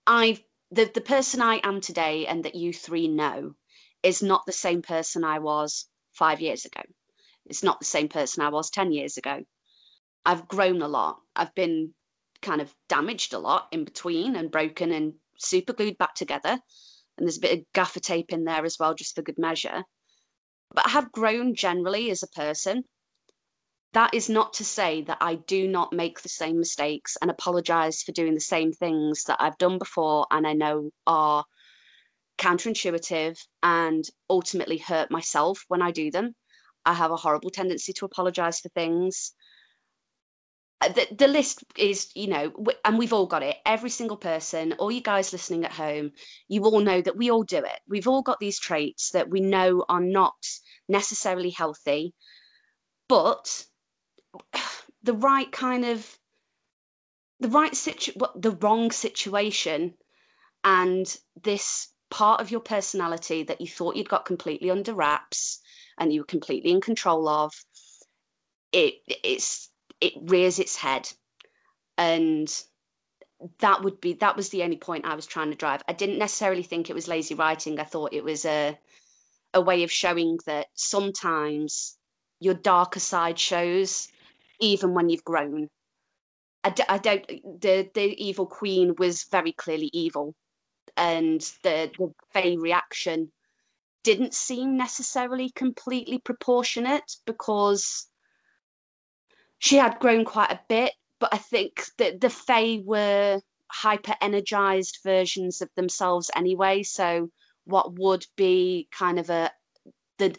I've 0.07 0.43
the 0.71 0.91
the 0.95 1.01
person 1.01 1.41
I 1.41 1.61
am 1.63 1.81
today 1.81 2.27
and 2.27 2.45
that 2.45 2.55
you 2.55 2.73
three 2.73 3.09
know 3.09 3.55
is 4.05 4.23
not 4.23 4.47
the 4.47 4.53
same 4.53 4.83
person 4.83 5.25
I 5.25 5.41
was 5.41 5.89
five 6.13 6.41
years 6.41 6.65
ago. 6.65 6.83
It's 7.47 7.63
not 7.63 7.81
the 7.81 7.87
same 7.87 8.09
person 8.09 8.43
I 8.43 8.51
was 8.51 8.71
ten 8.71 8.93
years 8.93 9.17
ago. 9.17 9.43
I've 10.25 10.47
grown 10.49 10.81
a 10.83 10.89
lot. 10.89 11.21
I've 11.35 11.55
been 11.55 11.95
kind 12.43 12.61
of 12.61 12.75
damaged 12.89 13.33
a 13.33 13.39
lot 13.39 13.69
in 13.73 13.85
between 13.85 14.37
and 14.37 14.51
broken 14.51 14.93
and 14.93 15.15
super 15.39 15.73
glued 15.73 15.99
back 15.99 16.15
together 16.15 16.61
and 17.17 17.27
there's 17.27 17.39
a 17.39 17.41
bit 17.41 17.59
of 17.59 17.73
gaffer 17.73 18.01
tape 18.01 18.33
in 18.33 18.45
there 18.45 18.65
as 18.65 18.79
well, 18.79 18.95
just 18.95 19.15
for 19.15 19.23
good 19.23 19.39
measure. 19.39 19.85
But 20.73 20.87
I 20.87 20.91
have 20.91 21.13
grown 21.13 21.55
generally 21.55 22.11
as 22.11 22.23
a 22.23 22.29
person. 22.29 22.85
That 23.93 24.13
is 24.13 24.29
not 24.29 24.55
to 24.55 24.65
say 24.65 25.03
that 25.03 25.19
I 25.21 25.37
do 25.37 25.69
not 25.69 25.93
make 25.93 26.21
the 26.21 26.29
same 26.29 26.59
mistakes 26.59 27.17
and 27.23 27.31
apologize 27.31 28.03
for 28.03 28.11
doing 28.11 28.35
the 28.35 28.41
same 28.41 28.73
things 28.73 29.23
that 29.25 29.41
I've 29.41 29.59
done 29.59 29.79
before 29.79 30.27
and 30.33 30.47
I 30.47 30.53
know 30.53 30.91
are 31.07 31.45
counterintuitive 32.39 33.39
and 33.63 34.05
ultimately 34.29 34.79
hurt 34.79 35.11
myself 35.11 35.65
when 35.69 35.83
I 35.83 35.91
do 35.91 36.11
them. 36.11 36.35
I 36.85 36.95
have 36.95 37.11
a 37.11 37.17
horrible 37.17 37.51
tendency 37.51 37.93
to 37.95 38.05
apologize 38.05 38.61
for 38.61 38.69
things. 38.71 39.33
uh, 40.81 40.89
the, 40.89 41.07
the 41.17 41.29
list 41.29 41.65
is, 41.79 42.11
you 42.15 42.27
know, 42.27 42.53
and 42.85 42.99
we've 42.99 43.13
all 43.13 43.27
got 43.27 43.43
it. 43.43 43.57
Every 43.65 43.91
single 43.91 44.17
person, 44.17 44.75
all 44.75 44.91
you 44.91 45.01
guys 45.01 45.33
listening 45.33 45.65
at 45.65 45.73
home, 45.73 46.13
you 46.49 46.63
all 46.65 46.81
know 46.81 47.01
that 47.01 47.17
we 47.17 47.31
all 47.31 47.43
do 47.45 47.59
it. 47.59 47.81
We've 47.89 48.09
all 48.09 48.23
got 48.23 48.41
these 48.41 48.59
traits 48.59 49.11
that 49.11 49.31
we 49.31 49.41
know 49.41 49.85
are 49.89 50.01
not 50.01 50.35
necessarily 50.89 51.51
healthy, 51.51 52.15
but 53.09 53.65
the 55.03 55.15
right 55.15 55.51
kind 55.53 55.85
of 55.85 56.19
the 57.41 57.49
right 57.49 57.75
situ 57.75 58.13
the 58.37 58.53
wrong 58.53 58.91
situation 58.91 59.95
and 60.63 61.17
this 61.43 61.89
part 62.11 62.41
of 62.41 62.51
your 62.51 62.61
personality 62.61 63.43
that 63.43 63.61
you 63.61 63.67
thought 63.67 63.97
you'd 63.97 64.09
got 64.09 64.25
completely 64.25 64.71
under 64.71 64.95
wraps 64.95 65.61
and 65.99 66.13
you 66.13 66.21
were 66.21 66.27
completely 66.27 66.71
in 66.71 66.81
control 66.81 67.29
of 67.29 67.53
it 68.73 68.95
it's 69.07 69.71
it 70.01 70.13
rears 70.23 70.59
its 70.59 70.77
head. 70.77 71.11
And 71.97 72.49
that 73.59 73.83
would 73.83 74.01
be 74.01 74.15
that 74.15 74.37
was 74.37 74.49
the 74.51 74.63
only 74.63 74.77
point 74.77 75.05
i 75.05 75.15
was 75.15 75.27
trying 75.27 75.51
to 75.51 75.57
drive. 75.57 75.83
I 75.89 75.93
didn't 75.93 76.19
necessarily 76.19 76.63
think 76.63 76.91
it 76.91 76.95
was 76.95 77.09
lazy 77.09 77.35
writing. 77.35 77.79
I 77.79 77.85
thought 77.85 78.13
it 78.13 78.25
was 78.25 78.45
a 78.45 78.79
a 79.55 79.61
way 79.61 79.85
of 79.85 79.93
showing 79.93 80.39
that 80.47 80.67
sometimes 80.75 81.97
your 82.41 82.55
darker 82.55 83.01
side 83.01 83.39
shows 83.39 84.09
even 84.61 84.95
when 84.95 85.09
you've 85.09 85.25
grown. 85.25 85.69
I, 86.65 86.71
d- 86.71 86.83
I 86.89 86.99
don't 86.99 87.27
the 87.61 87.89
the 87.95 88.25
evil 88.25 88.47
queen 88.47 88.95
was 88.99 89.25
very 89.25 89.53
clearly 89.53 89.91
evil 89.93 90.35
and 90.97 91.41
the 91.63 91.91
the 91.99 92.13
Fae 92.33 92.57
reaction 92.59 93.33
didn't 94.03 94.35
seem 94.35 94.77
necessarily 94.77 95.51
completely 95.51 96.19
proportionate 96.19 97.17
because 97.27 98.09
she 99.59 99.77
had 99.77 99.99
grown 99.99 100.25
quite 100.25 100.53
a 100.53 100.61
bit, 100.69 100.93
but 101.21 101.33
I 101.33 101.39
think 101.39 101.87
that 101.99 102.21
the 102.21 102.29
Fae 102.29 102.83
were 102.85 103.41
hyper 103.73 104.15
energized 104.21 104.99
versions 105.03 105.63
of 105.63 105.71
themselves 105.75 106.31
anyway. 106.37 106.83
So 106.83 107.31
what 107.65 107.99
would 107.99 108.27
be 108.37 108.89
kind 108.93 109.19
of 109.19 109.31
a 109.31 109.51
the 110.19 110.37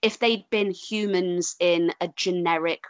if 0.00 0.18
they'd 0.18 0.48
been 0.50 0.70
humans 0.70 1.56
in 1.60 1.92
a 2.00 2.08
generic 2.16 2.82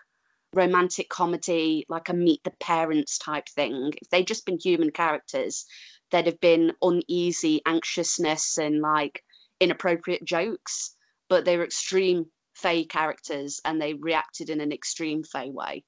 romantic 0.54 1.08
comedy 1.08 1.86
like 1.88 2.08
a 2.10 2.14
meet 2.14 2.44
the 2.44 2.52
parents 2.60 3.16
type 3.16 3.48
thing 3.48 3.92
if 4.00 4.08
they'd 4.10 4.26
just 4.26 4.44
been 4.44 4.58
human 4.58 4.90
characters 4.90 5.64
there'd 6.12 6.26
have 6.26 6.40
been 6.40 6.72
uneasy 6.82 7.60
anxiousness 7.66 8.58
and 8.58 8.80
like 8.80 9.24
inappropriate 9.58 10.24
jokes 10.24 10.94
but 11.32 11.46
they 11.46 11.56
were 11.56 11.64
extreme 11.64 12.26
Fae 12.54 12.84
characters 12.84 13.58
and 13.64 13.80
they 13.80 13.94
reacted 13.94 14.50
in 14.50 14.60
an 14.60 14.70
extreme 14.70 15.24
Fae 15.24 15.48
way. 15.48 15.84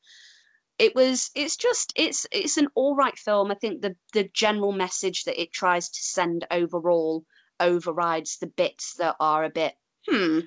It 0.79 0.95
was 0.95 1.31
it's 1.35 1.57
just 1.57 1.93
it's 1.95 2.27
it's 2.33 2.57
an 2.57 2.69
all 2.75 2.97
right 2.97 3.17
film. 3.19 3.51
I 3.51 3.55
think 3.55 3.83
the 3.83 3.95
the 4.15 4.29
general 4.33 4.73
message 4.73 5.25
that 5.25 5.41
it 5.41 5.53
tries 5.53 5.91
to 5.91 6.03
send 6.03 6.47
overall 6.51 7.25
overrides 7.61 8.39
the 8.39 8.47
bits 8.49 8.95
that 8.95 9.17
are 9.21 9.45
a 9.45 9.51
bit 9.51 9.75
hmm. 10.09 10.41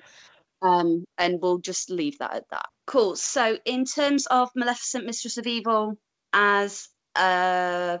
Um, 0.60 1.04
and 1.16 1.40
we'll 1.40 1.58
just 1.58 1.88
leave 1.88 2.18
that 2.18 2.34
at 2.34 2.50
that. 2.50 2.66
Cool. 2.86 3.14
So 3.14 3.58
in 3.64 3.84
terms 3.84 4.26
of 4.26 4.50
Maleficent, 4.56 5.06
Mistress 5.06 5.38
of 5.38 5.46
Evil 5.46 5.96
as 6.32 6.88
a 7.16 8.00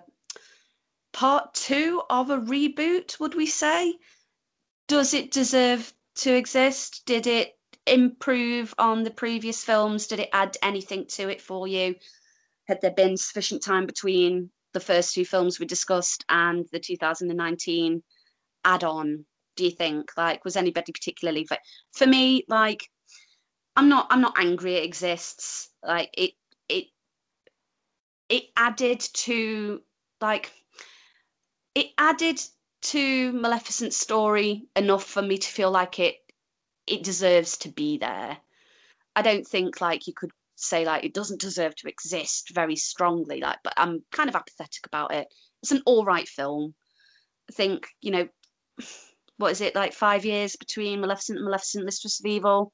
part 1.12 1.54
two 1.54 2.02
of 2.10 2.30
a 2.30 2.38
reboot, 2.38 3.18
would 3.20 3.34
we 3.34 3.46
say? 3.46 3.98
Does 4.86 5.14
it 5.14 5.30
deserve 5.30 5.92
to 6.16 6.34
exist? 6.34 7.02
Did 7.06 7.26
it 7.26 7.58
improve 7.86 8.74
on 8.78 9.02
the 9.02 9.10
previous 9.10 9.64
films? 9.64 10.06
Did 10.06 10.20
it 10.20 10.30
add 10.32 10.56
anything 10.62 11.06
to 11.08 11.28
it 11.28 11.40
for 11.40 11.66
you? 11.66 11.94
Had 12.66 12.80
there 12.80 12.92
been 12.92 13.16
sufficient 13.16 13.62
time 13.62 13.86
between 13.86 14.50
the 14.74 14.80
first 14.80 15.14
two 15.14 15.24
films 15.24 15.58
we 15.58 15.66
discussed 15.66 16.24
and 16.28 16.66
the 16.72 16.78
2019 16.78 18.02
add-on? 18.64 19.24
Do 19.56 19.64
you 19.64 19.70
think 19.70 20.10
like 20.16 20.44
was 20.44 20.56
anybody 20.56 20.92
particularly 20.92 21.44
for, 21.44 21.56
for 21.92 22.06
me 22.06 22.44
like 22.48 22.88
I'm 23.74 23.88
not 23.88 24.06
I'm 24.10 24.20
not 24.20 24.38
angry 24.38 24.74
it 24.74 24.84
exists 24.84 25.70
like 25.82 26.10
it 26.16 26.32
it 26.68 26.84
it 28.28 28.44
added 28.56 29.00
to 29.00 29.82
like 30.20 30.52
it 31.78 31.92
added 31.96 32.40
to 32.82 33.32
Maleficent's 33.32 33.96
story 33.96 34.66
enough 34.74 35.04
for 35.04 35.22
me 35.22 35.38
to 35.38 35.48
feel 35.48 35.70
like 35.70 36.00
it 36.00 36.16
it 36.88 37.04
deserves 37.04 37.56
to 37.58 37.68
be 37.68 37.98
there. 37.98 38.36
I 39.14 39.22
don't 39.22 39.46
think 39.46 39.80
like 39.80 40.08
you 40.08 40.12
could 40.12 40.32
say 40.56 40.84
like 40.84 41.04
it 41.04 41.14
doesn't 41.14 41.40
deserve 41.40 41.76
to 41.76 41.88
exist 41.88 42.50
very 42.52 42.74
strongly 42.74 43.40
like 43.40 43.58
but 43.62 43.74
I'm 43.76 44.02
kind 44.10 44.28
of 44.28 44.34
apathetic 44.34 44.86
about 44.86 45.14
it. 45.14 45.28
It's 45.62 45.70
an 45.70 45.82
all 45.86 46.04
right 46.04 46.28
film. 46.28 46.74
I 47.48 47.52
think, 47.52 47.86
you 48.00 48.10
know, 48.10 48.28
what 49.36 49.52
is 49.52 49.60
it 49.60 49.76
like 49.76 49.92
5 49.92 50.24
years 50.24 50.56
between 50.56 51.00
Maleficent 51.00 51.38
and 51.38 51.44
Maleficent 51.44 51.84
Mistress 51.84 52.18
of 52.18 52.26
Evil? 52.26 52.72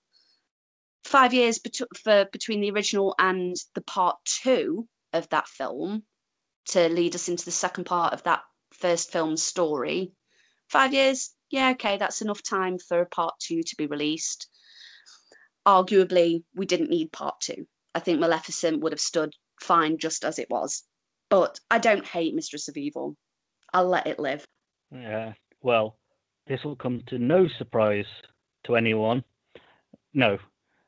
5 1.04 1.34
years 1.34 1.58
bet- 1.58 1.98
for 2.02 2.24
between 2.32 2.62
the 2.62 2.70
original 2.70 3.14
and 3.18 3.54
the 3.74 3.82
part 3.82 4.16
2 4.24 4.88
of 5.12 5.28
that 5.28 5.46
film 5.46 6.04
to 6.68 6.88
lead 6.88 7.14
us 7.14 7.28
into 7.28 7.44
the 7.44 7.50
second 7.50 7.84
part 7.84 8.14
of 8.14 8.22
that 8.22 8.40
first 8.84 9.10
film's 9.10 9.42
story. 9.42 10.12
5 10.68 10.92
years 10.92 11.34
yeah, 11.54 11.70
okay, 11.70 11.96
that's 11.96 12.20
enough 12.20 12.42
time 12.42 12.78
for 12.78 13.00
a 13.00 13.06
part 13.06 13.34
two 13.38 13.62
to 13.62 13.76
be 13.76 13.86
released. 13.86 14.48
Arguably, 15.64 16.42
we 16.56 16.66
didn't 16.66 16.90
need 16.90 17.12
part 17.12 17.36
two. 17.40 17.66
I 17.94 18.00
think 18.00 18.18
Maleficent 18.18 18.82
would 18.82 18.90
have 18.92 19.00
stood 19.00 19.32
fine 19.62 19.96
just 19.96 20.24
as 20.24 20.40
it 20.40 20.50
was. 20.50 20.82
But 21.30 21.60
I 21.70 21.78
don't 21.78 22.04
hate 22.04 22.34
Mistress 22.34 22.66
of 22.66 22.76
Evil. 22.76 23.16
I'll 23.72 23.88
let 23.88 24.08
it 24.08 24.18
live. 24.18 24.44
Yeah, 24.90 25.34
well, 25.62 25.96
this 26.48 26.64
will 26.64 26.74
come 26.74 27.02
to 27.06 27.18
no 27.18 27.46
surprise 27.56 28.10
to 28.66 28.74
anyone. 28.74 29.22
No, 30.12 30.38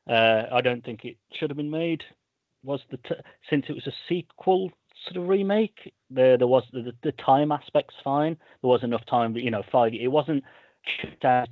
uh, 0.09 0.43
I 0.51 0.59
don't 0.59 0.83
think 0.83 1.05
it 1.05 1.15
should 1.31 1.49
have 1.49 1.57
been 1.57 1.71
made. 1.71 2.03
Was 2.61 2.81
the 2.91 2.97
t- 2.97 3.23
since 3.49 3.65
it 3.69 3.73
was 3.73 3.87
a 3.87 3.93
sequel 4.09 4.69
sort 5.05 5.23
of 5.23 5.29
remake. 5.29 5.93
There, 6.09 6.37
there 6.37 6.47
was 6.47 6.63
the, 6.71 6.93
the 7.03 7.11
time 7.13 7.51
aspect's 7.51 7.95
fine. 8.03 8.37
There 8.61 8.69
was 8.69 8.83
enough 8.83 9.05
time, 9.05 9.35
you 9.35 9.51
know, 9.51 9.63
five. 9.71 9.93
It 9.93 10.07
wasn't 10.07 10.43
shut 11.01 11.25
out 11.25 11.49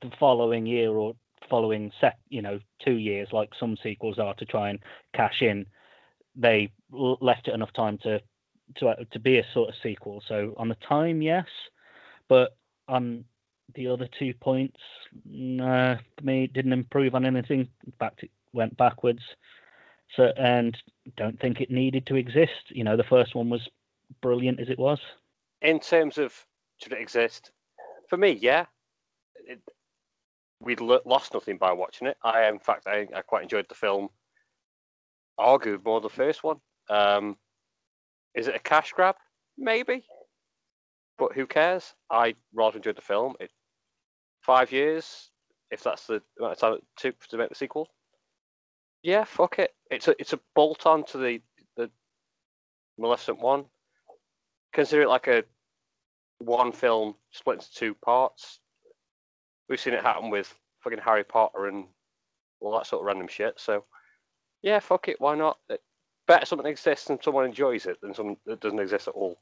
the 0.00 0.10
following 0.18 0.66
year 0.66 0.90
or 0.90 1.14
following 1.48 1.90
set, 2.00 2.18
you 2.28 2.42
know, 2.42 2.60
two 2.84 2.94
years 2.94 3.28
like 3.32 3.50
some 3.58 3.76
sequels 3.82 4.18
are 4.18 4.34
to 4.34 4.44
try 4.44 4.70
and 4.70 4.78
cash 5.14 5.40
in. 5.40 5.66
They 6.36 6.70
left 6.92 7.48
it 7.48 7.54
enough 7.54 7.72
time 7.72 7.98
to 7.98 8.20
to 8.76 8.88
uh, 8.88 8.96
to 9.12 9.18
be 9.18 9.38
a 9.38 9.46
sort 9.54 9.70
of 9.70 9.74
sequel. 9.82 10.22
So 10.28 10.54
on 10.56 10.68
the 10.68 10.76
time, 10.86 11.22
yes, 11.22 11.46
but 12.28 12.56
on 12.86 13.24
the 13.74 13.88
other 13.88 14.08
two 14.18 14.34
points, 14.34 14.78
to 15.30 15.98
me, 16.22 16.46
didn't 16.46 16.72
improve 16.72 17.14
on 17.14 17.24
anything. 17.24 17.68
In 17.86 17.92
fact, 17.98 18.22
it 18.22 18.30
went 18.52 18.76
backwards. 18.76 19.22
So 20.16 20.32
and 20.36 20.76
don't 21.16 21.38
think 21.40 21.60
it 21.60 21.70
needed 21.70 22.06
to 22.06 22.16
exist. 22.16 22.70
You 22.70 22.84
know, 22.84 22.96
the 22.96 23.04
first 23.04 23.34
one 23.34 23.50
was 23.50 23.68
brilliant 24.22 24.60
as 24.60 24.68
it 24.68 24.78
was. 24.78 24.98
In 25.62 25.80
terms 25.80 26.18
of 26.18 26.34
should 26.80 26.92
it 26.92 27.00
exist, 27.00 27.50
for 28.08 28.16
me, 28.16 28.38
yeah. 28.40 28.66
It, 29.46 29.60
we'd 30.60 30.80
lost 30.80 31.34
nothing 31.34 31.56
by 31.56 31.72
watching 31.72 32.08
it. 32.08 32.16
I, 32.22 32.48
in 32.48 32.58
fact, 32.58 32.86
I, 32.86 33.06
I 33.14 33.22
quite 33.22 33.42
enjoyed 33.42 33.66
the 33.68 33.74
film. 33.74 34.08
Argued 35.36 35.84
more 35.84 36.00
the 36.00 36.08
first 36.08 36.42
one. 36.42 36.56
Um, 36.90 37.36
is 38.34 38.48
it 38.48 38.56
a 38.56 38.60
cash 38.60 38.92
grab? 38.92 39.16
Maybe, 39.56 40.04
but 41.18 41.32
who 41.32 41.46
cares? 41.46 41.94
I 42.10 42.34
rather 42.54 42.76
enjoyed 42.76 42.96
the 42.96 43.02
film. 43.02 43.34
It 43.40 43.50
five 44.40 44.72
years, 44.72 45.30
if 45.70 45.82
that's 45.82 46.06
the 46.06 46.22
amount 46.38 46.54
of 46.54 46.58
time 46.58 46.72
it 46.74 46.84
took 46.96 47.26
to 47.26 47.36
make 47.36 47.48
the 47.48 47.54
sequel. 47.54 47.88
Yeah, 49.02 49.24
fuck 49.24 49.58
it. 49.58 49.74
It's 49.90 50.08
a 50.08 50.14
it's 50.18 50.32
a 50.32 50.40
bolt 50.54 50.86
on 50.86 51.04
to 51.06 51.18
the 51.18 51.40
the 51.76 51.90
Maleficent 52.98 53.40
one. 53.40 53.64
Consider 54.72 55.02
it 55.02 55.08
like 55.08 55.28
a 55.28 55.44
one 56.38 56.72
film 56.72 57.14
split 57.30 57.56
into 57.56 57.72
two 57.72 57.94
parts. 57.94 58.60
We've 59.68 59.80
seen 59.80 59.94
it 59.94 60.02
happen 60.02 60.30
with 60.30 60.54
fucking 60.82 61.00
Harry 61.00 61.24
Potter 61.24 61.66
and 61.66 61.86
all 62.60 62.76
that 62.76 62.86
sort 62.86 63.02
of 63.02 63.06
random 63.06 63.28
shit. 63.28 63.54
So 63.58 63.84
yeah, 64.62 64.80
fuck 64.80 65.08
it. 65.08 65.20
Why 65.20 65.34
not? 65.34 65.58
It, 65.68 65.80
better 66.26 66.46
something 66.46 66.66
exists 66.66 67.10
and 67.10 67.18
someone 67.22 67.46
enjoys 67.46 67.86
it 67.86 68.00
than 68.00 68.14
something 68.14 68.36
that 68.46 68.60
doesn't 68.60 68.78
exist 68.78 69.08
at 69.08 69.14
all. 69.14 69.38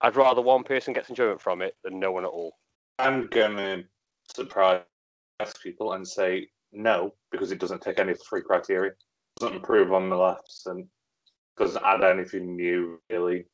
I'd 0.00 0.16
rather 0.16 0.42
one 0.42 0.64
person 0.64 0.92
gets 0.92 1.08
enjoyment 1.08 1.40
from 1.40 1.62
it 1.62 1.76
than 1.82 1.98
no 1.98 2.12
one 2.12 2.24
at 2.24 2.30
all. 2.30 2.52
I'm 2.98 3.26
gonna 3.28 3.84
surprise 4.34 4.82
people 5.62 5.94
and 5.94 6.06
say 6.06 6.48
no, 6.74 7.14
because 7.30 7.52
it 7.52 7.60
doesn't 7.60 7.82
take 7.82 7.98
any 7.98 8.12
of 8.12 8.18
the 8.18 8.24
three 8.24 8.42
criteria. 8.42 8.90
It 8.92 8.96
doesn't 9.40 9.56
improve 9.56 9.92
on 9.92 10.10
the 10.10 10.16
lefts 10.16 10.66
and 10.66 10.86
doesn't 11.56 11.84
add 11.84 12.02
anything 12.02 12.56
new, 12.56 13.00
really. 13.10 13.46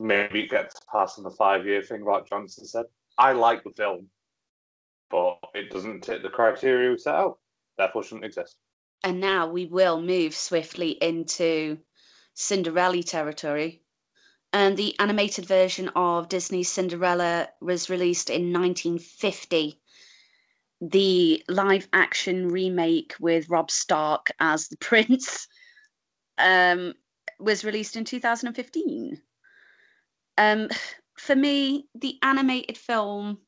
Maybe 0.00 0.42
it 0.42 0.50
gets 0.50 0.80
past 0.90 1.22
the 1.22 1.30
five 1.30 1.66
year 1.66 1.82
thing, 1.82 2.04
like 2.04 2.28
Johnson 2.28 2.66
said. 2.66 2.86
I 3.18 3.32
like 3.32 3.62
the 3.62 3.70
film, 3.70 4.08
but 5.10 5.38
it 5.54 5.70
doesn't 5.70 6.02
take 6.02 6.22
the 6.22 6.30
criteria 6.30 6.90
we 6.90 6.98
set 6.98 7.14
out. 7.14 7.38
Therefore, 7.76 8.02
shouldn't 8.02 8.24
exist. 8.24 8.56
And 9.04 9.20
now 9.20 9.48
we 9.48 9.66
will 9.66 10.00
move 10.00 10.34
swiftly 10.34 10.92
into 11.02 11.78
Cinderella 12.34 13.02
territory. 13.02 13.82
And 14.52 14.76
the 14.76 14.98
animated 14.98 15.46
version 15.46 15.88
of 15.96 16.28
Disney's 16.28 16.70
Cinderella 16.70 17.48
was 17.60 17.90
released 17.90 18.30
in 18.30 18.52
1950. 18.52 19.80
The 20.84 21.44
live 21.48 21.88
action 21.92 22.48
remake 22.48 23.14
with 23.20 23.48
Robb 23.48 23.70
Stark 23.70 24.32
as 24.40 24.66
the 24.66 24.76
prince 24.78 25.46
um, 26.38 26.94
was 27.38 27.64
released 27.64 27.94
in 27.94 28.04
2015. 28.04 29.22
Um, 30.38 30.68
for 31.16 31.36
me, 31.36 31.86
the 31.94 32.18
animated 32.22 32.76
film, 32.76 33.38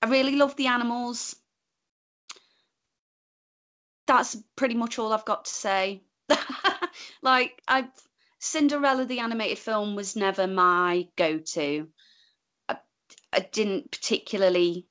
I 0.00 0.08
really 0.08 0.36
love 0.36 0.56
the 0.56 0.68
animals. 0.68 1.36
That's 4.06 4.34
pretty 4.56 4.76
much 4.76 4.98
all 4.98 5.12
I've 5.12 5.26
got 5.26 5.44
to 5.44 5.50
say. 5.50 6.02
like 7.22 7.60
I 7.68 7.86
Cinderella 8.38 9.04
the 9.04 9.18
animated 9.18 9.58
film 9.58 9.94
was 9.94 10.16
never 10.16 10.46
my 10.46 11.06
go-to. 11.16 11.88
I, 12.66 12.78
I 13.30 13.40
didn't 13.40 13.90
particularly 13.90 14.86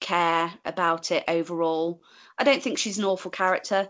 care 0.00 0.52
about 0.64 1.10
it 1.10 1.24
overall. 1.28 2.02
I 2.38 2.44
don't 2.44 2.62
think 2.62 2.78
she's 2.78 2.98
an 2.98 3.04
awful 3.04 3.30
character. 3.30 3.88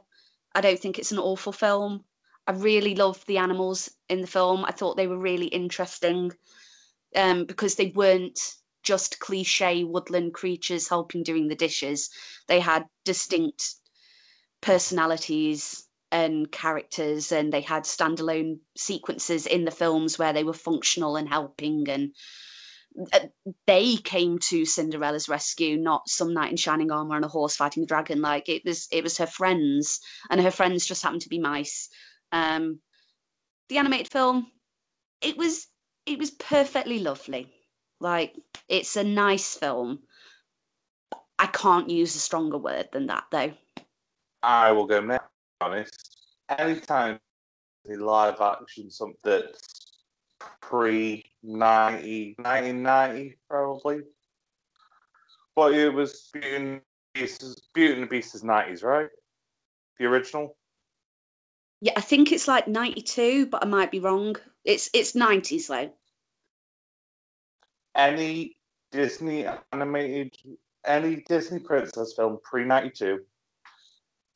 I 0.54 0.60
don't 0.60 0.78
think 0.78 0.98
it's 0.98 1.12
an 1.12 1.18
awful 1.18 1.52
film. 1.52 2.04
I 2.46 2.52
really 2.52 2.94
loved 2.94 3.26
the 3.26 3.38
animals 3.38 3.90
in 4.08 4.20
the 4.20 4.26
film. 4.26 4.64
I 4.64 4.72
thought 4.72 4.96
they 4.96 5.06
were 5.06 5.18
really 5.18 5.46
interesting 5.46 6.32
um, 7.16 7.46
because 7.46 7.76
they 7.76 7.92
weren't 7.94 8.38
just 8.82 9.18
cliche 9.18 9.82
woodland 9.82 10.34
creatures 10.34 10.88
helping 10.88 11.22
doing 11.22 11.48
the 11.48 11.54
dishes. 11.54 12.10
They 12.46 12.60
had 12.60 12.84
distinct 13.04 13.76
personalities 14.60 15.86
and 16.12 16.52
characters, 16.52 17.32
and 17.32 17.52
they 17.52 17.62
had 17.62 17.84
standalone 17.84 18.58
sequences 18.76 19.46
in 19.46 19.64
the 19.64 19.70
films 19.70 20.18
where 20.18 20.32
they 20.32 20.44
were 20.44 20.52
functional 20.52 21.16
and 21.16 21.28
helping. 21.28 21.88
And 21.88 22.14
they 23.66 23.96
came 23.96 24.38
to 24.38 24.64
Cinderella's 24.64 25.28
rescue, 25.28 25.76
not 25.76 26.08
some 26.08 26.32
knight 26.32 26.50
in 26.50 26.56
shining 26.56 26.90
armor 26.90 27.16
on 27.16 27.24
a 27.24 27.28
horse 27.28 27.56
fighting 27.56 27.82
a 27.82 27.86
dragon. 27.86 28.20
Like 28.20 28.48
it 28.48 28.62
was, 28.64 28.88
it 28.92 29.02
was 29.02 29.18
her 29.18 29.26
friends, 29.26 30.00
and 30.30 30.40
her 30.40 30.50
friends 30.50 30.86
just 30.86 31.02
happened 31.02 31.22
to 31.22 31.28
be 31.28 31.38
mice. 31.38 31.88
Um, 32.32 32.80
the 33.68 33.78
animated 33.78 34.10
film, 34.10 34.50
it 35.20 35.36
was 35.36 35.66
it 36.06 36.18
was 36.18 36.30
perfectly 36.32 36.98
lovely. 36.98 37.52
Like 38.00 38.34
it's 38.68 38.96
a 38.96 39.04
nice 39.04 39.54
film. 39.54 40.00
I 41.38 41.46
can't 41.46 41.90
use 41.90 42.14
a 42.14 42.20
stronger 42.20 42.58
word 42.58 42.88
than 42.92 43.06
that 43.06 43.24
though. 43.30 43.52
I 44.42 44.72
will 44.72 44.86
go 44.86 45.00
next. 45.00 45.28
Honest, 45.60 46.34
anytime 46.50 47.18
the 47.84 47.96
live 47.96 48.40
action 48.40 48.90
something 48.90 49.16
that's 49.22 49.96
pre 50.60 51.24
90, 51.44 52.36
1990 52.38 53.36
probably. 53.48 54.00
But 55.54 55.74
it 55.74 55.92
was 55.92 56.30
Beauty 56.32 56.56
and 56.56 56.80
the 57.14 57.20
Beast, 57.20 57.62
Beauty 57.74 57.94
and 57.94 58.02
the 58.02 58.06
Beast 58.06 58.34
is 58.34 58.42
90s, 58.42 58.82
right? 58.82 59.08
The 59.98 60.06
original? 60.06 60.56
Yeah, 61.80 61.92
I 61.96 62.00
think 62.00 62.32
it's 62.32 62.48
like 62.48 62.66
92, 62.66 63.46
but 63.46 63.62
I 63.62 63.66
might 63.66 63.90
be 63.90 64.00
wrong. 64.00 64.36
It's 64.64 64.88
it's 64.94 65.12
90s 65.12 65.68
though. 65.68 65.92
Any 67.94 68.56
Disney 68.90 69.46
animated, 69.72 70.34
any 70.86 71.24
Disney 71.28 71.60
princess 71.60 72.14
film 72.16 72.38
pre 72.42 72.64
92, 72.64 73.20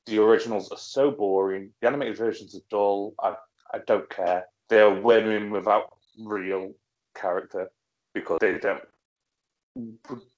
the 0.06 0.18
originals 0.18 0.70
are 0.70 0.78
so 0.78 1.10
boring. 1.10 1.70
The 1.80 1.89
animated 1.89 2.18
versions 2.18 2.55
are 2.55 2.64
dull. 2.70 3.14
I, 3.20 3.35
I 3.72 3.78
don't 3.86 4.09
care. 4.10 4.44
They're 4.68 5.01
women 5.01 5.51
without 5.51 5.97
real 6.18 6.72
character 7.18 7.70
because 8.14 8.38
they 8.40 8.58
don't. 8.58 8.82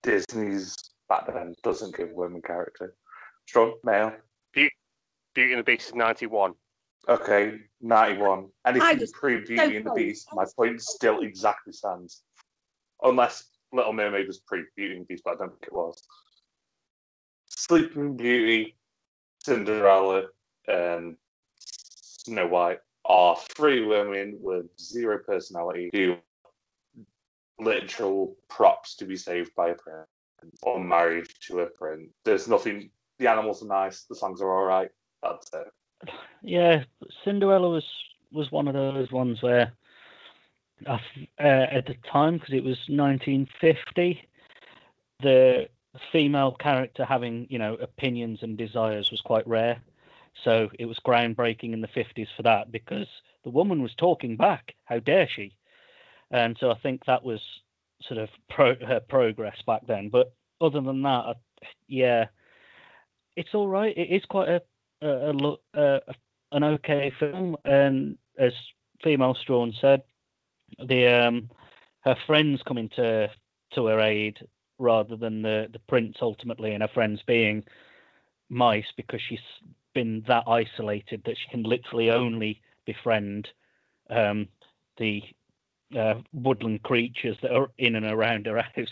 Disney's 0.02 0.76
back 1.08 1.26
then 1.26 1.54
doesn't 1.62 1.96
give 1.96 2.10
women 2.12 2.42
character. 2.42 2.94
Strong 3.46 3.74
male. 3.84 4.12
Beauty 4.52 5.52
and 5.52 5.60
the 5.60 5.64
Beast 5.64 5.88
is 5.88 5.94
91. 5.94 6.54
Okay, 7.08 7.60
91. 7.80 8.46
And 8.64 8.76
Anything 8.76 8.98
just 8.98 9.14
pre 9.14 9.36
Beauty 9.36 9.56
don't 9.56 9.76
and 9.76 9.86
the. 9.86 9.92
Beast, 9.92 10.28
my 10.32 10.44
point 10.56 10.80
still 10.82 11.20
exactly 11.20 11.72
stands. 11.72 12.22
Unless 13.02 13.44
Little 13.72 13.92
Mermaid 13.92 14.26
was 14.26 14.40
pre 14.40 14.64
Beauty 14.76 14.96
and 14.96 15.02
the 15.02 15.06
Beast, 15.06 15.22
but 15.24 15.34
I 15.34 15.36
don't 15.36 15.50
think 15.50 15.64
it 15.68 15.72
was. 15.72 16.02
Sleeping 17.46 18.16
Beauty, 18.16 18.76
Cinderella, 19.42 20.24
and 20.68 21.16
Snow 21.56 22.46
White 22.46 22.80
are 23.04 23.36
three 23.56 23.84
women 23.84 24.36
with 24.40 24.66
zero 24.78 25.18
personality 25.24 25.90
who 25.92 26.16
literal 27.60 28.36
props 28.48 28.96
to 28.96 29.04
be 29.04 29.16
saved 29.16 29.54
by 29.54 29.70
a 29.70 29.74
prince 29.74 30.08
or 30.62 30.82
married 30.82 31.26
to 31.48 31.60
a 31.60 31.66
prince. 31.66 32.10
There's 32.24 32.48
nothing, 32.48 32.90
the 33.18 33.28
animals 33.28 33.62
are 33.62 33.66
nice, 33.66 34.04
the 34.04 34.14
songs 34.14 34.40
are 34.40 34.50
alright. 34.50 34.90
That's 35.22 35.50
it. 35.52 36.10
Yeah, 36.42 36.84
Cinderella 37.24 37.68
was 37.68 37.84
was 38.32 38.50
one 38.52 38.68
of 38.68 38.74
those 38.74 39.10
ones 39.10 39.42
where, 39.42 39.72
uh, 40.86 40.98
at 41.38 41.86
the 41.86 41.96
time, 42.10 42.38
because 42.38 42.54
it 42.54 42.62
was 42.62 42.78
1950, 42.88 44.26
the 45.20 45.68
female 46.12 46.52
character 46.52 47.04
having 47.04 47.46
you 47.50 47.58
know 47.58 47.74
opinions 47.74 48.42
and 48.42 48.56
desires 48.56 49.10
was 49.10 49.20
quite 49.20 49.46
rare. 49.46 49.82
So 50.44 50.70
it 50.78 50.86
was 50.86 50.98
groundbreaking 51.04 51.72
in 51.72 51.80
the 51.80 51.88
50s 51.88 52.28
for 52.36 52.42
that 52.44 52.72
because 52.72 53.08
the 53.44 53.50
woman 53.50 53.82
was 53.82 53.94
talking 53.94 54.36
back. 54.36 54.74
How 54.84 55.00
dare 55.00 55.28
she? 55.28 55.56
And 56.30 56.56
so 56.60 56.70
I 56.70 56.78
think 56.78 57.04
that 57.06 57.24
was 57.24 57.40
sort 58.02 58.18
of 58.20 58.28
pro- 58.48 58.86
her 58.86 59.00
progress 59.00 59.56
back 59.66 59.86
then. 59.86 60.08
But 60.08 60.32
other 60.60 60.80
than 60.80 61.02
that, 61.02 61.08
I, 61.08 61.34
yeah, 61.88 62.26
it's 63.36 63.54
all 63.54 63.68
right. 63.68 63.96
It 63.96 64.10
is 64.14 64.24
quite 64.26 64.48
a 64.48 64.62
a, 65.02 65.32
uh, 65.74 66.00
an 66.52 66.64
okay 66.64 67.12
film, 67.18 67.56
and 67.64 68.18
as 68.38 68.52
female 69.02 69.34
Strawn 69.34 69.72
said, 69.80 70.02
the 70.78 71.06
um 71.06 71.50
her 72.02 72.16
friends 72.26 72.62
coming 72.66 72.88
to 72.96 73.30
to 73.74 73.86
her 73.86 74.00
aid 74.00 74.38
rather 74.78 75.16
than 75.16 75.42
the 75.42 75.68
the 75.72 75.78
prince 75.80 76.18
ultimately, 76.20 76.72
and 76.72 76.82
her 76.82 76.88
friends 76.88 77.22
being 77.26 77.64
mice 78.48 78.92
because 78.96 79.20
she's 79.28 79.38
been 79.94 80.22
that 80.28 80.44
isolated 80.46 81.22
that 81.24 81.36
she 81.36 81.48
can 81.50 81.62
literally 81.62 82.10
only 82.10 82.60
befriend 82.86 83.48
um 84.10 84.48
the 84.98 85.22
uh, 85.98 86.14
woodland 86.32 86.82
creatures 86.82 87.36
that 87.42 87.52
are 87.52 87.70
in 87.78 87.96
and 87.96 88.06
around 88.06 88.46
her 88.46 88.60
house. 88.76 88.88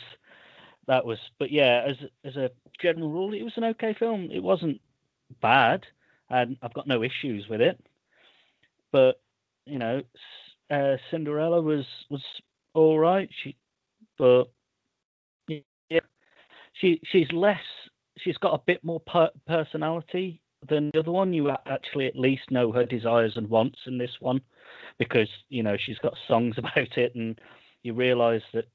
That 0.86 1.04
was, 1.04 1.18
but 1.38 1.50
yeah, 1.50 1.84
as 1.86 1.96
as 2.24 2.36
a 2.36 2.50
general 2.80 3.10
rule, 3.10 3.34
it 3.34 3.42
was 3.42 3.52
an 3.56 3.64
okay 3.64 3.94
film. 3.98 4.30
It 4.32 4.42
wasn't 4.42 4.80
bad, 5.42 5.84
and 6.30 6.56
I've 6.62 6.72
got 6.72 6.86
no 6.86 7.02
issues 7.02 7.46
with 7.48 7.60
it. 7.60 7.78
But 8.90 9.20
you 9.66 9.78
know, 9.78 10.02
uh, 10.70 10.96
Cinderella 11.10 11.60
was 11.60 11.84
was 12.08 12.22
all 12.74 12.98
right. 12.98 13.28
She, 13.42 13.56
but 14.16 14.44
yeah, 15.90 16.00
she 16.72 17.00
she's 17.12 17.30
less. 17.32 17.60
She's 18.18 18.38
got 18.38 18.54
a 18.54 18.62
bit 18.66 18.82
more 18.82 19.00
per- 19.00 19.30
personality 19.46 20.40
than 20.68 20.90
the 20.92 21.00
other 21.00 21.12
one. 21.12 21.32
You 21.32 21.50
actually 21.66 22.06
at 22.06 22.16
least 22.16 22.50
know 22.50 22.72
her 22.72 22.84
desires 22.84 23.34
and 23.36 23.48
wants 23.48 23.78
in 23.86 23.98
this 23.98 24.16
one, 24.20 24.40
because 24.98 25.28
you 25.48 25.62
know 25.62 25.76
she's 25.76 25.98
got 25.98 26.14
songs 26.26 26.54
about 26.58 26.96
it, 26.96 27.14
and 27.14 27.40
you 27.82 27.94
realise 27.94 28.42
that 28.52 28.66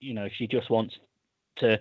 you 0.00 0.14
know 0.14 0.28
she 0.32 0.46
just 0.46 0.70
wants 0.70 0.94
to. 1.56 1.80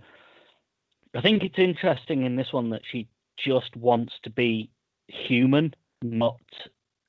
I 1.16 1.22
think 1.22 1.44
it's 1.44 1.58
interesting 1.58 2.24
in 2.24 2.36
this 2.36 2.54
one 2.54 2.70
that 2.70 2.84
she 2.90 3.08
just 3.38 3.76
wants 3.76 4.14
to 4.24 4.30
be 4.30 4.70
human, 5.08 5.74
not 6.04 6.40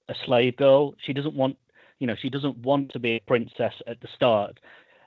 a 0.09 0.15
slave 0.25 0.57
girl. 0.57 0.95
She 1.05 1.12
doesn't 1.12 1.35
want, 1.35 1.59
you 1.99 2.07
know, 2.07 2.17
she 2.17 2.31
doesn't 2.31 2.57
want 2.59 2.93
to 2.93 2.99
be 2.99 3.12
a 3.12 3.21
princess 3.27 3.75
at 3.87 4.01
the 4.01 4.09
start, 4.15 4.59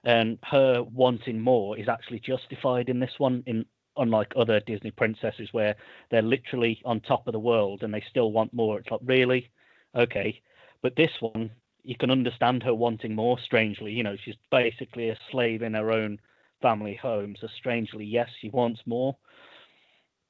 and 0.03 0.37
her 0.43 0.83
wanting 0.83 1.39
more 1.39 1.77
is 1.77 1.87
actually 1.87 2.19
justified 2.19 2.89
in 2.89 2.99
this 2.99 3.13
one. 3.17 3.43
In 3.47 3.65
unlike 3.97 4.33
other 4.35 4.59
Disney 4.61 4.91
princesses, 4.91 5.49
where 5.51 5.75
they're 6.09 6.21
literally 6.21 6.81
on 6.85 6.99
top 6.99 7.27
of 7.27 7.33
the 7.33 7.39
world 7.39 7.83
and 7.83 7.93
they 7.93 8.03
still 8.09 8.31
want 8.31 8.53
more. 8.53 8.79
It's 8.79 8.89
like 8.89 9.01
really, 9.03 9.51
okay, 9.95 10.41
but 10.81 10.95
this 10.95 11.11
one 11.19 11.51
you 11.83 11.95
can 11.95 12.11
understand 12.11 12.63
her 12.63 12.73
wanting 12.73 13.15
more. 13.15 13.37
Strangely, 13.39 13.91
you 13.91 14.03
know, 14.03 14.15
she's 14.23 14.35
basically 14.51 15.09
a 15.09 15.17
slave 15.31 15.61
in 15.61 15.73
her 15.73 15.91
own 15.91 16.19
family 16.61 16.95
home. 16.95 17.35
So 17.39 17.47
strangely, 17.57 18.05
yes, 18.05 18.29
she 18.39 18.49
wants 18.49 18.81
more, 18.85 19.15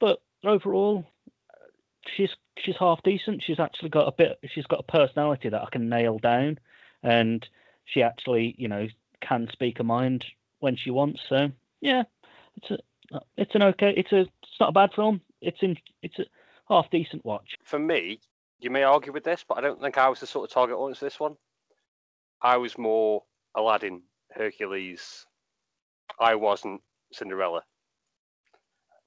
but 0.00 0.20
overall, 0.44 1.04
she's 2.16 2.30
she's 2.58 2.76
half 2.78 3.02
decent. 3.02 3.42
She's 3.42 3.60
actually 3.60 3.90
got 3.90 4.08
a 4.08 4.12
bit. 4.12 4.38
She's 4.52 4.66
got 4.66 4.80
a 4.80 4.92
personality 4.92 5.48
that 5.48 5.62
I 5.62 5.68
can 5.70 5.88
nail 5.88 6.18
down, 6.18 6.58
and 7.02 7.46
she 7.84 8.02
actually, 8.02 8.54
you 8.58 8.68
know, 8.68 8.86
can 9.20 9.48
speak 9.52 9.78
her 9.78 9.84
mind 9.84 10.24
when 10.60 10.76
she 10.76 10.90
wants. 10.90 11.20
So 11.28 11.50
yeah, 11.80 12.04
it's 12.56 12.70
a 12.70 13.20
it's 13.36 13.54
an 13.54 13.62
okay. 13.62 13.94
It's 13.96 14.12
a 14.12 14.20
it's 14.20 14.60
not 14.60 14.70
a 14.70 14.72
bad 14.72 14.90
film. 14.94 15.20
It's 15.40 15.58
in 15.62 15.76
it's 16.02 16.18
a 16.18 16.24
half 16.68 16.90
decent 16.90 17.24
watch. 17.24 17.56
For 17.64 17.78
me, 17.78 18.20
you 18.64 18.70
may 18.70 18.82
argue 18.82 19.12
with 19.12 19.24
this, 19.24 19.44
but 19.46 19.58
I 19.58 19.60
don't 19.60 19.80
think 19.80 19.98
I 19.98 20.08
was 20.08 20.20
the 20.20 20.26
sort 20.26 20.48
of 20.48 20.54
target 20.54 20.76
audience 20.76 20.98
for 20.98 21.04
this 21.04 21.20
one. 21.20 21.36
I 22.40 22.56
was 22.56 22.78
more 22.78 23.22
Aladdin, 23.54 24.02
Hercules. 24.32 25.26
I 26.18 26.34
wasn't 26.34 26.80
Cinderella. 27.12 27.62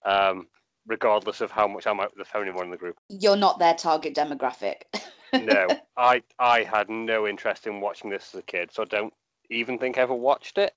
Um, 0.06 0.48
regardless 0.86 1.42
of 1.42 1.50
how 1.50 1.68
much 1.68 1.88
I 1.88 1.94
might 1.94 2.14
be 2.16 2.20
the 2.20 2.26
feminine 2.26 2.54
one 2.54 2.66
in 2.66 2.72
the 2.72 2.78
group. 2.78 2.98
You're 3.10 3.36
not 3.36 3.58
their 3.58 3.74
target 3.74 4.16
demographic. 4.16 4.84
No, 5.34 5.68
I 5.98 6.24
I 6.40 6.64
had 6.64 6.90
no 6.90 7.28
interest 7.28 7.68
in 7.68 7.82
watching 7.82 8.10
this 8.10 8.34
as 8.34 8.40
a 8.40 8.44
kid, 8.44 8.72
so 8.72 8.84
I 8.84 8.86
don't 8.86 9.14
even 9.50 9.78
think 9.78 9.98
I 9.98 10.02
ever 10.04 10.16
watched 10.16 10.58
it. 10.58 10.74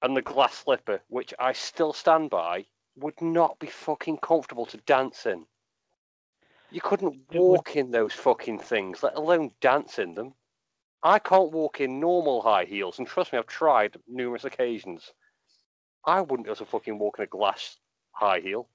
And 0.00 0.16
the 0.16 0.22
glass 0.22 0.54
slipper, 0.54 1.00
which 1.08 1.34
I 1.40 1.52
still 1.52 1.92
stand 1.92 2.30
by, 2.30 2.66
would 2.94 3.20
not 3.20 3.58
be 3.58 3.66
fucking 3.66 4.18
comfortable 4.18 4.64
to 4.66 4.76
dance 4.76 5.26
in. 5.26 5.44
You 6.72 6.80
couldn't 6.80 7.20
walk 7.34 7.76
in 7.76 7.90
those 7.90 8.12
fucking 8.12 8.60
things, 8.60 9.02
let 9.02 9.16
alone 9.16 9.52
dance 9.60 9.98
in 9.98 10.14
them. 10.14 10.34
I 11.02 11.18
can't 11.18 11.52
walk 11.52 11.80
in 11.80 11.98
normal 12.00 12.42
high 12.42 12.64
heels, 12.64 12.98
and 12.98 13.08
trust 13.08 13.32
me, 13.32 13.38
I've 13.38 13.46
tried 13.46 13.96
numerous 14.06 14.44
occasions. 14.44 15.12
I 16.04 16.20
wouldn't 16.20 16.44
be 16.44 16.50
able 16.50 16.56
to 16.56 16.66
fucking 16.66 16.98
walk 16.98 17.18
in 17.18 17.24
a 17.24 17.26
glass 17.26 17.76
high 18.12 18.40
heel. 18.40 18.68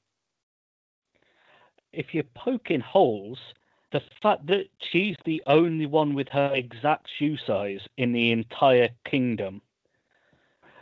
if 1.96 2.14
you're 2.14 2.24
poking 2.36 2.82
holes, 2.82 3.40
the 3.92 4.02
fact 4.22 4.46
that 4.48 4.68
she's 4.80 5.16
the 5.26 5.42
only 5.48 5.86
one 5.86 6.14
with 6.14 6.28
her 6.30 6.52
exact 6.54 7.08
shoe 7.18 7.38
size 7.38 7.82
in 7.98 8.12
the 8.12 8.32
entire 8.32 8.90
kingdom. 9.06 9.62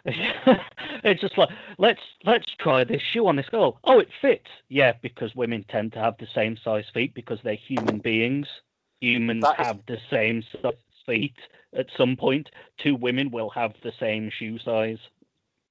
It's 0.05 1.21
just 1.21 1.37
like 1.37 1.49
let's 1.77 2.01
let's 2.25 2.53
try 2.59 2.83
this 2.83 3.01
shoe 3.01 3.25
on 3.27 3.37
this 3.37 3.47
girl. 3.49 3.79
Oh, 3.85 3.99
it 3.99 4.09
fits. 4.21 4.49
Yeah, 4.67 4.93
because 5.01 5.33
women 5.35 5.63
tend 5.69 5.93
to 5.93 5.99
have 5.99 6.17
the 6.17 6.27
same 6.35 6.57
size 6.57 6.85
feet 6.93 7.13
because 7.13 7.39
they're 7.43 7.55
human 7.55 7.99
beings. 7.99 8.47
Humans 8.99 9.43
That 9.43 9.59
is- 9.59 9.65
have 9.67 9.79
the 9.87 9.99
same 10.09 10.43
size 10.61 10.73
feet 11.05 11.35
at 11.73 11.87
some 11.97 12.15
point. 12.17 12.49
Two 12.77 12.95
women 12.95 13.31
will 13.31 13.49
have 13.51 13.73
the 13.81 13.93
same 13.99 14.29
shoe 14.29 14.59
size. 14.59 14.99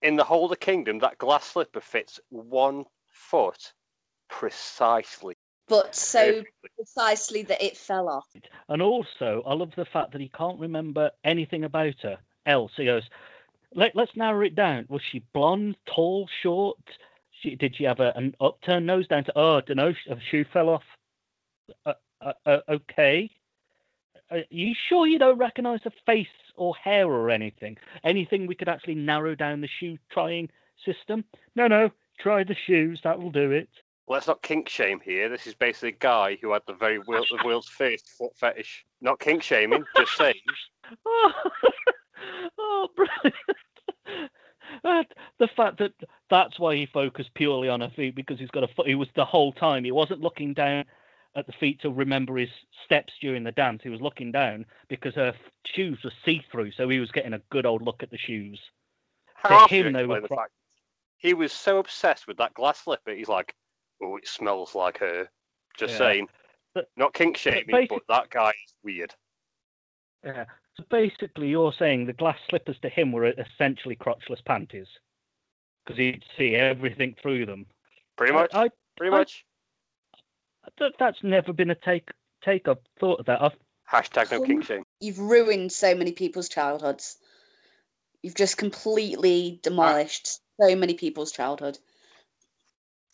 In 0.00 0.16
the 0.16 0.24
whole 0.24 0.44
of 0.44 0.50
the 0.50 0.56
kingdom, 0.56 0.98
that 1.00 1.18
glass 1.18 1.44
slipper 1.44 1.80
fits 1.80 2.18
one 2.30 2.84
foot 3.08 3.72
precisely. 4.28 5.34
but 5.68 5.94
so 5.94 6.42
precisely 6.76 7.42
that 7.44 7.62
it 7.62 7.76
fell 7.76 8.08
off. 8.08 8.26
And 8.68 8.82
also, 8.82 9.42
I 9.46 9.54
love 9.54 9.72
the 9.76 9.84
fact 9.84 10.12
that 10.12 10.20
he 10.20 10.28
can't 10.28 10.58
remember 10.58 11.10
anything 11.24 11.64
about 11.64 12.00
her 12.02 12.18
else. 12.46 12.72
He 12.76 12.84
goes, 12.84 13.08
Let, 13.74 13.96
let's 13.96 14.16
narrow 14.16 14.42
it 14.42 14.54
down. 14.54 14.86
Was 14.88 15.02
she 15.10 15.24
blonde, 15.32 15.76
tall, 15.86 16.28
short? 16.42 16.78
She, 17.40 17.54
did 17.56 17.76
she 17.76 17.84
have 17.84 18.00
a, 18.00 18.12
an 18.16 18.34
upturned 18.40 18.86
nose 18.86 19.06
down 19.08 19.24
to, 19.24 19.32
oh, 19.36 19.56
I 19.56 19.60
don't 19.62 19.76
know, 19.76 19.94
a 20.08 20.16
shoe 20.30 20.44
fell 20.52 20.68
off? 20.68 20.82
Uh, 21.86 21.94
uh, 22.20 22.32
uh, 22.46 22.58
okay. 22.68 23.30
Are 24.30 24.44
you 24.50 24.74
sure 24.88 25.06
you 25.06 25.18
don't 25.18 25.38
recognize 25.38 25.80
her 25.84 25.92
face 26.06 26.26
or 26.56 26.74
hair 26.76 27.06
or 27.06 27.30
anything? 27.30 27.76
Anything 28.04 28.46
we 28.46 28.54
could 28.54 28.68
actually 28.68 28.94
narrow 28.94 29.34
down 29.34 29.60
the 29.60 29.68
shoe 29.68 29.98
trying 30.10 30.48
system? 30.84 31.24
No, 31.54 31.66
no, 31.66 31.90
try 32.18 32.44
the 32.44 32.56
shoes, 32.66 33.00
that 33.04 33.20
will 33.20 33.30
do 33.30 33.50
it. 33.50 33.68
Well, 34.06 34.18
that's 34.18 34.26
not 34.26 34.42
kink 34.42 34.68
shame 34.68 35.00
here. 35.00 35.28
This 35.28 35.46
is 35.46 35.54
basically 35.54 35.90
a 35.90 35.92
guy 35.92 36.38
who 36.40 36.52
had 36.52 36.62
the 36.66 36.74
very 36.74 36.98
world, 36.98 37.26
the 37.30 37.44
world's 37.44 37.68
first 37.68 38.08
foot 38.10 38.36
fetish. 38.36 38.84
Not 39.00 39.20
kink 39.20 39.42
shaming, 39.42 39.84
just 39.96 40.16
saying. 40.16 40.34
Oh, 42.58 42.88
brilliant. 42.96 43.34
The 45.38 45.48
fact 45.48 45.78
that 45.78 45.92
that's 46.30 46.58
why 46.58 46.76
he 46.76 46.86
focused 46.86 47.34
purely 47.34 47.68
on 47.68 47.80
her 47.80 47.90
feet 47.94 48.14
because 48.14 48.38
he's 48.38 48.50
got 48.50 48.64
a 48.64 48.68
foot. 48.68 48.86
He 48.86 48.94
was 48.94 49.08
the 49.14 49.24
whole 49.24 49.52
time. 49.52 49.84
He 49.84 49.92
wasn't 49.92 50.20
looking 50.20 50.54
down 50.54 50.84
at 51.34 51.46
the 51.46 51.52
feet 51.52 51.80
to 51.82 51.90
remember 51.90 52.36
his 52.36 52.48
steps 52.84 53.12
during 53.20 53.44
the 53.44 53.52
dance. 53.52 53.80
He 53.82 53.88
was 53.88 54.00
looking 54.00 54.32
down 54.32 54.66
because 54.88 55.14
her 55.14 55.34
shoes 55.66 55.98
were 56.04 56.12
see 56.24 56.42
through, 56.50 56.72
so 56.72 56.88
he 56.88 57.00
was 57.00 57.10
getting 57.10 57.32
a 57.34 57.40
good 57.50 57.66
old 57.66 57.82
look 57.82 58.02
at 58.02 58.10
the 58.10 58.18
shoes. 58.18 58.60
How 59.34 59.60
else 59.62 59.70
him, 59.70 59.92
they 59.92 60.06
were 60.06 60.20
pro- 60.20 60.44
he 61.18 61.34
was 61.34 61.52
so 61.52 61.78
obsessed 61.78 62.26
with 62.26 62.36
that 62.38 62.54
glass 62.54 62.80
slipper? 62.84 63.12
He's 63.12 63.28
like, 63.28 63.54
"Oh, 64.02 64.16
it 64.16 64.26
smells 64.28 64.74
like 64.74 64.98
her." 64.98 65.28
Just 65.76 65.92
Yeah. 65.92 65.98
saying. 65.98 66.28
But- 66.74 66.88
Not 66.96 67.12
kink 67.14 67.36
shaming, 67.36 67.66
basi- 67.66 67.88
but 67.88 68.02
that 68.08 68.30
guy 68.30 68.50
is 68.50 68.74
weird. 68.82 69.14
Yeah. 70.24 70.46
So 70.76 70.84
basically, 70.90 71.48
you're 71.48 71.72
saying 71.78 72.06
the 72.06 72.12
glass 72.12 72.38
slippers 72.48 72.78
to 72.82 72.88
him 72.88 73.12
were 73.12 73.26
essentially 73.26 73.96
crotchless 73.96 74.44
panties 74.44 74.86
because 75.84 75.98
he'd 75.98 76.24
see 76.36 76.54
everything 76.54 77.14
through 77.20 77.46
them. 77.46 77.66
Pretty 78.16 78.32
much. 78.32 78.50
I, 78.54 78.70
pretty 78.96 79.14
I- 79.14 79.18
much. 79.18 79.44
that, 80.78 80.92
that's 80.98 81.22
never 81.22 81.52
been 81.52 81.70
a 81.70 81.74
take. 81.74 82.08
Take 82.42 82.66
I've 82.68 82.78
thought 82.98 83.20
of 83.20 83.26
that. 83.26 83.42
I've 83.42 83.52
Hashtag 83.92 84.30
no 84.30 84.42
kink 84.42 84.64
shame. 84.64 84.84
You've 85.00 85.18
ruined 85.18 85.70
so 85.70 85.94
many 85.94 86.12
people's 86.12 86.48
childhoods. 86.48 87.18
You've 88.22 88.34
just 88.34 88.56
completely 88.56 89.60
demolished 89.62 90.40
so 90.60 90.74
many 90.74 90.94
people's 90.94 91.30
childhood. 91.32 91.78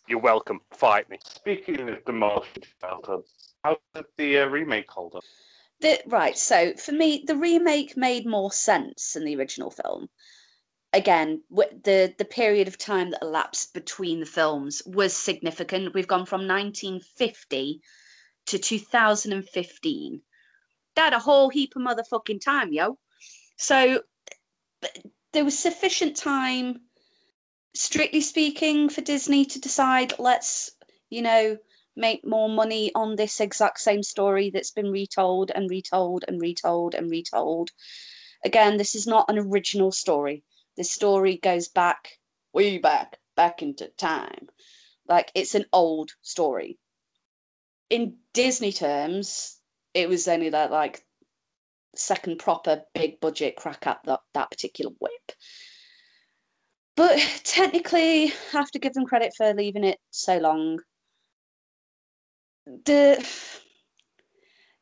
You're 0.07 0.19
welcome. 0.19 0.61
Fight 0.71 1.09
me. 1.09 1.17
Speaking 1.23 1.89
of 1.89 2.05
demolished 2.05 2.65
childhoods, 2.79 3.55
how 3.63 3.77
did 3.93 4.05
the 4.17 4.39
uh, 4.39 4.45
remake 4.45 4.89
hold 4.89 5.15
up? 5.15 5.23
The, 5.81 6.01
right, 6.07 6.37
so 6.37 6.73
for 6.73 6.91
me, 6.91 7.23
the 7.25 7.37
remake 7.37 7.95
made 7.95 8.25
more 8.25 8.51
sense 8.51 9.13
than 9.13 9.23
the 9.23 9.35
original 9.37 9.71
film. 9.71 10.09
Again, 10.91 11.43
the 11.51 12.13
the 12.17 12.25
period 12.25 12.67
of 12.67 12.77
time 12.77 13.11
that 13.11 13.21
elapsed 13.21 13.73
between 13.73 14.19
the 14.19 14.25
films 14.25 14.81
was 14.85 15.15
significant. 15.15 15.93
We've 15.93 16.07
gone 16.07 16.25
from 16.25 16.47
1950 16.47 17.81
to 18.47 18.57
2015. 18.57 20.21
That 20.95 21.13
a 21.13 21.19
whole 21.19 21.49
heap 21.49 21.75
of 21.75 21.83
motherfucking 21.83 22.41
time, 22.41 22.73
yo. 22.73 22.97
So 23.57 24.01
there 25.31 25.45
was 25.45 25.57
sufficient 25.57 26.17
time, 26.17 26.81
strictly 27.75 28.21
speaking, 28.21 28.89
for 28.89 29.01
Disney 29.01 29.45
to 29.45 29.59
decide 29.59 30.13
let's, 30.17 30.71
you 31.09 31.21
know, 31.21 31.57
make 31.99 32.25
more 32.25 32.49
money 32.49 32.91
on 32.95 33.15
this 33.15 33.39
exact 33.39 33.79
same 33.79 34.01
story 34.01 34.49
that's 34.49 34.71
been 34.71 34.91
retold 34.91 35.51
and 35.53 35.69
retold 35.69 36.25
and 36.27 36.41
retold 36.41 36.95
and 36.95 37.11
retold. 37.11 37.69
Again, 38.43 38.77
this 38.77 38.95
is 38.95 39.05
not 39.05 39.29
an 39.29 39.37
original 39.37 39.91
story. 39.91 40.43
This 40.77 40.91
story 40.91 41.37
goes 41.37 41.67
back, 41.67 42.17
way 42.53 42.77
back, 42.77 43.17
back 43.35 43.61
into 43.61 43.89
time. 43.97 44.47
Like 45.07 45.31
it's 45.35 45.55
an 45.55 45.65
old 45.73 46.11
story. 46.21 46.79
In 47.89 48.17
Disney 48.33 48.71
terms, 48.71 49.59
it 49.93 50.07
was 50.07 50.27
only 50.27 50.49
that 50.49 50.71
like 50.71 51.03
second 51.95 52.39
proper 52.39 52.83
big 52.93 53.19
budget 53.19 53.55
crack 53.55 53.85
at 53.87 53.99
that, 54.05 54.21
that 54.33 54.51
particular 54.51 54.91
whip. 54.99 55.31
But 56.95 57.17
technically, 57.43 58.25
I 58.25 58.33
have 58.51 58.71
to 58.71 58.79
give 58.79 58.93
them 58.93 59.05
credit 59.05 59.33
for 59.35 59.53
leaving 59.53 59.83
it 59.83 59.99
so 60.11 60.37
long 60.37 60.79
the 62.85 63.25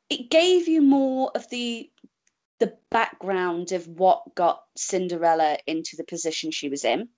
it 0.09 0.29
gave 0.29 0.67
you 0.67 0.81
more 0.81 1.31
of 1.35 1.49
the 1.49 1.89
the 2.59 2.73
background 2.89 3.71
of 3.71 3.87
what 3.87 4.35
got 4.35 4.63
Cinderella 4.75 5.57
into 5.67 5.95
the 5.95 6.03
position 6.03 6.49
she 6.51 6.69
was 6.69 6.83
in. 6.83 7.09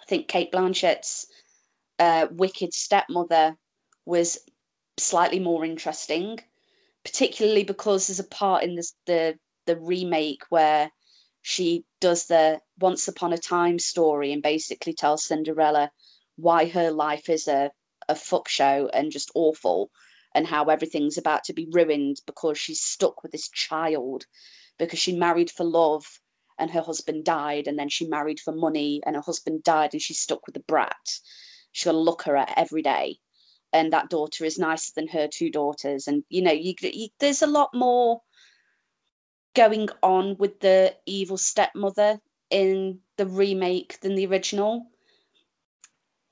I 0.00 0.04
think 0.06 0.26
Cate 0.28 0.50
Blanchett's 0.50 1.26
uh, 2.00 2.26
wicked 2.32 2.74
stepmother 2.74 3.56
was 4.04 4.38
slightly 4.98 5.38
more 5.38 5.64
interesting, 5.64 6.40
particularly 7.04 7.62
because 7.62 8.08
there's 8.08 8.18
a 8.18 8.24
part 8.24 8.64
in 8.64 8.74
this 8.74 8.94
the 9.06 9.38
the 9.66 9.78
remake 9.78 10.42
where 10.48 10.90
she 11.42 11.84
does 12.00 12.26
the 12.26 12.60
once 12.80 13.06
upon 13.08 13.32
a 13.32 13.38
time 13.38 13.78
story 13.78 14.32
and 14.32 14.42
basically 14.42 14.92
tells 14.92 15.24
Cinderella 15.24 15.90
why 16.36 16.68
her 16.68 16.90
life 16.90 17.28
is 17.28 17.46
a 17.46 17.70
a 18.08 18.14
fuck 18.14 18.48
show 18.48 18.88
and 18.92 19.10
just 19.10 19.30
awful 19.34 19.90
and 20.34 20.46
how 20.46 20.64
everything's 20.64 21.18
about 21.18 21.44
to 21.44 21.52
be 21.52 21.68
ruined 21.72 22.18
because 22.26 22.58
she's 22.58 22.80
stuck 22.80 23.22
with 23.22 23.32
this 23.32 23.48
child 23.50 24.24
because 24.78 24.98
she 24.98 25.16
married 25.16 25.50
for 25.50 25.64
love 25.64 26.04
and 26.58 26.70
her 26.70 26.80
husband 26.80 27.24
died 27.24 27.66
and 27.66 27.78
then 27.78 27.88
she 27.88 28.06
married 28.06 28.40
for 28.40 28.52
money 28.52 29.00
and 29.04 29.16
her 29.16 29.22
husband 29.22 29.62
died 29.62 29.90
and 29.92 30.02
she's 30.02 30.20
stuck 30.20 30.46
with 30.46 30.54
the 30.54 30.60
brat. 30.60 31.18
She's 31.72 31.84
got 31.84 31.92
to 31.92 31.98
look 31.98 32.22
her 32.22 32.36
at 32.36 32.52
every 32.56 32.82
day. 32.82 33.18
And 33.72 33.92
that 33.92 34.10
daughter 34.10 34.44
is 34.44 34.58
nicer 34.58 34.92
than 34.94 35.08
her 35.08 35.28
two 35.28 35.50
daughters. 35.50 36.06
And 36.06 36.24
you 36.28 36.42
know 36.42 36.52
you, 36.52 36.74
you 36.82 37.08
there's 37.20 37.42
a 37.42 37.46
lot 37.46 37.70
more 37.72 38.20
going 39.54 39.88
on 40.02 40.36
with 40.38 40.60
the 40.60 40.94
evil 41.06 41.38
stepmother 41.38 42.20
in 42.50 43.00
the 43.16 43.26
remake 43.26 43.98
than 44.00 44.14
the 44.14 44.26
original 44.26 44.86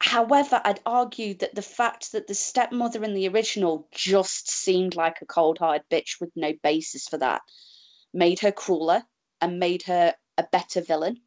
However, 0.01 0.63
I'd 0.65 0.81
argue 0.87 1.35
that 1.35 1.55
the 1.55 1.63
fact 1.63 2.13
that 2.13 2.27
the 2.27 2.35
stepmother 2.35 3.05
in 3.05 3.15
the 3.15 3.29
original 3.29 3.87
just 3.93 4.51
seemed 4.51 4.97
like 4.97 5.21
a 5.21 5.27
cold 5.27 5.59
hearted 5.59 5.87
bitch 5.91 6.21
with 6.21 6.31
no 6.35 6.53
basis 6.63 7.07
for 7.07 7.19
that 7.19 7.43
made 8.13 8.41
her 8.41 8.51
crueler 8.51 9.05
and 9.41 9.59
made 9.59 9.83
her 9.83 10.15
a 10.39 10.45
better 10.51 10.81
villain. 10.81 11.21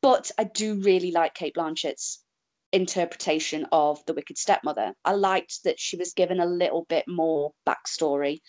But 0.00 0.30
I 0.38 0.44
do 0.44 0.80
really 0.80 1.10
like 1.10 1.34
Cate 1.34 1.54
Blanchett's 1.54 2.22
interpretation 2.72 3.66
of 3.72 4.04
the 4.06 4.14
wicked 4.14 4.38
stepmother. 4.38 4.94
I 5.04 5.12
liked 5.12 5.64
that 5.64 5.80
she 5.80 5.96
was 5.96 6.12
given 6.12 6.38
a 6.38 6.46
little 6.46 6.84
bit 6.84 7.08
more 7.08 7.52
backstory. 7.66 8.42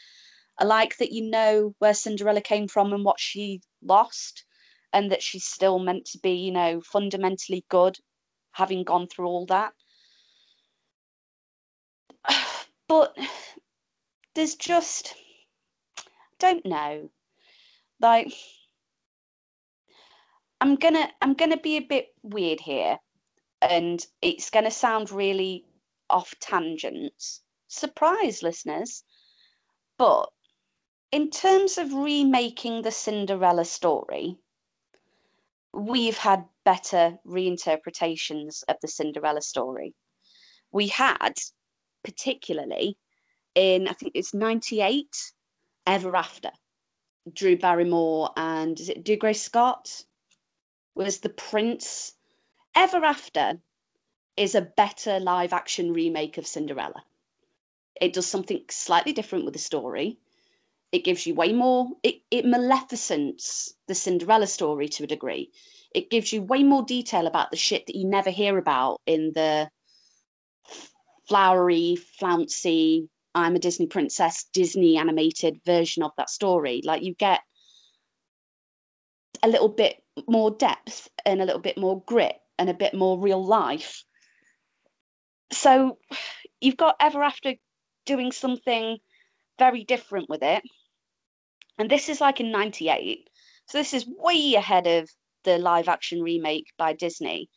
I 0.60 0.66
like 0.66 0.98
that 0.98 1.12
you 1.12 1.30
know 1.30 1.76
where 1.80 1.94
Cinderella 1.94 2.42
came 2.42 2.68
from 2.68 2.94
and 2.94 3.04
what 3.04 3.20
she 3.20 3.62
lost, 3.82 4.46
and 4.94 5.12
that 5.12 5.24
she's 5.24 5.46
still 5.46 5.80
meant 5.80 6.06
to 6.06 6.20
be, 6.20 6.34
you 6.34 6.52
know, 6.52 6.82
fundamentally 6.82 7.66
good, 7.70 7.98
having 8.58 8.84
gone 8.84 9.08
through 9.08 9.28
all 9.28 9.46
that. 9.46 9.74
But 12.90 13.18
there's 14.34 14.56
just, 14.56 15.14
don't 16.40 16.66
know, 16.66 17.10
like. 18.00 18.32
I'm 20.62 20.76
gonna 20.76 21.12
I'm 21.22 21.34
gonna 21.34 21.58
be 21.58 21.76
a 21.76 21.82
bit 21.82 22.16
weird 22.24 22.62
here 22.62 22.98
and 23.62 24.06
it's 24.22 24.50
to 24.64 24.72
sound 24.72 25.12
really 25.12 25.66
off 26.10 26.34
tangents. 26.40 27.42
Surprise, 27.68 28.42
listeners. 28.42 29.04
But 29.98 30.30
in 31.12 31.30
terms 31.30 31.78
of 31.78 31.94
remaking 31.94 32.82
the 32.82 32.92
Cinderella 32.92 33.66
story, 33.66 34.38
we've 35.74 36.18
had 36.18 36.46
better 36.68 37.18
reinterpretations 37.26 38.62
of 38.68 38.76
the 38.82 38.90
Cinderella 38.90 39.42
story. 39.42 39.94
We 40.74 40.90
had, 40.90 41.36
particularly 42.04 42.98
in, 43.56 43.88
I 43.88 43.94
think 43.94 44.12
it's 44.16 44.34
98, 44.34 45.08
Ever 45.86 46.14
After. 46.14 46.52
Drew 47.32 47.58
Barrymore 47.58 48.32
and 48.36 48.78
is 48.82 48.90
it 48.90 49.06
Dougray 49.06 49.34
Scott 49.34 50.04
was 50.94 51.20
the 51.20 51.30
prince 51.30 52.16
Ever 52.76 53.02
After 53.06 53.62
is 54.36 54.54
a 54.54 54.70
better 54.76 55.22
live 55.22 55.54
action 55.54 55.94
remake 55.94 56.38
of 56.38 56.46
Cinderella. 56.46 57.02
It 58.02 58.12
does 58.12 58.28
something 58.28 58.66
slightly 58.70 59.14
different 59.14 59.46
with 59.46 59.54
the 59.54 59.70
story. 59.72 60.20
It 60.92 61.06
gives 61.06 61.26
you 61.26 61.34
way 61.34 61.54
more, 61.54 61.92
it, 62.04 62.16
it 62.30 62.44
maleficents 62.44 63.74
the 63.88 63.96
Cinderella 63.96 64.48
story 64.48 64.90
to 64.90 65.06
a 65.06 65.08
degree. 65.08 65.50
It 65.98 66.12
gives 66.12 66.32
you 66.32 66.44
way 66.44 66.62
more 66.62 66.84
detail 66.84 67.26
about 67.26 67.50
the 67.50 67.58
shit 67.58 67.88
that 67.88 67.96
you 67.96 68.06
never 68.06 68.30
hear 68.30 68.60
about 68.60 69.02
in 69.08 69.32
the 69.34 69.68
flowery, 71.28 71.96
flouncy, 71.96 73.10
I'm 73.34 73.56
a 73.56 73.60
Disney 73.60 73.88
princess, 73.88 74.46
Disney 74.54 74.98
animated 74.98 75.60
version 75.66 76.04
of 76.04 76.12
that 76.18 76.30
story. 76.30 76.82
Like 76.84 77.02
you 77.02 77.16
get 77.16 77.42
a 79.42 79.48
little 79.48 79.70
bit 79.70 80.04
more 80.28 80.52
depth 80.52 81.10
and 81.26 81.42
a 81.42 81.46
little 81.46 81.62
bit 81.62 81.80
more 81.80 82.04
grit 82.06 82.36
and 82.60 82.70
a 82.70 82.76
bit 82.76 82.94
more 82.94 83.20
real 83.20 83.44
life. 83.44 84.04
So 85.52 85.98
you've 86.62 86.78
got 86.78 86.98
Ever 87.00 87.24
After 87.24 87.56
doing 88.06 88.32
something 88.32 89.00
very 89.58 89.84
different 89.84 90.30
with 90.30 90.44
it. 90.44 90.62
And 91.80 91.90
this 91.90 92.08
is 92.08 92.22
like 92.22 92.40
in 92.40 92.52
98. 92.52 93.28
So 93.66 93.80
this 93.80 93.96
is 93.96 94.06
way 94.08 94.54
ahead 94.54 94.86
of 94.86 95.10
the 95.48 95.58
live 95.58 95.88
action 95.88 96.22
remake 96.22 96.74
by 96.78 96.92
Disney. 96.92 97.50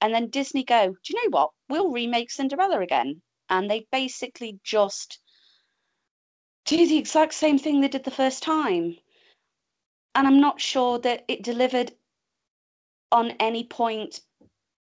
And 0.00 0.12
then 0.12 0.28
Disney 0.28 0.64
go, 0.64 0.88
do 0.88 1.12
you 1.12 1.22
know 1.22 1.38
what? 1.38 1.50
We'll 1.68 1.92
remake 1.92 2.30
Cinderella 2.30 2.80
again. 2.80 3.22
And 3.48 3.70
they 3.70 3.86
basically 3.92 4.58
just 4.64 5.20
do 6.64 6.86
the 6.86 6.98
exact 6.98 7.34
same 7.34 7.56
thing 7.56 7.80
they 7.80 7.88
did 7.88 8.02
the 8.02 8.10
first 8.10 8.42
time. 8.42 8.96
And 10.16 10.26
I'm 10.26 10.40
not 10.40 10.60
sure 10.60 10.98
that 10.98 11.24
it 11.28 11.44
delivered 11.44 11.92
on 13.12 13.30
any 13.38 13.62
point 13.62 14.20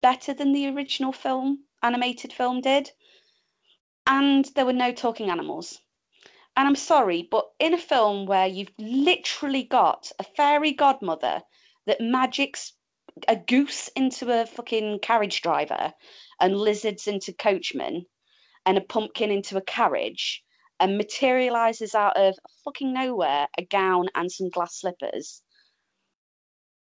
better 0.01 0.33
than 0.33 0.51
the 0.51 0.67
original 0.67 1.11
film, 1.11 1.59
animated 1.83 2.33
film 2.33 2.61
did. 2.61 2.91
And 4.07 4.45
there 4.55 4.65
were 4.65 4.73
no 4.73 4.91
talking 4.91 5.29
animals. 5.29 5.79
And 6.57 6.67
I'm 6.67 6.75
sorry, 6.75 7.27
but 7.29 7.45
in 7.59 7.75
a 7.75 7.77
film 7.77 8.25
where 8.25 8.47
you've 8.47 8.73
literally 8.79 9.63
got 9.63 10.11
a 10.17 10.23
fairy 10.23 10.71
godmother 10.71 11.43
that 11.85 12.01
magics 12.01 12.73
a 13.27 13.35
goose 13.35 13.87
into 13.89 14.31
a 14.31 14.45
fucking 14.45 14.99
carriage 14.99 15.41
driver 15.41 15.93
and 16.39 16.57
lizards 16.57 17.07
into 17.07 17.31
coachmen 17.33 18.05
and 18.65 18.77
a 18.77 18.81
pumpkin 18.81 19.31
into 19.31 19.57
a 19.57 19.61
carriage 19.61 20.43
and 20.79 20.97
materializes 20.97 21.95
out 21.95 22.17
of 22.17 22.37
fucking 22.63 22.93
nowhere 22.93 23.47
a 23.57 23.63
gown 23.63 24.07
and 24.15 24.31
some 24.31 24.49
glass 24.49 24.79
slippers 24.79 25.41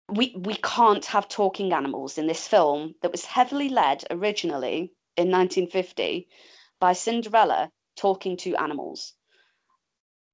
we 0.08 0.34
we 0.44 0.54
can't 0.56 1.06
have 1.06 1.28
talking 1.28 1.72
animals 1.72 2.18
in 2.18 2.26
this 2.26 2.46
film 2.46 2.94
that 3.00 3.10
was 3.10 3.24
heavily 3.24 3.68
led 3.68 4.04
originally 4.10 4.92
in 5.16 5.30
1950 5.30 6.28
by 6.80 6.92
Cinderella 6.92 7.70
talking 7.96 8.36
to 8.38 8.54
animals. 8.56 9.14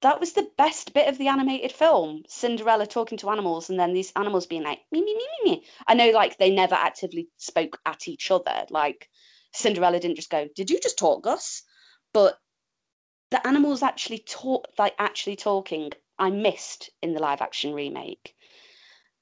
That 0.01 0.19
was 0.19 0.33
the 0.33 0.49
best 0.57 0.93
bit 0.93 1.07
of 1.07 1.17
the 1.17 1.27
animated 1.27 1.71
film, 1.73 2.23
Cinderella 2.27 2.87
talking 2.87 3.17
to 3.17 3.29
animals, 3.29 3.69
and 3.69 3.79
then 3.79 3.93
these 3.93 4.13
animals 4.15 4.45
being 4.45 4.63
like 4.63 4.79
me 4.91 5.01
me 5.01 5.13
me 5.13 5.27
me 5.43 5.51
me. 5.51 5.65
I 5.87 5.93
know, 5.93 6.09
like 6.11 6.37
they 6.37 6.49
never 6.49 6.75
actively 6.75 7.27
spoke 7.37 7.81
at 7.85 8.07
each 8.07 8.31
other. 8.31 8.65
Like 8.69 9.09
Cinderella 9.51 9.99
didn't 9.99 10.15
just 10.15 10.29
go, 10.29 10.47
"Did 10.55 10.69
you 10.69 10.79
just 10.79 10.97
talk, 10.97 11.23
Gus?" 11.23 11.63
But 12.13 12.39
the 13.29 13.45
animals 13.45 13.83
actually 13.83 14.19
talk, 14.19 14.67
like 14.77 14.95
actually 14.99 15.35
talking. 15.35 15.91
I 16.17 16.29
missed 16.29 16.89
in 17.01 17.13
the 17.13 17.19
live 17.19 17.41
action 17.41 17.73
remake 17.73 18.35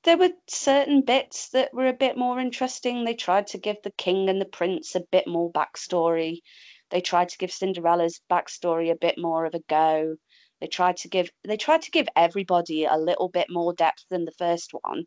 there 0.04 0.18
were 0.18 0.32
certain 0.48 1.02
bits 1.02 1.50
that 1.50 1.74
were 1.74 1.88
a 1.88 1.94
bit 1.94 2.16
more 2.16 2.40
interesting. 2.40 3.04
They 3.04 3.14
tried 3.14 3.48
to 3.48 3.58
give 3.58 3.76
the 3.84 3.92
king 3.92 4.30
and 4.30 4.40
the 4.40 4.46
prince 4.46 4.96
a 4.96 5.02
bit 5.02 5.28
more 5.28 5.52
backstory. 5.52 6.44
They 6.92 7.02
tried 7.02 7.28
to 7.30 7.38
give 7.38 7.52
Cinderella's 7.52 8.22
backstory 8.30 8.90
a 8.90 8.96
bit 8.96 9.18
more 9.18 9.44
of 9.46 9.54
a 9.54 9.60
go. 9.60 10.16
They 10.60 10.68
tried 10.68 10.98
to 10.98 11.08
give 11.08 11.30
they 11.44 11.58
tried 11.58 11.84
to 11.84 11.92
give 11.92 12.08
everybody 12.16 12.86
a 12.86 12.98
little 12.98 13.30
bit 13.30 13.48
more 13.50 13.74
depth 13.74 14.06
than 14.10 14.26
the 14.26 14.32
first 14.32 14.72
one. 14.72 15.06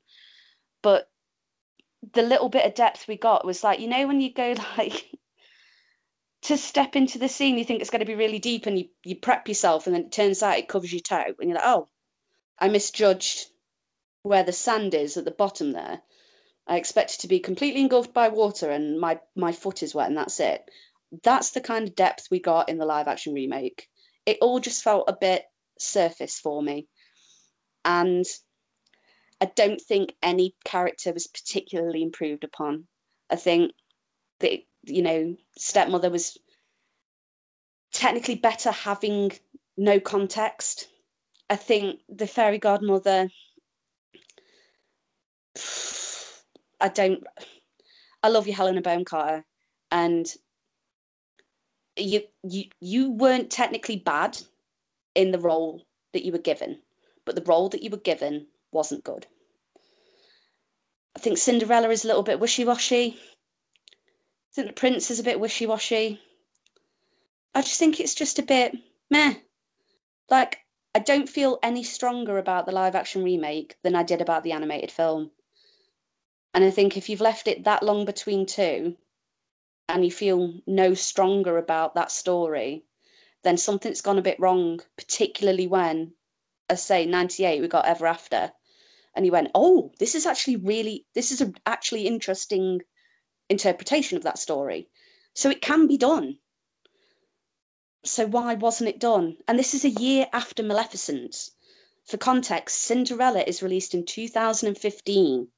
But 0.82 1.08
the 2.12 2.22
little 2.22 2.48
bit 2.48 2.66
of 2.66 2.74
depth 2.74 3.06
we 3.08 3.16
got 3.16 3.44
was 3.44 3.62
like, 3.62 3.80
you 3.80 3.88
know, 3.88 4.06
when 4.06 4.20
you 4.20 4.32
go 4.32 4.54
like 4.78 5.10
to 6.42 6.56
step 6.56 6.96
into 6.96 7.18
the 7.18 7.28
scene, 7.28 7.58
you 7.58 7.64
think 7.64 7.80
it's 7.80 7.90
going 7.90 8.00
to 8.00 8.06
be 8.06 8.14
really 8.14 8.38
deep 8.38 8.66
and 8.66 8.78
you, 8.78 8.88
you 9.04 9.16
prep 9.16 9.46
yourself 9.48 9.86
and 9.86 9.94
then 9.94 10.04
it 10.04 10.12
turns 10.12 10.42
out 10.42 10.58
it 10.58 10.68
covers 10.68 10.92
your 10.92 11.00
toe 11.00 11.34
and 11.38 11.50
you're 11.50 11.58
like, 11.58 11.66
oh, 11.66 11.88
I 12.58 12.68
misjudged 12.68 13.46
where 14.22 14.42
the 14.42 14.52
sand 14.52 14.94
is 14.94 15.16
at 15.16 15.24
the 15.24 15.30
bottom 15.30 15.72
there. 15.72 16.00
I 16.66 16.76
expect 16.76 17.14
it 17.14 17.20
to 17.20 17.28
be 17.28 17.40
completely 17.40 17.80
engulfed 17.80 18.14
by 18.14 18.28
water 18.28 18.70
and 18.70 18.98
my, 19.00 19.18
my 19.34 19.52
foot 19.52 19.82
is 19.82 19.94
wet 19.94 20.08
and 20.08 20.16
that's 20.16 20.40
it. 20.40 20.70
That's 21.22 21.50
the 21.50 21.60
kind 21.60 21.88
of 21.88 21.94
depth 21.94 22.28
we 22.30 22.38
got 22.38 22.68
in 22.68 22.78
the 22.78 22.86
live 22.86 23.08
action 23.08 23.34
remake. 23.34 23.88
It 24.26 24.38
all 24.40 24.60
just 24.60 24.82
felt 24.82 25.08
a 25.08 25.16
bit 25.18 25.44
surface 25.78 26.38
for 26.38 26.62
me. 26.62 26.88
And 27.84 28.24
I 29.40 29.46
don't 29.46 29.80
think 29.80 30.14
any 30.22 30.54
character 30.64 31.12
was 31.12 31.26
particularly 31.26 32.02
improved 32.02 32.44
upon. 32.44 32.86
I 33.30 33.36
think 33.36 33.72
that, 34.40 34.60
you 34.84 35.02
know, 35.02 35.36
Stepmother 35.58 36.10
was 36.10 36.36
technically 37.92 38.34
better 38.36 38.70
having 38.70 39.32
no 39.76 39.98
context. 39.98 40.88
I 41.48 41.56
think 41.56 42.00
the 42.08 42.26
fairy 42.26 42.58
godmother 42.58 43.28
I 46.80 46.88
don't. 46.88 47.24
I 48.22 48.28
love 48.28 48.46
you, 48.46 48.52
Helena 48.54 48.80
Bonham 48.82 49.04
Carter, 49.04 49.44
and 49.90 50.26
you 52.02 52.22
you 52.42 52.64
you 52.80 53.10
weren't 53.10 53.50
technically 53.50 53.96
bad 53.96 54.38
in 55.14 55.30
the 55.30 55.38
role 55.38 55.86
that 56.12 56.24
you 56.24 56.32
were 56.32 56.38
given, 56.38 56.80
but 57.24 57.34
the 57.34 57.42
role 57.42 57.68
that 57.68 57.82
you 57.82 57.90
were 57.90 57.96
given 57.96 58.46
wasn't 58.72 59.04
good. 59.04 59.26
I 61.16 61.20
think 61.20 61.38
Cinderella 61.38 61.90
is 61.90 62.04
a 62.04 62.08
little 62.08 62.22
bit 62.22 62.40
wishy 62.40 62.64
washy. 62.64 63.18
I 63.18 64.52
think 64.52 64.68
the 64.68 64.72
prince 64.72 65.10
is 65.10 65.20
a 65.20 65.24
bit 65.24 65.40
wishy 65.40 65.66
washy. 65.66 66.20
I 67.54 67.62
just 67.62 67.78
think 67.78 67.98
it's 67.98 68.14
just 68.14 68.38
a 68.38 68.42
bit 68.42 68.76
meh. 69.10 69.34
Like 70.28 70.60
I 70.94 71.00
don't 71.00 71.28
feel 71.28 71.58
any 71.62 71.82
stronger 71.82 72.38
about 72.38 72.66
the 72.66 72.72
live 72.72 72.94
action 72.94 73.22
remake 73.22 73.76
than 73.82 73.94
I 73.94 74.02
did 74.02 74.20
about 74.20 74.44
the 74.44 74.52
animated 74.52 74.90
film. 74.90 75.30
And 76.52 76.64
I 76.64 76.70
think 76.70 76.96
if 76.96 77.08
you've 77.08 77.20
left 77.20 77.46
it 77.46 77.64
that 77.64 77.82
long 77.82 78.04
between 78.04 78.46
two 78.46 78.96
and 79.90 80.04
you 80.04 80.10
feel 80.10 80.60
no 80.66 80.94
stronger 80.94 81.58
about 81.58 81.94
that 81.94 82.10
story, 82.10 82.84
then 83.42 83.56
something's 83.56 84.00
gone 84.00 84.18
a 84.18 84.22
bit 84.22 84.38
wrong, 84.40 84.80
particularly 84.96 85.66
when, 85.66 86.14
I 86.68 86.74
say, 86.74 87.06
98, 87.06 87.60
we 87.60 87.68
got 87.68 87.86
Ever 87.86 88.06
After. 88.06 88.52
And 89.14 89.24
he 89.24 89.30
went, 89.30 89.50
oh, 89.54 89.92
this 89.98 90.14
is 90.14 90.26
actually 90.26 90.56
really, 90.56 91.06
this 91.14 91.32
is 91.32 91.40
a 91.40 91.52
actually 91.66 92.06
interesting 92.06 92.82
interpretation 93.48 94.16
of 94.16 94.22
that 94.22 94.38
story. 94.38 94.88
So 95.34 95.50
it 95.50 95.62
can 95.62 95.86
be 95.86 95.98
done. 95.98 96.38
So 98.04 98.26
why 98.26 98.54
wasn't 98.54 98.90
it 98.90 99.00
done? 99.00 99.36
And 99.48 99.58
this 99.58 99.74
is 99.74 99.84
a 99.84 99.90
year 99.90 100.26
after 100.32 100.62
Maleficent. 100.62 101.50
For 102.04 102.16
context, 102.16 102.78
Cinderella 102.82 103.42
is 103.46 103.62
released 103.62 103.94
in 103.94 104.04
2015 104.04 105.48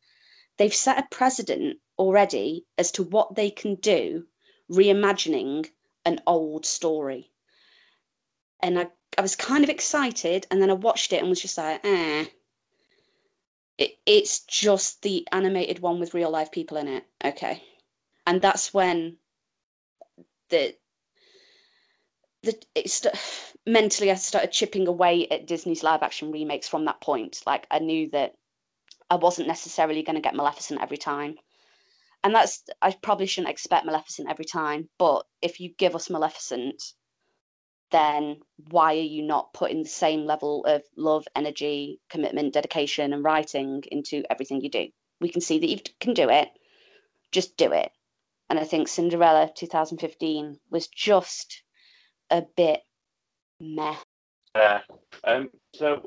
they've 0.58 0.74
set 0.74 0.98
a 0.98 1.08
precedent 1.10 1.78
already 1.98 2.64
as 2.78 2.90
to 2.92 3.02
what 3.02 3.34
they 3.34 3.50
can 3.50 3.74
do 3.76 4.26
reimagining 4.70 5.70
an 6.04 6.20
old 6.26 6.66
story. 6.66 7.30
And 8.60 8.78
I, 8.78 8.88
I 9.18 9.22
was 9.22 9.36
kind 9.36 9.64
of 9.64 9.70
excited, 9.70 10.46
and 10.50 10.62
then 10.62 10.70
I 10.70 10.74
watched 10.74 11.12
it 11.12 11.20
and 11.20 11.28
was 11.28 11.42
just 11.42 11.58
like, 11.58 11.80
eh. 11.84 12.26
It, 13.78 13.98
it's 14.06 14.40
just 14.40 15.02
the 15.02 15.26
animated 15.32 15.80
one 15.80 15.98
with 15.98 16.14
real 16.14 16.30
life 16.30 16.52
people 16.52 16.76
in 16.76 16.88
it. 16.88 17.04
Okay. 17.24 17.62
And 18.26 18.40
that's 18.40 18.72
when 18.72 19.16
the 20.50 20.76
the 22.42 22.60
it's 22.74 23.06
mentally 23.66 24.10
I 24.10 24.14
started 24.14 24.52
chipping 24.52 24.86
away 24.86 25.26
at 25.28 25.46
Disney's 25.46 25.82
live 25.82 26.02
action 26.02 26.30
remakes 26.30 26.68
from 26.68 26.84
that 26.84 27.00
point. 27.00 27.42
Like 27.46 27.66
I 27.70 27.78
knew 27.78 28.10
that 28.10 28.34
I 29.10 29.16
wasn't 29.16 29.48
necessarily 29.48 30.02
going 30.02 30.16
to 30.16 30.22
get 30.22 30.34
Maleficent 30.34 30.80
every 30.80 30.96
time. 30.96 31.38
And 32.24 32.34
that's 32.34 32.62
I 32.80 32.92
probably 33.02 33.26
shouldn't 33.26 33.50
expect 33.50 33.84
Maleficent 33.84 34.30
every 34.30 34.44
time, 34.44 34.88
but 34.98 35.24
if 35.40 35.58
you 35.58 35.70
give 35.76 35.94
us 35.96 36.10
Maleficent, 36.10 36.80
then 37.90 38.40
why 38.70 38.94
are 38.94 39.10
you 39.16 39.22
not 39.22 39.52
putting 39.52 39.82
the 39.82 39.88
same 39.88 40.24
level 40.24 40.64
of 40.64 40.82
love, 40.96 41.26
energy, 41.36 42.00
commitment, 42.08 42.54
dedication, 42.54 43.12
and 43.12 43.24
writing 43.24 43.82
into 43.90 44.22
everything 44.30 44.60
you 44.60 44.70
do? 44.70 44.88
We 45.20 45.28
can 45.30 45.40
see 45.40 45.58
that 45.58 45.68
you 45.68 45.78
can 46.00 46.14
do 46.14 46.28
it. 46.30 46.48
Just 47.32 47.56
do 47.56 47.72
it. 47.72 47.90
And 48.48 48.58
I 48.58 48.64
think 48.64 48.88
Cinderella 48.88 49.50
2015 49.54 50.58
was 50.70 50.88
just 50.88 51.62
a 52.30 52.42
bit 52.56 52.80
meh. 53.60 53.96
Uh, 54.54 54.80
um, 55.24 55.50
so 55.74 56.02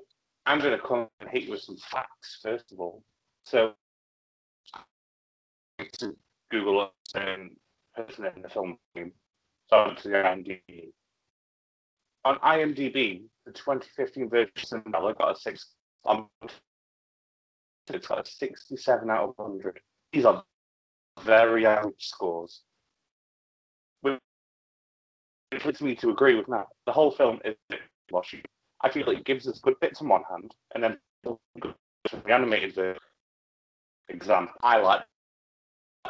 I'm 0.45 0.59
going 0.59 0.77
to 0.77 0.85
come 0.85 1.07
and 1.19 1.29
hit 1.29 1.43
you 1.43 1.51
with 1.51 1.61
some 1.61 1.77
facts 1.77 2.39
first 2.41 2.71
of 2.71 2.79
all. 2.79 3.03
So 3.43 3.73
Google 6.51 6.91
um, 7.15 7.51
person 7.95 8.25
in 8.35 8.41
the 8.41 8.49
film 8.49 8.77
so 9.69 9.93
to 10.01 10.09
the 10.09 10.15
IMDb. 10.15 10.91
On 12.23 12.37
IMDb, 12.39 13.23
the 13.45 13.51
2015 13.51 14.29
version 14.29 14.51
of 14.55 14.63
Cinderella 14.63 15.13
got 15.13 15.37
a 15.37 15.39
six. 15.39 15.73
Um, 16.05 16.27
it's 17.87 18.07
got 18.07 18.27
a 18.27 18.29
67 18.29 19.09
out 19.09 19.29
of 19.29 19.33
100. 19.37 19.79
These 20.11 20.25
are 20.25 20.43
very 21.23 21.65
average 21.65 21.93
scores. 21.99 22.61
Which 24.01 24.19
leads 25.65 25.81
me 25.81 25.95
to 25.95 26.09
agree 26.09 26.35
with 26.35 26.47
Matt. 26.47 26.67
The 26.85 26.91
whole 26.91 27.11
film 27.11 27.39
is 27.45 27.55
washy. 28.11 28.43
I 28.81 28.89
feel 28.89 29.07
like 29.07 29.19
it 29.19 29.25
gives 29.25 29.47
us 29.47 29.59
good 29.59 29.79
bits 29.79 30.01
on 30.01 30.09
one 30.09 30.23
hand, 30.29 30.53
and 30.73 30.83
then 30.83 30.97
the 31.23 31.37
animated 32.27 32.75
version. 32.75 33.01
Example, 34.09 34.53
I 34.61 34.77
like 34.77 35.01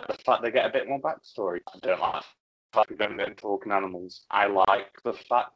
the 0.08 0.18
fact 0.26 0.44
they 0.44 0.52
get 0.52 0.66
a 0.66 0.74
bit 0.74 0.88
more 0.88 1.02
backstory. 1.02 1.60
I 1.74 1.80
don't 1.80 2.00
like 2.00 2.22
the 2.22 2.78
fact 2.78 2.90
we 2.90 2.96
don't 2.96 3.18
get 3.18 3.38
talking 3.38 3.72
animals. 3.72 4.26
I 4.30 4.48
like 4.48 4.92
the 5.04 5.14
fact 5.14 5.52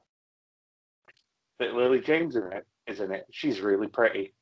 that 1.59 1.73
Lily 1.73 1.99
James 1.99 2.35
in 2.35 2.51
it 2.51 2.65
is 2.87 2.99
in 2.99 3.11
it. 3.11 3.25
She's 3.31 3.61
really 3.61 3.87
pretty 3.87 4.33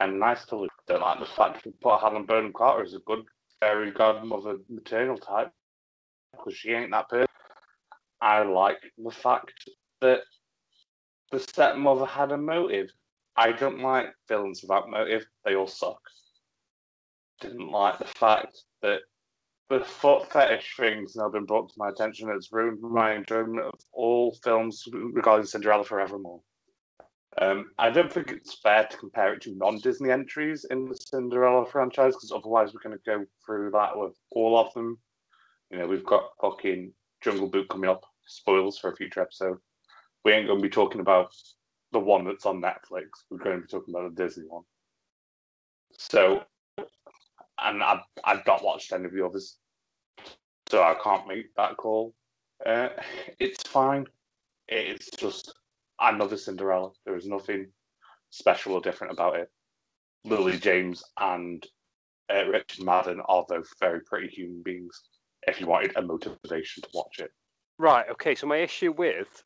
and 0.00 0.20
nice 0.20 0.44
to 0.46 0.56
look. 0.56 0.70
I 0.88 0.92
don't 0.92 1.02
like 1.02 1.20
the 1.20 1.26
fact 1.26 1.64
we 1.64 1.72
put 1.80 2.00
Helen 2.00 2.26
Bonham 2.26 2.52
Carter 2.52 2.84
as 2.84 2.94
a 2.94 2.98
good 3.00 3.24
fairy 3.60 3.90
godmother 3.90 4.58
maternal 4.68 5.16
type 5.16 5.50
because 6.32 6.54
she 6.54 6.72
ain't 6.72 6.90
that 6.90 7.08
person. 7.08 7.26
I 8.20 8.42
like 8.42 8.80
the 8.98 9.10
fact 9.10 9.52
that 10.00 10.20
the 11.32 11.40
stepmother 11.40 12.06
had 12.06 12.32
a 12.32 12.36
motive. 12.36 12.90
I 13.36 13.52
don't 13.52 13.80
like 13.80 14.14
villains 14.28 14.62
without 14.62 14.90
motive. 14.90 15.26
They 15.44 15.54
all 15.54 15.66
suck. 15.66 16.00
Didn't 17.40 17.70
like 17.70 17.98
the 17.98 18.06
fact 18.06 18.62
that 18.82 19.00
the 19.68 19.80
foot 19.80 20.30
fetish 20.30 20.74
things 20.76 21.16
now 21.16 21.28
been 21.28 21.44
brought 21.44 21.68
to 21.68 21.74
my 21.78 21.88
attention. 21.88 22.30
It's 22.30 22.52
ruined 22.52 22.80
my 22.80 23.14
enjoyment 23.14 23.60
of 23.60 23.74
all 23.92 24.36
films 24.44 24.84
regarding 24.92 25.46
Cinderella 25.46 25.84
forevermore. 25.84 26.40
Um, 27.38 27.70
I 27.78 27.90
don't 27.90 28.10
think 28.10 28.30
it's 28.30 28.60
fair 28.60 28.86
to 28.86 28.96
compare 28.96 29.34
it 29.34 29.42
to 29.42 29.54
non-Disney 29.56 30.10
entries 30.10 30.64
in 30.70 30.88
the 30.88 30.96
Cinderella 30.96 31.66
franchise 31.66 32.14
because 32.14 32.32
otherwise 32.32 32.72
we're 32.72 32.88
going 32.88 32.96
to 32.96 33.02
go 33.04 33.26
through 33.44 33.72
that 33.72 33.98
with 33.98 34.14
all 34.30 34.58
of 34.58 34.72
them. 34.72 34.98
You 35.70 35.78
know, 35.78 35.86
we've 35.86 36.06
got 36.06 36.30
fucking 36.40 36.92
Jungle 37.20 37.48
Book 37.48 37.68
coming 37.68 37.90
up. 37.90 38.04
Spoils 38.26 38.78
for 38.78 38.90
a 38.90 38.96
future 38.96 39.20
episode. 39.20 39.58
We 40.24 40.32
ain't 40.32 40.46
going 40.46 40.58
to 40.58 40.62
be 40.62 40.70
talking 40.70 41.00
about 41.00 41.32
the 41.92 41.98
one 41.98 42.24
that's 42.24 42.46
on 42.46 42.62
Netflix. 42.62 43.08
We're 43.30 43.38
going 43.38 43.56
to 43.56 43.62
be 43.62 43.68
talking 43.68 43.94
about 43.94 44.14
the 44.14 44.24
Disney 44.24 44.44
one. 44.48 44.62
So 45.98 46.42
and 47.58 47.82
I've, 47.82 48.00
I've 48.24 48.46
not 48.46 48.64
watched 48.64 48.92
any 48.92 49.04
of 49.04 49.12
the 49.12 49.24
others, 49.24 49.58
so 50.68 50.82
I 50.82 50.94
can't 51.02 51.28
make 51.28 51.54
that 51.56 51.76
call. 51.76 52.14
Uh, 52.64 52.88
it's 53.38 53.62
fine. 53.62 54.06
It's 54.68 55.10
just 55.10 55.54
another 56.00 56.36
Cinderella. 56.36 56.90
There 57.04 57.16
is 57.16 57.26
nothing 57.26 57.68
special 58.30 58.74
or 58.74 58.80
different 58.80 59.12
about 59.12 59.36
it. 59.36 59.50
Lily 60.24 60.58
James 60.58 61.04
and 61.18 61.64
uh, 62.32 62.46
Richard 62.46 62.84
Madden 62.84 63.20
are 63.28 63.44
both 63.48 63.68
very 63.80 64.00
pretty 64.00 64.28
human 64.28 64.62
beings. 64.62 65.02
If 65.46 65.60
you 65.60 65.66
wanted 65.66 65.96
a 65.96 66.02
motivation 66.02 66.82
to 66.82 66.88
watch 66.92 67.20
it, 67.20 67.30
right? 67.78 68.06
Okay, 68.10 68.34
so 68.34 68.46
my 68.48 68.56
issue 68.56 68.90
with 68.90 69.44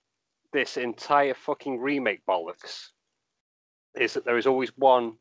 this 0.52 0.76
entire 0.78 1.34
fucking 1.34 1.78
remake 1.78 2.22
bollocks 2.26 2.86
is 3.98 4.14
that 4.14 4.24
there 4.24 4.38
is 4.38 4.46
always 4.46 4.70
one 4.76 5.14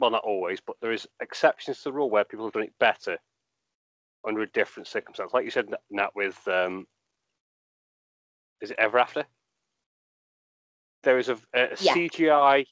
well, 0.00 0.10
not 0.10 0.24
always, 0.24 0.60
but 0.60 0.76
there 0.80 0.92
is 0.92 1.06
exceptions 1.20 1.78
to 1.78 1.84
the 1.84 1.92
rule 1.92 2.10
where 2.10 2.24
people 2.24 2.46
have 2.46 2.54
done 2.54 2.62
it 2.62 2.72
better 2.80 3.18
under 4.26 4.40
a 4.40 4.50
different 4.50 4.86
circumstance. 4.86 5.32
Like 5.32 5.44
you 5.44 5.50
said, 5.50 5.68
Nat, 5.90 6.10
with 6.14 6.40
um, 6.48 6.86
is 8.60 8.70
it 8.70 8.78
Ever 8.78 8.98
After? 8.98 9.24
There 11.02 11.18
is 11.18 11.28
a, 11.28 11.38
a 11.54 11.68
yeah. 11.80 11.94
CGI. 11.94 12.66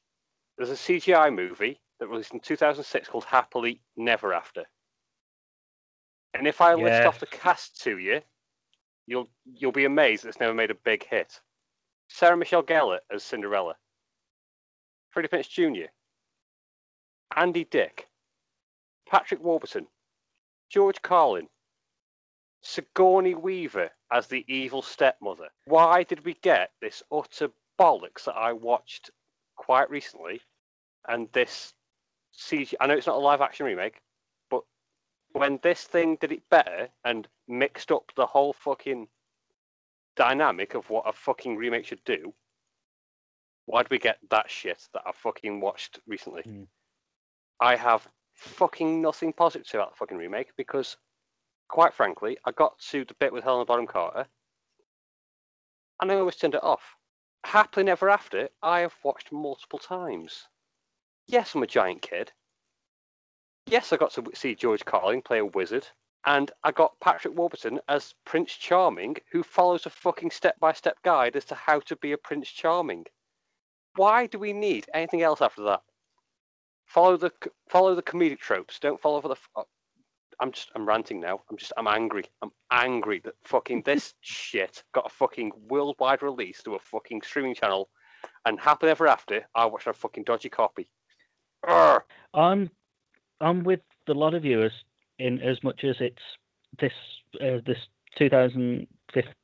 There's 0.56 0.70
a 0.70 0.74
CGI 0.74 1.34
movie 1.34 1.80
that 2.00 2.08
released 2.08 2.32
in 2.32 2.40
2006 2.40 3.08
called 3.08 3.24
Happily 3.24 3.82
Never 3.96 4.32
After. 4.32 4.64
And 6.34 6.46
if 6.46 6.60
I 6.60 6.74
yeah. 6.74 6.84
list 6.84 7.06
off 7.06 7.20
the 7.20 7.26
cast 7.26 7.82
to 7.82 7.98
you, 7.98 8.20
you'll 9.06 9.28
you'll 9.44 9.72
be 9.72 9.84
amazed 9.84 10.24
that 10.24 10.28
it's 10.28 10.40
never 10.40 10.54
made 10.54 10.70
a 10.70 10.74
big 10.74 11.06
hit. 11.06 11.40
Sarah 12.08 12.36
Michelle 12.36 12.62
Gellar 12.62 12.98
as 13.12 13.22
Cinderella. 13.22 13.74
Freddie 15.10 15.28
Prinze 15.28 15.48
Jr. 15.48 15.90
Andy 17.36 17.64
Dick, 17.64 18.08
Patrick 19.08 19.42
Warburton, 19.42 19.86
George 20.68 21.00
Carlin, 21.02 21.48
Sigourney 22.62 23.34
Weaver 23.34 23.90
as 24.10 24.26
the 24.26 24.44
evil 24.52 24.82
stepmother. 24.82 25.48
Why 25.64 26.02
did 26.02 26.24
we 26.24 26.34
get 26.34 26.72
this 26.80 27.02
utter 27.12 27.50
bollocks 27.78 28.24
that 28.24 28.36
I 28.36 28.52
watched 28.52 29.10
quite 29.56 29.90
recently 29.90 30.40
and 31.06 31.30
this 31.32 31.74
CG? 32.36 32.74
I 32.80 32.86
know 32.86 32.94
it's 32.94 33.06
not 33.06 33.16
a 33.16 33.20
live 33.20 33.40
action 33.40 33.66
remake, 33.66 34.00
but 34.50 34.62
when 35.32 35.60
this 35.62 35.84
thing 35.84 36.16
did 36.16 36.32
it 36.32 36.48
better 36.50 36.88
and 37.04 37.28
mixed 37.46 37.92
up 37.92 38.12
the 38.16 38.26
whole 38.26 38.52
fucking 38.52 39.08
dynamic 40.16 40.74
of 40.74 40.90
what 40.90 41.08
a 41.08 41.12
fucking 41.12 41.56
remake 41.56 41.86
should 41.86 42.04
do, 42.04 42.34
why 43.66 43.82
did 43.82 43.90
we 43.90 43.98
get 43.98 44.18
that 44.30 44.50
shit 44.50 44.88
that 44.94 45.02
I 45.06 45.12
fucking 45.12 45.60
watched 45.60 46.00
recently? 46.06 46.42
Mm. 46.42 46.66
I 47.60 47.76
have 47.76 48.06
fucking 48.34 49.02
nothing 49.02 49.32
positive 49.32 49.74
about 49.74 49.90
the 49.92 49.96
fucking 49.96 50.16
remake 50.16 50.52
because, 50.56 50.96
quite 51.68 51.94
frankly, 51.94 52.38
I 52.44 52.52
got 52.52 52.78
to 52.90 53.04
the 53.04 53.14
bit 53.14 53.32
with 53.32 53.44
Helena 53.44 53.64
Bonham 53.64 53.86
Carter 53.86 54.26
and 56.00 56.12
I 56.12 56.16
always 56.16 56.36
turned 56.36 56.54
it 56.54 56.62
off. 56.62 56.96
Happily 57.44 57.84
Never 57.84 58.08
After, 58.08 58.48
I 58.62 58.80
have 58.80 58.94
watched 59.02 59.32
multiple 59.32 59.78
times. 59.78 60.46
Yes, 61.26 61.54
I'm 61.54 61.62
a 61.62 61.66
giant 61.66 62.02
kid. 62.02 62.32
Yes, 63.66 63.92
I 63.92 63.96
got 63.96 64.12
to 64.12 64.24
see 64.34 64.54
George 64.54 64.84
Carlin 64.84 65.22
play 65.22 65.38
a 65.38 65.44
wizard. 65.44 65.86
And 66.26 66.50
I 66.64 66.72
got 66.72 66.98
Patrick 67.00 67.36
Warburton 67.36 67.80
as 67.88 68.14
Prince 68.24 68.52
Charming, 68.52 69.16
who 69.32 69.42
follows 69.42 69.86
a 69.86 69.90
fucking 69.90 70.30
step 70.30 70.58
by 70.60 70.72
step 70.72 70.96
guide 71.02 71.36
as 71.36 71.44
to 71.46 71.54
how 71.54 71.80
to 71.80 71.96
be 71.96 72.12
a 72.12 72.18
Prince 72.18 72.50
Charming. 72.50 73.06
Why 73.96 74.26
do 74.26 74.38
we 74.38 74.52
need 74.52 74.86
anything 74.92 75.22
else 75.22 75.40
after 75.40 75.62
that? 75.62 75.82
Follow 76.88 77.16
the 77.16 77.30
follow 77.68 77.94
the 77.94 78.02
comedic 78.02 78.38
tropes. 78.38 78.78
Don't 78.80 79.00
follow 79.00 79.20
for 79.20 79.28
the. 79.28 79.36
Uh, 79.54 79.62
I'm 80.40 80.52
just 80.52 80.70
I'm 80.74 80.86
ranting 80.86 81.20
now. 81.20 81.40
I'm 81.50 81.56
just 81.56 81.72
I'm 81.76 81.86
angry. 81.86 82.24
I'm 82.42 82.50
angry 82.72 83.20
that 83.24 83.34
fucking 83.44 83.82
this 83.82 84.14
shit 84.20 84.82
got 84.92 85.06
a 85.06 85.10
fucking 85.10 85.52
worldwide 85.68 86.22
release 86.22 86.62
to 86.64 86.74
a 86.74 86.78
fucking 86.78 87.22
streaming 87.22 87.54
channel, 87.54 87.88
and 88.44 88.58
happily 88.58 88.90
ever 88.90 89.06
after 89.06 89.46
I 89.54 89.66
watched 89.66 89.86
a 89.86 89.92
fucking 89.92 90.24
dodgy 90.24 90.48
copy. 90.48 90.88
Urgh. 91.66 92.02
I'm 92.34 92.70
I'm 93.40 93.62
with 93.62 93.80
a 94.08 94.14
lot 94.14 94.34
of 94.34 94.42
viewers 94.42 94.72
in 95.18 95.40
as 95.40 95.62
much 95.62 95.84
as 95.84 95.96
it's 96.00 96.22
this 96.80 96.92
uh, 97.40 97.58
this 97.66 97.78
2015 98.18 98.88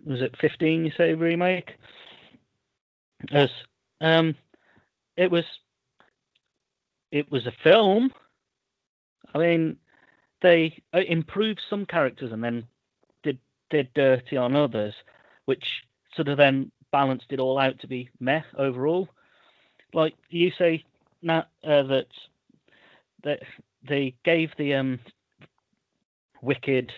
was 0.04 0.22
it 0.22 0.34
15 0.40 0.84
you 0.84 0.92
say 0.96 1.14
remake 1.14 1.74
as 3.32 3.48
um 4.00 4.34
it 5.16 5.30
was 5.30 5.44
it 7.14 7.30
was 7.30 7.46
a 7.46 7.52
film. 7.62 8.12
I 9.32 9.38
mean, 9.38 9.76
they 10.42 10.82
uh, 10.92 10.98
improved 11.06 11.60
some 11.70 11.86
characters 11.86 12.32
and 12.32 12.42
then 12.42 12.66
did 13.22 13.38
did 13.70 13.94
dirty 13.94 14.36
on 14.36 14.56
others, 14.56 14.94
which 15.44 15.64
sort 16.16 16.26
of 16.26 16.36
then 16.36 16.72
balanced 16.90 17.26
it 17.30 17.38
all 17.38 17.56
out 17.56 17.78
to 17.80 17.86
be 17.86 18.10
meh 18.18 18.42
overall. 18.58 19.08
Like 19.92 20.14
you 20.28 20.50
say, 20.58 20.84
Nat, 21.22 21.46
uh, 21.62 21.84
that 21.84 22.08
that 23.22 23.38
they 23.88 24.16
gave 24.24 24.50
the 24.58 24.74
um 24.74 24.98
wicked 26.42 26.92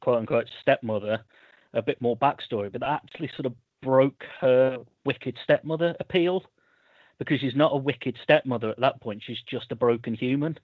quote 0.00 0.18
unquote 0.18 0.50
stepmother 0.60 1.24
a 1.72 1.82
bit 1.82 2.02
more 2.02 2.16
backstory, 2.16 2.70
but 2.72 2.80
that 2.80 3.02
actually 3.04 3.30
sort 3.36 3.46
of 3.46 3.54
broke 3.80 4.24
her 4.40 4.78
wicked 5.04 5.38
stepmother 5.44 5.94
appeal 6.00 6.42
because 7.24 7.40
she's 7.40 7.56
not 7.56 7.74
a 7.74 7.76
wicked 7.76 8.16
stepmother 8.22 8.70
at 8.70 8.80
that 8.80 9.00
point. 9.00 9.22
She's 9.24 9.42
just 9.48 9.72
a 9.72 9.76
broken 9.76 10.14
human. 10.14 10.58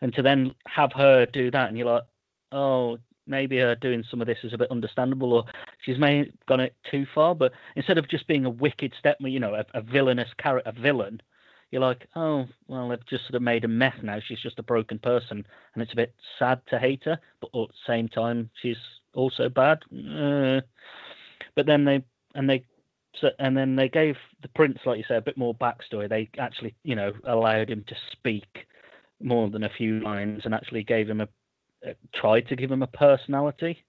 And 0.00 0.12
to 0.14 0.22
then 0.22 0.54
have 0.66 0.92
her 0.94 1.26
do 1.26 1.50
that, 1.52 1.68
and 1.68 1.78
you're 1.78 1.86
like, 1.86 2.02
oh, 2.50 2.98
maybe 3.26 3.58
her 3.58 3.76
doing 3.76 4.04
some 4.10 4.20
of 4.20 4.26
this 4.26 4.38
is 4.42 4.52
a 4.52 4.58
bit 4.58 4.70
understandable, 4.70 5.32
or 5.32 5.44
she's 5.84 5.98
may 5.98 6.30
gone 6.46 6.60
it 6.60 6.74
too 6.90 7.06
far. 7.14 7.34
But 7.34 7.52
instead 7.76 7.98
of 7.98 8.08
just 8.08 8.26
being 8.26 8.44
a 8.44 8.50
wicked 8.50 8.94
stepmother, 8.98 9.30
you 9.30 9.38
know, 9.38 9.54
a, 9.54 9.64
a 9.74 9.80
villainous 9.80 10.30
character, 10.38 10.68
a 10.68 10.80
villain, 10.80 11.22
you're 11.70 11.80
like, 11.80 12.06
oh, 12.16 12.46
well, 12.66 12.88
they've 12.88 13.06
just 13.06 13.24
sort 13.24 13.36
of 13.36 13.42
made 13.42 13.64
a 13.64 13.68
mess 13.68 13.94
now. 14.02 14.18
She's 14.20 14.40
just 14.40 14.58
a 14.58 14.62
broken 14.64 14.98
person, 14.98 15.46
and 15.74 15.82
it's 15.82 15.92
a 15.92 15.96
bit 15.96 16.14
sad 16.38 16.60
to 16.68 16.78
hate 16.78 17.04
her, 17.04 17.18
but 17.40 17.50
at 17.54 17.68
the 17.68 17.74
same 17.86 18.08
time, 18.08 18.50
she's 18.60 18.76
also 19.14 19.48
bad. 19.48 19.78
Uh, 19.92 20.60
but 21.54 21.66
then 21.66 21.84
they 21.84 22.02
and 22.34 22.48
they 22.48 22.64
so, 23.20 23.28
and 23.38 23.56
then 23.56 23.76
they 23.76 23.88
gave 23.88 24.16
the 24.40 24.48
prince, 24.48 24.78
like 24.86 24.98
you 24.98 25.04
say, 25.06 25.16
a 25.16 25.22
bit 25.22 25.36
more 25.36 25.54
backstory. 25.54 26.08
They 26.08 26.30
actually, 26.38 26.74
you 26.82 26.96
know, 26.96 27.12
allowed 27.24 27.70
him 27.70 27.84
to 27.88 27.94
speak 28.12 28.66
more 29.20 29.48
than 29.50 29.64
a 29.64 29.70
few 29.70 30.00
lines, 30.00 30.42
and 30.44 30.54
actually 30.54 30.82
gave 30.82 31.08
him 31.08 31.20
a, 31.20 31.28
tried 32.14 32.48
to 32.48 32.56
give 32.56 32.70
him 32.70 32.82
a 32.82 32.88
personality. 32.88 33.84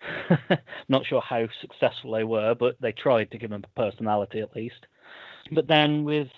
Not 0.88 1.06
sure 1.06 1.20
how 1.20 1.46
successful 1.60 2.12
they 2.12 2.24
were, 2.24 2.54
but 2.54 2.76
they 2.80 2.92
tried 2.92 3.30
to 3.30 3.38
give 3.38 3.52
him 3.52 3.64
a 3.64 3.80
personality 3.80 4.40
at 4.40 4.54
least. 4.54 4.86
But 5.52 5.66
then 5.66 6.04
with 6.04 6.28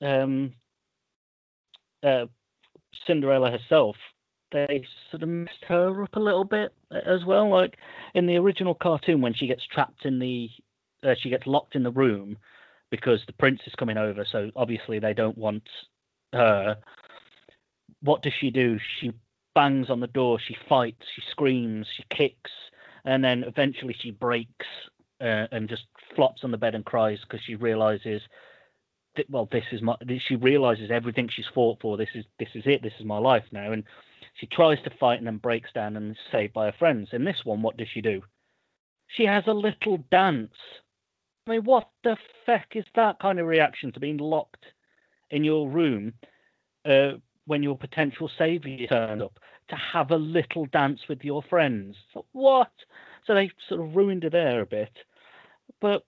um, 0.00 0.54
uh, 2.02 2.26
Cinderella 3.06 3.50
herself, 3.50 3.96
they 4.52 4.84
sort 5.10 5.22
of 5.22 5.28
messed 5.28 5.64
her 5.68 6.02
up 6.02 6.14
a 6.14 6.20
little 6.20 6.44
bit 6.44 6.72
as 6.90 7.24
well. 7.24 7.48
Like 7.50 7.76
in 8.14 8.26
the 8.26 8.36
original 8.36 8.74
cartoon, 8.74 9.20
when 9.20 9.34
she 9.34 9.46
gets 9.46 9.66
trapped 9.66 10.04
in 10.04 10.18
the, 10.18 10.50
uh, 11.02 11.14
she 11.18 11.30
gets 11.30 11.46
locked 11.46 11.74
in 11.74 11.82
the 11.82 11.90
room 11.90 12.36
because 12.90 13.22
the 13.26 13.32
prince 13.32 13.60
is 13.66 13.74
coming 13.74 13.96
over. 13.96 14.24
So 14.30 14.50
obviously 14.56 14.98
they 14.98 15.14
don't 15.14 15.38
want 15.38 15.68
her. 16.32 16.76
What 18.02 18.22
does 18.22 18.32
she 18.38 18.50
do? 18.50 18.78
She 19.00 19.12
bangs 19.54 19.90
on 19.90 20.00
the 20.00 20.06
door. 20.06 20.38
She 20.38 20.56
fights. 20.68 21.06
She 21.14 21.22
screams. 21.30 21.86
She 21.96 22.04
kicks, 22.10 22.50
and 23.04 23.24
then 23.24 23.44
eventually 23.44 23.96
she 23.98 24.10
breaks 24.10 24.66
uh, 25.20 25.46
and 25.52 25.68
just 25.68 25.84
flops 26.16 26.44
on 26.44 26.50
the 26.50 26.58
bed 26.58 26.74
and 26.74 26.84
cries 26.84 27.20
because 27.20 27.44
she 27.44 27.54
realizes 27.54 28.22
that 29.16 29.28
well, 29.30 29.48
this 29.50 29.64
is 29.72 29.82
my. 29.82 29.96
She 30.26 30.36
realizes 30.36 30.90
everything 30.90 31.28
she's 31.28 31.46
fought 31.54 31.78
for. 31.80 31.96
This 31.96 32.10
is 32.14 32.24
this 32.38 32.48
is 32.54 32.64
it. 32.66 32.82
This 32.82 32.94
is 32.98 33.04
my 33.04 33.18
life 33.18 33.44
now, 33.52 33.72
and 33.72 33.84
she 34.34 34.46
tries 34.46 34.80
to 34.82 34.90
fight 34.98 35.18
and 35.18 35.26
then 35.26 35.38
breaks 35.38 35.72
down 35.72 35.96
and 35.96 36.12
is 36.12 36.18
saved 36.30 36.52
by 36.52 36.66
her 36.66 36.74
friends. 36.78 37.10
In 37.12 37.24
this 37.24 37.44
one, 37.44 37.62
what 37.62 37.76
does 37.76 37.88
she 37.88 38.00
do? 38.00 38.22
She 39.08 39.26
has 39.26 39.44
a 39.46 39.52
little 39.52 39.98
dance. 40.10 40.54
I 41.46 41.50
mean, 41.50 41.64
what 41.64 41.88
the 42.04 42.16
feck 42.46 42.68
is 42.74 42.84
that 42.94 43.18
kind 43.20 43.40
of 43.40 43.46
reaction 43.46 43.92
to 43.92 44.00
being 44.00 44.18
locked 44.18 44.64
in 45.30 45.44
your 45.44 45.68
room 45.68 46.12
uh, 46.84 47.12
when 47.46 47.62
your 47.62 47.76
potential 47.76 48.30
savior 48.38 48.86
turned 48.86 49.22
up 49.22 49.38
to 49.68 49.76
have 49.76 50.10
a 50.10 50.16
little 50.16 50.66
dance 50.66 51.00
with 51.08 51.24
your 51.24 51.42
friends? 51.42 51.96
What? 52.32 52.70
So 53.26 53.34
they 53.34 53.50
sort 53.68 53.80
of 53.80 53.96
ruined 53.96 54.24
it 54.24 54.32
there 54.32 54.60
a 54.60 54.66
bit. 54.66 54.96
But 55.80 56.04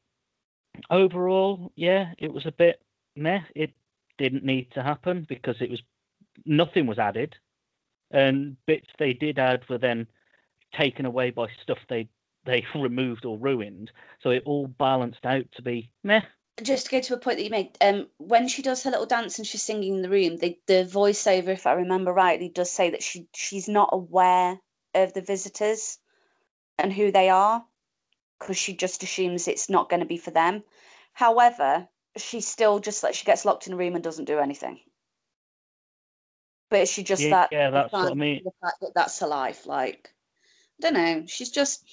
overall, 0.90 1.72
yeah, 1.74 2.12
it 2.18 2.32
was 2.32 2.46
a 2.46 2.52
bit 2.52 2.80
meh. 3.16 3.40
It 3.54 3.72
didn't 4.18 4.44
need 4.44 4.70
to 4.72 4.82
happen 4.82 5.26
because 5.28 5.56
it 5.60 5.70
was 5.70 5.82
nothing 6.46 6.86
was 6.86 6.98
added 6.98 7.34
and 8.10 8.56
bits 8.66 8.88
they 8.98 9.12
did 9.12 9.38
add 9.38 9.62
were 9.68 9.78
then 9.78 10.06
taken 10.78 11.04
away 11.06 11.30
by 11.30 11.46
stuff 11.62 11.78
they 11.88 12.08
they 12.44 12.64
removed 12.74 13.24
or 13.24 13.38
ruined. 13.38 13.90
So 14.22 14.30
it 14.30 14.42
all 14.46 14.66
balanced 14.66 15.24
out 15.24 15.46
to 15.56 15.62
be 15.62 15.90
meh. 16.02 16.22
Just 16.62 16.86
to 16.86 16.92
go 16.92 17.00
to 17.00 17.14
a 17.14 17.18
point 17.18 17.38
that 17.38 17.44
you 17.44 17.50
made, 17.50 17.76
um, 17.80 18.06
when 18.18 18.46
she 18.46 18.62
does 18.62 18.84
her 18.84 18.90
little 18.90 19.06
dance 19.06 19.38
and 19.38 19.46
she's 19.46 19.62
singing 19.62 19.96
in 19.96 20.02
the 20.02 20.08
room, 20.08 20.36
the, 20.36 20.56
the 20.68 20.88
voiceover, 20.88 21.48
if 21.48 21.66
I 21.66 21.72
remember 21.72 22.12
rightly, 22.12 22.48
does 22.48 22.70
say 22.70 22.90
that 22.90 23.02
she 23.02 23.26
she's 23.34 23.68
not 23.68 23.88
aware 23.92 24.60
of 24.94 25.12
the 25.14 25.20
visitors 25.20 25.98
and 26.78 26.92
who 26.92 27.10
they 27.10 27.28
are 27.28 27.64
because 28.38 28.56
she 28.56 28.76
just 28.76 29.02
assumes 29.02 29.48
it's 29.48 29.68
not 29.68 29.90
going 29.90 30.00
to 30.00 30.06
be 30.06 30.16
for 30.16 30.30
them. 30.30 30.62
However, 31.12 31.88
she 32.16 32.40
still 32.40 32.78
just 32.78 33.02
like 33.02 33.14
she 33.14 33.24
gets 33.24 33.44
locked 33.44 33.66
in 33.66 33.72
a 33.72 33.76
room 33.76 33.96
and 33.96 34.04
doesn't 34.04 34.26
do 34.26 34.38
anything 34.38 34.78
but 36.74 36.80
is 36.80 36.90
she 36.90 37.04
just 37.04 37.22
yeah, 37.22 37.30
that? 37.30 37.48
Yeah, 37.52 37.70
that's 37.70 37.92
what 37.92 38.10
I 38.10 38.14
mean. 38.14 38.42
The 38.44 38.50
fact 38.60 38.80
that 38.80 38.90
that's 38.96 39.20
her 39.20 39.28
life, 39.28 39.64
like, 39.64 40.12
I 40.82 40.90
don't 40.90 40.94
know. 40.94 41.24
She's 41.26 41.50
just. 41.50 41.84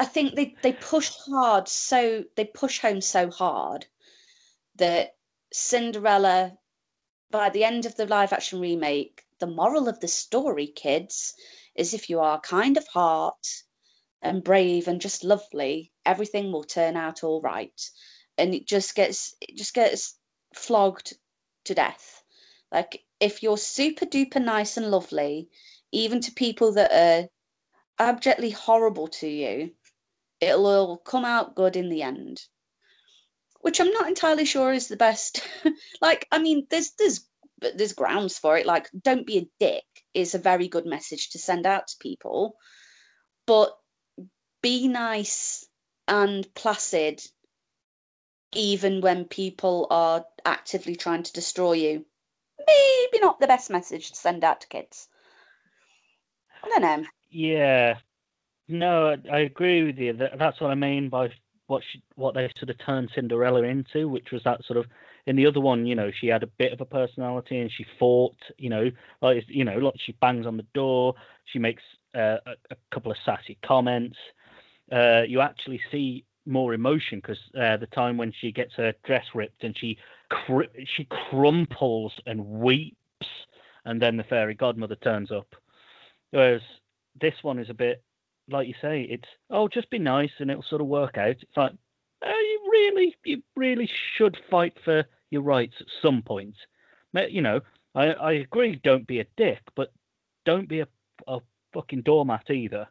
I 0.00 0.04
think 0.04 0.34
they 0.34 0.56
they 0.62 0.72
push 0.72 1.10
hard, 1.26 1.68
so 1.68 2.24
they 2.34 2.44
push 2.44 2.80
home 2.80 3.00
so 3.00 3.30
hard 3.30 3.86
that 4.74 5.16
Cinderella, 5.52 6.58
by 7.30 7.50
the 7.50 7.64
end 7.64 7.86
of 7.86 7.96
the 7.96 8.06
live 8.06 8.32
action 8.32 8.60
remake, 8.60 9.24
the 9.38 9.46
moral 9.46 9.88
of 9.88 10.00
the 10.00 10.08
story, 10.08 10.66
kids, 10.66 11.34
is 11.74 11.94
if 11.94 12.10
you 12.10 12.20
are 12.20 12.40
kind 12.40 12.76
of 12.76 12.86
heart 12.88 13.46
and 14.22 14.42
brave 14.42 14.88
and 14.88 15.00
just 15.00 15.22
lovely, 15.22 15.92
everything 16.04 16.50
will 16.50 16.64
turn 16.64 16.96
out 16.96 17.22
all 17.22 17.40
right. 17.40 17.90
And 18.38 18.54
it 18.54 18.66
just 18.66 18.94
gets 18.94 19.34
it 19.40 19.56
just 19.56 19.74
gets 19.74 20.18
flogged 20.54 21.16
to 21.64 21.74
death. 21.74 22.22
Like 22.72 23.04
if 23.20 23.42
you're 23.42 23.58
super 23.58 24.06
duper 24.06 24.42
nice 24.42 24.76
and 24.76 24.90
lovely, 24.90 25.48
even 25.92 26.20
to 26.22 26.32
people 26.32 26.72
that 26.72 26.92
are 26.92 27.28
abjectly 27.98 28.50
horrible 28.50 29.08
to 29.08 29.28
you, 29.28 29.72
it'll 30.40 30.66
all 30.66 30.96
come 30.98 31.24
out 31.24 31.54
good 31.54 31.76
in 31.76 31.88
the 31.88 32.02
end. 32.02 32.42
Which 33.60 33.80
I'm 33.80 33.90
not 33.90 34.08
entirely 34.08 34.44
sure 34.44 34.72
is 34.72 34.88
the 34.88 34.96
best. 34.96 35.46
like, 36.00 36.26
I 36.30 36.38
mean, 36.38 36.66
there's 36.70 36.92
there's 36.92 37.26
there's 37.74 37.92
grounds 37.92 38.38
for 38.38 38.56
it. 38.56 38.66
Like, 38.66 38.88
don't 39.02 39.26
be 39.26 39.38
a 39.38 39.48
dick 39.58 39.84
is 40.14 40.34
a 40.34 40.38
very 40.38 40.68
good 40.68 40.86
message 40.86 41.30
to 41.30 41.38
send 41.38 41.66
out 41.66 41.88
to 41.88 41.96
people. 42.00 42.56
But 43.46 43.76
be 44.62 44.88
nice 44.88 45.66
and 46.08 46.46
placid 46.54 47.22
even 48.54 49.00
when 49.00 49.24
people 49.24 49.86
are 49.90 50.24
actively 50.44 50.96
trying 50.96 51.22
to 51.24 51.32
destroy 51.32 51.72
you 51.72 52.06
maybe 52.66 53.20
not 53.20 53.40
the 53.40 53.46
best 53.46 53.70
message 53.70 54.10
to 54.10 54.16
send 54.16 54.44
out 54.44 54.60
to 54.62 54.68
kids. 54.68 55.08
I 56.62 56.68
don't 56.68 56.82
know. 56.82 57.04
Yeah, 57.38 57.98
no, 58.68 59.16
I 59.32 59.40
agree 59.40 59.84
with 59.84 59.98
you. 59.98 60.14
That's 60.14 60.60
what 60.60 60.70
I 60.70 60.76
mean 60.76 61.10
by 61.10 61.30
what 61.68 61.82
she, 61.92 62.02
what 62.16 62.34
they 62.34 62.50
sort 62.58 62.70
of 62.70 62.78
turned 62.84 63.10
Cinderella 63.14 63.62
into, 63.64 64.08
which 64.08 64.32
was 64.32 64.42
that 64.44 64.64
sort 64.66 64.78
of. 64.78 64.86
In 65.26 65.36
the 65.36 65.46
other 65.46 65.60
one, 65.60 65.86
you 65.86 65.94
know, 65.96 66.10
she 66.12 66.28
had 66.28 66.42
a 66.42 66.48
bit 66.48 66.72
of 66.72 66.80
a 66.80 66.86
personality 66.86 67.58
and 67.60 67.70
she 67.72 67.86
fought. 67.98 68.36
You 68.58 68.70
know, 68.70 68.90
like 69.22 69.44
you 69.48 69.64
know, 69.64 69.78
like 69.78 69.94
she 69.98 70.12
bangs 70.14 70.46
on 70.46 70.56
the 70.58 70.66
door. 70.74 71.14
She 71.46 71.58
makes 71.60 71.82
uh, 72.14 72.38
a, 72.46 72.52
a 72.72 72.76
couple 72.92 73.12
of 73.12 73.18
sassy 73.24 73.58
comments. 73.64 74.16
Uh, 74.92 75.22
you 75.28 75.40
actually 75.40 75.80
see 75.92 76.24
more 76.46 76.74
emotion 76.74 77.20
because 77.20 77.38
uh, 77.60 77.76
the 77.78 77.86
time 77.88 78.16
when 78.18 78.32
she 78.40 78.52
gets 78.52 78.74
her 78.74 78.94
dress 79.04 79.24
ripped 79.34 79.64
and 79.64 79.76
she 79.78 79.98
cr- 80.30 80.72
she 80.96 81.06
crumples 81.30 82.12
and 82.26 82.44
weeps, 82.46 82.96
and 83.84 84.02
then 84.02 84.16
the 84.16 84.24
fairy 84.24 84.54
godmother 84.54 84.96
turns 84.96 85.32
up. 85.32 85.48
Whereas 86.30 86.62
this 87.20 87.34
one 87.42 87.58
is 87.58 87.70
a 87.70 87.74
bit 87.74 88.02
like 88.48 88.68
you 88.68 88.74
say, 88.80 89.02
it's 89.02 89.28
oh 89.50 89.68
just 89.68 89.90
be 89.90 89.98
nice 89.98 90.30
and 90.38 90.50
it'll 90.50 90.62
sort 90.62 90.80
of 90.80 90.86
work 90.86 91.18
out. 91.18 91.30
It's 91.30 91.56
like 91.56 91.72
oh, 92.24 92.28
you 92.28 92.70
really 92.70 93.16
you 93.24 93.42
really 93.56 93.90
should 94.16 94.36
fight 94.50 94.76
for 94.84 95.04
your 95.30 95.42
rights 95.42 95.74
at 95.80 95.86
some 96.02 96.22
point. 96.22 96.54
You 97.12 97.40
know, 97.40 97.60
I, 97.94 98.08
I 98.12 98.32
agree. 98.32 98.78
Don't 98.84 99.06
be 99.06 99.20
a 99.20 99.26
dick, 99.36 99.60
but 99.74 99.90
don't 100.44 100.68
be 100.68 100.80
a, 100.80 100.88
a 101.26 101.38
fucking 101.72 102.02
doormat 102.02 102.50
either. 102.50 102.86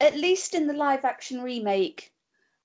At 0.00 0.16
least 0.16 0.54
in 0.54 0.66
the 0.66 0.72
live 0.72 1.04
action 1.04 1.42
remake, 1.42 2.10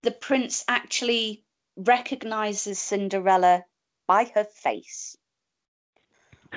the 0.04 0.12
prince 0.12 0.64
actually 0.70 1.44
recognizes 1.76 2.80
Cinderella 2.80 3.66
by 4.08 4.32
her 4.36 4.46
face. 4.46 5.18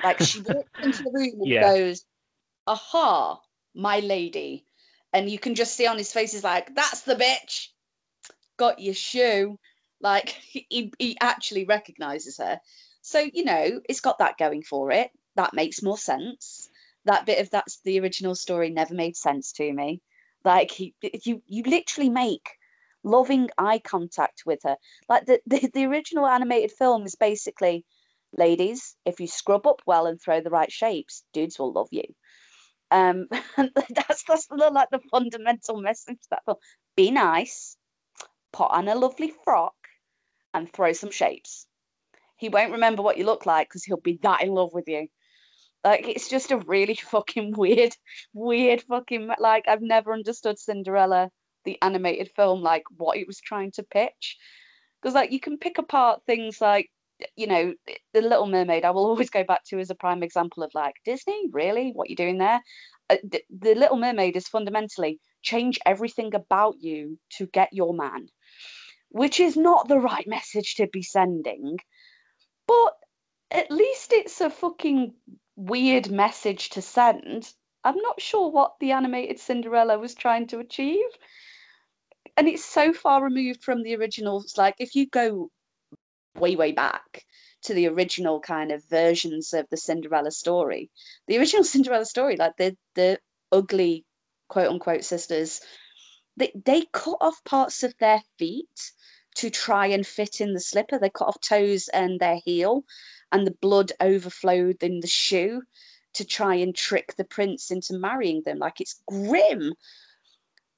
Like 0.03 0.21
she 0.21 0.39
walks 0.39 0.69
into 0.83 1.03
the 1.03 1.11
room 1.13 1.41
and 1.41 1.47
yeah. 1.47 1.61
goes, 1.61 2.05
Aha, 2.65 3.41
my 3.79 3.99
lady. 3.99 4.65
And 5.13 5.29
you 5.29 5.39
can 5.39 5.55
just 5.55 5.75
see 5.75 5.87
on 5.87 5.97
his 5.97 6.11
face, 6.13 6.33
he's 6.33 6.43
like, 6.43 6.75
That's 6.75 7.01
the 7.01 7.15
bitch. 7.15 7.67
Got 8.57 8.79
your 8.79 8.93
shoe. 8.93 9.57
Like 10.01 10.29
he, 10.29 10.93
he 10.99 11.17
actually 11.21 11.65
recognizes 11.65 12.37
her. 12.37 12.59
So, 13.01 13.19
you 13.33 13.43
know, 13.45 13.81
it's 13.87 14.01
got 14.01 14.19
that 14.19 14.37
going 14.37 14.63
for 14.63 14.91
it. 14.91 15.11
That 15.35 15.53
makes 15.53 15.81
more 15.81 15.97
sense. 15.97 16.69
that 17.05 17.25
bit 17.25 17.39
of 17.39 17.49
that's 17.49 17.79
the 17.83 17.99
original 17.99 18.35
story 18.35 18.69
never 18.69 18.93
made 18.93 19.15
sense 19.15 19.51
to 19.53 19.71
me. 19.73 20.01
Like 20.43 20.71
he, 20.71 20.93
you, 21.23 21.41
you 21.47 21.63
literally 21.63 22.09
make 22.09 22.49
loving 23.03 23.49
eye 23.57 23.79
contact 23.79 24.43
with 24.45 24.59
her. 24.63 24.75
Like 25.07 25.25
the, 25.25 25.39
the, 25.47 25.69
the 25.73 25.85
original 25.85 26.27
animated 26.27 26.71
film 26.71 27.05
is 27.05 27.15
basically, 27.15 27.85
ladies, 28.37 28.95
if 29.05 29.19
you 29.19 29.27
scrub 29.27 29.65
up 29.65 29.81
well 29.85 30.05
and 30.05 30.21
throw 30.21 30.41
the 30.41 30.49
right 30.49 30.71
shapes, 30.71 31.23
dudes 31.33 31.57
will 31.57 31.71
love 31.71 31.89
you. 31.91 32.03
Um, 32.91 33.27
that's 33.57 34.23
that's 34.23 34.47
the, 34.47 34.69
like 34.71 34.89
the 34.91 34.99
fundamental 35.11 35.81
message 35.81 36.19
that 36.29 36.43
film. 36.45 36.57
Be 36.95 37.11
nice, 37.11 37.77
put 38.51 38.71
on 38.71 38.87
a 38.87 38.95
lovely 38.95 39.33
frock, 39.43 39.75
and 40.53 40.71
throw 40.71 40.93
some 40.93 41.11
shapes. 41.11 41.67
He 42.37 42.49
won't 42.49 42.71
remember 42.71 43.01
what 43.01 43.17
you 43.17 43.25
look 43.25 43.45
like 43.45 43.67
because 43.69 43.83
he'll 43.83 43.97
be 43.97 44.19
that 44.23 44.43
in 44.43 44.49
love 44.49 44.73
with 44.73 44.87
you. 44.87 45.07
Like 45.83 46.07
it's 46.07 46.29
just 46.29 46.51
a 46.51 46.57
really 46.57 46.95
fucking 47.11 47.53
weird, 47.55 47.95
weird 48.33 48.81
fucking 48.83 49.29
like 49.39 49.67
I've 49.67 49.81
never 49.81 50.13
understood 50.13 50.59
Cinderella, 50.59 51.29
the 51.65 51.77
animated 51.81 52.31
film, 52.35 52.61
like 52.61 52.83
what 52.97 53.17
it 53.17 53.27
was 53.27 53.39
trying 53.39 53.71
to 53.73 53.83
pitch. 53.83 54.37
Because 55.01 55.15
like 55.15 55.31
you 55.31 55.39
can 55.39 55.57
pick 55.57 55.77
apart 55.77 56.21
things 56.25 56.59
like 56.59 56.89
you 57.35 57.47
know 57.47 57.73
the 58.13 58.21
Little 58.21 58.47
Mermaid. 58.47 58.85
I 58.85 58.91
will 58.91 59.05
always 59.07 59.29
go 59.29 59.43
back 59.43 59.63
to 59.65 59.79
as 59.79 59.89
a 59.89 59.95
prime 59.95 60.23
example 60.23 60.63
of 60.63 60.71
like 60.73 60.95
Disney. 61.05 61.49
Really, 61.51 61.91
what 61.93 62.09
you're 62.09 62.15
doing 62.15 62.37
there? 62.37 62.61
Uh, 63.09 63.17
the, 63.23 63.41
the 63.49 63.75
Little 63.75 63.97
Mermaid 63.97 64.35
is 64.35 64.47
fundamentally 64.47 65.19
change 65.41 65.79
everything 65.85 66.35
about 66.35 66.75
you 66.79 67.17
to 67.37 67.47
get 67.47 67.69
your 67.73 67.93
man, 67.93 68.27
which 69.09 69.39
is 69.39 69.57
not 69.57 69.87
the 69.87 69.99
right 69.99 70.27
message 70.27 70.75
to 70.75 70.87
be 70.87 71.01
sending. 71.01 71.77
But 72.67 72.93
at 73.51 73.71
least 73.71 74.13
it's 74.13 74.41
a 74.41 74.49
fucking 74.49 75.13
weird 75.55 76.11
message 76.11 76.69
to 76.71 76.81
send. 76.81 77.51
I'm 77.83 77.97
not 77.97 78.21
sure 78.21 78.51
what 78.51 78.73
the 78.79 78.91
animated 78.91 79.39
Cinderella 79.39 79.97
was 79.97 80.13
trying 80.13 80.47
to 80.47 80.59
achieve. 80.59 81.05
And 82.37 82.47
it's 82.47 82.63
so 82.63 82.93
far 82.93 83.23
removed 83.23 83.63
from 83.63 83.83
the 83.83 83.95
originals. 83.95 84.57
Like, 84.57 84.75
if 84.79 84.95
you 84.95 85.07
go 85.07 85.49
way, 86.39 86.55
way 86.55 86.71
back 86.71 87.25
to 87.63 87.73
the 87.73 87.87
original 87.87 88.39
kind 88.39 88.71
of 88.71 88.83
versions 88.85 89.53
of 89.53 89.67
the 89.69 89.77
Cinderella 89.77 90.31
story, 90.31 90.89
the 91.27 91.37
original 91.37 91.63
Cinderella 91.73 92.05
story, 92.05 92.35
like 92.35 92.57
the, 92.57 92.75
the 92.95 93.19
ugly 93.51 94.05
quote 94.47 94.69
unquote 94.69 95.03
sisters, 95.03 95.61
they, 96.37 96.51
they 96.65 96.85
cut 96.93 97.17
off 97.21 97.43
parts 97.43 97.83
of 97.83 97.93
their 97.99 98.21
feet 98.37 98.91
to 99.35 99.49
try 99.49 99.87
and 99.87 100.05
fit 100.05 100.41
in 100.41 100.53
the 100.53 100.59
slipper. 100.59 100.97
They 100.97 101.09
cut 101.09 101.27
off 101.27 101.41
toes 101.41 101.87
and 101.89 102.19
their 102.19 102.39
heel 102.45 102.83
and 103.31 103.45
the 103.45 103.55
blood 103.61 103.91
overflowed 104.01 104.81
in 104.81 104.99
the 105.01 105.07
shoe 105.07 105.61
to 106.13 106.25
try 106.25 106.55
and 106.55 106.75
trick 106.75 107.15
the 107.15 107.23
prince 107.23 107.71
into 107.71 107.97
marrying 107.97 108.41
them. 108.45 108.57
Like 108.57 108.81
it's 108.81 109.01
grim. 109.07 109.73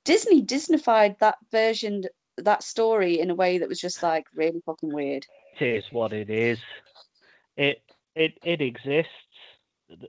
Disney 0.03 0.43
Disneyfied 0.43 1.19
that 1.19 1.37
version, 1.51 2.03
that 2.37 2.63
story 2.63 3.19
in 3.19 3.29
a 3.29 3.35
way 3.35 3.57
that 3.57 3.69
was 3.69 3.79
just 3.79 4.03
like 4.03 4.25
really 4.35 4.61
fucking 4.65 4.93
weird. 4.93 5.25
It 5.59 5.65
is 5.65 5.83
what 5.91 6.13
it 6.13 6.29
is. 6.29 6.59
It 7.57 7.81
it 8.15 8.37
it 8.43 8.61
exists. 8.61 9.09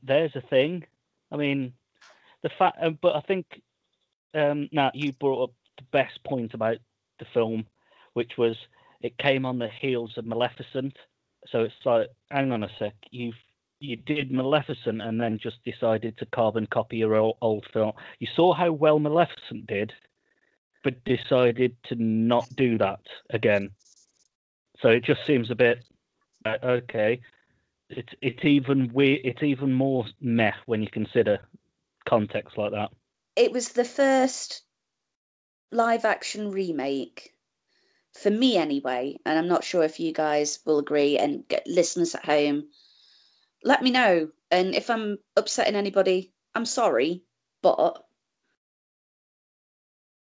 There's 0.03 0.35
a 0.37 0.41
thing. 0.41 0.85
I 1.31 1.37
mean, 1.37 1.73
the 2.43 2.51
fact, 2.59 2.79
um, 2.81 2.99
but 3.01 3.17
I 3.17 3.21
think 3.21 3.47
um, 4.35 4.69
now 4.73 4.91
you 4.95 5.13
brought 5.13 5.45
up 5.45 5.51
the 5.79 5.85
best 5.93 6.23
point 6.25 6.55
about 6.55 6.79
the 7.19 7.27
film, 7.33 7.67
which 8.13 8.33
was 8.39 8.57
it 9.01 9.19
came 9.19 9.45
on 9.45 9.59
the 9.59 9.69
heels 9.69 10.13
of 10.17 10.27
Maleficent, 10.27 10.97
so 11.49 11.63
it's 11.63 11.75
like, 11.85 12.09
hang 12.31 12.53
on 12.53 12.63
a 12.63 12.71
sec, 12.79 12.95
you've 13.11 13.35
you 13.81 13.97
did 13.97 14.31
Maleficent 14.31 15.03
and 15.03 15.21
then 15.21 15.39
just 15.43 15.57
decided 15.65 16.17
to 16.19 16.27
carbon 16.27 16.67
copy 16.67 16.99
your 16.99 17.17
old, 17.17 17.37
old 17.43 17.67
film. 17.73 17.93
You 18.21 18.29
saw 18.37 18.55
how 18.55 18.71
well 18.71 19.01
Maleficent 19.01 19.67
did, 19.67 19.93
but 20.85 21.05
decided 21.05 21.77
to 21.89 21.97
not 21.97 22.49
do 22.57 22.79
that 22.79 23.01
again. 23.31 23.71
So 24.83 24.89
it 24.89 25.05
just 25.05 25.25
seems 25.27 25.51
a 25.51 25.55
bit 25.55 25.85
uh, 26.45 26.57
okay. 26.65 27.21
It's 27.89 28.13
it's 28.21 28.45
even 28.45 28.93
weird. 28.93 29.21
It's 29.25 29.43
even 29.43 29.73
more 29.73 30.05
meh 30.21 30.53
when 30.67 30.83
you 30.83 30.89
consider 30.91 31.39
context 32.09 32.59
like 32.59 32.73
that. 32.73 32.91
It 33.37 33.53
was 33.53 33.71
the 33.71 33.85
first 33.85 34.63
live 35.71 36.05
action 36.05 36.51
remake 36.51 37.33
for 38.13 38.31
me 38.31 38.57
anyway, 38.57 39.17
and 39.25 39.39
I'm 39.39 39.49
not 39.49 39.65
sure 39.65 39.85
if 39.85 40.01
you 40.01 40.13
guys 40.13 40.59
will 40.67 40.79
agree 40.79 41.17
and 41.17 41.47
get 41.49 41.67
listeners 41.67 42.15
at 42.15 42.25
home, 42.25 42.69
let 43.65 43.83
me 43.83 43.91
know. 43.91 44.29
And 44.51 44.75
if 44.75 44.91
I'm 44.91 45.19
upsetting 45.37 45.77
anybody, 45.77 46.33
I'm 46.55 46.67
sorry, 46.67 47.23
but 47.63 48.05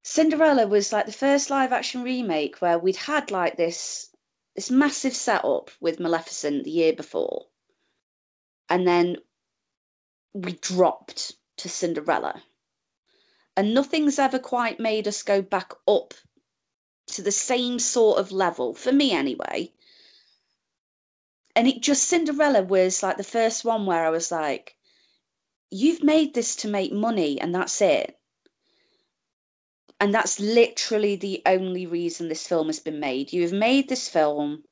Cinderella 0.04 0.68
was 0.68 0.94
like 0.94 1.06
the 1.06 1.12
first 1.12 1.50
live 1.50 1.74
action 1.74 2.02
remake 2.04 2.62
where 2.62 2.80
we'd 2.80 2.96
had 2.96 3.30
like 3.30 3.58
this 3.58 4.11
this 4.56 4.70
massive 4.70 5.16
setup 5.16 5.72
with 5.80 6.00
Maleficent 6.00 6.64
the 6.64 6.72
year 6.72 6.94
before. 6.94 7.46
And 8.70 8.88
then 8.88 9.18
we 10.34 10.54
dropped 10.54 11.34
to 11.58 11.70
Cinderella. 11.70 12.42
And 13.58 13.74
nothing's 13.74 14.18
ever 14.18 14.40
quite 14.40 14.80
made 14.80 15.08
us 15.08 15.24
go 15.24 15.42
back 15.42 15.74
up 15.88 16.14
to 17.08 17.22
the 17.22 17.32
same 17.32 17.80
sort 17.80 18.20
of 18.20 18.32
level, 18.32 18.74
for 18.74 18.92
me 18.92 19.12
anyway. 19.12 19.72
And 21.56 21.68
it 21.68 21.82
just, 21.82 22.08
Cinderella 22.08 22.64
was 22.64 23.04
like 23.04 23.18
the 23.18 23.24
first 23.24 23.66
one 23.66 23.86
where 23.86 24.06
I 24.06 24.10
was 24.10 24.32
like, 24.32 24.78
you've 25.70 26.04
made 26.04 26.34
this 26.34 26.56
to 26.58 26.70
make 26.70 26.94
money 26.94 27.40
and 27.40 27.54
that's 27.54 27.82
it. 27.82 28.18
And 30.02 30.14
that's 30.14 30.40
literally 30.40 31.16
the 31.16 31.42
only 31.46 31.86
reason 31.86 32.28
this 32.28 32.46
film 32.46 32.68
has 32.68 32.80
been 32.80 33.00
made. 33.00 33.32
You 33.32 33.44
have 33.44 33.54
made 33.54 33.88
this 33.88 34.10
film 34.10 34.64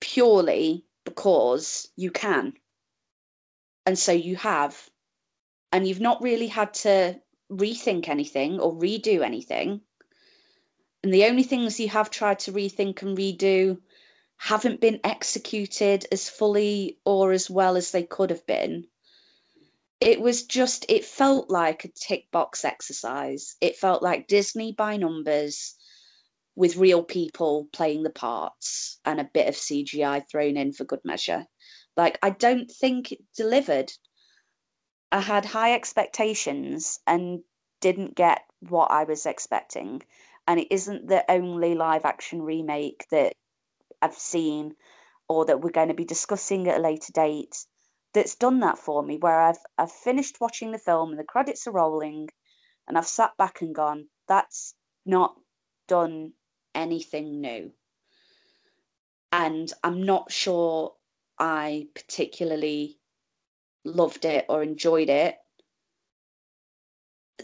purely 0.00 0.84
because 1.04 1.88
you 1.94 2.10
can. 2.10 2.54
And 3.86 3.96
so 3.96 4.10
you 4.10 4.34
have. 4.36 4.90
And 5.70 5.86
you've 5.86 6.00
not 6.00 6.20
really 6.20 6.48
had 6.48 6.74
to 6.74 7.20
rethink 7.52 8.08
anything 8.08 8.58
or 8.58 8.74
redo 8.74 9.22
anything 9.22 9.82
and 11.02 11.14
the 11.14 11.24
only 11.24 11.42
things 11.42 11.78
you 11.78 11.88
have 11.88 12.10
tried 12.10 12.40
to 12.40 12.52
rethink 12.52 13.02
and 13.02 13.16
redo 13.16 13.80
haven't 14.36 14.80
been 14.80 15.00
executed 15.04 16.06
as 16.10 16.28
fully 16.28 16.98
or 17.04 17.32
as 17.32 17.48
well 17.48 17.76
as 17.76 17.92
they 17.92 18.02
could 18.02 18.30
have 18.30 18.44
been. 18.46 18.86
It 20.00 20.20
was 20.20 20.44
just, 20.44 20.86
it 20.88 21.04
felt 21.04 21.50
like 21.50 21.84
a 21.84 21.88
tick 21.88 22.30
box 22.30 22.64
exercise. 22.64 23.56
It 23.60 23.76
felt 23.76 24.02
like 24.02 24.28
Disney 24.28 24.72
by 24.72 24.96
numbers 24.96 25.74
with 26.54 26.76
real 26.76 27.02
people 27.02 27.68
playing 27.72 28.02
the 28.02 28.10
parts 28.10 29.00
and 29.04 29.20
a 29.20 29.30
bit 29.32 29.48
of 29.48 29.54
CGI 29.54 30.28
thrown 30.28 30.56
in 30.56 30.72
for 30.72 30.84
good 30.84 31.04
measure. 31.04 31.46
Like, 31.96 32.18
I 32.22 32.30
don't 32.30 32.70
think 32.70 33.12
it 33.12 33.20
delivered. 33.36 33.92
I 35.10 35.20
had 35.20 35.44
high 35.44 35.74
expectations 35.74 37.00
and 37.06 37.40
didn't 37.80 38.14
get 38.14 38.42
what 38.68 38.90
I 38.90 39.04
was 39.04 39.26
expecting 39.26 40.02
and 40.48 40.58
it 40.58 40.72
isn't 40.72 41.08
the 41.08 41.30
only 41.30 41.74
live 41.74 42.04
action 42.04 42.42
remake 42.42 43.06
that 43.10 43.34
I've 44.00 44.14
seen 44.14 44.74
or 45.28 45.44
that 45.44 45.60
we're 45.60 45.70
going 45.70 45.88
to 45.88 45.94
be 45.94 46.04
discussing 46.04 46.66
at 46.68 46.78
a 46.78 46.82
later 46.82 47.12
date 47.12 47.54
that's 48.14 48.34
done 48.36 48.60
that 48.60 48.78
for 48.78 49.02
me 49.02 49.18
where 49.18 49.40
I've 49.40 49.58
I've 49.76 49.92
finished 49.92 50.40
watching 50.40 50.72
the 50.72 50.78
film 50.78 51.10
and 51.10 51.18
the 51.18 51.24
credits 51.24 51.66
are 51.66 51.72
rolling 51.72 52.28
and 52.86 52.96
I've 52.96 53.06
sat 53.06 53.36
back 53.36 53.60
and 53.60 53.74
gone 53.74 54.08
that's 54.26 54.74
not 55.04 55.34
done 55.86 56.32
anything 56.74 57.40
new 57.40 57.72
and 59.32 59.72
I'm 59.84 60.02
not 60.04 60.32
sure 60.32 60.94
I 61.38 61.88
particularly 61.94 62.98
loved 63.84 64.24
it 64.24 64.46
or 64.48 64.62
enjoyed 64.62 65.08
it 65.08 65.38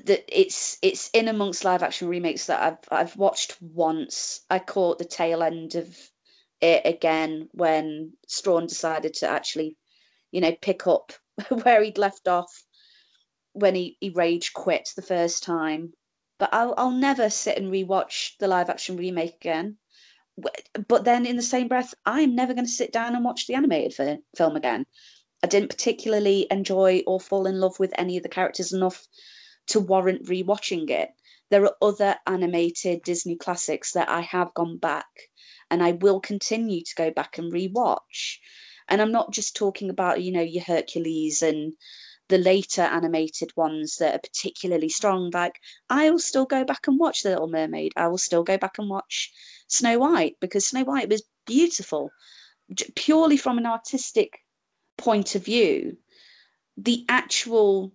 that 0.04 0.24
it's 0.28 0.78
it's 0.82 1.08
in 1.14 1.28
amongst 1.28 1.64
live 1.64 1.82
action 1.82 2.08
remakes 2.08 2.46
that 2.46 2.60
I've 2.60 2.78
I've 2.90 3.16
watched 3.16 3.56
once. 3.60 4.40
I 4.50 4.58
caught 4.58 4.98
the 4.98 5.04
tail 5.04 5.42
end 5.42 5.76
of 5.76 5.96
it 6.60 6.82
again 6.84 7.48
when 7.52 8.12
Strawn 8.26 8.66
decided 8.66 9.14
to 9.14 9.28
actually, 9.28 9.76
you 10.34 10.40
know, 10.40 10.54
pick 10.60 10.88
up 10.88 11.12
where 11.62 11.80
he'd 11.80 11.96
left 11.96 12.26
off 12.26 12.64
when 13.52 13.76
he, 13.76 13.96
he 14.00 14.10
rage 14.10 14.52
quit 14.52 14.90
the 14.96 15.02
first 15.02 15.44
time. 15.44 15.92
But 16.40 16.50
I'll 16.52 16.74
I'll 16.76 16.90
never 16.90 17.30
sit 17.30 17.56
and 17.56 17.72
rewatch 17.72 18.32
the 18.40 18.48
live 18.48 18.68
action 18.68 18.96
remake 18.96 19.36
again. 19.36 19.78
But 20.88 21.04
then 21.04 21.24
in 21.24 21.36
the 21.36 21.42
same 21.42 21.68
breath, 21.68 21.94
I'm 22.04 22.34
never 22.34 22.52
going 22.52 22.66
to 22.66 22.70
sit 22.70 22.92
down 22.92 23.14
and 23.14 23.24
watch 23.24 23.46
the 23.46 23.54
animated 23.54 24.18
film 24.36 24.56
again. 24.56 24.86
I 25.44 25.46
didn't 25.46 25.70
particularly 25.70 26.48
enjoy 26.50 27.04
or 27.06 27.20
fall 27.20 27.46
in 27.46 27.60
love 27.60 27.78
with 27.78 27.92
any 27.96 28.16
of 28.16 28.24
the 28.24 28.28
characters 28.28 28.72
enough 28.72 29.06
to 29.68 29.78
warrant 29.78 30.24
rewatching 30.24 30.90
it. 30.90 31.10
There 31.50 31.62
are 31.64 31.76
other 31.80 32.16
animated 32.26 33.04
Disney 33.04 33.36
classics 33.36 33.92
that 33.92 34.08
I 34.08 34.22
have 34.22 34.52
gone 34.54 34.78
back 34.78 35.06
and 35.70 35.80
I 35.80 35.92
will 35.92 36.18
continue 36.18 36.82
to 36.82 36.94
go 36.96 37.12
back 37.12 37.38
and 37.38 37.52
rewatch. 37.52 38.38
And 38.88 39.00
I'm 39.00 39.12
not 39.12 39.32
just 39.32 39.56
talking 39.56 39.90
about, 39.90 40.22
you 40.22 40.32
know, 40.32 40.42
your 40.42 40.64
Hercules 40.64 41.42
and 41.42 41.74
the 42.28 42.38
later 42.38 42.82
animated 42.82 43.54
ones 43.56 43.96
that 43.96 44.14
are 44.14 44.18
particularly 44.18 44.88
strong. 44.88 45.30
Like 45.32 45.60
I 45.90 46.10
will 46.10 46.18
still 46.18 46.46
go 46.46 46.64
back 46.64 46.86
and 46.86 46.98
watch 46.98 47.22
The 47.22 47.30
Little 47.30 47.48
Mermaid. 47.48 47.92
I 47.96 48.08
will 48.08 48.18
still 48.18 48.42
go 48.42 48.56
back 48.56 48.78
and 48.78 48.88
watch 48.88 49.32
Snow 49.68 49.98
White 49.98 50.36
because 50.40 50.66
Snow 50.66 50.84
White 50.84 51.08
was 51.08 51.24
beautiful, 51.46 52.10
purely 52.94 53.36
from 53.36 53.58
an 53.58 53.66
artistic 53.66 54.38
point 54.96 55.34
of 55.34 55.44
view. 55.44 55.98
The 56.76 57.04
actual 57.08 57.92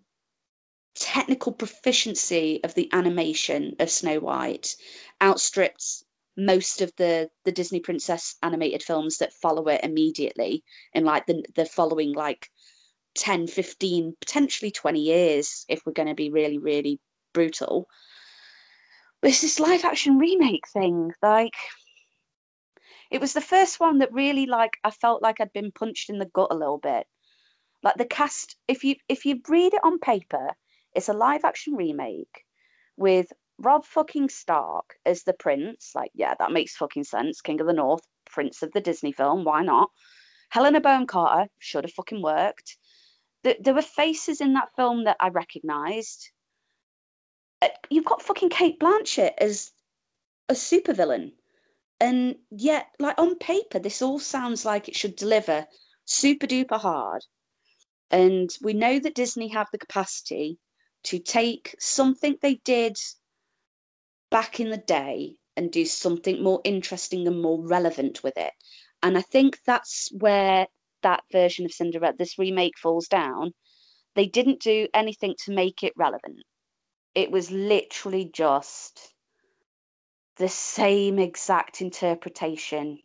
technical 0.96 1.52
proficiency 1.52 2.60
of 2.64 2.74
the 2.74 2.90
animation 2.94 3.76
of 3.80 3.90
Snow 3.90 4.20
White 4.20 4.76
outstrips 5.22 6.04
most 6.40 6.82
of 6.82 6.92
the 6.96 7.30
the 7.44 7.52
Disney 7.52 7.80
princess 7.80 8.36
animated 8.42 8.82
films 8.82 9.18
that 9.18 9.34
follow 9.34 9.68
it 9.68 9.84
immediately 9.84 10.64
in 10.94 11.04
like 11.04 11.26
the 11.26 11.44
the 11.56 11.66
following 11.66 12.14
like 12.14 12.50
10 13.16 13.48
15 13.48 14.16
potentially 14.22 14.72
20 14.72 15.00
years 15.00 15.66
if 15.68 15.82
we're 15.86 15.94
going 15.94 16.08
to 16.08 16.16
be 16.16 16.30
really 16.30 16.58
really 16.58 17.00
brutal. 17.34 17.88
It's 19.22 19.42
this 19.42 19.60
live 19.60 19.84
action 19.84 20.18
remake 20.18 20.68
thing 20.68 21.12
like 21.22 21.56
it 23.12 23.20
was 23.20 23.34
the 23.34 23.42
first 23.42 23.80
one 23.80 23.98
that 24.00 24.14
really 24.14 24.46
like 24.46 24.78
I 24.84 24.92
felt 24.92 25.22
like 25.22 25.42
I'd 25.42 25.54
been 25.54 25.72
punched 25.72 26.10
in 26.10 26.20
the 26.20 26.30
gut 26.34 26.50
a 26.52 26.56
little 26.56 26.78
bit. 26.78 27.06
Like 27.84 27.96
the 27.96 28.06
cast 28.06 28.56
if 28.68 28.84
you 28.84 28.96
if 29.10 29.26
you 29.26 29.42
read 29.48 29.74
it 29.74 29.82
on 29.84 30.00
paper 30.00 30.52
it's 30.94 31.10
a 31.10 31.14
live 31.14 31.44
action 31.44 31.76
remake 31.76 32.44
with 32.98 33.32
Robb 33.60 33.86
fucking 33.86 34.30
Stark 34.30 34.96
as 35.06 35.24
the 35.24 35.34
prince. 35.34 35.92
Like, 35.94 36.12
yeah, 36.14 36.34
that 36.40 36.52
makes 36.52 36.76
fucking 36.76 37.04
sense. 37.04 37.42
King 37.42 37.60
of 37.62 37.68
the 37.68 37.74
North, 37.74 38.02
prince 38.26 38.62
of 38.64 38.72
the 38.72 38.82
Disney 38.82 39.12
film. 39.12 39.44
Why 39.44 39.64
not? 39.64 39.90
Helena 40.50 40.82
Bonham 40.82 41.06
Carter 41.06 41.50
should 41.60 41.84
have 41.84 41.94
fucking 41.94 42.22
worked. 42.22 42.78
There 43.44 43.74
were 43.74 43.82
faces 43.82 44.42
in 44.42 44.54
that 44.54 44.76
film 44.76 45.04
that 45.06 45.18
I 45.20 45.30
recognised. 45.30 46.32
Uh, 47.62 47.70
you've 47.90 48.06
got 48.06 48.22
fucking 48.22 48.50
Cate 48.50 48.80
Blanchett 48.80 49.34
as 49.38 49.72
a 50.48 50.54
supervillain. 50.54 51.34
And 52.00 52.36
yet, 52.50 52.88
like 53.00 53.20
on 53.20 53.38
paper, 53.38 53.80
this 53.80 54.02
all 54.02 54.20
sounds 54.20 54.66
like 54.66 54.88
it 54.88 54.96
should 54.96 55.16
deliver 55.16 55.66
super 56.06 56.48
duper 56.48 56.80
hard. 56.80 57.24
And 58.10 58.50
we 58.62 58.74
know 58.74 59.00
that 59.00 59.16
Disney 59.16 59.50
have 59.50 59.68
the 59.72 59.78
capacity 59.78 60.58
to 61.04 61.20
take 61.20 61.76
something 61.80 62.38
they 62.42 62.56
did 62.66 62.98
back 64.30 64.60
in 64.60 64.70
the 64.70 64.78
day 64.78 65.36
and 65.56 65.72
do 65.72 65.86
something 65.86 66.42
more 66.42 66.62
interesting 66.64 67.28
and 67.28 67.42
more 67.42 67.66
relevant 67.66 68.24
with 68.24 68.38
it. 68.38 68.54
And 69.02 69.18
I 69.18 69.22
think 69.22 69.60
that's 69.66 70.10
where 70.18 70.68
that 71.02 71.24
version 71.32 71.66
of 71.66 71.72
Cinderella, 71.72 72.14
this 72.18 72.38
remake, 72.38 72.78
falls 72.78 73.08
down. 73.08 73.54
They 74.16 74.26
didn't 74.26 74.62
do 74.62 74.88
anything 74.94 75.36
to 75.46 75.52
make 75.52 75.84
it 75.84 75.94
relevant. 75.96 76.44
It 77.16 77.32
was 77.32 77.52
literally 77.52 78.30
just 78.34 79.14
the 80.38 80.50
same 80.50 81.20
exact 81.20 81.82
interpretation 81.82 83.00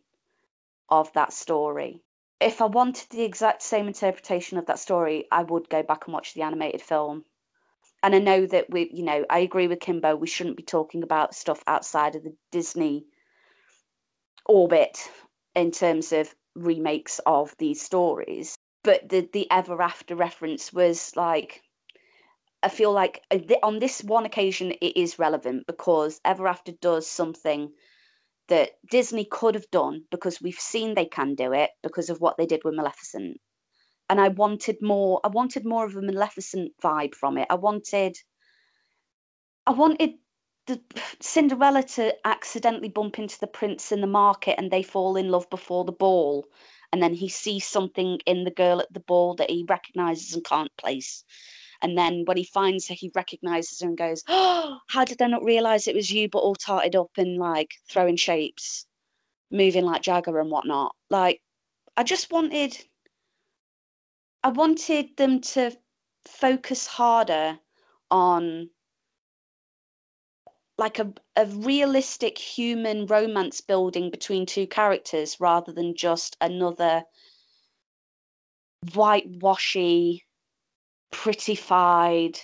of 0.89 1.13
that 1.15 1.33
story. 1.33 2.01
If 2.41 2.61
I 2.61 2.67
wanted 2.67 3.09
the 3.11 3.23
exact 3.23 3.63
same 3.63 3.87
interpretation 3.87 4.59
of 4.59 4.67
that 4.67 4.79
story, 4.79 5.27
I 5.31 5.43
would 5.43 5.69
go 5.69 5.83
back 5.83 6.07
and 6.07 6.15
watch 6.15 6.35
the 6.35 6.43
animated 6.43 6.83
film 6.83 7.25
and 8.05 8.15
I 8.15 8.19
know 8.19 8.45
that 8.45 8.69
we, 8.69 8.91
you 8.93 9.03
know, 9.03 9.25
I 9.31 9.39
agree 9.39 9.67
with 9.67 9.81
Kimbo. 9.81 10.15
We 10.15 10.27
shouldn't 10.27 10.59
be 10.59 10.63
talking 10.63 11.03
about 11.03 11.35
stuff 11.35 11.65
outside 11.67 12.15
of 12.15 12.23
the 12.23 12.37
Disney 12.53 13.07
orbit 14.45 15.11
in 15.55 15.71
terms 15.71 16.13
of 16.13 16.35
remakes 16.55 17.19
of 17.25 17.55
these 17.59 17.81
stories. 17.81 18.59
But 18.83 19.09
the 19.09 19.27
the 19.33 19.51
ever 19.51 19.81
after 19.81 20.15
reference 20.15 20.71
was 20.71 21.17
like, 21.17 21.63
I 22.63 22.69
feel 22.69 22.93
like 22.93 23.23
uh, 23.31 23.39
on 23.63 23.79
this 23.79 24.05
one 24.05 24.27
occasion 24.27 24.73
it 24.83 24.99
is 24.99 25.19
relevant 25.19 25.67
because 25.67 26.21
ever 26.27 26.47
after 26.47 26.73
does 26.73 27.07
something 27.07 27.73
that 28.49 28.73
Disney 28.91 29.25
could 29.25 29.55
have 29.55 29.71
done 29.71 30.05
because 30.11 30.43
we've 30.43 30.61
seen 30.61 30.93
they 30.95 31.07
can 31.07 31.35
do 31.35 31.55
it 31.55 31.71
because 31.83 32.11
of 32.11 32.21
what 32.21 32.37
they 32.37 32.45
did 32.45 32.65
with 32.65 32.75
Maleficent 32.75 33.41
and 34.15 34.21
I 34.21 34.29
wanted 34.29 34.81
more. 34.81 35.21
I 35.25 35.29
wanted 35.29 35.65
more 35.67 35.85
of 35.85 35.97
a 35.97 36.01
Maleficent 36.01 36.71
vibe 36.81 37.17
from 37.17 37.37
it. 37.37 37.49
I 37.51 37.57
wanted, 37.57 38.17
I 39.67 39.73
wanted 39.73 40.13
the 40.69 40.81
Cinderella 41.21 41.83
to 41.83 42.15
accidentally 42.25 42.91
bump 42.91 43.19
into 43.19 43.41
the 43.41 43.49
prince 43.49 43.91
in 43.91 44.01
the 44.01 44.07
market, 44.07 44.55
and 44.57 44.71
they 44.71 44.85
fall 44.85 45.17
in 45.17 45.31
love 45.31 45.51
before 45.51 45.85
the 45.85 45.91
ball, 45.91 46.47
and 46.93 47.03
then 47.03 47.13
he 47.13 47.29
sees 47.29 47.67
something 47.67 48.21
in 48.25 48.45
the 48.45 48.53
girl 48.53 48.81
at 48.81 48.93
the 48.93 49.01
ball 49.01 49.35
that 49.35 49.51
he 49.51 49.67
recognizes 49.69 50.33
and 50.33 50.45
can't 50.45 50.71
place. 50.77 51.25
And 51.83 51.99
then 51.99 52.23
when 52.25 52.37
he 52.37 52.45
finds 52.45 52.87
her, 52.87 52.95
he 52.95 53.11
recognizes 53.17 53.81
her 53.81 53.89
and 53.89 53.99
goes, 53.99 54.23
Oh, 54.29 54.79
how 54.91 55.05
did 55.05 55.21
I 55.23 55.27
not 55.27 55.43
realize 55.43 55.89
it 55.89 55.97
was 55.97 56.13
you, 56.13 56.29
but 56.29 56.39
all 56.39 56.55
tarted 56.55 56.95
up 56.95 57.11
and 57.17 57.37
like 57.37 57.73
throwing 57.91 58.15
shapes, 58.15 58.87
moving 59.51 59.85
like 59.85 60.03
Jagger 60.03 60.39
and 60.39 60.53
whatnot? 60.53 60.95
Like, 61.11 61.43
I 61.97 62.05
just 62.05 62.31
wanted 62.31 62.79
I 64.45 64.49
wanted 64.49 65.17
them 65.17 65.41
to 65.41 65.75
focus 66.27 66.87
harder 66.87 67.59
on 68.11 68.69
like 70.77 70.99
a, 70.99 71.15
a 71.35 71.47
realistic 71.47 72.37
human 72.37 73.07
romance 73.07 73.63
building 73.63 74.11
between 74.11 74.45
two 74.45 74.67
characters 74.67 75.41
rather 75.41 75.73
than 75.73 75.97
just 75.97 76.37
another 76.43 77.05
whitewashy, 78.95 80.27
prettified, 81.11 82.39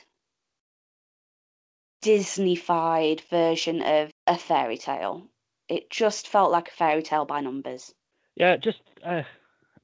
Disneyfied 2.01 3.20
version 3.28 3.82
of 3.82 4.10
a 4.27 4.39
fairy 4.39 4.78
tale. 4.78 5.28
It 5.68 5.90
just 5.90 6.27
felt 6.27 6.51
like 6.51 6.68
a 6.68 6.72
fairy 6.72 7.02
tale 7.02 7.27
by 7.27 7.43
numbers. 7.43 7.94
Yeah, 8.36 8.56
just 8.56 8.81
uh, 9.05 9.24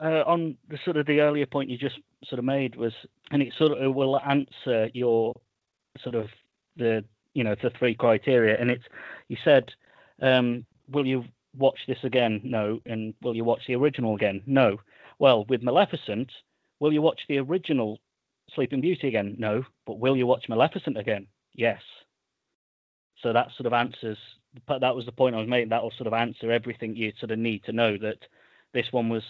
uh, 0.00 0.22
on 0.26 0.56
the 0.68 0.78
sort 0.84 0.96
of 0.96 1.06
the 1.06 1.20
earlier 1.20 1.46
point 1.46 1.70
you 1.70 1.78
just 1.78 1.98
sort 2.24 2.38
of 2.38 2.44
made 2.44 2.76
was, 2.76 2.92
and 3.30 3.42
it 3.42 3.52
sort 3.56 3.72
of 3.72 3.94
will 3.94 4.20
answer 4.20 4.90
your 4.92 5.34
sort 6.02 6.14
of 6.14 6.28
the 6.76 7.04
you 7.34 7.44
know 7.44 7.54
the 7.62 7.70
three 7.78 7.94
criteria, 7.94 8.56
and 8.58 8.70
it's 8.70 8.84
you 9.28 9.36
said, 9.44 9.70
um, 10.22 10.64
will 10.90 11.06
you 11.06 11.24
watch 11.56 11.78
this 11.86 11.98
again? 12.02 12.40
No, 12.44 12.80
and 12.86 13.14
will 13.22 13.34
you 13.34 13.44
watch 13.44 13.62
the 13.66 13.74
original 13.74 14.14
again? 14.14 14.42
No. 14.46 14.78
Well, 15.18 15.44
with 15.48 15.62
Maleficent, 15.62 16.30
will 16.78 16.92
you 16.92 17.00
watch 17.00 17.20
the 17.28 17.38
original 17.38 17.98
Sleeping 18.54 18.80
Beauty 18.80 19.08
again? 19.08 19.36
No, 19.38 19.64
but 19.86 19.98
will 19.98 20.16
you 20.16 20.26
watch 20.26 20.48
Maleficent 20.48 20.98
again? 20.98 21.26
Yes. 21.54 21.80
So 23.22 23.32
that 23.32 23.48
sort 23.56 23.66
of 23.66 23.72
answers. 23.72 24.18
But 24.66 24.80
That 24.80 24.94
was 24.94 25.06
the 25.06 25.12
point 25.12 25.34
I 25.34 25.38
was 25.38 25.48
making. 25.48 25.70
That 25.70 25.82
will 25.82 25.92
sort 25.96 26.06
of 26.06 26.12
answer 26.12 26.50
everything 26.50 26.96
you 26.96 27.12
sort 27.18 27.30
of 27.30 27.38
need 27.38 27.64
to 27.64 27.72
know 27.72 27.96
that 27.98 28.18
this 28.72 28.86
one 28.90 29.08
was 29.08 29.22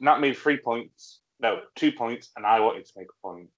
Nat 0.00 0.20
made 0.20 0.36
three 0.36 0.58
points. 0.58 1.20
No, 1.40 1.60
two 1.74 1.92
points, 1.92 2.30
and 2.36 2.46
I 2.46 2.60
wanted 2.60 2.86
to 2.86 2.92
make 2.96 3.08
a 3.08 3.26
point. 3.26 3.48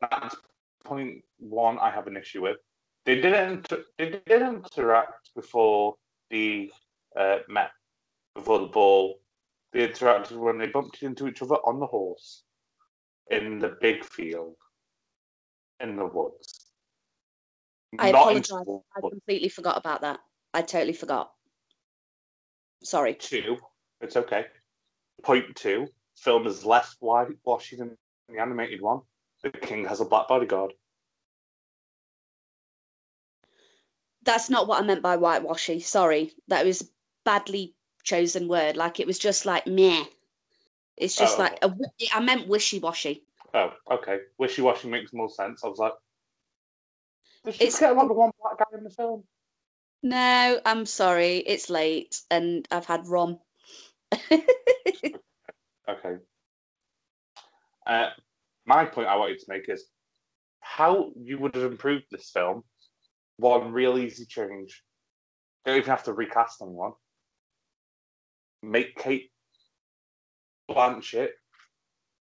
That's 0.00 0.36
point 0.84 1.22
one 1.38 1.78
I 1.78 1.90
have 1.90 2.06
an 2.06 2.16
issue 2.16 2.42
with. 2.42 2.56
They 3.04 3.20
didn't. 3.20 3.68
They 3.96 4.20
didn't 4.26 4.66
interact 4.76 5.30
before 5.34 5.96
the 6.30 6.70
uh, 7.16 7.38
met 7.48 7.70
before 8.34 8.58
the 8.58 8.66
ball. 8.66 9.20
They 9.72 9.86
interacted 9.86 10.36
when 10.36 10.58
they 10.58 10.66
bumped 10.66 11.02
into 11.02 11.28
each 11.28 11.42
other 11.42 11.56
on 11.56 11.78
the 11.78 11.86
horse 11.86 12.42
in 13.30 13.58
the 13.58 13.76
big 13.80 14.04
field 14.04 14.56
in 15.80 15.96
the 15.96 16.06
woods. 16.06 16.66
I 17.98 18.08
apologize. 18.08 18.66
I 18.96 19.00
completely 19.00 19.48
forgot 19.48 19.76
about 19.76 20.02
that. 20.02 20.20
I 20.54 20.62
totally 20.62 20.92
forgot. 20.92 21.32
Sorry. 22.82 23.14
Two. 23.14 23.56
It's 24.00 24.16
okay. 24.16 24.46
Point 25.22 25.56
two, 25.56 25.88
film 26.16 26.46
is 26.46 26.64
less 26.64 26.96
whitewashy 27.00 27.76
than 27.76 27.96
the 28.28 28.38
animated 28.38 28.80
one. 28.80 29.00
The 29.42 29.50
king 29.50 29.84
has 29.86 30.00
a 30.00 30.04
black 30.04 30.28
bodyguard. 30.28 30.72
That's 34.22 34.50
not 34.50 34.66
what 34.68 34.82
I 34.82 34.86
meant 34.86 35.02
by 35.02 35.16
whitewashy. 35.16 35.80
Sorry, 35.80 36.32
that 36.48 36.64
was 36.64 36.82
a 36.82 36.86
badly 37.24 37.74
chosen 38.02 38.48
word. 38.48 38.76
Like 38.76 39.00
it 39.00 39.06
was 39.06 39.18
just 39.18 39.46
like 39.46 39.66
meh. 39.66 40.04
It's 40.96 41.16
just 41.16 41.38
oh. 41.38 41.42
like 41.42 41.58
a, 41.62 41.72
I 42.12 42.20
meant 42.20 42.48
wishy 42.48 42.78
washy. 42.80 43.24
Oh, 43.54 43.72
okay. 43.90 44.18
Wishy 44.38 44.62
washy 44.62 44.88
makes 44.88 45.12
more 45.12 45.30
sense. 45.30 45.62
I 45.64 45.68
was 45.68 45.78
like, 45.78 45.92
it's 47.44 47.78
get 47.78 47.92
about 47.92 48.08
the 48.08 48.14
one 48.14 48.32
black 48.40 48.58
guy 48.58 48.76
in 48.76 48.84
the 48.84 48.90
film. 48.90 49.24
No, 50.02 50.60
I'm 50.64 50.86
sorry. 50.86 51.38
It's 51.38 51.70
late 51.70 52.20
and 52.30 52.66
I've 52.70 52.86
had 52.86 53.06
rum. 53.06 53.38
okay. 55.88 56.16
Uh, 57.86 58.10
my 58.66 58.84
point 58.84 59.08
I 59.08 59.16
wanted 59.16 59.38
to 59.38 59.46
make 59.48 59.68
is 59.68 59.86
how 60.60 61.10
you 61.20 61.38
would 61.38 61.54
have 61.54 61.70
improved 61.70 62.04
this 62.10 62.30
film. 62.30 62.62
One 63.38 63.72
real 63.72 63.98
easy 63.98 64.26
change. 64.26 64.82
Don't 65.64 65.76
even 65.76 65.88
have 65.88 66.04
to 66.04 66.12
recast 66.12 66.60
anyone. 66.62 66.92
Make 68.62 68.96
Cate 68.96 69.30
Blanchett 70.70 71.30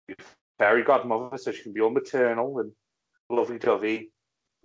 your 0.08 0.16
fairy 0.58 0.82
godmother, 0.82 1.38
so 1.38 1.52
she 1.52 1.62
can 1.62 1.72
be 1.72 1.80
all 1.80 1.90
maternal 1.90 2.58
and 2.58 2.72
lovely 3.30 3.58
dovey. 3.58 4.10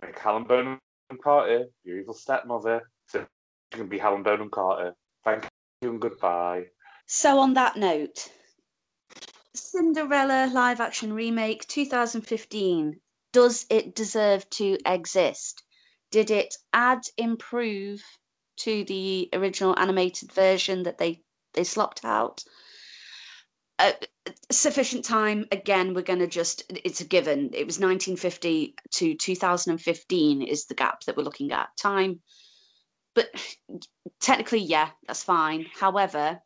Make 0.02 0.18
Helen 0.18 0.44
Bonham 0.44 0.80
Carter 1.22 1.66
your 1.84 1.98
evil 1.98 2.14
stepmother, 2.14 2.82
so 3.06 3.26
she 3.72 3.78
can 3.78 3.88
be 3.88 3.98
Helen 3.98 4.22
Bonham 4.22 4.50
Carter. 4.50 4.94
Thank 5.24 5.46
you 5.82 5.90
and 5.90 6.00
goodbye. 6.00 6.64
So, 7.12 7.40
on 7.40 7.54
that 7.54 7.76
note, 7.76 8.30
Cinderella 9.52 10.48
live 10.52 10.78
action 10.80 11.12
remake 11.12 11.66
2015. 11.66 13.00
Does 13.32 13.66
it 13.68 13.96
deserve 13.96 14.48
to 14.50 14.78
exist? 14.86 15.64
Did 16.12 16.30
it 16.30 16.54
add, 16.72 17.00
improve 17.16 18.04
to 18.58 18.84
the 18.84 19.28
original 19.32 19.76
animated 19.76 20.30
version 20.30 20.84
that 20.84 20.98
they, 20.98 21.24
they 21.54 21.64
slopped 21.64 22.04
out? 22.04 22.44
Uh, 23.80 23.94
sufficient 24.52 25.04
time 25.04 25.46
again 25.50 25.94
we're 25.94 26.02
going 26.02 26.20
to 26.20 26.28
just 26.28 26.62
it's 26.84 27.00
a 27.00 27.04
given 27.04 27.50
it 27.54 27.66
was 27.66 27.80
1950 27.80 28.76
to 28.92 29.14
2015 29.16 30.42
is 30.42 30.66
the 30.66 30.74
gap 30.74 31.02
that 31.04 31.16
we're 31.16 31.24
looking 31.24 31.50
at 31.50 31.74
time 31.76 32.20
but 33.14 33.30
technically 34.20 34.60
yeah 34.60 34.90
that's 35.08 35.24
fine 35.24 35.66
however 35.74 36.40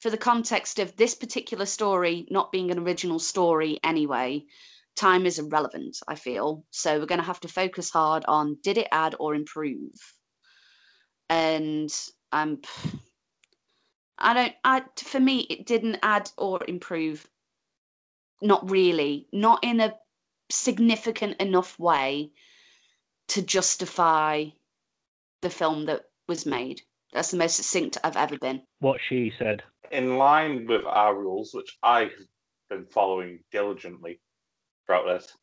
for 0.00 0.10
the 0.10 0.16
context 0.16 0.78
of 0.78 0.96
this 0.96 1.14
particular 1.14 1.66
story 1.66 2.26
not 2.30 2.52
being 2.52 2.70
an 2.70 2.78
original 2.78 3.18
story 3.18 3.78
anyway 3.84 4.44
time 4.96 5.26
is 5.26 5.38
irrelevant 5.38 5.98
i 6.08 6.14
feel 6.14 6.64
so 6.70 6.98
we're 6.98 7.06
going 7.06 7.20
to 7.20 7.26
have 7.26 7.40
to 7.40 7.48
focus 7.48 7.90
hard 7.90 8.24
on 8.26 8.56
did 8.62 8.78
it 8.78 8.88
add 8.92 9.14
or 9.18 9.34
improve 9.34 9.92
and 11.30 11.92
um 12.32 12.60
I 14.18 14.34
don't. 14.34 14.54
I 14.64 14.82
for 14.96 15.20
me, 15.20 15.40
it 15.48 15.66
didn't 15.66 15.98
add 16.02 16.30
or 16.36 16.60
improve. 16.66 17.26
Not 18.42 18.70
really. 18.70 19.28
Not 19.32 19.62
in 19.62 19.80
a 19.80 19.94
significant 20.50 21.40
enough 21.40 21.78
way 21.78 22.30
to 23.28 23.42
justify 23.42 24.46
the 25.42 25.50
film 25.50 25.86
that 25.86 26.02
was 26.26 26.46
made. 26.46 26.82
That's 27.12 27.30
the 27.30 27.36
most 27.36 27.56
succinct 27.56 27.98
I've 28.02 28.16
ever 28.16 28.38
been. 28.38 28.62
What 28.80 29.00
she 29.08 29.32
said. 29.38 29.62
In 29.90 30.18
line 30.18 30.66
with 30.66 30.84
our 30.84 31.16
rules, 31.16 31.54
which 31.54 31.78
I've 31.82 32.12
been 32.68 32.86
following 32.86 33.40
diligently 33.50 34.20
throughout 34.86 35.06
this, 35.06 35.36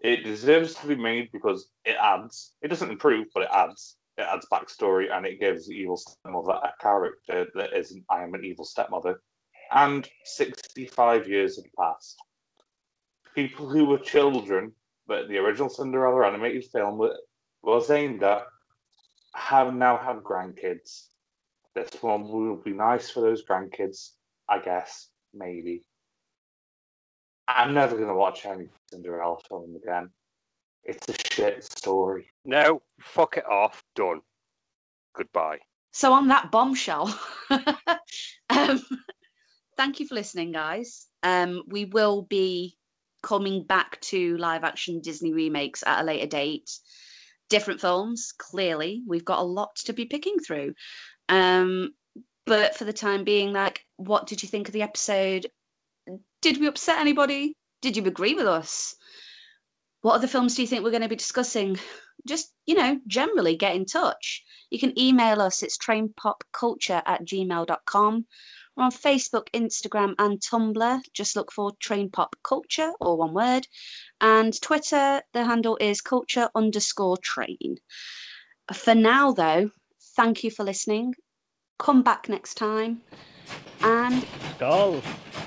it 0.00 0.24
deserves 0.24 0.74
to 0.74 0.86
be 0.86 0.96
made 0.96 1.30
because 1.32 1.70
it 1.84 1.96
adds. 2.00 2.54
It 2.62 2.68
doesn't 2.68 2.90
improve, 2.90 3.28
but 3.32 3.44
it 3.44 3.50
adds 3.52 3.96
it 4.16 4.22
adds 4.22 4.46
backstory 4.52 5.10
and 5.10 5.26
it 5.26 5.40
gives 5.40 5.66
the 5.66 5.74
evil 5.74 5.96
stepmother 5.96 6.52
a 6.52 6.72
character 6.80 7.46
that 7.54 7.72
isn't 7.72 8.04
I 8.08 8.22
am 8.22 8.34
an 8.34 8.44
evil 8.44 8.64
stepmother. 8.64 9.20
And 9.72 10.08
65 10.24 11.28
years 11.28 11.56
have 11.56 11.72
passed. 11.78 12.16
People 13.34 13.68
who 13.68 13.86
were 13.86 13.98
children 13.98 14.72
that 15.08 15.28
the 15.28 15.38
original 15.38 15.68
Cinderella 15.68 16.26
animated 16.26 16.64
film 16.72 17.10
was 17.62 17.90
aimed 17.90 18.22
at 18.22 18.42
have 19.34 19.74
now 19.74 19.96
have 19.96 20.18
grandkids. 20.18 21.08
This 21.74 21.90
one 22.00 22.28
will 22.28 22.56
be 22.56 22.72
nice 22.72 23.10
for 23.10 23.20
those 23.20 23.44
grandkids, 23.44 24.10
I 24.48 24.60
guess, 24.60 25.08
maybe. 25.32 25.82
I'm 27.48 27.74
never 27.74 27.96
going 27.96 28.08
to 28.08 28.14
watch 28.14 28.46
any 28.46 28.68
Cinderella 28.90 29.36
film 29.48 29.76
again. 29.76 30.10
It's 30.84 31.08
a 31.08 31.14
shit 31.34 31.64
story. 31.64 32.26
No, 32.44 32.82
fuck 33.00 33.36
it 33.36 33.46
off. 33.46 33.82
Done. 33.96 34.20
Goodbye. 35.14 35.58
So 35.92 36.12
on 36.12 36.28
that 36.28 36.50
bombshell, 36.50 37.18
um, 38.50 38.82
thank 39.76 40.00
you 40.00 40.06
for 40.06 40.14
listening, 40.14 40.52
guys. 40.52 41.06
Um, 41.22 41.62
we 41.68 41.86
will 41.86 42.22
be 42.22 42.76
coming 43.22 43.64
back 43.64 44.00
to 44.02 44.36
live 44.36 44.64
action 44.64 45.00
Disney 45.00 45.32
remakes 45.32 45.82
at 45.86 46.02
a 46.02 46.04
later 46.04 46.26
date. 46.26 46.70
Different 47.48 47.80
films, 47.80 48.32
clearly. 48.36 49.02
We've 49.06 49.24
got 49.24 49.38
a 49.38 49.42
lot 49.42 49.76
to 49.84 49.92
be 49.92 50.04
picking 50.04 50.38
through. 50.38 50.74
Um, 51.28 51.94
but 52.46 52.76
for 52.76 52.84
the 52.84 52.92
time 52.92 53.24
being, 53.24 53.52
like, 53.52 53.84
what 53.96 54.26
did 54.26 54.42
you 54.42 54.48
think 54.48 54.68
of 54.68 54.74
the 54.74 54.82
episode? 54.82 55.46
Did 56.42 56.60
we 56.60 56.66
upset 56.66 56.98
anybody? 56.98 57.56
Did 57.80 57.96
you 57.96 58.04
agree 58.04 58.34
with 58.34 58.46
us? 58.46 58.96
what 60.04 60.16
other 60.16 60.26
films 60.26 60.54
do 60.54 60.60
you 60.60 60.68
think 60.68 60.84
we're 60.84 60.90
going 60.90 61.02
to 61.02 61.08
be 61.08 61.16
discussing? 61.16 61.78
Just, 62.28 62.52
you 62.66 62.74
know, 62.74 63.00
generally 63.06 63.56
get 63.56 63.74
in 63.74 63.86
touch. 63.86 64.44
You 64.68 64.78
can 64.78 64.98
email 64.98 65.40
us, 65.40 65.62
it's 65.62 65.78
trainpopculture 65.78 67.02
at 67.06 67.24
gmail.com. 67.24 68.26
We're 68.76 68.84
on 68.84 68.90
Facebook, 68.90 69.48
Instagram, 69.54 70.14
and 70.18 70.38
Tumblr. 70.40 71.00
Just 71.14 71.36
look 71.36 71.50
for 71.50 71.72
Train 71.80 72.10
Pop 72.10 72.36
Culture, 72.42 72.92
or 73.00 73.16
one 73.16 73.32
word. 73.32 73.66
And 74.20 74.60
Twitter, 74.60 75.22
the 75.32 75.44
handle 75.44 75.78
is 75.80 76.02
culture 76.02 76.50
underscore 76.54 77.16
train. 77.16 77.76
For 78.74 78.94
now, 78.94 79.32
though, 79.32 79.70
thank 80.16 80.44
you 80.44 80.50
for 80.50 80.64
listening. 80.64 81.14
Come 81.78 82.02
back 82.02 82.28
next 82.28 82.54
time. 82.54 83.00
And. 83.82 84.24
Skål! 84.58 85.02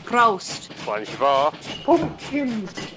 Prost! 0.05 0.73
Flange 0.73 1.19
var. 1.19 1.53
Pumpkins! 1.85 2.96